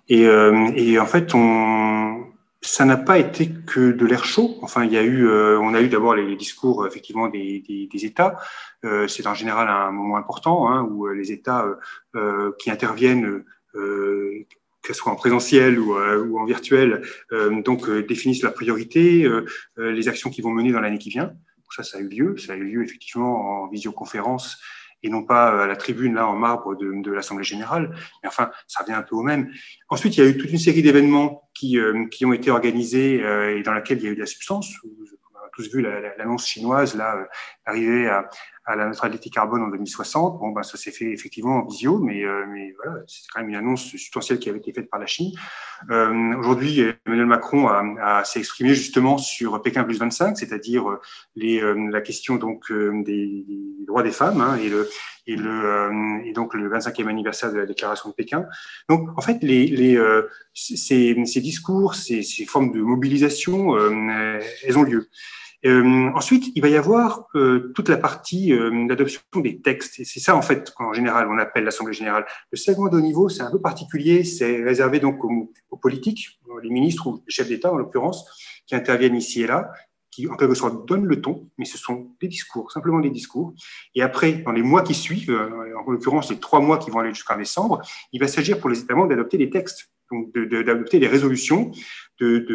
Et, 0.10 0.24
et 0.24 1.00
en 1.00 1.06
fait, 1.06 1.34
on, 1.34 2.26
ça 2.62 2.86
n'a 2.86 2.98
pas 2.98 3.18
été 3.18 3.50
que 3.50 3.92
de 3.92 4.06
l'air 4.06 4.26
chaud. 4.26 4.58
Enfin, 4.62 4.84
il 4.84 4.92
y 4.92 4.98
a 4.98 5.04
eu, 5.04 5.28
euh, 5.28 5.60
on 5.60 5.74
a 5.74 5.82
eu 5.82 5.90
d'abord 5.90 6.16
les, 6.16 6.36
discours 6.36 6.86
effectivement 6.88 7.28
des, 7.28 7.64
des, 7.68 7.88
des 7.88 8.06
États. 8.06 8.40
Euh, 8.84 9.08
c'est 9.08 9.28
en 9.28 9.34
général 9.34 9.70
un 9.70 9.92
moment 9.92 10.18
important 10.18 10.70
hein, 10.70 10.82
où 10.90 11.08
euh, 11.08 11.14
les 11.14 11.32
États 11.32 11.66
euh, 12.16 12.52
qui 12.60 12.72
interviennent, 12.72 13.44
que 14.88 14.94
soit 14.94 15.12
en 15.12 15.16
présentiel 15.16 15.80
ou, 15.80 15.96
ou 15.96 16.40
en 16.40 16.46
virtuel, 16.46 17.02
donc 17.66 17.90
définissent 18.08 18.44
la 18.44 18.52
priorité, 18.52 19.30
les 19.78 20.08
actions 20.08 20.30
qu'ils 20.30 20.44
vont 20.44 20.52
mener 20.52 20.72
dans 20.72 20.80
l'année 20.80 20.98
qui 20.98 21.10
vient. 21.10 21.34
Ça, 21.76 21.84
ça 21.84 21.98
a 21.98 22.02
eu 22.02 22.08
lieu. 22.08 22.38
Ça 22.38 22.54
a 22.54 22.56
eu 22.56 22.64
lieu 22.64 22.84
effectivement 22.84 23.64
en 23.64 23.68
visioconférence 23.68 24.58
et 25.04 25.10
non 25.10 25.24
pas 25.24 25.54
euh, 25.54 25.64
à 25.64 25.68
la 25.68 25.76
tribune 25.76 26.16
là 26.16 26.28
en 26.28 26.36
marbre 26.36 26.76
de, 26.76 27.02
de 27.02 27.12
l'Assemblée 27.12 27.44
générale. 27.44 27.96
Mais 28.24 28.30
enfin, 28.30 28.52
ça 28.68 28.84
revient 28.84 28.94
un 28.94 29.04
peu 29.04 29.16
au 29.16 29.24
même. 29.24 29.52
Ensuite, 29.90 30.18
il 30.18 30.24
y 30.24 30.28
a 30.28 30.30
eu 30.30 30.38
toute 30.38 30.52
une 30.52 30.58
série 30.58 30.82
d'événements 30.82 31.50
qui, 31.54 31.78
euh, 31.78 32.08
qui 32.08 32.26
ont 32.26 32.34
été 32.34 32.52
organisés 32.52 33.24
euh, 33.24 33.58
et 33.58 33.64
dans 33.64 33.74
laquelle 33.74 34.00
il 34.00 34.04
y 34.06 34.08
a 34.08 34.12
eu 34.12 34.16
de 34.16 34.22
la 34.22 34.26
substance. 34.26 34.74
On 34.84 35.38
a 35.38 35.50
tous 35.54 35.72
vu 35.72 35.82
l'annonce 35.82 36.48
chinoise 36.48 36.96
là 36.96 37.28
arriver 37.66 38.08
à, 38.08 38.30
à 38.68 38.76
la 38.76 38.86
neutralité 38.86 39.30
carbone 39.30 39.64
en 39.64 39.70
2060. 39.70 40.40
Bon, 40.40 40.50
ben, 40.50 40.62
ça 40.62 40.78
s'est 40.78 40.92
fait 40.92 41.06
effectivement 41.06 41.56
en 41.56 41.66
visio, 41.66 42.00
mais, 42.00 42.24
euh, 42.26 42.46
mais 42.50 42.76
voilà, 42.76 43.00
c'est 43.08 43.22
quand 43.34 43.40
même 43.40 43.50
une 43.50 43.56
annonce 43.56 43.86
substantielle 43.86 44.40
qui 44.40 44.50
avait 44.50 44.60
été 44.60 44.74
faite 44.74 44.90
par 44.90 45.00
la 45.00 45.06
Chine. 45.06 45.32
Euh, 45.90 46.36
Aujourd'hui, 46.38 46.82
Emmanuel 47.06 47.28
Macron 47.28 47.68
a, 47.70 47.82
a 48.02 48.24
s'est 48.26 48.40
exprimé 48.40 48.74
justement 48.74 49.18
sur 49.18 49.62
Pékin 49.62 49.86
plus 49.86 49.98
25, 49.98 50.38
c'est-à-dire 50.38 50.90
euh, 50.90 51.00
euh, 51.42 51.90
la 51.90 52.02
question 52.02 52.36
donc 52.36 52.70
des, 52.70 53.46
des, 53.48 53.86
droits 53.88 54.04
des 54.04 54.12
femmes 54.12 54.42
hein, 54.42 54.58
et, 54.58 54.68
le, 54.68 54.90
et, 55.28 55.38
le, 55.38 56.26
et 56.26 56.34
donc 56.34 56.54
le 56.54 56.70
25e 56.70 57.08
anniversaire 57.08 57.54
de 57.54 57.58
la 57.60 57.66
déclaration 57.66 58.10
de 58.10 58.16
Pékin. 58.16 58.46
Donc, 58.90 59.18
en 59.18 59.22
fait, 59.22 59.38
les, 59.44 59.68
les, 59.68 59.98
ces, 60.54 61.16
ces 61.26 61.42
discours, 61.42 61.96
ces, 61.96 62.22
ces 62.22 62.46
formes 62.46 62.74
de 62.74 62.82
mobilisation, 62.82 63.78
elles 63.78 64.78
ont 64.78 64.84
lieu. 64.84 65.08
Euh, 65.66 66.12
ensuite, 66.14 66.52
il 66.56 66.62
va 66.62 66.70
y 66.70 66.76
avoir 66.76 67.28
euh, 67.36 67.72
toute 67.76 67.90
la 67.90 67.98
partie 67.98 68.54
euh, 68.54 68.88
d'adoption 68.88 69.22
des 69.38 69.60
textes. 69.62 70.04
C'est 70.04 70.20
ça, 70.20 70.36
en 70.36 70.42
fait, 70.42 70.72
qu'en 70.76 70.94
général, 70.94 71.28
on 71.30 71.38
appelle 71.40 71.64
l'Assemblée 71.64 71.94
générale. 71.94 72.26
Le 72.52 72.58
segment 72.58 72.90
de 72.90 72.98
haut 72.98 73.02
niveau, 73.02 73.28
c'est 73.30 73.42
un 73.42 73.52
peu 73.52 73.60
particulier. 73.60 74.24
C'est 74.24 74.64
réservé 74.64 75.00
donc 75.00 75.24
aux, 75.24 75.78
politiques, 75.82 76.40
les 76.62 76.70
ministres 76.70 77.08
ou 77.08 77.24
les 77.26 77.32
chefs 77.32 77.48
d'État, 77.48 77.72
en 77.72 77.78
l'occurrence, 77.78 78.26
qui 78.66 78.76
interviennent 78.76 79.16
ici 79.16 79.42
et 79.42 79.48
là, 79.48 79.72
qui 80.12 80.28
en 80.28 80.36
quelque 80.36 80.56
sorte 80.56 80.88
donnent 80.88 81.06
le 81.06 81.22
ton, 81.22 81.50
mais 81.58 81.66
ce 81.66 81.78
sont 81.78 82.16
des 82.20 82.28
discours, 82.28 82.72
simplement 82.72 83.00
des 83.00 83.12
discours. 83.12 83.54
Et 83.94 84.02
après, 84.02 84.34
dans 84.34 84.52
les 84.52 84.64
mois 84.64 84.82
qui 84.82 84.96
suivent, 84.96 85.32
en 85.32 85.92
l'occurrence 85.92 86.32
les 86.32 86.40
trois 86.40 86.60
mois 86.60 86.80
qui 86.80 86.90
vont 86.90 87.00
aller 87.00 87.14
jusqu'en 87.14 87.38
décembre, 87.38 87.82
il 88.12 88.20
va 88.20 88.28
s'agir 88.28 88.60
pour 88.60 88.70
les 88.70 88.80
États 88.80 88.96
membres 88.96 89.10
d'adopter 89.10 89.38
des 89.38 89.52
textes 89.52 89.92
donc 90.12 90.34
d'adopter 90.34 91.00
des 91.00 91.08
résolutions, 91.08 91.72
de, 92.20 92.46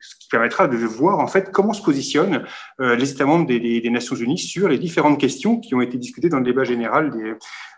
ce 0.00 0.16
qui 0.16 0.28
permettra 0.28 0.66
de 0.66 0.76
voir 0.76 1.20
en 1.20 1.26
fait 1.26 1.50
comment 1.52 1.72
se 1.72 1.82
positionnent 1.82 2.44
euh, 2.80 2.96
les 2.96 3.12
États 3.12 3.26
membres 3.26 3.46
des, 3.46 3.90
Nations 3.90 4.16
Unies 4.16 4.38
sur 4.38 4.68
les 4.68 4.78
différentes 4.78 5.20
questions 5.20 5.60
qui 5.60 5.74
ont 5.74 5.80
été 5.80 5.98
discutées 5.98 6.28
dans 6.28 6.38
le 6.38 6.44
débat 6.44 6.64
général, 6.64 7.12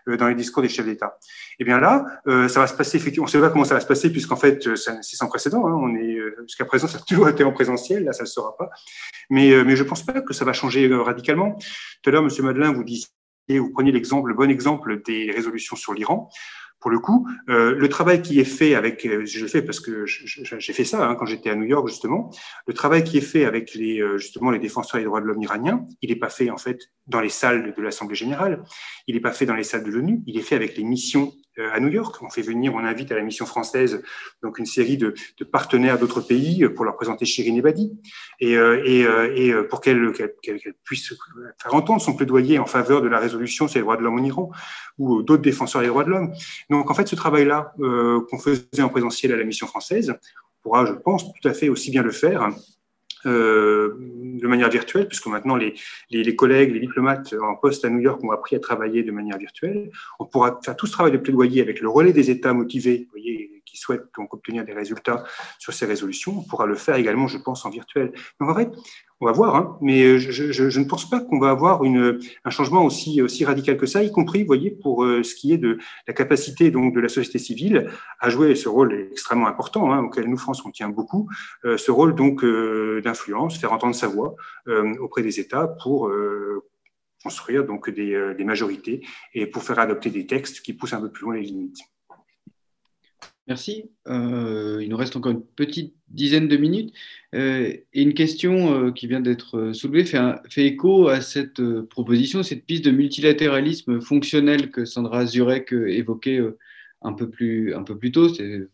euh, 0.07 0.17
dans 0.17 0.27
les 0.27 0.35
discours 0.35 0.63
des 0.63 0.69
chefs 0.69 0.85
d'État. 0.85 1.17
Et 1.19 1.55
eh 1.59 1.63
bien 1.63 1.79
là, 1.79 2.05
euh, 2.27 2.47
ça 2.47 2.59
va 2.59 2.67
se 2.67 2.73
passer 2.73 2.97
effectivement. 2.97 3.25
On 3.25 3.27
ne 3.27 3.31
sait 3.31 3.39
pas 3.39 3.49
comment 3.49 3.65
ça 3.65 3.75
va 3.75 3.81
se 3.81 3.85
passer 3.85 4.11
puisqu'en 4.11 4.35
fait 4.35 4.75
c'est 4.75 5.15
sans 5.15 5.27
précédent. 5.27 5.67
Hein, 5.67 5.77
on 5.79 5.95
est 5.95 6.17
jusqu'à 6.43 6.65
présent 6.65 6.87
ça 6.87 6.97
a 6.97 7.01
toujours 7.01 7.29
été 7.29 7.43
en 7.43 7.51
présentiel, 7.51 8.05
là 8.05 8.13
ça 8.13 8.23
ne 8.23 8.27
le 8.27 8.31
sera 8.31 8.55
pas. 8.57 8.69
Mais 9.29 9.63
mais 9.63 9.75
je 9.75 9.83
pense 9.83 10.03
pas 10.03 10.21
que 10.21 10.33
ça 10.33 10.45
va 10.45 10.53
changer 10.53 10.87
radicalement. 10.93 11.57
Tout 12.01 12.09
à 12.09 12.13
l'heure, 12.13 12.23
Monsieur 12.23 12.43
Madelin, 12.43 12.71
vous 12.71 12.83
disiez, 12.83 13.09
vous 13.49 13.71
preniez 13.71 13.91
l'exemple, 13.91 14.29
le 14.29 14.35
bon 14.35 14.49
exemple 14.49 15.01
des 15.03 15.31
résolutions 15.31 15.75
sur 15.75 15.93
l'Iran 15.93 16.29
pour 16.79 16.91
le 16.91 16.99
coup, 16.99 17.27
euh, 17.49 17.75
le 17.75 17.89
travail 17.89 18.21
qui 18.21 18.39
est 18.39 18.45
fait 18.45 18.75
avec, 18.75 19.05
euh, 19.05 19.25
je 19.25 19.41
le 19.41 19.47
fais 19.47 19.61
parce 19.61 19.79
que 19.79 20.05
j'ai 20.05 20.73
fait 20.73 20.83
ça 20.83 21.07
hein, 21.07 21.15
quand 21.15 21.25
j'étais 21.25 21.49
à 21.49 21.55
New 21.55 21.65
York 21.65 21.87
justement, 21.87 22.29
le 22.67 22.73
travail 22.73 23.03
qui 23.03 23.17
est 23.17 23.21
fait 23.21 23.45
avec 23.45 23.73
les 23.73 23.99
euh, 23.99 24.17
justement 24.17 24.51
les 24.51 24.59
défenseurs 24.59 24.99
des 24.99 25.05
droits 25.05 25.21
de 25.21 25.25
l'homme 25.25 25.41
iraniens, 25.41 25.85
il 26.01 26.09
n'est 26.09 26.15
pas 26.15 26.29
fait 26.29 26.49
en 26.51 26.57
fait 26.57 26.91
dans 27.07 27.19
les 27.19 27.29
salles 27.29 27.73
de 27.75 27.81
l'Assemblée 27.81 28.15
générale, 28.15 28.63
il 29.07 29.15
n'est 29.15 29.21
pas 29.21 29.31
fait 29.31 29.45
dans 29.45 29.55
les 29.55 29.63
salles 29.63 29.83
de 29.83 29.91
l'ONU, 29.91 30.21
il 30.27 30.37
est 30.37 30.43
fait 30.43 30.55
avec 30.55 30.77
les 30.77 30.83
missions 30.83 31.33
à 31.73 31.79
New 31.79 31.89
York. 31.89 32.15
On 32.21 32.29
fait 32.29 32.41
venir, 32.41 32.73
on 32.75 32.79
invite 32.79 33.11
à 33.11 33.15
la 33.15 33.21
mission 33.21 33.45
française 33.45 34.03
donc 34.43 34.59
une 34.59 34.65
série 34.65 34.97
de, 34.97 35.13
partenaires 35.51 35.97
d'autres 35.97 36.21
pays 36.21 36.67
pour 36.69 36.85
leur 36.85 36.95
présenter 36.95 37.25
Shirin 37.25 37.55
Ebadi 37.55 37.97
et, 38.39 38.55
euh, 38.55 38.83
euh, 38.85 39.67
pour 39.67 39.81
qu'elle 39.81 40.11
qu 40.13 40.75
puisse 40.83 41.13
faire 41.61 41.73
entendre 41.73 42.01
son 42.01 42.15
plaidoyer 42.15 42.59
en 42.59 42.65
faveur 42.65 43.01
de 43.01 43.07
la 43.07 43.19
résolution 43.19 43.67
sur 43.67 43.79
les 43.79 43.83
droits 43.83 43.97
de 43.97 44.03
l'homme 44.03 44.19
en 44.19 44.23
Iran 44.23 44.51
ou 44.97 45.23
d'autres 45.23 45.43
défenseurs 45.43 45.81
des 45.81 45.87
droits 45.87 46.03
de 46.03 46.09
l'homme. 46.09 46.33
Donc 46.69 46.89
en 46.91 46.93
fait, 46.93 47.07
ce 47.07 47.15
travail-là 47.15 47.73
qu'on 47.77 48.39
faisait 48.39 48.81
en 48.81 48.89
présentiel 48.89 49.33
à 49.33 49.37
la 49.37 49.43
mission 49.43 49.67
française 49.67 50.17
pourra, 50.61 50.85
je 50.85 50.93
pense, 50.93 51.23
tout 51.23 51.47
à 51.47 51.53
fait 51.53 51.69
aussi 51.69 51.91
bien 51.91 52.03
le 52.03 52.11
faire 52.11 52.43
euh, 52.43 52.49
de 53.27 54.47
manière 54.47 54.69
virtuelle, 54.69 55.07
puisque 55.07 55.27
maintenant 55.27 55.55
les, 55.55 55.73
les, 56.09 56.35
collègues, 56.35 56.73
les 56.73 56.79
diplomates 56.79 57.33
en 57.41 57.55
poste 57.55 57.85
à 57.85 57.89
New 57.89 57.99
York 57.99 58.23
ont 58.23 58.31
appris 58.31 58.55
à 58.55 58.59
travailler 58.59 59.03
de 59.03 59.11
manière 59.11 59.37
virtuelle. 59.37 59.91
On 60.19 60.25
pourra 60.25 60.59
faire 60.63 60.75
tout 60.75 60.87
ce 60.87 60.91
travail 60.91 61.11
de 61.11 61.17
plaidoyer 61.17 61.61
avec 61.61 61.81
le 61.81 61.89
relais 61.89 62.13
des 62.13 62.31
États 62.31 62.53
motivés, 62.53 63.07
qui 63.67 63.77
souhaitent 63.77 64.07
donc 64.17 64.33
obtenir 64.33 64.65
des 64.65 64.73
résultats 64.73 65.23
sur 65.59 65.73
ces 65.73 65.85
résolutions. 65.85 66.39
On 66.39 66.43
pourra 66.43 66.65
le 66.65 66.75
faire 66.75 66.95
également, 66.95 67.27
je 67.27 67.37
pense, 67.37 67.65
en 67.65 67.69
virtuel. 67.69 68.13
En 68.39 68.55
fait, 68.55 68.71
on 69.19 69.25
va 69.25 69.31
voir, 69.31 69.55
hein, 69.55 69.77
mais 69.81 70.03
euh, 70.03 70.17
je, 70.19 70.79
ne 70.79 70.85
pense 70.85 71.09
pas 71.09 71.19
qu'on 71.19 71.39
va 71.39 71.49
avoir 71.49 71.81
un 71.83 72.49
changement 72.49 72.85
aussi, 72.85 73.45
radical 73.45 73.77
que 73.77 73.87
ça, 73.87 74.03
y 74.03 74.11
compris, 74.11 74.43
voyez, 74.43 74.69
pour 74.69 75.03
euh, 75.03 75.23
ce 75.23 75.33
qui 75.33 75.53
est 75.53 75.57
de 75.57 75.79
la 76.07 76.13
capacité 76.13 76.69
donc 76.69 76.93
de 76.93 76.99
la 76.99 77.09
société 77.09 77.39
civile 77.39 77.89
à 78.19 78.29
jouer 78.29 78.55
ce 78.55 78.69
rôle 78.69 78.93
extrêmement 79.11 79.47
important, 79.47 79.91
hein, 79.91 80.03
auquel 80.03 80.29
nous, 80.29 80.37
France, 80.37 80.63
on 80.65 80.71
tient 80.71 80.89
beaucoup, 80.89 81.27
euh, 81.65 81.77
ce 81.77 81.91
rôle 81.91 82.13
donc 82.15 82.45
d'influence, 83.03 83.57
faire 83.57 83.73
entendre 83.73 83.95
sa 83.95 84.07
voix 84.07 84.35
auprès 84.99 85.21
des 85.21 85.39
États 85.39 85.67
pour 85.67 86.11
construire 87.23 87.65
donc 87.65 87.89
des 87.89 88.43
majorités 88.43 89.05
et 89.33 89.47
pour 89.47 89.63
faire 89.63 89.79
adopter 89.79 90.09
des 90.09 90.25
textes 90.27 90.61
qui 90.61 90.73
poussent 90.73 90.93
un 90.93 91.01
peu 91.01 91.11
plus 91.11 91.23
loin 91.23 91.35
les 91.35 91.41
limites. 91.41 91.79
Merci. 93.47 93.89
Euh, 94.07 94.79
il 94.81 94.89
nous 94.89 94.97
reste 94.97 95.15
encore 95.15 95.31
une 95.31 95.45
petite 95.45 95.95
dizaine 96.09 96.49
de 96.49 96.57
minutes. 96.57 96.93
Euh, 97.33 97.73
et 97.93 98.01
une 98.01 98.13
question 98.13 98.73
euh, 98.73 98.91
qui 98.91 99.07
vient 99.07 99.21
d'être 99.21 99.71
soulevée 99.73 100.03
fait, 100.03 100.65
écho 100.65 101.07
à 101.07 101.21
cette 101.21 101.61
proposition, 101.85 102.43
cette 102.43 102.65
piste 102.65 102.83
de 102.85 102.91
multilatéralisme 102.91 104.01
fonctionnel 104.01 104.69
que 104.69 104.83
Sandra 104.83 105.25
Zurek 105.25 105.71
évoquait 105.71 106.41
un 107.01 107.13
peu 107.13 107.29
plus, 107.29 107.73
tôt. 108.11 108.29
C'est 108.33 108.67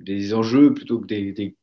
des 0.00 0.34
enjeux 0.34 0.74
plutôt 0.74 0.98
que 0.98 1.06
des 1.06 1.56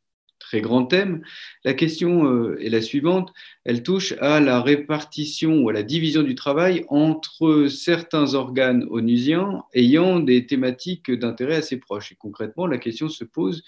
très 0.44 0.61
grand 0.61 0.86
thème. 0.86 1.24
La 1.64 1.74
question 1.74 2.26
euh, 2.26 2.57
est 2.61 2.70
la 2.70 2.82
suivante. 2.82 3.34
Elle 3.64 3.82
touche 3.82 4.14
à 4.20 4.40
la 4.40 4.61
répartition 4.61 5.61
ou 5.61 5.70
à 5.70 5.74
la 5.74 5.84
division 5.84 6.22
du 6.22 6.36
travail 6.36 6.86
entre 6.90 7.68
certains 7.68 8.34
organes 8.34 8.86
onusiens 8.90 9.64
ayant 9.74 10.20
des 10.20 10.45
thématiques 10.45 11.10
d'intérêt 11.10 11.56
assez 11.56 11.78
proches. 11.78 12.11
Et 12.11 12.15
concrètement, 12.15 12.68
la 12.68 12.78
question 12.78 13.10
se 13.10 13.24
pose 13.24 13.64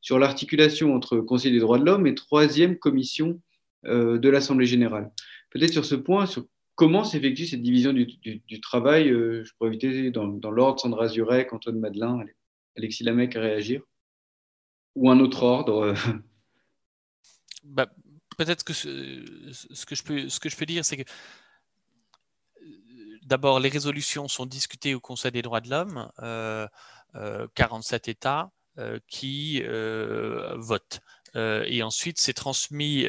sur 0.00 0.18
l'articulation 0.18 0.94
entre 0.94 1.18
Conseil 1.18 1.50
des 1.50 1.58
droits 1.58 1.78
de 1.78 1.84
l'homme 1.84 2.06
et 2.06 2.14
troisième 2.14 2.78
commission 2.78 3.40
euh, 3.86 4.18
de 4.18 4.28
l'Assemblée 4.28 4.66
générale. 4.66 5.10
Peut-être 5.50 5.72
sur 5.72 5.86
ce 5.86 5.94
point, 5.94 6.26
sur 6.26 6.44
comment 6.74 7.04
s'effectue 7.04 7.46
cette 7.46 7.62
division 7.62 7.92
du, 7.92 8.60
travail, 8.60 9.08
euh, 9.10 9.42
je 9.44 9.52
pourrais 9.54 9.70
éviter 9.70 10.10
dans, 10.10 10.28
dans 10.28 10.50
l'ordre 10.50 10.78
Sandra 10.78 11.08
Zurek, 11.08 11.52
Antoine 11.52 11.80
Madelin, 11.80 12.22
Alexis 12.76 13.02
Lamec 13.02 13.34
à 13.34 13.40
réagir 13.40 13.82
ou 14.98 15.10
un 15.10 15.20
autre 15.20 15.42
ordre 15.42 15.84
euh. 15.84 15.94
bah, 17.64 17.86
Peut-être 18.36 18.62
que 18.62 18.72
ce, 18.72 18.86
que 19.84 19.96
je 19.96 20.04
peux, 20.04 20.28
ce 20.28 20.38
que 20.38 20.48
je 20.48 20.56
peux 20.56 20.66
dire, 20.66 20.84
c'est 20.84 20.96
que 20.96 21.10
d'abord, 23.24 23.58
les 23.58 23.68
résolutions 23.68 24.28
sont 24.28 24.46
discutées 24.46 24.94
au 24.94 25.00
Conseil 25.00 25.32
des 25.32 25.42
droits 25.42 25.60
de 25.60 25.68
l'homme, 25.68 26.08
47 26.18 26.24
euh, 26.24 26.68
euh, 27.16 28.12
États 28.12 28.50
qui 29.08 29.60
votent. 30.54 31.00
et 31.34 31.82
ensuite, 31.82 32.20
c'est 32.20 32.32
transmis 32.32 33.06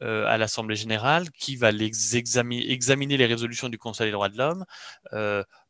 à 0.00 0.38
l'Assemblée 0.38 0.76
générale 0.76 1.30
qui 1.30 1.56
va 1.56 1.72
les 1.72 2.16
examiner, 2.16 2.70
examiner, 2.70 3.16
les 3.16 3.26
résolutions 3.26 3.68
du 3.68 3.78
Conseil 3.78 4.06
des 4.06 4.12
droits 4.12 4.28
de 4.28 4.38
l'homme, 4.38 4.64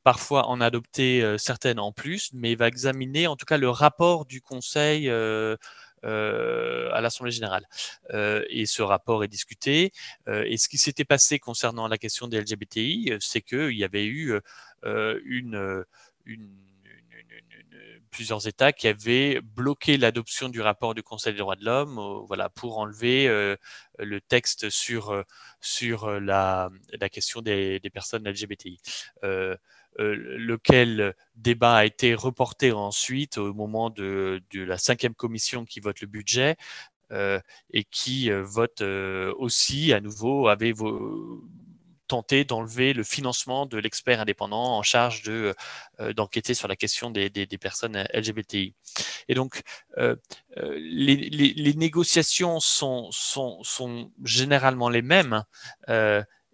parfois 0.05 0.47
en 0.49 0.61
adopter 0.61 1.23
euh, 1.23 1.39
certaines 1.39 1.79
en 1.79 1.93
plus, 1.93 2.31
mais 2.33 2.55
va 2.55 2.69
examiner 2.69 3.27
en 3.27 3.37
tout 3.37 3.47
cas 3.47 3.59
le 3.59 3.71
rapport 3.71 4.25
du 4.25 4.41
Conseil 4.41 5.09
euh, 5.09 5.57
euh, 6.05 6.91
à 6.93 7.01
l'Assemblée 7.01 7.33
générale. 7.33 7.67
et 8.13 8.67
ce 8.67 8.83
rapport 8.83 9.23
est 9.25 9.29
discuté. 9.29 9.93
et 10.27 10.57
ce 10.57 10.69
qui 10.69 10.79
s'était 10.79 11.05
passé 11.05 11.39
concernant 11.39 11.89
la 11.89 11.99
question 11.99 12.27
des 12.29 12.41
LGBTI, 12.41 13.13
c'est 13.21 13.43
qu'il 13.43 13.77
y 13.77 13.85
avait 13.85 14.07
eu 14.07 14.41
une, 14.83 15.85
plusieurs 18.11 18.47
États 18.47 18.73
qui 18.73 18.89
avaient 18.89 19.41
bloqué 19.41 19.97
l'adoption 19.97 20.49
du 20.49 20.61
rapport 20.61 20.95
du 20.95 21.03
Conseil 21.03 21.33
des 21.33 21.39
droits 21.39 21.57
de 21.57 21.65
l'homme 21.65 22.01
voilà, 22.27 22.49
pour 22.49 22.79
enlever 22.79 23.27
le 23.99 24.21
texte 24.21 24.71
sur, 24.71 25.25
sur 25.61 26.21
la, 26.21 26.71
question 27.11 27.43
des, 27.43 27.81
personnes 27.93 28.29
LGBTI. 28.29 28.81
Euh, 29.99 30.15
lequel 30.39 31.15
débat 31.35 31.75
a 31.79 31.85
été 31.85 32.15
reporté 32.15 32.71
ensuite 32.71 33.39
au 33.39 33.53
moment 33.53 33.91
de, 33.91 34.41
la 34.55 34.79
cinquième 34.79 35.15
commission 35.15 35.65
qui 35.65 35.81
vote 35.81 36.01
le 36.01 36.07
budget 36.07 36.57
euh, 37.11 37.41
et 37.73 37.83
qui 37.85 38.31
euh, 38.31 38.43
vote 38.43 38.83
aussi 38.83 39.93
à 39.93 40.01
nouveau 40.01 40.47
avait 40.47 40.73
tenté 42.11 42.45
d'enlever 42.45 42.93
le 42.93 43.05
financement 43.05 43.67
de 43.67 43.79
l'expert 43.79 44.21
indépendant 44.21 44.77
en 44.77 44.83
charge 44.83 45.23
de 45.23 45.55
d'enquêter 46.17 46.55
sur 46.55 46.69
la 46.69 46.77
question 46.77 47.11
des, 47.11 47.31
personnes 47.61 48.05
LGBTI. 48.15 48.75
Et 49.29 49.35
donc, 49.35 49.63
les, 50.57 51.75
négociations 51.77 52.59
sont, 52.59 53.09
sont, 53.13 53.63
sont, 53.63 54.11
généralement 54.25 54.89
les 54.89 55.03
mêmes. 55.03 55.45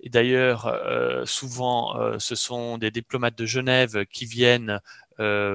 Et 0.00 0.10
d'ailleurs, 0.10 0.66
euh, 0.66 1.24
souvent, 1.24 1.98
euh, 1.98 2.18
ce 2.18 2.34
sont 2.34 2.78
des 2.78 2.90
diplomates 2.90 3.36
de 3.36 3.46
Genève 3.46 4.04
qui 4.06 4.26
viennent 4.26 4.70
euh, 4.70 4.78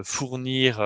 fournir 0.03 0.81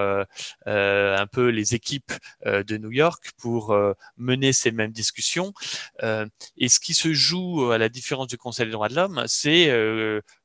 un 0.66 1.28
peu 1.28 1.50
les 1.50 1.76
équipes 1.76 2.12
de 2.46 2.78
New 2.78 2.92
York 2.92 3.32
pour 3.38 3.76
mener 4.18 4.54
ces 4.54 4.72
mêmes 4.72 4.92
discussions. 4.92 5.54
et 6.02 6.70
ce 6.70 6.80
qui 6.80 6.94
se 6.94 7.14
joue 7.14 7.72
à 7.72 7.78
la 7.78 7.90
différence 7.90 8.28
du 8.28 8.38
Conseil 8.38 8.66
des 8.66 8.72
droits 8.72 8.90
de 8.90 8.96
l'homme, 8.96 9.24
c'est 9.28 9.70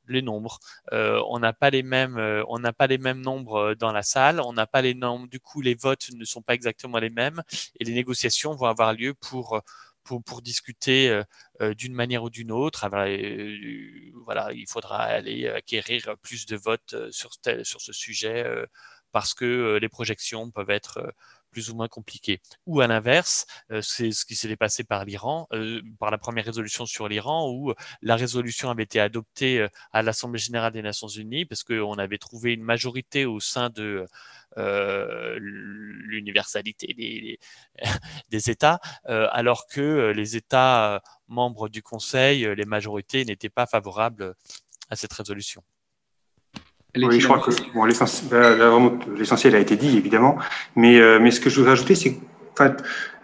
les 0.09 0.23
nombres. 0.23 0.59
on 0.93 1.39
n'a 1.39 1.53
pas 1.53 1.71
les 1.71 1.83
mêmes, 1.83 2.19
on 2.49 2.59
n'a 2.59 2.73
pas 2.73 2.87
les 2.87 2.99
mêmes 2.99 3.21
nombres 3.21 3.75
dans 3.75 3.93
la 3.93 4.03
salle, 4.03 4.41
on 4.41 4.53
n'a 4.53 4.67
pas 4.67 4.83
les 4.83 4.95
nombres. 4.95 5.29
Du 5.29 5.41
coup, 5.41 5.61
les 5.61 5.75
votes 5.75 6.11
ne 6.15 6.25
sont 6.25 6.43
pas 6.43 6.55
exactement 6.55 6.99
les 6.99 7.11
mêmes 7.11 7.43
et 7.79 7.85
les 7.85 7.93
négociations 7.93 8.55
vont 8.55 8.67
avoir 8.67 8.93
lieu 8.93 9.15
pour 9.15 9.61
pour, 10.19 10.43
discuter 10.43 11.09
euh, 11.09 11.23
euh, 11.61 11.75
d'une 11.75 11.95
manière 11.95 12.25
ou 12.25 12.31
d'une 12.31 12.51
autre. 12.51 12.89
Euh, 12.93 14.11
voilà, 14.25 14.53
il 14.53 14.67
faudra 14.69 15.03
aller 15.03 15.49
acquérir 15.49 16.17
plus 16.23 16.47
de 16.47 16.57
votes 16.57 16.95
sur, 17.11 17.31
sur 17.63 17.81
ce 17.81 17.93
sujet 17.93 18.45
parce 19.13 19.35
que 19.35 19.79
les 19.81 19.89
projections 19.89 20.51
peuvent 20.51 20.71
être, 20.71 21.15
plus 21.51 21.71
ou 21.71 21.75
moins 21.75 21.89
compliqué. 21.89 22.41
Ou 22.67 22.81
à 22.81 22.87
l'inverse, 22.87 23.45
c'est 23.83 24.13
ce 24.13 24.25
qui 24.25 24.37
s'est 24.37 24.55
passé 24.57 24.85
par 24.85 25.05
l'Iran, 25.05 25.49
par 25.99 26.13
la 26.13 26.19
première 26.19 26.45
résolution 26.45 26.87
sur 26.87 27.09
l'Iran, 27.09 27.51
où 27.51 27.75
la 28.03 28.15
résolution 28.15 28.71
avait 28.71 28.85
été 28.85 29.01
adoptée 29.01 29.67
à 29.93 30.03
l'Assemblée 30.03 30.39
générale 30.39 30.73
des 30.73 30.83
Nations 30.83 31.09
unies 31.09 31.45
parce 31.45 31.65
qu'on 31.65 31.95
avait 31.95 32.19
trouvé 32.19 32.53
une 32.53 32.63
majorité 32.63 33.27
au 33.27 33.41
sein 33.41 33.69
de 33.71 34.07
l'universalité 34.57 36.95
des, 36.95 37.39
des, 38.31 38.51
États, 38.51 38.81
alors 39.05 39.67
que 39.67 40.13
les 40.15 40.37
États 40.37 41.03
membres 41.29 41.69
du 41.69 41.83
Conseil, 41.83 42.49
les 42.57 42.65
majorités 42.65 43.25
n'étaient 43.25 43.49
pas 43.49 43.67
favorables 43.67 44.35
à 44.91 44.97
cette 44.97 45.13
résolution. 45.13 45.63
Oui, 46.97 47.21
je 47.21 47.27
crois 47.27 47.39
que 47.39 47.51
bon, 47.73 47.85
l'essentiel 47.85 49.55
a 49.55 49.61
été 49.61 49.77
dit, 49.77 49.97
évidemment. 49.97 50.39
Mais, 50.75 50.99
euh, 50.99 51.21
mais 51.21 51.31
ce 51.31 51.41
que 51.41 51.49
je 51.49 51.57
voudrais 51.57 51.73
ajouter, 51.73 51.95
c'est 51.95 52.19
que 52.55 52.77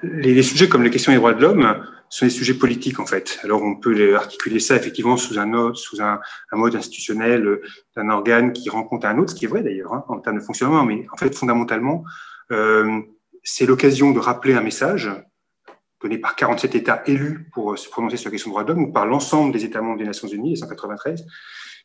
les, 0.03 0.35
les, 0.35 0.43
sujets 0.43 0.69
comme 0.69 0.85
les 0.85 0.91
questions 0.91 1.11
des 1.11 1.19
droits 1.19 1.35
de 1.35 1.41
l'homme 1.41 1.85
sont 2.09 2.27
des 2.27 2.31
sujets 2.31 2.55
politiques, 2.55 3.01
en 3.01 3.07
fait. 3.07 3.39
Alors, 3.43 3.63
on 3.63 3.77
peut 3.77 3.93
les 3.93 4.15
articuler 4.15 4.61
ça, 4.61 4.77
effectivement, 4.77 5.17
sous 5.17 5.39
un, 5.39 5.75
sous 5.75 6.01
un, 6.03 6.21
un 6.53 6.57
mode 6.57 6.77
institutionnel 6.77 7.47
euh, 7.47 7.63
d'un 7.97 8.09
organe 8.11 8.53
qui 8.53 8.69
rencontre 8.69 9.07
un 9.07 9.19
autre, 9.19 9.31
ce 9.31 9.35
qui 9.35 9.45
est 9.45 9.49
vrai, 9.49 9.63
d'ailleurs, 9.63 9.93
hein, 9.93 10.05
en 10.09 10.21
termes 10.21 10.39
de 10.39 10.43
fonctionnement. 10.43 10.85
Mais 10.85 11.07
en 11.13 11.17
fait, 11.17 11.35
fondamentalement, 11.35 12.05
euh, 12.53 13.01
c'est 13.43 13.67
l'occasion 13.67 14.13
de 14.13 14.19
rappeler 14.19 14.55
un 14.55 14.63
message 14.63 15.11
donné 16.03 16.19
par 16.19 16.37
47 16.37 16.75
États 16.75 17.03
élus 17.07 17.49
pour 17.53 17.79
se 17.79 17.89
prononcer 17.89 18.17
sur 18.17 18.29
la 18.29 18.33
question 18.33 18.51
des 18.51 18.53
droits 18.53 18.65
de 18.65 18.73
l'homme 18.73 18.85
ou 18.85 18.93
par 18.93 19.07
l'ensemble 19.07 19.53
des 19.53 19.65
États 19.65 19.81
membres 19.81 19.99
des 19.99 20.05
Nations 20.05 20.29
Unies, 20.29 20.51
les 20.51 20.57
193, 20.57 21.25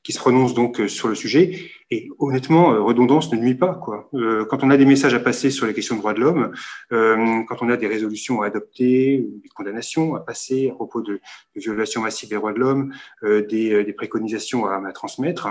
qui 0.03 0.13
se 0.13 0.19
prononce 0.19 0.53
donc 0.53 0.79
euh, 0.79 0.87
sur 0.87 1.07
le 1.07 1.15
sujet. 1.15 1.71
Et 1.89 2.09
honnêtement, 2.19 2.73
euh, 2.73 2.81
redondance 2.81 3.31
ne 3.31 3.37
nuit 3.37 3.55
pas. 3.55 3.79
Euh, 4.13 4.45
quand 4.45 4.63
on 4.63 4.69
a 4.69 4.77
des 4.77 4.85
messages 4.85 5.13
à 5.13 5.19
passer 5.19 5.51
sur 5.51 5.67
les 5.67 5.73
questions 5.73 5.95
de 5.95 5.99
droits 5.99 6.13
de 6.13 6.19
l'homme, 6.19 6.51
quand 6.89 7.57
on 7.61 7.69
a 7.69 7.77
des 7.77 7.87
résolutions 7.87 8.41
à 8.41 8.47
adopter, 8.47 9.25
des 9.43 9.49
condamnations 9.49 10.15
à 10.15 10.19
passer 10.19 10.69
à 10.69 10.73
propos 10.73 11.01
de, 11.01 11.19
violations 11.55 12.01
massives 12.01 12.29
des 12.29 12.35
droits 12.35 12.53
de 12.53 12.59
l'homme, 12.59 12.93
des, 13.23 13.93
préconisations 13.95 14.65
à 14.65 14.91
transmettre, 14.93 15.47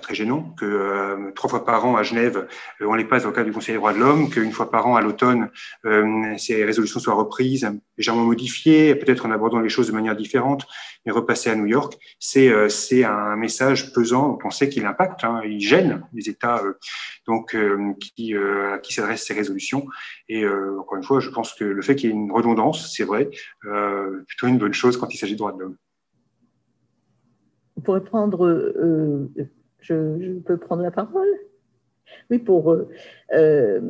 très 0.00 0.14
gênant 0.14 0.54
que 0.58 0.64
euh, 0.64 1.32
trois 1.34 1.50
fois 1.50 1.64
par 1.64 1.84
an 1.86 1.96
à 1.96 2.02
Genève, 2.02 2.46
euh, 2.80 2.86
on 2.86 2.94
les 2.94 3.04
passe 3.04 3.24
au 3.24 3.32
cadre 3.32 3.46
du 3.46 3.52
Conseil 3.52 3.74
des 3.74 3.78
droits 3.78 3.92
de 3.92 3.98
l'homme, 3.98 4.30
qu'une 4.30 4.52
fois 4.52 4.70
par 4.70 4.86
an 4.86 4.96
à 4.96 5.00
l'automne, 5.00 5.50
euh, 5.84 6.34
ces 6.38 6.64
résolutions 6.64 7.00
soient 7.00 7.14
reprises, 7.14 7.68
légèrement 7.96 8.24
modifiées, 8.24 8.94
peut-être 8.94 9.26
en 9.26 9.30
abordant 9.30 9.60
les 9.60 9.68
choses 9.68 9.88
de 9.88 9.92
manière 9.92 10.16
différente, 10.16 10.66
mais 11.04 11.12
repassées 11.12 11.50
à 11.50 11.56
New 11.56 11.66
York, 11.66 11.96
c'est 12.18 12.50
c'est 12.68 13.04
un 13.04 13.36
message 13.36 13.92
pesant. 13.92 14.38
On 14.44 14.50
sait 14.50 14.68
qu'il 14.68 14.86
impacte, 14.86 15.24
hein, 15.24 15.40
il 15.44 15.60
gêne 15.60 16.02
les 16.12 16.28
États 16.28 16.62
donc 17.26 17.56
qui 18.00 18.36
à 18.36 18.78
qui 18.78 18.92
s'adressent 18.92 19.24
ces 19.24 19.34
résolutions. 19.34 19.86
Et 20.28 20.46
encore 20.46 20.96
une 20.96 21.04
fois, 21.04 21.20
je 21.20 21.30
pense 21.30 21.54
que 21.54 21.64
le 21.64 21.82
fait 21.82 21.96
qu'il 21.96 22.10
y 22.10 22.12
ait 22.12 22.16
une 22.16 22.32
redondance, 22.32 22.92
c'est 22.94 23.04
vrai, 23.04 23.30
plutôt 24.26 24.46
une 24.46 24.58
bonne 24.58 24.74
chose 24.74 24.96
quand 24.96 25.12
il 25.12 25.16
s'agit 25.16 25.34
de 25.34 25.38
droits 25.38 25.52
de 25.52 25.60
l'homme. 25.60 25.76
On 27.76 27.80
pourrait 27.82 28.04
prendre 28.04 28.46
je, 29.80 30.38
peux 30.40 30.56
prendre 30.56 30.82
la 30.82 30.90
parole 30.90 31.28
Oui, 32.30 32.38
pour. 32.38 32.72
Euh, 32.72 32.88
euh, 33.34 33.80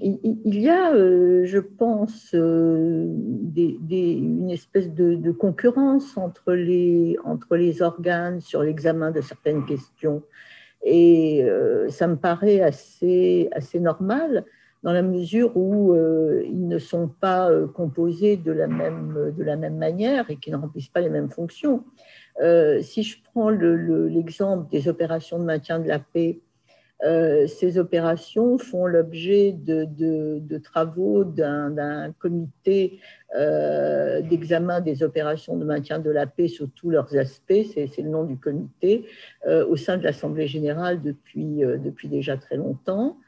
il, 0.00 0.60
y 0.60 0.68
a, 0.68 0.92
euh, 0.92 1.44
je 1.44 1.58
pense, 1.58 2.32
une 2.32 2.90
espèce 4.50 4.92
de, 4.92 5.30
concurrence 5.32 6.16
entre 6.16 6.52
les, 6.52 7.16
entre 7.24 7.56
les 7.56 7.82
organes 7.82 8.40
sur 8.40 8.62
l'examen 8.62 9.10
de 9.10 9.20
certaines 9.20 9.64
questions. 9.66 10.22
Et 10.86 11.46
ça 11.88 12.06
me 12.06 12.16
paraît 12.16 12.60
assez, 12.60 13.48
assez 13.52 13.80
normal 13.80 14.44
dans 14.82 14.92
la 14.92 15.00
mesure 15.00 15.56
où 15.56 15.94
ils 15.94 16.68
ne 16.68 16.76
sont 16.76 17.08
pas 17.08 17.50
composés 17.72 18.36
de 18.36 18.52
la, 18.52 18.66
même, 18.66 19.32
de 19.34 19.42
la 19.42 19.56
même 19.56 19.78
manière 19.78 20.28
et 20.30 20.36
qui 20.36 20.50
ne 20.50 20.56
remplissent 20.56 20.90
pas 20.90 21.00
les 21.00 21.08
mêmes 21.08 21.30
fonctions. 21.30 21.84
Euh, 22.40 22.82
si 22.82 23.02
je 23.02 23.18
prends 23.22 23.50
l'exemple 23.50 24.70
des 24.70 24.88
opérations 24.88 25.38
de 25.38 25.44
maintien 25.44 25.78
de 25.78 25.88
la 25.88 25.98
paix, 25.98 26.40
euh, 27.04 27.46
ces 27.46 27.78
opérations 27.78 28.56
font 28.56 28.86
l'objet 28.86 29.52
de, 29.52 30.58
travaux 30.58 31.24
d'un 31.24 32.12
comité 32.18 32.98
euh, 33.36 34.22
d'examen 34.22 34.80
des 34.80 35.02
opérations 35.02 35.56
de 35.56 35.64
maintien 35.64 35.98
de 35.98 36.10
la 36.10 36.26
paix 36.26 36.48
sous 36.48 36.68
tous 36.68 36.90
leurs 36.90 37.14
aspects, 37.16 37.64
c'est 37.74 37.98
le 37.98 38.08
nom 38.08 38.24
du 38.24 38.38
comité, 38.38 39.06
au 39.46 39.76
sein 39.76 39.98
de 39.98 40.04
l'Assemblée 40.04 40.46
générale 40.46 41.02
depuis, 41.02 41.58
depuis 41.58 42.08
déjà 42.08 42.36
très 42.36 42.56
longtemps. 42.56 43.18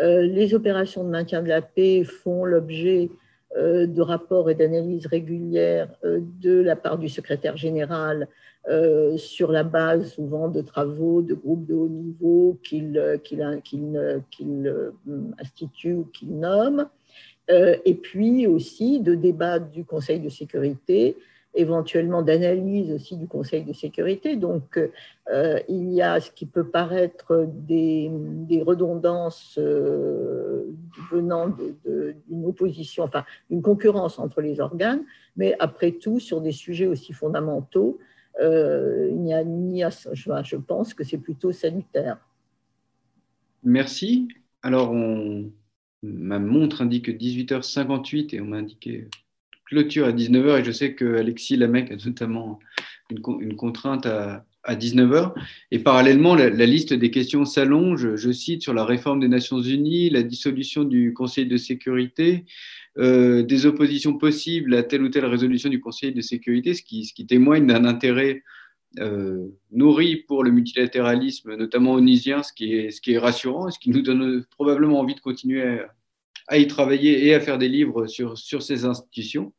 les 0.00 0.54
opérations 0.54 1.04
de 1.04 1.10
maintien 1.10 1.42
de 1.42 1.48
la 1.48 1.62
paix 1.62 2.04
font 2.04 2.44
l'objet 2.44 3.10
de 3.56 4.00
rapports 4.00 4.50
et 4.50 4.54
d'analyses 4.54 5.06
régulières 5.06 5.88
de 6.02 6.60
la 6.60 6.76
part 6.76 6.98
du 6.98 7.08
secrétaire 7.08 7.56
général 7.56 8.28
euh, 8.66 9.18
sur 9.18 9.52
la 9.52 9.62
base 9.62 10.14
souvent 10.14 10.48
de 10.48 10.62
travaux 10.62 11.20
de 11.20 11.34
groupes 11.34 11.66
de 11.66 11.74
haut 11.74 11.88
niveau 11.88 12.58
qu'il 12.64 12.96
euh, 12.96 13.18
institue 15.38 15.92
ou 15.92 16.04
qu'il 16.04 16.38
nomme, 16.38 16.88
euh, 17.50 17.76
et 17.84 17.92
puis 17.92 18.46
aussi 18.46 19.00
de 19.00 19.14
débats 19.14 19.58
du 19.58 19.84
Conseil 19.84 20.18
de 20.18 20.30
sécurité, 20.30 21.14
éventuellement 21.54 22.22
d'analyse 22.22 22.92
aussi 22.92 23.16
du 23.16 23.26
Conseil 23.26 23.64
de 23.64 23.72
sécurité. 23.72 24.36
Donc 24.36 24.78
il 25.68 25.92
y 25.92 26.02
a 26.02 26.20
ce 26.20 26.30
qui 26.30 26.46
peut 26.46 26.66
paraître 26.66 27.46
des, 27.48 28.10
redondances 28.66 29.58
venant 31.10 31.48
d'une 31.48 32.46
opposition, 32.46 33.04
enfin 33.04 33.24
une 33.50 33.62
concurrence 33.62 34.18
entre 34.18 34.40
les 34.40 34.60
organes, 34.60 35.04
mais 35.36 35.54
après 35.58 35.92
tout 35.92 36.20
sur 36.20 36.40
des 36.40 36.52
sujets 36.52 36.86
aussi 36.86 37.12
fondamentaux 37.12 37.98
euh, 38.40 39.08
il 39.10 39.20
n'y 39.20 39.32
a 39.32 39.44
ni 39.44 39.82
je, 40.12 40.56
pense 40.56 40.94
que 40.94 41.04
c'est 41.04 41.18
plutôt 41.18 41.52
sanitaire. 41.52 42.18
Merci. 43.62 44.28
Alors, 44.62 44.92
ma 46.02 46.38
montre 46.38 46.82
indique 46.82 47.08
18h58 47.08 48.34
et 48.34 48.40
on 48.40 48.46
m'a 48.46 48.58
indiqué 48.58 49.08
clôture 49.74 50.06
à 50.06 50.12
19h 50.12 50.60
et 50.60 50.64
je 50.64 50.70
sais 50.70 50.94
que 50.94 51.16
Alexis 51.16 51.56
Lamec 51.56 51.90
a 51.90 51.96
notamment 52.06 52.60
une, 53.10 53.56
contrainte 53.56 54.06
à, 54.06 54.46
à 54.62 54.76
19h. 54.76 55.34
Et 55.72 55.80
parallèlement, 55.80 56.36
la, 56.36 56.48
liste 56.48 56.94
des 56.94 57.10
questions 57.10 57.44
s'allonge. 57.44 58.14
Je 58.14 58.30
cite 58.30 58.62
sur 58.62 58.72
la 58.72 58.84
réforme 58.84 59.18
des 59.20 59.28
Nations 59.28 59.60
Unies, 59.60 60.10
la 60.10 60.22
dissolution 60.22 60.84
du 60.84 61.12
Conseil 61.12 61.46
de 61.46 61.56
sécurité, 61.56 62.44
euh, 62.98 63.42
des 63.42 63.66
oppositions 63.66 64.14
possibles 64.14 64.74
à 64.74 64.84
telle 64.84 65.02
ou 65.02 65.08
telle 65.08 65.26
résolution 65.26 65.68
du 65.70 65.80
Conseil 65.80 66.12
de 66.12 66.20
sécurité, 66.20 66.72
ce 66.74 66.82
qui, 66.82 67.26
témoigne 67.26 67.66
d'un 67.66 67.84
intérêt 67.84 68.42
euh, 69.00 69.48
nourri 69.72 70.16
pour 70.28 70.44
le 70.44 70.52
multilatéralisme, 70.52 71.56
notamment 71.56 71.94
onusien, 71.94 72.44
ce 72.44 72.52
qui 72.52 72.74
est, 72.74 72.90
ce 72.92 73.00
qui 73.00 73.14
est 73.14 73.18
rassurant, 73.18 73.70
ce 73.72 73.80
qui 73.80 73.90
nous 73.90 74.02
donne 74.02 74.44
probablement 74.50 75.00
envie 75.00 75.16
de 75.16 75.20
continuer 75.20 75.62
à, 75.62 75.88
y 76.52 76.66
travailler 76.66 77.26
et 77.26 77.34
à 77.34 77.40
faire 77.40 77.58
des 77.58 77.68
livres 77.68 78.06
sur, 78.06 78.38
sur 78.38 78.62
ces 78.62 78.84
institutions. 78.84 79.52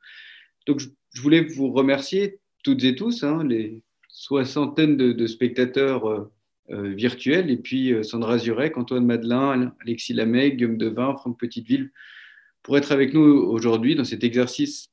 Donc, 0.67 0.79
je, 0.79 0.89
voulais 1.21 1.41
vous 1.41 1.71
remercier 1.71 2.39
toutes 2.63 2.83
et 2.83 2.95
tous, 2.95 3.23
hein, 3.23 3.43
les 3.43 3.81
soixantaines 4.09 4.97
de, 4.97 5.27
spectateurs 5.27 6.07
euh, 6.07 6.93
virtuels, 6.93 7.49
et 7.51 7.57
puis 7.57 7.93
Sandra 8.03 8.37
Zurek, 8.37 8.77
Antoine 8.77 9.05
Madelin, 9.05 9.73
Alexis 9.81 10.13
Lamey, 10.13 10.51
Guillaume 10.51 10.77
Devin, 10.77 11.15
Franck 11.15 11.39
Petiteville, 11.39 11.91
pour 12.63 12.77
être 12.77 12.91
avec 12.91 13.13
nous 13.13 13.21
aujourd'hui 13.21 13.95
dans 13.95 14.03
cet 14.03 14.23
exercice 14.23 14.89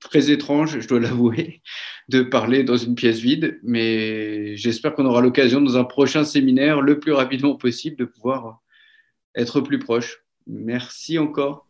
très 0.00 0.30
étrange, 0.30 0.80
je 0.80 0.88
dois 0.88 1.00
l'avouer, 1.00 1.62
de 2.08 2.22
parler 2.22 2.64
dans 2.64 2.76
une 2.76 2.94
pièce 2.94 3.18
vide, 3.18 3.58
mais 3.62 4.56
j'espère 4.56 4.94
qu'on 4.94 5.06
aura 5.06 5.20
l'occasion 5.20 5.60
dans 5.60 5.76
un 5.76 5.84
prochain 5.84 6.24
séminaire 6.24 6.80
le 6.80 6.98
plus 6.98 7.12
rapidement 7.12 7.56
possible 7.56 7.96
de 7.96 8.04
pouvoir 8.04 8.62
être 9.34 9.60
plus 9.60 9.78
proche. 9.78 10.25
Merci 10.48 11.18
encore. 11.18 11.65